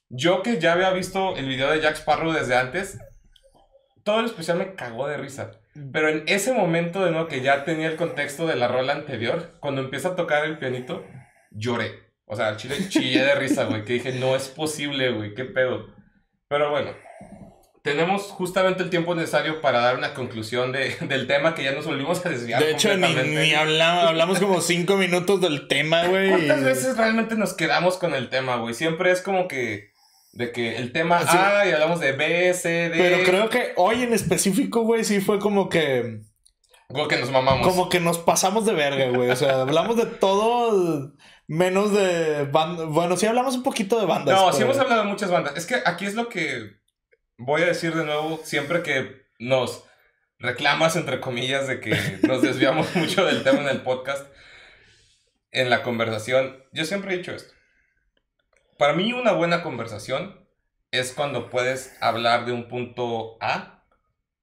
yo 0.09 0.43
que 0.43 0.59
ya 0.59 0.73
había 0.73 0.91
visto 0.91 1.37
el 1.37 1.47
video 1.47 1.71
de 1.71 1.83
Jack 1.83 1.97
Sparrow 1.97 2.33
desde 2.33 2.57
antes, 2.57 2.99
todo 4.05 4.21
el 4.21 4.27
especial 4.27 4.57
me 4.57 4.75
cagó 4.75 5.07
de 5.07 5.19
risa. 5.19 5.53
Pero 5.93 6.09
en 6.09 6.25
ese 6.27 6.55
momento 6.55 7.05
de 7.05 7.11
nuevo 7.11 7.29
que 7.29 7.43
ya 7.43 7.65
tenía 7.65 7.89
el 7.89 7.97
contexto 7.97 8.47
de 8.47 8.57
la 8.57 8.69
rola 8.69 8.95
anterior, 8.95 9.59
cuando 9.61 9.83
empieza 9.83 10.09
a 10.09 10.17
tocar 10.17 10.47
el 10.47 10.59
pianito, 10.59 11.05
lloré. 11.51 12.07
O 12.25 12.35
sea, 12.35 12.57
chile 12.57 12.77
chillé 12.89 13.23
de 13.23 13.35
risa, 13.35 13.65
güey. 13.65 13.85
Que 13.85 13.93
dije, 13.95 14.13
no 14.13 14.35
es 14.35 14.49
posible, 14.49 15.13
güey, 15.13 15.35
qué 15.35 15.45
pedo. 15.45 15.95
Pero 16.49 16.71
bueno, 16.71 16.93
tenemos 17.87 18.25
justamente 18.25 18.83
el 18.83 18.91
tiempo 18.91 19.15
necesario 19.15 19.63
para 19.63 19.81
dar 19.81 19.97
una 19.97 20.13
conclusión 20.13 20.73
de- 20.73 20.95
del 21.09 21.27
tema 21.27 21.55
que 21.55 21.65
ya 21.65 21.73
nos 21.73 21.87
volvimos 21.87 22.25
a 22.27 22.29
desviar. 22.29 22.63
De 22.63 22.73
hecho, 22.73 22.95
ni, 22.97 23.15
ni 23.15 23.55
hablamos, 23.55 24.05
hablamos 24.05 24.39
como 24.39 24.61
cinco 24.61 24.97
minutos 24.97 25.41
del 25.41 25.69
tema, 25.69 26.07
güey. 26.07 26.29
¿Cuántas 26.31 26.63
veces 26.63 26.97
realmente 26.99 27.35
nos 27.37 27.55
quedamos 27.55 27.97
con 27.97 28.15
el 28.15 28.29
tema, 28.29 28.57
güey? 28.57 28.75
Siempre 28.75 29.11
es 29.11 29.23
como 29.23 29.49
que. 29.49 29.95
De 30.33 30.53
que 30.53 30.77
el 30.77 30.93
tema 30.93 31.23
Sí. 31.23 31.35
A 31.35 31.67
y 31.67 31.73
hablamos 31.73 31.99
de 32.01 32.13
B, 32.13 32.53
C, 32.53 32.69
D. 32.91 32.99
Pero 32.99 33.25
creo 33.25 33.49
que 33.49 33.73
hoy 33.77 34.03
en 34.03 34.13
específico, 34.13 34.83
güey, 34.83 35.03
sí 35.03 35.21
fue 35.23 35.39
como 35.39 35.71
que. 35.71 36.21
Como 36.89 37.09
que 37.09 37.17
nos 37.17 37.31
mamamos. 37.31 37.67
Como 37.67 37.89
que 37.89 38.01
nos 38.01 38.19
pasamos 38.19 38.67
de 38.67 38.75
verga, 38.75 39.09
güey. 39.17 39.31
O 39.31 39.37
sea, 39.37 39.63
hablamos 39.63 39.97
de 39.97 40.05
todo. 40.05 41.15
menos 41.49 41.93
de 41.93 42.45
bandas. 42.45 42.87
Bueno, 42.89 43.17
sí 43.17 43.25
hablamos 43.27 43.55
un 43.55 43.63
poquito 43.63 43.99
de 43.99 44.05
bandas. 44.07 44.35
No, 44.39 44.53
sí 44.53 44.63
hemos 44.63 44.77
hablado 44.79 45.03
de 45.05 45.09
muchas 45.09 45.31
bandas. 45.31 45.57
Es 45.57 45.65
que 45.65 45.77
aquí 45.87 46.05
es 46.05 46.15
lo 46.15 46.29
que 46.29 46.73
voy 47.39 47.63
a 47.63 47.67
decir 47.67 47.95
de 47.95 48.05
nuevo 48.05 48.41
siempre 48.45 48.83
que 48.83 49.27
nos 49.39 49.85
reclamas, 50.39 50.97
entre 50.97 51.21
comillas, 51.21 51.67
de 51.69 51.81
que 51.81 51.97
nos 52.23 52.43
desviamos 52.43 52.95
mucho 52.97 53.25
del 53.25 53.43
tema 53.43 53.61
en 53.61 53.69
el 53.69 53.83
podcast, 53.83 54.27
en 55.51 55.71
la 55.71 55.83
conversación. 55.83 56.65
Yo 56.73 56.85
siempre 56.85 57.15
he 57.15 57.19
dicho 57.19 57.33
esto. 57.33 57.55
Para 58.79 58.93
mí 58.93 59.13
una 59.13 59.33
buena 59.33 59.63
conversación 59.63 60.47
es 60.91 61.13
cuando 61.13 61.51
puedes 61.51 61.97
hablar 62.01 62.47
de 62.47 62.53
un 62.53 62.69
punto 62.69 63.39
A 63.41 63.85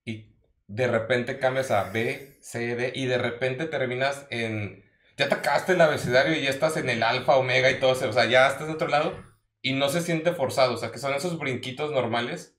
y 0.06 0.36
de 0.68 0.88
repente 0.88 1.40
cambias 1.40 1.72
a 1.72 1.92
B, 1.92 2.38
C, 2.42 2.76
D 2.76 2.92
y 2.96 3.06
de 3.06 3.18
repente 3.18 3.66
terminas 3.66 4.28
en... 4.30 4.84
Ya 5.16 5.30
te 5.30 5.36
acabaste 5.36 5.74
el 5.74 5.82
abecedario 5.82 6.36
y 6.36 6.42
ya 6.42 6.50
estás 6.50 6.76
en 6.78 6.90
el 6.90 7.04
alfa, 7.04 7.36
omega 7.36 7.70
y 7.70 7.80
todo 7.80 7.94
eso. 7.94 8.10
O 8.10 8.14
sea, 8.14 8.26
ya 8.26 8.48
estás 8.48 8.66
de 8.66 8.74
otro 8.74 8.88
lado 8.88 9.16
y 9.62 9.74
no 9.74 9.90
se 9.90 10.02
siente 10.02 10.34
forzado. 10.34 10.74
O 10.74 10.78
sea, 10.78 10.92
que 10.92 10.98
son 10.98 11.14
esos 11.14 11.38
brinquitos 11.38 11.92
normales, 11.92 12.58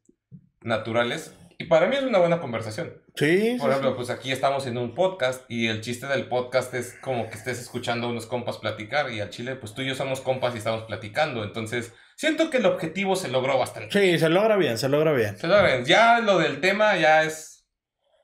naturales. 0.64 1.34
Y 1.56 1.66
para 1.66 1.86
mí 1.86 1.94
es 1.94 2.02
una 2.02 2.18
buena 2.18 2.40
conversación. 2.40 2.92
Sí. 3.14 3.56
Por 3.60 3.70
ejemplo, 3.70 3.94
pues 3.94 4.10
aquí 4.10 4.32
estamos 4.32 4.66
en 4.66 4.76
un 4.76 4.92
podcast 4.92 5.48
y 5.48 5.68
el 5.68 5.82
chiste 5.82 6.06
del 6.08 6.26
podcast 6.26 6.74
es 6.74 6.94
como 7.00 7.28
que 7.30 7.36
estés 7.36 7.60
escuchando 7.60 8.08
a 8.08 8.10
unos 8.10 8.26
compas 8.26 8.58
platicar 8.58 9.12
y 9.12 9.20
al 9.20 9.30
chile, 9.30 9.54
pues 9.54 9.72
tú 9.72 9.82
y 9.82 9.86
yo 9.86 9.94
somos 9.94 10.20
compas 10.20 10.54
y 10.54 10.58
estamos 10.58 10.82
platicando. 10.84 11.44
Entonces, 11.44 11.92
siento 12.16 12.50
que 12.50 12.56
el 12.56 12.66
objetivo 12.66 13.14
se 13.14 13.28
logró 13.28 13.56
bastante. 13.56 13.92
Sí, 13.98 14.18
se 14.18 14.28
logra 14.30 14.56
bien, 14.56 14.76
se 14.78 14.88
logra 14.88 15.12
bien. 15.12 15.38
Se 15.38 15.46
logra 15.46 15.66
bien. 15.74 15.84
Ya 15.84 16.18
lo 16.18 16.38
del 16.38 16.60
tema 16.60 16.96
ya 16.96 17.22
es 17.22 17.64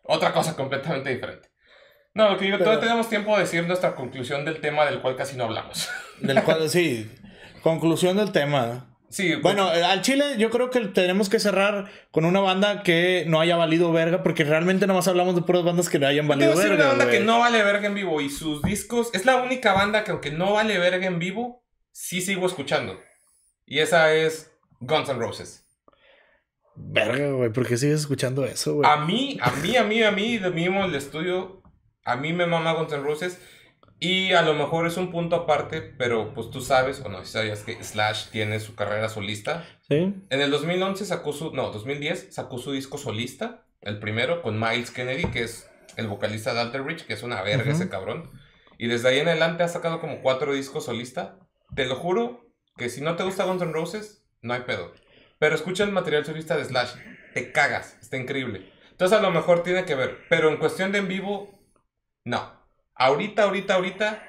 otra 0.02 0.32
cosa 0.32 0.56
completamente 0.56 1.10
diferente. 1.10 1.48
No, 2.14 2.30
lo 2.30 2.36
que 2.36 2.46
digo, 2.46 2.58
Pero- 2.58 2.70
todavía 2.70 2.88
tenemos 2.88 3.08
tiempo 3.08 3.36
de 3.36 3.42
decir 3.42 3.64
nuestra 3.64 3.94
conclusión 3.94 4.44
del 4.44 4.60
tema 4.60 4.84
del 4.86 5.00
cual 5.00 5.14
casi 5.14 5.36
no 5.36 5.44
hablamos. 5.44 5.88
Del 6.20 6.42
cual, 6.42 6.68
sí. 6.68 7.08
Conclusión 7.62 8.16
del 8.16 8.32
tema. 8.32 8.89
Sí, 9.10 9.32
pues, 9.32 9.42
Bueno, 9.42 9.74
eh, 9.74 9.82
al 9.82 10.02
Chile 10.02 10.36
yo 10.38 10.50
creo 10.50 10.70
que 10.70 10.80
tenemos 10.86 11.28
que 11.28 11.40
cerrar 11.40 11.90
con 12.12 12.24
una 12.24 12.38
banda 12.38 12.84
que 12.84 13.24
no 13.26 13.40
haya 13.40 13.56
valido 13.56 13.92
verga, 13.92 14.22
porque 14.22 14.44
realmente 14.44 14.86
nomás 14.86 15.08
hablamos 15.08 15.34
de 15.34 15.42
puras 15.42 15.64
bandas 15.64 15.88
que 15.88 15.98
no 15.98 16.06
hayan 16.06 16.28
valido 16.28 16.56
verga. 16.56 16.74
una 16.76 16.86
banda 16.86 17.10
que 17.10 17.18
no 17.18 17.40
vale 17.40 17.62
verga 17.64 17.88
en 17.88 17.94
vivo 17.94 18.20
y 18.20 18.30
sus 18.30 18.62
discos 18.62 19.10
es 19.12 19.24
la 19.24 19.36
única 19.42 19.72
banda 19.72 20.04
que 20.04 20.12
aunque 20.12 20.30
no 20.30 20.52
vale 20.52 20.78
verga 20.78 21.06
en 21.06 21.18
vivo, 21.18 21.64
sí 21.90 22.20
sigo 22.20 22.46
escuchando. 22.46 23.00
Y 23.66 23.80
esa 23.80 24.14
es 24.14 24.52
Guns 24.78 25.08
N' 25.08 25.18
Roses. 25.18 25.66
Verga, 26.76 27.32
güey, 27.32 27.50
¿por 27.50 27.66
qué 27.66 27.76
sigues 27.76 28.00
escuchando 28.00 28.44
eso, 28.44 28.76
güey? 28.76 28.88
A 28.88 28.96
mí, 28.98 29.38
a 29.42 29.50
mí, 29.50 29.76
a 29.76 29.82
mí, 29.82 30.02
a 30.04 30.12
mí, 30.12 30.38
de 30.38 30.50
mismo 30.50 30.84
el 30.84 30.94
estudio, 30.94 31.62
a 32.04 32.14
mí 32.14 32.32
me 32.32 32.46
mama 32.46 32.74
Guns 32.74 32.92
N' 32.92 33.02
Roses. 33.02 33.40
Y 34.02 34.32
a 34.32 34.40
lo 34.40 34.54
mejor 34.54 34.86
es 34.86 34.96
un 34.96 35.10
punto 35.10 35.36
aparte, 35.36 35.82
pero 35.82 36.32
pues 36.32 36.50
tú 36.50 36.62
sabes, 36.62 37.00
o 37.00 37.08
no, 37.10 37.22
si 37.24 37.32
sabías 37.32 37.62
que 37.62 37.82
Slash 37.84 38.30
tiene 38.30 38.58
su 38.58 38.74
carrera 38.74 39.10
solista. 39.10 39.66
Sí. 39.88 40.14
En 40.30 40.40
el 40.40 40.50
2011 40.50 41.04
sacó 41.04 41.34
su, 41.34 41.52
no, 41.54 41.70
2010 41.70 42.28
sacó 42.34 42.56
su 42.56 42.72
disco 42.72 42.96
solista, 42.96 43.66
el 43.82 43.98
primero, 43.98 44.40
con 44.40 44.58
Miles 44.58 44.90
Kennedy, 44.90 45.26
que 45.30 45.42
es 45.42 45.70
el 45.96 46.06
vocalista 46.06 46.54
de 46.54 46.60
Alter 46.60 46.80
Bridge, 46.82 47.04
que 47.04 47.12
es 47.12 47.22
una 47.22 47.42
verga 47.42 47.64
Ujú. 47.64 47.72
ese 47.72 47.90
cabrón. 47.90 48.30
Y 48.78 48.86
desde 48.86 49.10
ahí 49.10 49.18
en 49.18 49.28
adelante 49.28 49.62
ha 49.64 49.68
sacado 49.68 50.00
como 50.00 50.22
cuatro 50.22 50.54
discos 50.54 50.86
solista. 50.86 51.38
Te 51.76 51.84
lo 51.84 51.96
juro 51.96 52.46
que 52.78 52.88
si 52.88 53.02
no 53.02 53.16
te 53.16 53.22
gusta 53.24 53.44
Guns 53.44 53.60
N' 53.60 53.72
Roses, 53.72 54.24
no 54.40 54.54
hay 54.54 54.60
pedo. 54.62 54.94
Pero 55.38 55.54
escucha 55.54 55.84
el 55.84 55.92
material 55.92 56.24
solista 56.24 56.56
de 56.56 56.64
Slash, 56.64 56.94
te 57.34 57.52
cagas, 57.52 57.98
está 58.00 58.16
increíble. 58.16 58.72
Entonces 58.92 59.18
a 59.18 59.20
lo 59.20 59.30
mejor 59.30 59.62
tiene 59.62 59.84
que 59.84 59.94
ver, 59.94 60.18
pero 60.30 60.48
en 60.48 60.56
cuestión 60.56 60.90
de 60.92 60.98
en 60.98 61.08
vivo, 61.08 61.60
no. 62.24 62.59
Ahorita, 63.00 63.44
ahorita, 63.44 63.74
ahorita, 63.76 64.22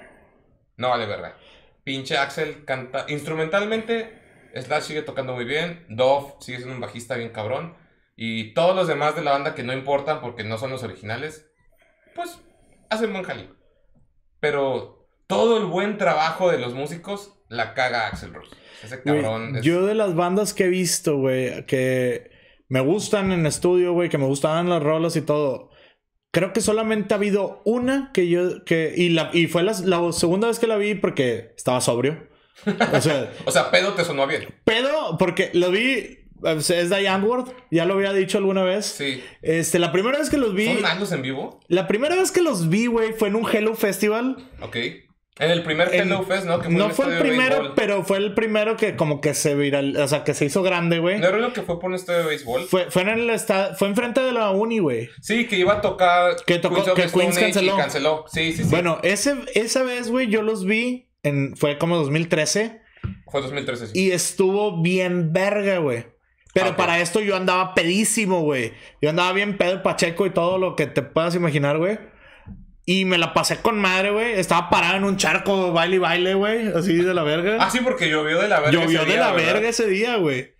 no 0.78 0.90
vale 0.90 1.06
verga. 1.06 1.36
Pinche 1.84 2.18
Axel 2.18 2.64
canta. 2.64 3.06
Instrumentalmente, 3.10 4.50
Slash 4.56 4.84
sigue 4.84 5.02
tocando 5.02 5.34
muy 5.34 5.44
bien. 5.44 5.86
Dove 5.90 6.36
sigue 6.40 6.60
siendo 6.60 6.76
un 6.76 6.80
bajista 6.82 7.16
bien 7.18 7.32
cabrón. 7.32 7.76
Y 8.16 8.54
todos 8.54 8.74
los 8.74 8.88
demás 8.88 9.14
de 9.16 9.24
la 9.24 9.32
banda 9.32 9.56
que 9.56 9.64
no 9.64 9.74
importan 9.74 10.22
porque 10.22 10.46
no 10.46 10.58
son 10.58 10.70
los 10.72 10.84
originales, 10.84 11.52
pues 12.16 12.40
hacen 12.90 13.12
buen 13.12 13.26
jale. 13.26 13.50
Pero 14.40 15.08
todo 15.28 15.58
el 15.58 15.66
buen 15.66 15.98
trabajo 15.98 16.50
de 16.50 16.58
los 16.60 16.74
músicos 16.74 17.34
la 17.50 17.74
caga 17.74 18.08
Axel 18.08 18.34
Rose. 18.34 18.56
Ese 18.84 19.04
cabrón 19.04 19.58
es- 19.58 19.64
Yo 19.66 19.86
de 19.86 19.96
las 19.96 20.16
bandas 20.16 20.54
que 20.54 20.66
he 20.66 20.70
visto, 20.70 21.18
güey, 21.18 21.66
que 21.66 22.32
me 22.70 22.80
gustan 22.80 23.34
en 23.34 23.46
estudio, 23.46 23.92
güey, 23.92 24.08
que 24.08 24.18
me 24.18 24.26
gustaban 24.28 24.70
las 24.70 24.82
rolas 24.82 25.18
y 25.18 25.22
todo. 25.22 25.71
Creo 26.32 26.54
que 26.54 26.62
solamente 26.62 27.14
ha 27.14 27.18
habido 27.18 27.62
una 27.66 28.12
que 28.14 28.30
yo, 28.30 28.64
que, 28.64 28.94
y, 28.96 29.10
la, 29.10 29.30
y 29.34 29.48
fue 29.48 29.64
la, 29.64 29.74
la 29.84 30.12
segunda 30.14 30.48
vez 30.48 30.60
que 30.60 30.68
la 30.68 30.78
vi 30.78 30.96
porque 30.96 31.54
estaba 31.58 31.82
sobrio. 31.82 32.26
O 32.94 33.02
sea, 33.02 33.32
O 33.46 33.52
sea, 33.52 33.70
pedo 33.72 33.94
te 33.94 34.06
sonó 34.06 34.26
bien. 34.28 34.48
pedo, 34.64 35.18
porque 35.18 35.50
lo 35.54 35.72
vi, 35.72 36.20
es 36.44 36.90
Diane 36.90 37.26
Ward, 37.26 37.50
ya 37.70 37.86
lo 37.86 37.96
había 37.96 38.14
dicho 38.14 38.38
alguna 38.38 38.64
vez. 38.64 38.86
Sí. 38.86 39.22
Este, 39.42 39.78
la 39.80 39.92
primera 39.92 40.18
vez 40.20 40.30
que 40.30 40.38
los 40.38 40.54
vi, 40.54 40.68
¿Son 40.82 41.14
en 41.14 41.22
vivo? 41.22 41.60
la 41.68 41.88
primera 41.88 42.16
vez 42.16 42.32
que 42.32 42.42
los 42.42 42.70
vi, 42.70 42.86
güey, 42.88 43.14
fue 43.14 43.28
en 43.28 43.36
un 43.36 43.46
Hello 43.52 43.76
Festival. 43.76 44.38
Ok. 44.62 44.78
En 45.42 45.52
el 45.52 45.64
primer 45.64 45.94
En- 45.94 46.02
Hello 46.04 46.24
Fest, 46.24 46.46
¿no? 46.46 46.60
Que 46.60 46.70
no 46.70 46.90
fue 46.92 47.06
el 47.08 47.12
estadio 47.14 47.20
primero, 47.34 47.74
pero 47.76 48.04
fue 48.04 48.18
el 48.20 48.34
primero 48.34 48.78
que 48.78 48.96
como 48.96 49.20
que 49.22 49.34
se 49.34 49.56
viral, 49.56 49.98
o 49.98 50.08
sea, 50.08 50.24
que 50.24 50.34
se 50.34 50.46
hizo 50.46 50.62
grande, 50.64 51.00
güey. 51.00 51.20
¿No 51.20 51.28
era 51.28 51.38
lo 51.40 51.52
que 51.52 51.62
fue 51.64 51.80
por 51.80 51.90
un 51.90 51.96
estadio 51.96 52.20
de 52.20 52.26
béisbol? 52.28 52.64
Fue, 52.66 52.92
fue 52.92 53.02
en 53.02 53.10
el 53.10 53.30
esta- 53.32 53.74
fue 53.76 53.88
enfrente 53.88 54.22
de 54.22 54.32
la 54.32 54.52
uni, 54.52 54.80
güey. 54.80 55.10
Sí, 55.22 55.48
que 55.48 55.58
iba 55.58 55.74
a 55.74 55.82
tocar. 55.82 56.36
Que 56.46 56.60
tocó- 56.60 56.76
Queens 56.94 57.12
que 57.12 57.20
Queens 57.20 57.38
canceló. 57.40 57.76
Canceló. 57.76 58.26
Sí, 58.32 58.54
sí, 58.54 58.64
sí. 58.64 58.70
Bueno, 58.70 59.00
ese, 59.04 59.36
esa 59.56 59.84
vez, 59.84 60.10
güey, 60.10 60.28
yo 60.28 60.42
los 60.44 60.64
vi 60.66 61.10
en, 61.24 61.56
fue 61.58 61.78
como 61.78 61.98
2013 61.98 62.82
Fue 63.32 63.42
2013, 63.42 63.88
sí. 63.88 63.92
y 63.96 64.12
estuvo 64.12 64.82
bien 64.82 65.34
verga, 65.34 65.80
güey. 65.80 66.06
Pero 66.54 66.72
Ah, 66.72 66.76
para 66.76 67.00
esto 67.00 67.22
yo 67.22 67.36
andaba 67.38 67.74
pedísimo, 67.74 68.42
güey. 68.42 68.74
Yo 69.02 69.10
andaba 69.10 69.32
bien 69.32 69.58
pedo, 69.58 69.82
pacheco 69.82 70.26
y 70.26 70.32
todo 70.32 70.58
lo 70.58 70.76
que 70.76 70.86
te 70.86 71.02
puedas 71.02 71.34
imaginar, 71.34 71.78
güey. 71.78 71.98
Y 72.86 73.06
me 73.06 73.18
la 73.18 73.34
pasé 73.34 73.62
con 73.62 73.80
madre, 73.80 74.12
güey. 74.12 74.34
Estaba 74.34 74.70
parado 74.70 74.98
en 74.98 75.04
un 75.04 75.18
charco, 75.18 75.72
baile 75.72 75.98
y 75.98 76.00
baile, 76.00 76.34
güey. 76.34 76.68
Así 76.68 76.96
de 76.96 77.14
la 77.14 77.24
verga. 77.24 77.58
Ah, 77.60 77.70
sí, 77.70 77.80
porque 77.84 78.10
llovió 78.10 78.40
de 78.42 78.48
la 78.48 78.60
verga. 78.60 78.72
Llovió 78.72 79.02
ese 79.02 79.06
de 79.10 79.12
día, 79.14 79.20
la 79.22 79.32
¿verdad? 79.34 79.54
verga 79.54 79.70
ese 79.70 79.88
día, 79.88 80.16
güey. 80.18 80.56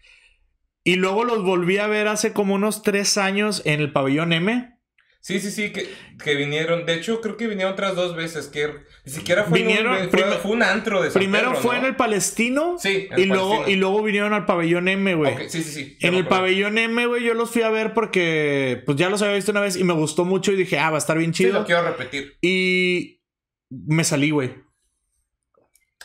Y 0.84 0.96
luego 0.96 1.24
los 1.24 1.44
volví 1.44 1.78
a 1.78 1.88
ver 1.88 2.08
hace 2.08 2.34
como 2.34 2.56
unos 2.56 2.84
tres 2.84 3.18
años 3.18 3.62
en 3.66 3.80
el 3.82 3.92
pabellón 3.92 4.34
M. 4.34 4.78
Sí, 5.24 5.40
sí, 5.40 5.52
sí, 5.52 5.72
que, 5.72 5.88
que 6.24 6.34
vinieron. 6.36 6.88
De 6.88 6.96
hecho, 6.96 7.22
creo 7.22 7.38
que 7.38 7.46
vinieron 7.48 7.74
otras 7.74 7.96
dos 7.96 8.16
veces. 8.16 8.48
Que 8.48 8.68
ni 9.06 9.12
siquiera 9.12 9.44
fue, 9.44 9.60
Vinieron- 9.60 10.02
un, 10.06 10.10
fue, 10.10 10.24
fue 10.40 10.52
un 10.52 10.64
antro 10.64 11.00
de 11.04 11.12
San 11.12 11.20
Primero 11.20 11.50
Pedro, 11.52 11.62
fue 11.62 11.76
¿no? 11.76 11.82
en 11.82 11.86
el 11.90 11.96
Palestino. 11.96 12.76
Sí, 12.80 13.08
en 13.12 13.20
Y 13.20 13.22
el 13.24 13.30
luego, 13.30 13.50
Palestino. 13.50 13.72
y 13.72 13.80
luego 13.80 14.02
vinieron 14.04 14.34
al 14.34 14.46
pabellón 14.48 14.88
M, 14.88 15.14
güey. 15.14 15.34
Ok, 15.34 15.42
sí, 15.48 15.62
sí, 15.62 15.72
sí. 15.72 15.98
En 16.02 16.16
el 16.16 16.26
pabellón 16.28 16.80
M, 16.80 17.06
güey, 17.06 17.24
yo 17.24 17.36
los 17.36 17.52
fui 17.52 17.62
a 17.62 17.70
ver 17.70 17.94
porque 17.94 18.82
pues 18.86 18.98
ya 18.98 19.10
los 19.12 19.22
había 19.22 19.36
visto 19.36 19.52
una 19.52 19.62
vez 19.62 19.76
y 19.78 19.84
me 19.84 19.94
gustó 19.94 20.26
mucho 20.26 20.52
y 20.54 20.56
dije, 20.56 20.80
ah, 20.80 20.90
va 20.90 20.96
a 20.96 21.00
estar 21.00 21.18
bien 21.20 21.36
Sí, 21.36 21.44
chido. 21.44 21.60
lo 21.60 21.66
quiero 21.66 21.84
repetir. 21.84 22.38
Y 22.42 23.22
me 23.70 24.04
salí, 24.04 24.32
güey. 24.32 24.56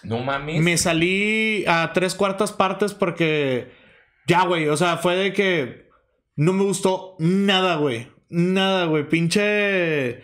No 0.03 0.19
mames. 0.19 0.61
Me 0.63 0.77
salí 0.77 1.65
a 1.67 1.91
tres 1.95 2.15
cuartas 2.15 2.53
partes 2.53 2.93
porque 2.93 3.73
ya, 4.27 4.45
güey, 4.45 4.69
o 4.69 4.77
sea, 4.77 4.99
fue 4.99 5.17
de 5.17 5.33
que 5.33 5.89
no 6.37 6.53
me 6.53 6.65
gustó 6.65 7.17
nada, 7.19 7.77
güey. 7.77 8.09
Nada, 8.29 8.87
güey. 8.87 9.09
Pinche 9.09 10.23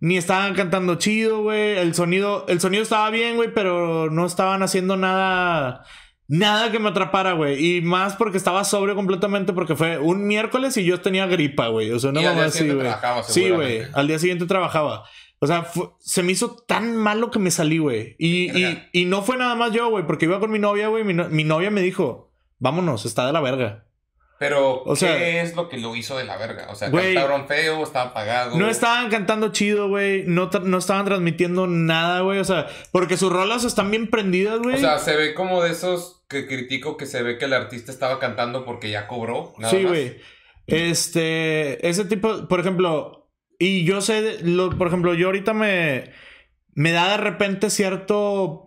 ni 0.00 0.16
estaban 0.16 0.54
cantando 0.54 0.96
chido, 0.96 1.42
güey. 1.42 1.78
El 1.78 1.94
sonido, 1.94 2.44
el 2.48 2.60
sonido 2.60 2.82
estaba 2.82 3.08
bien, 3.10 3.36
güey, 3.36 3.52
pero 3.54 4.10
no 4.10 4.26
estaban 4.26 4.62
haciendo 4.62 4.96
nada 4.96 5.84
nada 6.28 6.70
que 6.72 6.78
me 6.78 6.88
atrapara, 6.88 7.32
güey. 7.34 7.76
Y 7.76 7.80
más 7.82 8.16
porque 8.16 8.38
estaba 8.38 8.64
sobrio 8.64 8.94
completamente 8.94 9.52
porque 9.52 9.76
fue 9.76 9.98
un 9.98 10.26
miércoles 10.26 10.76
y 10.76 10.84
yo 10.84 11.00
tenía 11.00 11.26
gripa, 11.26 11.68
güey. 11.68 11.90
O 11.92 11.98
sea, 11.98 12.10
no 12.10 12.20
mamá 12.30 12.42
así, 12.46 12.64
güey. 12.74 12.86
Sí, 13.32 13.50
güey. 13.50 13.82
Al 13.94 14.08
día 14.08 14.18
siguiente 14.18 14.46
trabajaba. 14.46 15.04
O 15.40 15.46
sea, 15.46 15.66
se 15.98 16.22
me 16.22 16.32
hizo 16.32 16.56
tan 16.66 16.96
malo 16.96 17.30
que 17.30 17.38
me 17.38 17.50
salí, 17.50 17.78
güey. 17.78 18.14
Y, 18.18 18.50
y, 18.92 19.04
no 19.06 19.22
fue 19.22 19.36
nada 19.36 19.54
más 19.56 19.72
yo, 19.72 19.90
güey, 19.90 20.06
porque 20.06 20.24
iba 20.26 20.38
con 20.40 20.50
mi 20.52 20.58
novia, 20.58 20.88
güey. 20.88 21.04
Mi, 21.04 21.14
no- 21.14 21.28
mi 21.28 21.44
novia 21.44 21.70
me 21.70 21.82
dijo, 21.82 22.32
vámonos, 22.58 23.04
está 23.04 23.26
de 23.26 23.32
la 23.32 23.40
verga. 23.40 23.84
Pero, 24.42 24.82
O 24.82 24.94
¿qué 24.94 25.00
sea- 25.00 25.42
es 25.42 25.54
lo 25.54 25.68
que 25.68 25.76
lo 25.78 25.94
hizo 25.94 26.18
de 26.18 26.24
la 26.24 26.36
verga? 26.36 26.66
O 26.70 26.74
sea, 26.74 26.88
Güey. 26.90 27.14
cantaron 27.14 27.46
feo, 27.46 27.82
estaba 27.84 28.10
apagado. 28.10 28.58
No 28.58 28.68
estaban 28.68 29.08
cantando 29.08 29.52
chido, 29.52 29.88
güey. 29.88 30.24
No, 30.26 30.50
no 30.64 30.78
estaban 30.78 31.04
transmitiendo 31.04 31.68
nada, 31.68 32.22
güey. 32.22 32.40
O 32.40 32.44
sea, 32.44 32.66
porque 32.90 33.16
sus 33.16 33.32
rolas 33.32 33.62
están 33.62 33.90
bien 33.92 34.08
prendidas, 34.10 34.58
güey. 34.58 34.74
O 34.74 34.78
sea, 34.78 34.98
se 34.98 35.14
ve 35.16 35.34
como 35.34 35.62
de 35.62 35.70
esos 35.70 36.24
que 36.28 36.48
critico 36.48 36.96
que 36.96 37.06
se 37.06 37.22
ve 37.22 37.38
que 37.38 37.44
el 37.44 37.52
artista 37.52 37.92
estaba 37.92 38.18
cantando 38.18 38.64
porque 38.64 38.90
ya 38.90 39.06
cobró. 39.06 39.54
Nada 39.58 39.70
sí, 39.72 39.84
güey. 39.84 40.16
Este, 40.66 41.88
ese 41.88 42.04
tipo, 42.04 42.48
por 42.48 42.58
ejemplo, 42.58 43.30
y 43.60 43.84
yo 43.84 44.00
sé, 44.00 44.38
lo- 44.42 44.76
por 44.76 44.88
ejemplo, 44.88 45.14
yo 45.14 45.26
ahorita 45.26 45.54
me, 45.54 46.10
me 46.74 46.90
da 46.90 47.12
de 47.12 47.16
repente 47.18 47.70
cierto 47.70 48.64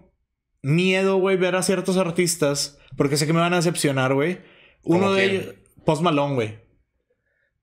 miedo, 0.62 1.18
güey, 1.18 1.36
ver 1.36 1.56
a 1.58 1.64
ciertos 1.64 1.98
artistas, 1.98 2.80
porque 2.96 3.18
sé 3.18 3.28
que 3.28 3.34
me 3.34 3.42
van 3.42 3.52
a 3.54 3.58
decepcionar, 3.58 4.14
güey. 4.14 4.40
Uno 4.84 5.00
¿Cómo 5.02 5.14
de 5.14 5.30
quién? 5.30 5.42
ellos, 5.42 5.56
Post 5.86 6.02
Malone, 6.02 6.36
güey. 6.36 6.66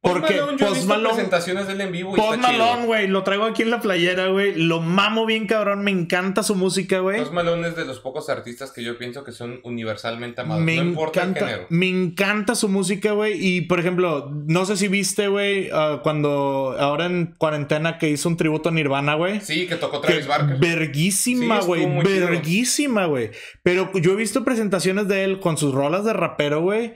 Porque 0.04 0.20
Post 0.20 0.32
Malone, 0.40 0.58
yo 0.58 0.64
he 0.64 0.68
Post 0.68 0.80
visto 0.80 0.88
Malone- 0.94 1.14
presentaciones 1.14 1.66
de 1.68 1.72
él 1.74 1.80
en 1.82 1.92
vivo 1.92 2.16
y 2.16 2.18
Post 2.18 2.34
está. 2.34 2.50
Malone, 2.50 2.86
güey, 2.86 3.06
lo 3.06 3.22
traigo 3.22 3.44
aquí 3.44 3.62
en 3.62 3.70
la 3.70 3.80
playera, 3.80 4.26
güey. 4.30 4.52
Lo 4.56 4.80
mamo 4.80 5.26
bien, 5.26 5.46
cabrón. 5.46 5.84
Me 5.84 5.92
encanta 5.92 6.42
su 6.42 6.56
música, 6.56 6.98
güey. 6.98 7.20
Post 7.20 7.32
Malone 7.32 7.68
es 7.68 7.76
de 7.76 7.84
los 7.84 8.00
pocos 8.00 8.28
artistas 8.28 8.72
que 8.72 8.82
yo 8.82 8.98
pienso 8.98 9.22
que 9.22 9.30
son 9.30 9.60
universalmente 9.62 10.40
amados. 10.40 10.64
Me 10.64 10.74
no 10.74 10.82
importa 10.82 11.22
el 11.22 11.34
género. 11.36 11.66
me 11.68 11.88
encanta 11.88 12.56
su 12.56 12.68
música, 12.68 13.12
güey. 13.12 13.34
Y 13.38 13.60
por 13.60 13.78
ejemplo, 13.78 14.28
no 14.48 14.64
sé 14.64 14.76
si 14.76 14.88
viste, 14.88 15.28
güey, 15.28 15.70
ah, 15.72 16.00
cuando 16.02 16.74
ahora 16.80 17.06
en 17.06 17.36
cuarentena 17.38 17.98
que 17.98 18.08
hizo 18.08 18.28
un 18.28 18.36
tributo 18.36 18.70
a 18.70 18.72
Nirvana, 18.72 19.14
güey. 19.14 19.40
Sí, 19.40 19.68
que 19.68 19.76
tocó 19.76 20.00
Que 20.00 20.08
Travis 20.08 20.26
Barker. 20.26 20.56
verguísima, 20.58 21.60
Sí, 21.60 21.66
güey. 21.68 21.82
chido. 22.02 22.26
verguísima, 22.26 23.06
güey. 23.06 23.30
Pero 23.62 23.92
yo 24.00 24.14
he 24.14 24.16
visto 24.16 24.42
presentaciones 24.42 25.06
de 25.06 25.22
él 25.22 25.38
con 25.38 25.56
sus 25.56 25.72
rolas 25.72 26.04
de 26.04 26.12
rapero, 26.12 26.60
güey. 26.60 26.94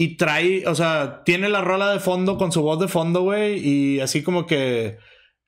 Y 0.00 0.16
trae, 0.16 0.64
o 0.68 0.76
sea, 0.76 1.22
tiene 1.24 1.48
la 1.48 1.60
rola 1.60 1.90
de 1.92 1.98
fondo 1.98 2.38
con 2.38 2.52
su 2.52 2.62
voz 2.62 2.78
de 2.78 2.86
fondo, 2.86 3.22
güey. 3.22 3.58
Y 3.58 3.98
así 3.98 4.22
como 4.22 4.46
que. 4.46 4.96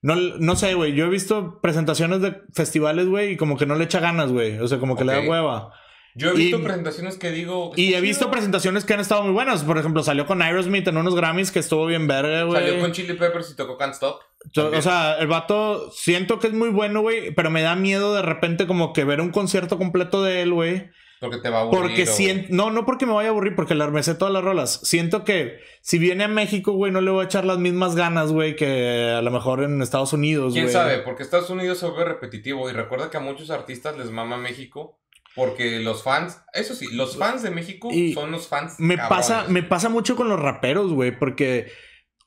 No, 0.03 0.17
no 0.17 0.57
sé, 0.57 0.75
güey. 0.75 0.93
Yo 0.95 1.07
he 1.07 1.09
visto 1.09 1.61
presentaciones 1.63 2.21
de 2.21 2.37
festivales, 2.53 3.07
güey, 3.07 3.35
y 3.35 3.37
como 3.37 3.57
que 3.57 3.65
no 3.67 3.77
le 3.77 3.85
echa 3.85 4.01
ganas, 4.01 4.33
güey. 4.33 4.59
O 4.59 4.67
sea, 4.67 4.79
como 4.79 4.97
que 4.97 5.05
le 5.05 5.13
da 5.13 5.21
hueva. 5.21 5.71
Yo 6.17 6.31
he 6.31 6.35
visto 6.35 6.59
y- 6.59 6.63
presentaciones 6.65 7.17
que 7.17 7.31
digo. 7.31 7.71
Y 7.77 7.95
he 7.95 8.01
visto 8.01 8.29
presentaciones 8.29 8.85
que 8.85 8.93
han 8.95 8.99
estado 8.99 9.23
muy 9.23 9.31
buenas. 9.31 9.63
Por 9.63 9.79
ejemplo, 9.79 10.03
salió 10.03 10.27
con 10.27 10.43
Aerosmith 10.43 10.89
en 10.89 10.97
unos 10.97 11.15
Grammys 11.15 11.53
que 11.53 11.61
estuvo 11.61 11.87
bien 11.87 12.09
verga, 12.09 12.43
güey. 12.43 12.61
Salió 12.61 12.81
con 12.81 12.91
Chili 12.91 13.13
Peppers 13.15 13.53
y 13.53 13.57
tocó 13.57 13.79
Can't 13.79 13.95
Stop. 13.95 14.19
O 14.57 14.83
sea, 14.83 15.15
el 15.21 15.29
vato 15.29 15.93
siento 15.93 16.41
que 16.41 16.49
es 16.49 16.55
muy 16.55 16.71
bueno, 16.71 17.03
güey, 17.03 17.33
pero 17.37 17.51
me 17.51 17.63
da 17.63 17.77
miedo 17.77 18.17
de 18.17 18.23
repente 18.23 18.67
como 18.67 18.93
que 18.93 19.05
ver 19.05 19.21
un 19.21 19.31
concierto 19.31 19.79
completo 19.79 20.25
de 20.25 20.43
él, 20.43 20.53
güey. 20.53 20.91
Porque 21.21 21.37
te 21.37 21.51
va 21.51 21.59
a 21.59 21.61
aburrir. 21.63 21.81
Porque 21.83 22.03
o- 22.05 22.07
siento, 22.07 22.49
no, 22.51 22.71
no 22.71 22.87
porque 22.87 23.05
me 23.07 23.13
vaya 23.13 23.29
a 23.29 23.33
aburrir, 23.33 23.55
porque 23.55 23.75
le 23.75 23.85
armecé 23.85 24.15
todas 24.15 24.33
las 24.33 24.43
rolas. 24.43 24.81
Siento 24.85 25.23
que 25.25 25.59
si 25.83 25.99
viene 25.99 26.25
a 26.25 26.29
México, 26.29 26.73
güey, 26.73 26.91
no 26.93 27.01
le 27.03 27.11
voy 27.11 27.23
a 27.23 27.27
echar 27.27 27.45
las 27.45 27.59
mismas 27.59 27.95
ganas, 27.95 28.33
güey, 28.33 28.57
que 28.57 29.13
a 29.17 29.21
lo 29.21 29.31
mejor 29.31 29.63
en 29.63 29.83
Estados 29.83 30.13
Unidos, 30.15 30.55
¿Quién 30.55 30.65
güey. 30.65 30.73
sabe? 30.73 30.99
Porque 31.01 31.23
Estados 31.23 31.51
Unidos 31.51 31.79
se 31.79 31.87
vuelve 31.87 32.07
repetitivo. 32.07 32.69
Y 32.71 32.73
recuerda 32.73 33.11
que 33.11 33.19
a 33.19 33.21
muchos 33.21 33.51
artistas 33.51 33.97
les 33.99 34.11
mama 34.11 34.37
México. 34.39 34.97
Porque 35.37 35.79
los 35.79 36.03
fans, 36.03 36.43
eso 36.55 36.75
sí, 36.75 36.89
los 36.93 37.17
fans 37.17 37.45
de 37.45 37.53
México 37.53 37.89
Y 37.93 38.13
son 38.15 38.33
los 38.33 38.49
fans. 38.49 38.75
Me 38.81 38.97
cabrones. 38.97 39.29
pasa, 39.29 39.45
me 39.49 39.63
pasa 39.63 39.89
mucho 39.89 40.17
con 40.17 40.29
los 40.29 40.41
raperos, 40.41 40.93
güey, 40.93 41.17
porque 41.17 41.71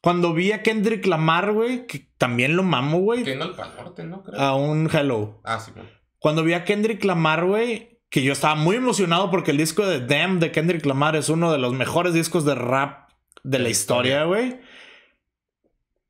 cuando 0.02 0.34
vi 0.34 0.54
a 0.54 0.64
Kendrick 0.64 1.06
Lamar, 1.06 1.52
güey, 1.52 1.86
que 1.86 2.08
también 2.18 2.56
lo 2.56 2.64
mamo, 2.64 3.00
güey, 3.00 3.24
Que 3.26 3.36
no 3.36 3.48
Norte, 3.48 4.06
¿no? 4.06 4.24
Creo. 4.24 4.40
a 4.40 4.56
un 4.56 4.90
Hello. 4.90 5.42
Ah, 5.44 5.60
sí, 5.60 5.72
bueno. 5.76 5.90
Cuando 6.18 6.44
vi 6.46 6.54
a 6.54 6.64
Kendrick 6.64 7.04
Lamar, 7.04 7.44
güey, 7.44 7.93
que 8.14 8.22
yo 8.22 8.32
estaba 8.32 8.54
muy 8.54 8.76
emocionado 8.76 9.32
porque 9.32 9.50
el 9.50 9.58
disco 9.58 9.88
de 9.88 10.00
Damn 10.00 10.40
de 10.40 10.52
Kendrick 10.52 10.86
Lamar 10.86 11.16
es 11.16 11.30
uno 11.30 11.52
de 11.52 11.58
los 11.58 11.74
mejores 11.74 12.14
discos 12.14 12.46
de 12.46 12.54
rap 12.54 13.10
de 13.44 13.58
la 13.58 13.70
historia, 13.70 14.26
güey. 14.26 14.60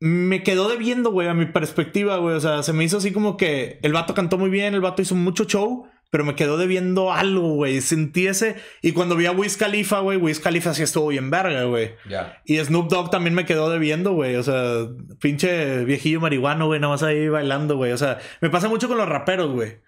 Me 0.00 0.42
quedó 0.42 0.68
debiendo, 0.68 1.12
güey, 1.12 1.28
a 1.28 1.34
mi 1.34 1.46
perspectiva, 1.46 2.18
güey. 2.18 2.36
O 2.36 2.40
sea, 2.40 2.62
se 2.62 2.74
me 2.74 2.84
hizo 2.84 2.98
así 2.98 3.10
como 3.10 3.38
que 3.38 3.78
el 3.80 3.94
vato 3.94 4.12
cantó 4.12 4.36
muy 4.36 4.50
bien, 4.50 4.74
el 4.74 4.82
vato 4.82 5.00
hizo 5.00 5.14
mucho 5.14 5.44
show, 5.44 5.88
pero 6.10 6.26
me 6.26 6.34
quedó 6.34 6.58
debiendo 6.58 7.10
algo, 7.10 7.54
güey. 7.54 7.80
Sentí 7.80 8.26
ese. 8.26 8.56
Y 8.82 8.92
cuando 8.92 9.16
vi 9.16 9.24
a 9.24 9.32
Wiz 9.32 9.56
Khalifa, 9.56 10.00
güey, 10.00 10.18
Wiz 10.18 10.40
Khalifa 10.40 10.74
sí 10.74 10.82
estuvo 10.82 11.08
bien 11.08 11.30
verga, 11.30 11.64
güey. 11.64 11.94
Ya. 12.06 12.42
Y 12.44 12.58
Snoop 12.58 12.90
Dogg 12.90 13.08
también 13.08 13.32
me 13.32 13.46
quedó 13.46 13.70
debiendo, 13.70 14.12
güey. 14.12 14.36
O 14.36 14.42
sea, 14.42 14.88
pinche 15.22 15.86
viejillo 15.86 16.20
marihuano, 16.20 16.66
güey, 16.66 16.80
nada 16.80 16.92
más 16.92 17.02
ahí 17.02 17.30
bailando, 17.30 17.78
güey. 17.78 17.92
O 17.92 17.96
sea, 17.96 18.18
me 18.42 18.50
pasa 18.50 18.68
mucho 18.68 18.88
con 18.88 18.98
los 18.98 19.08
raperos, 19.08 19.50
güey. 19.52 19.78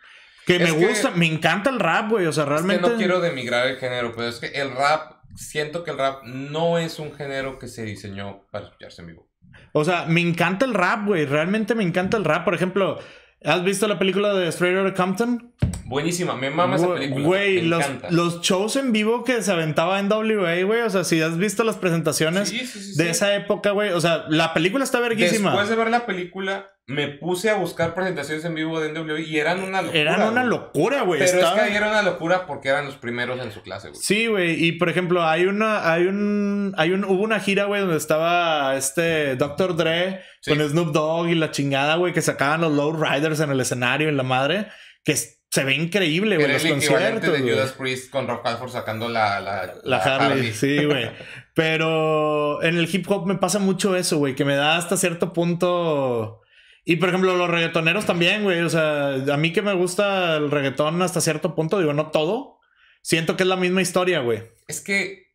Que 0.47 0.57
Es 0.57 0.63
me 0.73 0.79
que- 0.79 0.87
gusta, 0.87 1.11
me 1.11 1.27
encanta 1.27 1.69
el 1.71 1.81
rap, 1.81 2.09
güey. 2.09 2.27
O 2.27 2.33
sea, 2.33 2.45
Es 2.45 2.49
realmente. 2.49 2.85
que 2.85 2.91
no 2.91 2.97
quiero 2.97 3.21
demigrar 3.21 3.67
el 3.67 3.77
género, 3.79 4.13
pero 4.15 4.29
es 4.29 4.39
que 4.39 4.47
el 4.47 4.71
rap, 4.71 5.13
siento 5.35 5.83
que 5.85 5.91
el 5.91 5.99
rap 5.99 6.23
no 6.25 6.79
es 6.79 6.99
un 6.99 7.13
género 7.13 7.59
que 7.59 7.67
se 7.69 7.85
diseñó 7.85 8.47
para 8.53 8.67
escucharse 8.67 9.03
en 9.03 9.09
vivo. 9.09 9.29
O 9.73 9.85
sea, 9.85 10.07
me 10.07 10.21
encanta 10.21 10.65
el 10.65 10.73
rap, 10.73 11.05
güey. 11.05 11.27
Realmente 11.27 11.75
me 11.75 11.83
encanta 11.83 12.17
el 12.17 12.25
rap. 12.25 12.45
Por 12.45 12.55
ejemplo, 12.55 12.99
¿has 13.45 13.63
visto 13.65 13.87
la 13.89 13.99
película 13.99 14.33
de 14.35 14.49
Straight 14.49 14.79
Outta 14.79 14.95
Compton? 14.95 15.53
Buenísima, 15.89 16.35
me 16.35 16.51
mama 16.51 16.77
esa 16.77 16.93
película. 16.93 17.25
Güey, 17.25 17.63
los, 17.63 17.81
encanta. 17.85 18.11
los 18.11 18.41
shows 18.41 18.75
en 18.77 18.93
vivo 18.93 19.23
que 19.23 19.41
se 19.43 19.53
aventaba 19.53 20.01
en 20.01 20.09
WA, 20.11 20.63
güey. 20.65 20.81
O 20.83 20.91
sea, 20.91 21.05
si 21.05 21.21
has 21.23 21.39
visto 21.39 21.63
las 21.63 21.77
presentaciones 21.77 22.49
Sí, 22.49 22.67
sí, 22.67 22.81
sí, 22.81 22.97
de 23.03 23.11
esa 23.11 23.35
época, 23.37 23.71
güey. 23.71 23.91
O 23.93 24.01
sea, 24.01 24.25
la 24.29 24.53
película 24.53 24.83
está 24.83 24.99
verguísima. 25.01 25.51
Después 25.51 25.69
de 25.69 25.77
ver 25.77 25.91
la 25.91 26.05
película, 26.05 26.71
me 26.89 27.07
puse 27.09 27.51
a 27.51 27.55
buscar 27.55 27.95
presentaciones 27.95 28.45
en 28.45 28.55
vivo 28.57 28.81
de 28.81 28.93
NWA 28.93 29.21
y 29.21 29.39
eran 29.39 29.63
una 29.63 29.81
locura. 29.83 30.01
Eran 30.01 30.23
una 30.23 30.41
güey. 30.43 30.47
locura, 30.49 31.03
güey. 31.03 31.21
Pero 31.21 31.33
Estaba- 31.39 31.57
es 31.57 31.63
que 31.63 31.69
ahí 31.71 31.77
era 31.77 31.89
una 31.89 32.03
locura 32.03 32.47
porque 32.47 32.69
eran 32.69 32.87
los 32.87 32.97
primeros 32.97 33.39
en 33.41 33.53
su 33.53 33.63
clase, 33.63 33.91
güey. 33.91 34.01
Sí, 34.03 34.27
güey. 34.27 34.65
Y 34.65 34.73
por 34.73 34.89
ejemplo, 34.89 35.25
hay 35.25 35.47
una, 35.47 35.93
hay 35.93 36.07
un, 36.07 36.75
hay 36.77 36.91
un, 36.91 37.05
hubo 37.05 37.23
una 37.23 37.39
gira, 37.39 37.65
güey, 37.67 37.81
donde 37.83 37.97
estaba 37.97 38.75
este 38.77 39.37
Dr. 39.37 39.77
Dre 39.77 40.21
Sí. 40.41 40.51
con 40.51 40.69
Snoop 40.69 40.93
Dogg 40.93 41.29
y 41.29 41.35
la 41.37 41.51
chingada, 41.53 41.95
güey, 41.97 42.13
que 42.13 42.23
sacaban 42.23 42.61
los 42.61 42.73
Low 42.73 42.93
Riders 42.93 43.39
en 43.41 43.51
el 43.51 43.61
escenario 43.61 44.09
en 44.09 44.17
la 44.17 44.23
madre, 44.25 44.67
que 45.05 45.17
se 45.57 45.65
ve 45.65 45.75
increíble, 45.75 46.37
güey, 46.37 46.53
los 46.53 46.63
el 46.65 46.73
conciertos. 46.73 47.33
de. 47.33 47.41
Judas 47.41 47.73
Priest 47.73 48.11
con 48.11 48.29
Rock 48.29 48.45
Halford 48.45 48.71
sacando 48.71 49.09
la, 49.09 49.41
la, 49.41 49.75
La 49.85 49.97
Harley, 49.97 50.53
sí, 50.53 50.85
güey. 50.85 51.11
Pero 51.55 52.63
en 52.63 52.77
el 52.77 52.95
hip 52.95 53.11
hop 53.11 53.27
me 53.27 53.37
pasa 53.37 53.59
mucho 53.59 53.97
eso, 53.97 54.19
güey, 54.19 54.35
que 54.35 54.45
me 54.45 54.55
da 54.55 54.77
hasta 54.77 54.99
cierto 54.99 55.33
punto. 55.33 56.43
Y 56.85 56.97
por 56.97 57.09
ejemplo, 57.09 57.35
los 57.37 57.49
reggaetoneros 57.49 58.05
también, 58.05 58.43
güey. 58.43 58.61
O 58.61 58.69
sea, 58.69 59.15
a 59.15 59.37
mí 59.39 59.55
que 59.55 59.63
me 59.63 59.73
gusta 59.73 60.37
el 60.37 60.51
reggaetón 60.51 61.01
hasta 61.01 61.23
cierto 61.23 61.55
punto, 61.55 61.79
digo, 61.79 61.95
no 61.95 62.11
todo. 62.11 62.59
Siento 63.01 63.39
que 63.39 63.45
es 63.45 63.49
la 63.49 63.57
misma 63.57 63.81
historia, 63.81 64.21
güey. 64.21 64.43
Es 64.69 64.83
que 64.83 65.33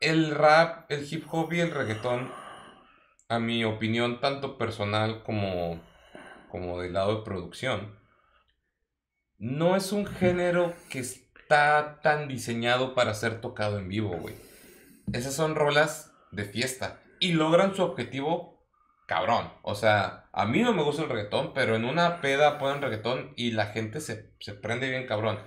el 0.00 0.34
rap, 0.34 0.90
el 0.90 1.10
hip 1.10 1.24
hop 1.30 1.50
y 1.54 1.60
el 1.60 1.70
reggaetón, 1.70 2.30
a 3.30 3.38
mi 3.38 3.64
opinión, 3.64 4.20
tanto 4.20 4.58
personal 4.58 5.22
como, 5.22 5.80
como 6.50 6.82
del 6.82 6.92
lado 6.92 7.16
de 7.16 7.24
producción, 7.24 7.96
no 9.38 9.76
es 9.76 9.92
un 9.92 10.06
género 10.06 10.74
que 10.88 11.00
está 11.00 12.00
tan 12.02 12.28
diseñado 12.28 12.94
para 12.94 13.14
ser 13.14 13.40
tocado 13.40 13.78
en 13.78 13.88
vivo, 13.88 14.16
güey. 14.16 14.34
Esas 15.12 15.34
son 15.34 15.54
rolas 15.54 16.12
de 16.32 16.44
fiesta 16.44 17.00
y 17.20 17.32
logran 17.32 17.74
su 17.74 17.82
objetivo 17.82 18.56
cabrón. 19.06 19.52
O 19.62 19.74
sea, 19.74 20.28
a 20.32 20.46
mí 20.46 20.62
no 20.62 20.72
me 20.72 20.82
gusta 20.82 21.02
el 21.02 21.08
reggaetón, 21.08 21.54
pero 21.54 21.76
en 21.76 21.84
una 21.84 22.20
peda 22.20 22.58
ponen 22.58 22.82
reggaetón 22.82 23.32
y 23.36 23.52
la 23.52 23.66
gente 23.66 24.00
se, 24.00 24.32
se 24.40 24.54
prende 24.54 24.90
bien 24.90 25.06
cabrón. 25.06 25.38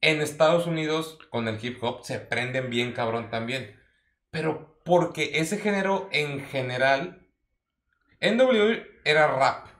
En 0.00 0.20
Estados 0.20 0.66
Unidos, 0.66 1.18
con 1.30 1.48
el 1.48 1.64
hip 1.64 1.82
hop, 1.82 2.04
se 2.04 2.18
prenden 2.18 2.70
bien 2.70 2.92
cabrón 2.92 3.30
también. 3.30 3.78
Pero 4.30 4.80
porque 4.84 5.32
ese 5.34 5.58
género 5.58 6.08
en 6.12 6.44
general, 6.46 7.26
NWA 8.20 8.82
era 9.04 9.26
rap. 9.28 9.77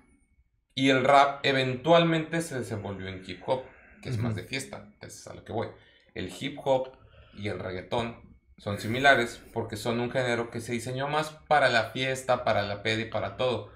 Y 0.78 0.90
el 0.90 1.02
rap 1.02 1.40
eventualmente 1.42 2.40
se 2.40 2.60
desenvolvió 2.60 3.08
en 3.08 3.24
hip 3.26 3.42
hop, 3.46 3.64
que 4.00 4.10
es 4.10 4.18
más 4.18 4.36
de 4.36 4.44
fiesta. 4.44 4.88
Es 5.00 5.26
a 5.26 5.34
lo 5.34 5.44
que 5.44 5.52
voy. 5.52 5.66
El 6.14 6.32
hip 6.38 6.56
hop 6.62 6.92
y 7.34 7.48
el 7.48 7.58
reggaetón 7.58 8.14
son 8.58 8.78
similares 8.78 9.42
porque 9.52 9.76
son 9.76 9.98
un 9.98 10.08
género 10.08 10.52
que 10.52 10.60
se 10.60 10.70
diseñó 10.70 11.08
más 11.08 11.30
para 11.48 11.68
la 11.68 11.90
fiesta, 11.90 12.44
para 12.44 12.62
la 12.62 12.84
peda 12.84 13.00
y 13.00 13.06
para 13.06 13.36
todo. 13.36 13.72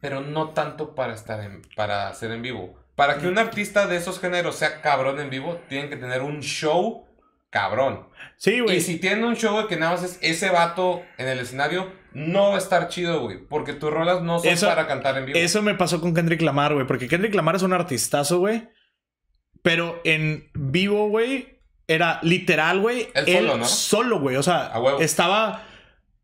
Pero 0.00 0.22
no 0.22 0.50
tanto 0.50 0.96
para 0.96 1.14
estar 1.14 1.40
en, 1.40 1.62
para 1.76 2.08
hacer 2.08 2.32
en 2.32 2.42
vivo. 2.42 2.74
Para 2.96 3.18
que 3.18 3.28
un 3.28 3.38
artista 3.38 3.86
de 3.86 3.94
esos 3.94 4.18
géneros 4.18 4.56
sea 4.56 4.80
cabrón 4.80 5.20
en 5.20 5.30
vivo, 5.30 5.60
tienen 5.68 5.88
que 5.88 5.96
tener 5.96 6.22
un 6.22 6.40
show 6.40 7.06
cabrón. 7.50 8.08
Sí, 8.38 8.58
güey. 8.58 8.78
Y 8.78 8.80
si 8.80 8.98
tienen 8.98 9.22
un 9.22 9.36
show 9.36 9.68
que 9.68 9.76
nada 9.76 9.92
más 9.92 10.02
es 10.02 10.18
ese 10.20 10.50
vato 10.50 11.04
en 11.16 11.28
el 11.28 11.38
escenario, 11.38 11.92
no 12.14 12.50
va 12.50 12.54
a 12.56 12.58
estar 12.58 12.88
chido, 12.88 13.20
güey. 13.20 13.38
Porque 13.38 13.72
tus 13.72 13.90
rolas 13.90 14.22
no 14.22 14.38
son 14.38 14.48
Eso- 14.50 14.66
para 14.68 14.86
cantar 14.86 15.18
en 15.18 15.26
vivo. 15.26 15.38
Eso 15.38 15.62
me 15.62 15.74
pasó 15.74 16.00
con 16.00 16.14
Kendrick 16.14 16.42
Lamar, 16.42 16.74
güey. 16.74 16.86
Porque 16.86 17.08
Kendrick 17.08 17.34
Lamar 17.34 17.56
es 17.56 17.62
un 17.62 17.72
artistazo, 17.72 18.38
güey. 18.38 18.68
Pero 19.62 20.00
en 20.04 20.50
vivo, 20.54 21.08
güey, 21.08 21.60
era 21.86 22.18
literal, 22.22 22.80
güey. 22.80 23.08
Él 23.14 23.24
Él 23.28 23.36
solo, 23.46 23.56
¿no? 23.58 23.64
solo, 23.64 24.20
güey. 24.20 24.36
O 24.36 24.42
sea, 24.42 24.72
estaba 25.00 25.64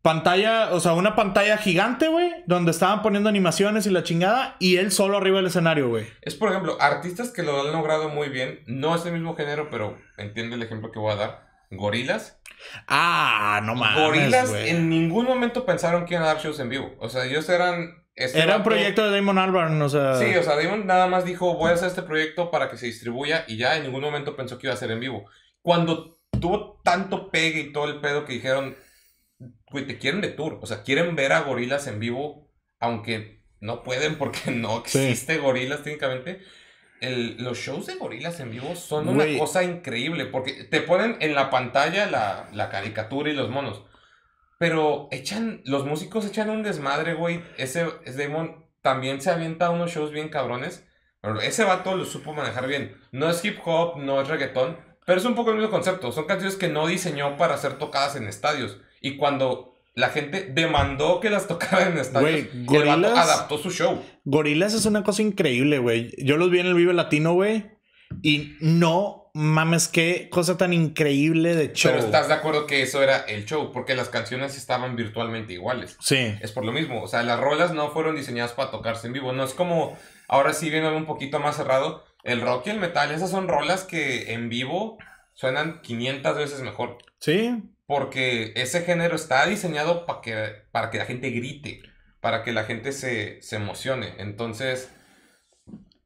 pantalla, 0.01 0.69
o 0.71 0.79
sea, 0.79 0.93
una 0.93 1.15
pantalla 1.15 1.57
gigante, 1.57 2.07
güey, 2.07 2.31
donde 2.47 2.71
estaban 2.71 3.01
poniendo 3.01 3.27
animaciones 3.29 3.85
y 3.85 3.89
la 3.89 4.03
chingada. 4.03 4.55
Y 4.59 4.77
él 4.77 4.91
solo 4.91 5.17
arriba 5.17 5.37
del 5.37 5.47
escenario, 5.47 5.89
güey. 5.89 6.07
Es, 6.21 6.35
por 6.35 6.49
ejemplo, 6.49 6.77
artistas 6.81 7.31
que 7.31 7.43
lo 7.43 7.61
han 7.61 7.71
logrado 7.71 8.09
muy 8.09 8.29
bien. 8.29 8.61
No 8.67 8.95
es 8.95 9.05
el 9.05 9.13
mismo 9.13 9.35
género, 9.35 9.69
pero 9.69 9.97
entiende 10.17 10.55
el 10.55 10.63
ejemplo 10.63 10.91
que 10.91 10.99
voy 10.99 11.13
a 11.13 11.15
dar. 11.15 11.48
Gorilas. 11.69 12.41
Ah, 12.87 13.61
no 13.63 13.75
mames. 13.75 14.03
Gorilas 14.03 14.53
en 14.53 14.89
ningún 14.89 15.25
momento 15.25 15.65
pensaron 15.65 16.05
que 16.05 16.15
iban 16.15 16.23
a 16.23 16.33
dar 16.33 16.41
shows 16.41 16.59
en 16.59 16.69
vivo. 16.69 16.95
O 16.99 17.09
sea, 17.09 17.25
ellos 17.25 17.47
eran... 17.49 18.05
este 18.15 18.39
Era 18.39 18.57
un 18.57 18.63
proyecto 18.63 19.09
de 19.09 19.15
Damon 19.15 19.37
Albarn, 19.37 19.81
o 19.81 19.89
sea. 19.89 20.15
Sí, 20.15 20.35
o 20.35 20.43
sea, 20.43 20.55
Damon 20.55 20.85
nada 20.87 21.07
más 21.07 21.25
dijo, 21.25 21.55
voy 21.55 21.71
a 21.71 21.75
hacer 21.75 21.87
este 21.89 22.03
proyecto 22.03 22.51
para 22.51 22.69
que 22.69 22.77
se 22.77 22.87
distribuya 22.87 23.45
y 23.47 23.57
ya 23.57 23.77
en 23.77 23.83
ningún 23.83 24.01
momento 24.01 24.35
pensó 24.35 24.57
que 24.57 24.67
iba 24.67 24.73
a 24.73 24.77
ser 24.77 24.91
en 24.91 24.99
vivo. 24.99 25.29
Cuando 25.61 26.19
tuvo 26.39 26.81
tanto 26.83 27.29
pegue 27.31 27.59
y 27.61 27.71
todo 27.73 27.85
el 27.85 28.01
pedo 28.01 28.25
que 28.25 28.33
dijeron, 28.33 28.75
güey, 29.71 29.85
te 29.85 29.97
quieren 29.97 30.21
de 30.21 30.29
tour, 30.29 30.59
o 30.61 30.65
sea, 30.65 30.83
quieren 30.83 31.15
ver 31.15 31.31
a 31.33 31.41
gorilas 31.41 31.87
en 31.87 31.99
vivo, 31.99 32.51
aunque 32.79 33.43
no 33.61 33.83
pueden 33.83 34.15
porque 34.17 34.51
no 34.51 34.83
Sí. 34.85 34.99
existe 34.99 35.37
gorilas 35.37 35.83
técnicamente. 35.83 36.41
El- 37.01 37.37
los 37.43 37.57
shows 37.57 37.85
de 37.87 37.95
gorilas 37.95 38.39
en 38.39 38.51
vivo 38.51 38.75
son 38.75 39.07
una 39.07 39.25
cosa 39.39 39.63
increíble 39.63 40.25
porque 40.25 40.65
te 40.65 40.81
ponen 40.81 41.17
en 41.21 41.33
la 41.35 41.49
pantalla 41.49 42.05
la, 42.09 42.49
la 42.53 42.69
caricatura 42.69 43.29
y 43.29 43.33
los 43.35 43.49
monos. 43.49 43.83
Pero 44.57 45.07
echan, 45.11 45.61
los 45.65 45.85
músicos 45.85 46.25
echan 46.25 46.49
un 46.49 46.63
desmadre, 46.63 47.13
güey. 47.13 47.41
Ese, 47.57 47.87
ese 48.03 48.27
Damon 48.27 48.65
también 48.81 49.21
se 49.21 49.29
avienta 49.31 49.69
unos 49.69 49.91
shows 49.91 50.11
bien 50.11 50.29
cabrones. 50.29 50.85
Pero 51.21 51.39
ese 51.41 51.63
vato 51.63 51.95
lo 51.95 52.05
supo 52.05 52.33
manejar 52.33 52.67
bien. 52.67 52.95
No 53.11 53.29
es 53.29 53.43
hip 53.43 53.59
hop, 53.65 53.97
no 53.97 54.21
es 54.21 54.27
reggaetón, 54.27 54.77
pero 55.05 55.19
es 55.19 55.25
un 55.25 55.35
poco 55.35 55.49
el 55.51 55.57
mismo 55.57 55.69
concepto. 55.71 56.11
Son 56.11 56.25
canciones 56.25 56.55
que 56.55 56.69
no 56.69 56.87
diseñó 56.87 57.35
para 57.37 57.57
ser 57.57 57.73
tocadas 57.77 58.15
en 58.15 58.27
estadios. 58.27 58.79
Y 59.01 59.17
cuando 59.17 59.73
la 59.99 60.09
gente 60.09 60.49
demandó 60.51 61.19
que 61.19 61.29
las 61.29 61.47
tocaran 61.47 61.91
en 61.93 61.97
estadios, 61.99 62.47
Güey, 62.51 62.65
Gorillaz- 62.65 63.17
adaptó 63.17 63.57
su 63.57 63.69
show. 63.71 64.01
Gorilas 64.23 64.73
es 64.73 64.85
una 64.85 65.03
cosa 65.03 65.21
increíble, 65.21 65.79
güey. 65.79 66.11
Yo 66.23 66.37
los 66.37 66.49
vi 66.49 66.59
en 66.59 66.67
el 66.67 66.73
Vive 66.73 66.93
Latino, 66.93 67.33
güey. 67.33 67.71
Y 68.23 68.55
no 68.59 69.29
mames, 69.35 69.87
qué 69.87 70.29
cosa 70.31 70.57
tan 70.57 70.73
increíble 70.73 71.55
de 71.55 71.71
show. 71.73 71.91
Pero 71.91 72.03
estás 72.05 72.27
de 72.27 72.33
acuerdo 72.33 72.65
que 72.65 72.81
eso 72.81 73.03
era 73.03 73.17
el 73.19 73.45
show, 73.45 73.71
porque 73.71 73.95
las 73.95 74.09
canciones 74.09 74.57
estaban 74.57 74.95
virtualmente 74.95 75.53
iguales. 75.53 75.95
Sí. 76.01 76.35
Es 76.41 76.51
por 76.51 76.65
lo 76.65 76.71
mismo. 76.71 77.03
O 77.03 77.07
sea, 77.07 77.21
las 77.23 77.39
rolas 77.39 77.71
no 77.73 77.91
fueron 77.91 78.15
diseñadas 78.15 78.53
para 78.53 78.71
tocarse 78.71 79.07
en 79.07 79.13
vivo. 79.13 79.31
No 79.33 79.43
es 79.43 79.53
como, 79.53 79.97
ahora 80.27 80.53
sí 80.53 80.69
viene 80.69 80.89
un 80.91 81.05
poquito 81.05 81.39
más 81.39 81.55
cerrado. 81.57 82.03
El 82.23 82.41
rock 82.41 82.67
y 82.67 82.69
el 82.71 82.79
metal, 82.79 83.11
esas 83.11 83.29
son 83.31 83.47
rolas 83.47 83.83
que 83.83 84.33
en 84.33 84.49
vivo 84.49 84.97
suenan 85.35 85.81
500 85.83 86.35
veces 86.35 86.61
mejor. 86.61 86.97
Sí. 87.19 87.61
Porque 87.89 88.53
ese 88.55 88.81
género 88.83 89.15
está 89.15 89.47
diseñado 89.47 90.05
para 90.05 90.21
que, 90.21 90.35
para 90.71 90.91
que 90.91 90.99
la 90.99 91.05
gente 91.05 91.31
grite, 91.31 91.81
para 92.21 92.43
que 92.43 92.51
la 92.51 92.63
gente 92.65 92.91
se, 92.91 93.41
se 93.41 93.55
emocione. 93.55 94.13
Entonces, 94.19 94.91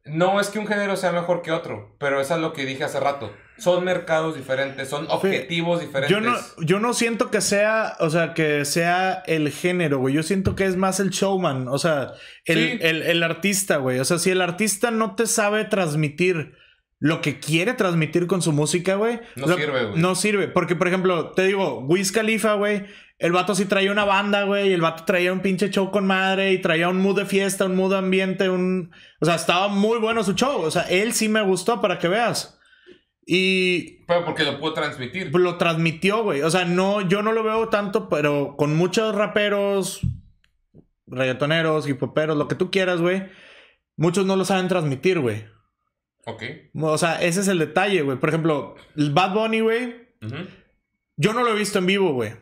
no 0.05 0.39
es 0.39 0.47
que 0.47 0.60
un 0.60 0.68
género 0.68 0.95
sea 0.95 1.11
mejor 1.11 1.41
que 1.41 1.51
otro, 1.51 1.97
pero 1.99 2.22
eso 2.22 2.35
es 2.35 2.39
lo 2.41 2.53
que 2.53 2.65
dije 2.65 2.85
hace 2.85 3.01
rato. 3.01 3.35
Son 3.57 3.84
mercados 3.84 4.34
diferentes, 4.38 4.88
son 4.88 5.07
objetivos 5.10 5.81
diferentes. 5.81 6.10
Yo 6.10 6.22
no, 6.22 6.38
yo 6.65 6.80
no 6.80 6.93
siento 6.93 7.30
que 7.30 7.41
sea, 7.41 7.97
o 7.99 8.10
sea, 8.10 8.34
que 8.34 8.64
sea 8.64 9.22
el 9.27 9.51
género, 9.51 9.99
güey. 9.99 10.15
Yo 10.15 10.23
siento 10.23 10.55
que 10.55 10.64
es 10.65 10.77
más 10.77 11.01
el 11.01 11.10
showman, 11.10 11.68
o 11.68 11.77
sea, 11.77 12.14
el, 12.45 12.57
Sí. 12.57 12.77
el- 12.81 13.01
el 13.03 13.22
artista, 13.23 13.76
güey. 13.76 13.99
O 13.99 14.05
sea, 14.05 14.19
si 14.19 14.30
el 14.31 14.41
artista 14.41 14.89
no 14.89 15.15
te 15.15 15.27
sabe 15.27 15.65
transmitir 15.65 16.53
lo 16.99 17.21
que 17.21 17.39
quiere 17.39 17.73
transmitir 17.73 18.27
con 18.27 18.41
su 18.41 18.51
música, 18.53 18.95
güey. 18.95 19.19
No 19.35 19.47
lo- 19.47 19.57
sirve, 19.57 19.85
güey. 19.87 20.01
No 20.01 20.15
sirve. 20.15 20.47
Porque, 20.47 20.75
por 20.75 20.87
ejemplo, 20.87 21.31
te 21.31 21.45
digo, 21.45 21.79
Wiz 21.79 22.11
Khalifa, 22.11 22.53
güey. 22.53 22.83
El 23.19 23.31
vato 23.31 23.55
sí 23.55 23.65
traía 23.65 23.91
una 23.91 24.05
banda, 24.05 24.43
güey. 24.43 24.69
y 24.69 24.73
El 24.73 24.81
vato 24.81 25.03
traía 25.05 25.31
un 25.33 25.41
pinche 25.41 25.69
show 25.69 25.91
con 25.91 26.05
madre 26.07 26.51
y 26.53 26.59
traía 26.61 26.89
un 26.89 27.01
mood 27.01 27.17
de 27.19 27.25
fiesta, 27.25 27.65
un 27.65 27.75
mood 27.75 27.91
de 27.91 27.97
ambiente, 27.99 28.49
un... 28.49 28.91
O 29.21 29.25
sea, 29.25 29.35
estaba 29.35 29.67
muy 29.67 29.99
bueno 29.99 30.23
su 30.23 30.33
show. 30.33 30.61
O 30.61 30.71
sea, 30.71 30.83
él 30.83 31.13
sí 31.13 31.29
me 31.29 31.41
gustó 31.41 31.79
para 31.81 31.99
que 31.99 32.07
veas. 32.07 32.59
Y 33.25 34.03
Pero 34.05 34.25
porque 34.25 34.43
lo 34.43 34.59
puedo 34.59 34.73
transmitir. 34.73 35.29
lo 35.33 35.57
transmitió, 35.57 36.23
güey. 36.23 36.41
O 36.41 36.49
sea, 36.51 36.65
no, 36.65 37.01
yo 37.07 37.21
no 37.21 37.31
lo 37.31 37.43
veo 37.43 37.69
tanto, 37.69 38.09
pero 38.09 38.55
con 38.57 38.75
muchos 38.75 39.15
raperos, 39.15 40.01
reggaetoneros, 41.07 41.87
hip 41.87 42.01
hoperos, 42.03 42.37
lo 42.37 42.47
que 42.47 42.55
tú 42.55 42.71
quieras, 42.71 42.99
güey. 43.01 43.23
Muchos 43.95 44.25
no 44.25 44.35
lo 44.35 44.45
saben 44.45 44.67
transmitir, 44.67 45.19
güey. 45.19 45.45
Ok. 46.25 46.43
O 46.75 46.97
sea, 46.97 47.21
ese 47.21 47.41
es 47.41 47.47
el 47.47 47.59
detalle, 47.59 48.01
güey. 48.01 48.17
Por 48.17 48.29
ejemplo, 48.29 48.75
el 48.95 49.11
Bad 49.11 49.33
Bunny, 49.33 49.59
güey. 49.59 50.07
Yo 51.17 51.33
no 51.33 51.43
lo 51.43 51.49
he 51.49 51.59
visto 51.59 51.79
en 51.79 51.85
vivo, 51.85 52.13
güey. 52.13 52.33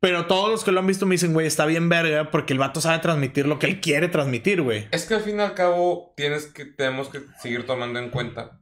Pero 0.00 0.26
todos 0.26 0.50
los 0.50 0.64
que 0.64 0.72
lo 0.72 0.80
han 0.80 0.86
visto 0.86 1.06
me 1.06 1.14
dicen, 1.14 1.32
güey, 1.32 1.46
está 1.46 1.64
bien 1.64 1.88
verga 1.88 2.30
porque 2.32 2.52
el 2.52 2.58
vato 2.58 2.80
sabe 2.80 2.98
transmitir 2.98 3.46
lo 3.46 3.60
que 3.60 3.66
él 3.66 3.80
quiere 3.80 4.08
transmitir, 4.08 4.60
güey. 4.60 4.88
Es 4.90 5.06
que 5.06 5.14
al 5.14 5.20
fin 5.20 5.38
y 5.38 5.42
al 5.42 5.54
cabo 5.54 6.12
tienes 6.16 6.46
que, 6.46 6.64
tenemos 6.64 7.08
que 7.08 7.20
seguir 7.40 7.66
tomando 7.66 8.00
en 8.00 8.10
cuenta 8.10 8.60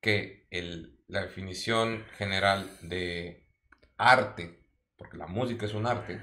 que 0.00 0.46
el, 0.50 0.96
la 1.08 1.22
definición 1.22 2.04
general 2.16 2.70
de 2.82 3.48
arte, 3.96 4.60
porque 4.96 5.16
la 5.16 5.26
música 5.26 5.66
es 5.66 5.74
un 5.74 5.86
arte, 5.86 6.20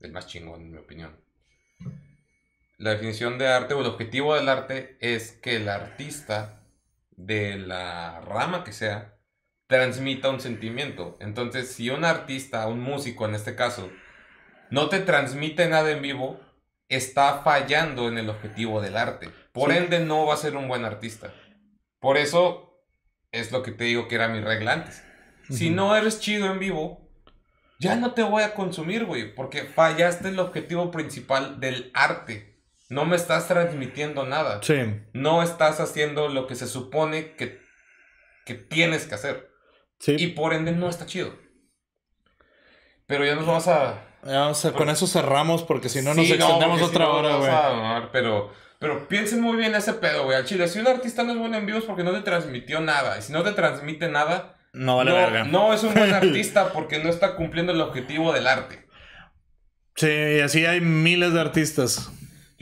el 0.00 0.10
más 0.10 0.26
chingón 0.26 0.62
en 0.62 0.70
mi 0.70 0.78
opinión. 0.78 1.14
La 2.78 2.92
definición 2.92 3.36
de 3.38 3.48
arte 3.48 3.74
o 3.74 3.80
el 3.82 3.86
objetivo 3.86 4.34
del 4.34 4.48
arte 4.48 4.96
es 5.00 5.32
que 5.32 5.56
el 5.56 5.68
artista 5.68 6.63
de 7.16 7.56
la 7.56 8.20
rama 8.20 8.64
que 8.64 8.72
sea 8.72 9.16
transmita 9.66 10.30
un 10.30 10.40
sentimiento. 10.40 11.16
Entonces, 11.20 11.72
si 11.72 11.90
un 11.90 12.04
artista, 12.04 12.66
un 12.66 12.80
músico 12.80 13.26
en 13.26 13.34
este 13.34 13.54
caso, 13.56 13.90
no 14.70 14.88
te 14.88 15.00
transmite 15.00 15.68
nada 15.68 15.90
en 15.90 16.02
vivo, 16.02 16.40
está 16.88 17.40
fallando 17.42 18.08
en 18.08 18.18
el 18.18 18.28
objetivo 18.28 18.80
del 18.80 18.96
arte. 18.96 19.30
Por 19.52 19.70
Sí. 19.72 19.78
ende, 19.78 20.00
no 20.00 20.26
va 20.26 20.34
a 20.34 20.38
ser 20.38 20.56
un 20.56 20.68
buen 20.68 20.84
artista. 20.84 21.32
Por 21.98 22.16
eso 22.18 22.84
es 23.32 23.52
lo 23.52 23.62
que 23.62 23.72
te 23.72 23.84
digo 23.84 24.06
que 24.06 24.16
era 24.16 24.28
mi 24.28 24.40
regla 24.40 24.74
antes. 24.74 25.02
Si 25.50 25.70
no 25.70 25.96
eres 25.96 26.20
chido 26.20 26.50
en 26.50 26.58
vivo, 26.58 27.08
ya 27.78 27.96
no 27.96 28.12
te 28.12 28.22
voy 28.22 28.42
a 28.42 28.54
consumir, 28.54 29.04
güey, 29.04 29.34
porque 29.34 29.62
fallaste 29.62 30.28
el 30.28 30.38
objetivo 30.38 30.90
principal 30.90 31.60
del 31.60 31.90
arte. 31.94 32.53
No 32.94 33.04
me 33.04 33.16
estás 33.16 33.48
transmitiendo 33.48 34.24
nada. 34.24 34.60
Sí. 34.62 34.76
No 35.12 35.42
estás 35.42 35.80
haciendo 35.80 36.28
lo 36.28 36.46
que 36.46 36.54
se 36.54 36.68
supone 36.68 37.34
que, 37.34 37.60
que 38.46 38.54
tienes 38.54 39.06
que 39.06 39.16
hacer. 39.16 39.50
Sí. 39.98 40.14
Y 40.18 40.28
por 40.28 40.54
ende 40.54 40.70
no 40.70 40.88
está 40.88 41.04
chido. 41.06 41.34
Pero 43.06 43.24
ya 43.24 43.34
nos 43.34 43.46
vamos 43.46 43.66
a... 43.68 44.00
Ya, 44.24 44.48
o 44.48 44.54
sea, 44.54 44.72
con 44.72 44.88
eso 44.88 45.06
cerramos 45.06 45.64
porque 45.64 45.88
si 45.88 46.02
no 46.02 46.14
nos 46.14 46.24
Sí, 46.24 46.32
extendemos 46.32 46.78
si 46.78 46.84
otra 46.84 47.04
no, 47.06 47.12
hora, 47.16 47.36
güey. 47.36 48.08
Pero, 48.12 48.52
pero 48.78 49.08
piensen 49.08 49.40
muy 49.42 49.56
bien 49.56 49.74
ese 49.74 49.94
pedo, 49.94 50.24
güey. 50.24 50.36
Al 50.38 50.44
chile, 50.46 50.68
si 50.68 50.78
un 50.78 50.86
artista 50.86 51.24
no 51.24 51.32
es 51.32 51.38
bueno 51.38 51.56
en 51.58 51.66
vivo 51.66 51.78
es 51.78 51.84
porque 51.84 52.04
no 52.04 52.12
te 52.12 52.20
transmitió 52.22 52.80
nada. 52.80 53.18
Y 53.18 53.22
si 53.22 53.32
no 53.32 53.42
te 53.42 53.52
transmite 53.52 54.08
nada, 54.08 54.56
No 54.72 54.96
vale 54.98 55.10
no, 55.10 55.16
verga. 55.16 55.44
no 55.44 55.74
es 55.74 55.82
un 55.82 55.92
buen 55.94 56.12
artista 56.14 56.72
porque 56.72 57.02
no 57.02 57.10
está 57.10 57.34
cumpliendo 57.36 57.72
el 57.72 57.80
objetivo 57.80 58.32
del 58.32 58.46
arte. 58.46 58.86
Sí, 59.96 60.08
y 60.08 60.40
así 60.40 60.64
hay 60.64 60.80
miles 60.80 61.32
de 61.34 61.40
artistas. 61.40 62.10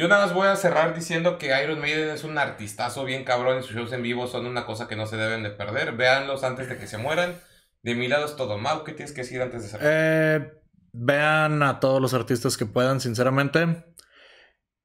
Yo 0.03 0.09
nada 0.09 0.27
más 0.27 0.35
voy 0.35 0.49
a 0.49 0.57
cerrar 0.57 0.97
diciendo 0.97 1.39
que 1.39 1.57
Iron 1.63 1.79
Maiden 1.79 2.11
es 2.11 2.25
un 2.25 2.37
artistazo 2.37 3.05
bien 3.05 3.23
cabrón 3.23 3.61
y 3.61 3.63
sus 3.63 3.71
shows 3.77 3.93
en 3.93 4.03
vivo 4.03 4.27
son 4.27 4.47
una 4.47 4.67
cosa 4.67 4.89
que 4.89 4.97
no 4.97 5.07
se 5.07 5.17
deben 5.17 5.45
de 5.45 5.51
perder. 5.51 5.93
Véanlos 5.93 6.43
antes 6.43 6.69
de 6.69 6.77
que 6.77 6.89
se 6.89 6.99
mueran. 6.99 7.37
De 7.85 7.95
mi 7.95 8.09
lado 8.09 8.27
es 8.27 8.35
todo. 8.35 8.59
Mau, 8.59 8.83
¿qué 8.83 8.95
tienes 8.95 9.13
que 9.13 9.21
decir 9.21 9.41
antes 9.41 9.63
de 9.63 9.69
cerrar? 9.69 9.89
Eh, 9.89 10.61
vean 10.93 11.63
a 11.63 11.79
todos 11.79 12.03
los 12.03 12.15
artistas 12.15 12.57
que 12.57 12.67
puedan, 12.67 13.01
sinceramente. 13.01 13.85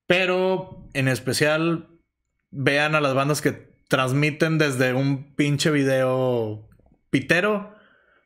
Pero 0.05 0.87
en 0.93 1.07
especial, 1.07 1.89
vean 2.51 2.93
a 2.93 3.01
las 3.01 3.15
bandas 3.15 3.41
que 3.41 3.73
transmiten 3.87 4.59
desde 4.59 4.93
un 4.93 5.35
pinche 5.35 5.71
video 5.71 6.69
pitero 7.09 7.75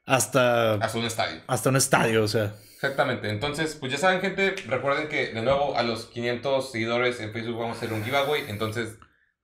hasta, 0.06 0.74
Hasta 0.74 0.98
un 0.98 1.06
estadio. 1.06 1.42
hasta 1.48 1.70
un 1.70 1.78
estadio. 1.78 2.22
O 2.22 2.28
sea, 2.28 2.54
Exactamente. 2.82 3.30
Entonces, 3.30 3.76
pues 3.76 3.91
ya 3.91 3.98
saben, 3.99 4.22
gente. 4.22 4.56
Recuerden 4.68 5.08
que 5.08 5.28
de 5.34 5.41
nuevo 5.44 5.78
a 5.78 5.84
los 5.84 6.08
500 6.08 6.72
seguidores 6.72 7.20
en 7.20 7.32
Facebook 7.32 7.60
vamos 7.60 7.76
a 7.78 7.80
hacer 7.80 7.94
un 7.94 8.03
giveaway. 8.03 8.45
Entonces, 8.48 8.98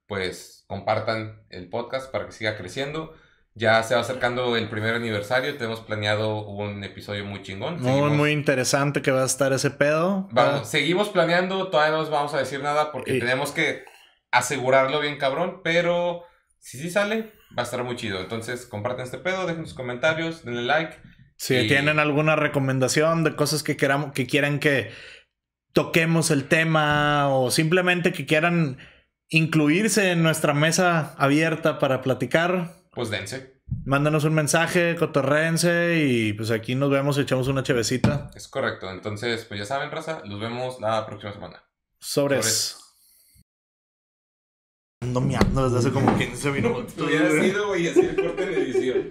pues 0.07 0.65
compartan 0.68 1.43
el 1.49 1.69
podcast 1.69 2.11
para 2.11 2.26
que 2.26 2.31
siga 2.31 2.57
creciendo. 2.57 3.14
Ya 3.53 3.81
se 3.84 3.93
va 3.93 4.01
acercando 4.01 4.57
el 4.57 4.69
primer 4.69 4.95
aniversario. 4.95 5.55
Tenemos 5.55 5.81
planeado 5.81 6.45
un 6.47 6.84
episodio 6.84 7.26
muy 7.26 7.43
chingón. 7.43 7.76
muy, 7.80 7.91
Seguimos- 7.91 8.11
muy 8.18 8.31
interesante 8.31 9.01
que 9.03 9.11
va 9.11 9.22
a 9.22 9.26
estar 9.27 9.53
ese 9.53 9.69
pedo. 9.69 10.27
Vamos, 10.31 10.68
seguimos 10.68 11.09
planeando, 11.09 11.69
todavía 11.69 11.95
no 11.95 12.01
os 12.01 12.09
vamos 12.09 12.34
a 12.34 12.39
decir 12.39 12.61
nada 12.64 12.91
porque 12.91 13.18
Y- 13.18 13.19
tenemos 13.19 13.51
que 13.51 13.84
asegurarlo 14.31 14.99
bien 14.99 15.18
cabrón, 15.18 15.61
pero 15.64 16.23
si 16.59 16.77
sí 16.80 16.89
sale, 16.89 17.31
va 17.57 17.61
a 17.61 17.65
estar 17.65 17.84
muy 17.84 17.95
chido. 17.95 18.19
Entonces, 18.19 18.65
compartan 18.65 19.05
este 19.05 19.18
pedo, 19.19 19.45
dejen 19.45 19.65
sus 19.65 19.73
comentarios, 19.76 20.43
denle 20.43 20.64
like. 20.64 20.97
Si 21.38 21.55
Y- 21.55 21.68
tienen 21.68 21.99
alguna 21.99 22.35
recomendación 22.35 23.23
de 23.23 23.35
cosas 23.35 23.64
que 23.64 23.77
queramos, 23.77 24.11
que 24.14 24.26
quieran 24.27 24.59
que 24.59 24.91
toquemos 25.73 26.31
el 26.31 26.47
tema 26.47 27.30
o 27.30 27.51
simplemente 27.51 28.11
que 28.11 28.26
quieran 28.26 28.77
incluirse 29.30 30.11
en 30.11 30.23
nuestra 30.23 30.53
mesa 30.53 31.14
abierta 31.18 31.77
para 31.80 32.01
platicar, 32.01 32.73
Pues 32.91 33.09
dense. 33.11 33.61
mándanos 33.85 34.23
un 34.23 34.34
mensaje, 34.34 34.95
cotorrense 34.95 36.03
y 36.03 36.34
pues 36.34 36.49
aquí 36.49 36.73
nos 36.73 36.89
vemos 36.89 37.18
y 37.18 37.22
echamos 37.22 37.47
una 37.49 37.61
chevecita. 37.61 38.31
Es 38.35 38.47
correcto. 38.47 38.89
Entonces, 38.89 39.45
pues 39.45 39.59
ya 39.59 39.65
saben, 39.68 39.91
raza, 39.91 40.22
los 40.26 40.39
vemos 40.39 40.80
la 40.81 41.05
próxima 41.05 41.34
semana. 41.34 41.64
Sobres. 41.99 42.77
Ando 45.01 45.22
meando 45.22 45.65
desde 45.69 45.77
hace 45.80 45.91
como 45.91 46.18
15 46.18 46.51
minutos. 46.51 46.93
Hubiera 46.97 47.30
sido, 47.30 47.68
güey, 47.68 47.88
así 47.88 47.99
el 47.99 48.15
corte 48.15 48.45
de 48.47 48.61
edición. 48.64 49.09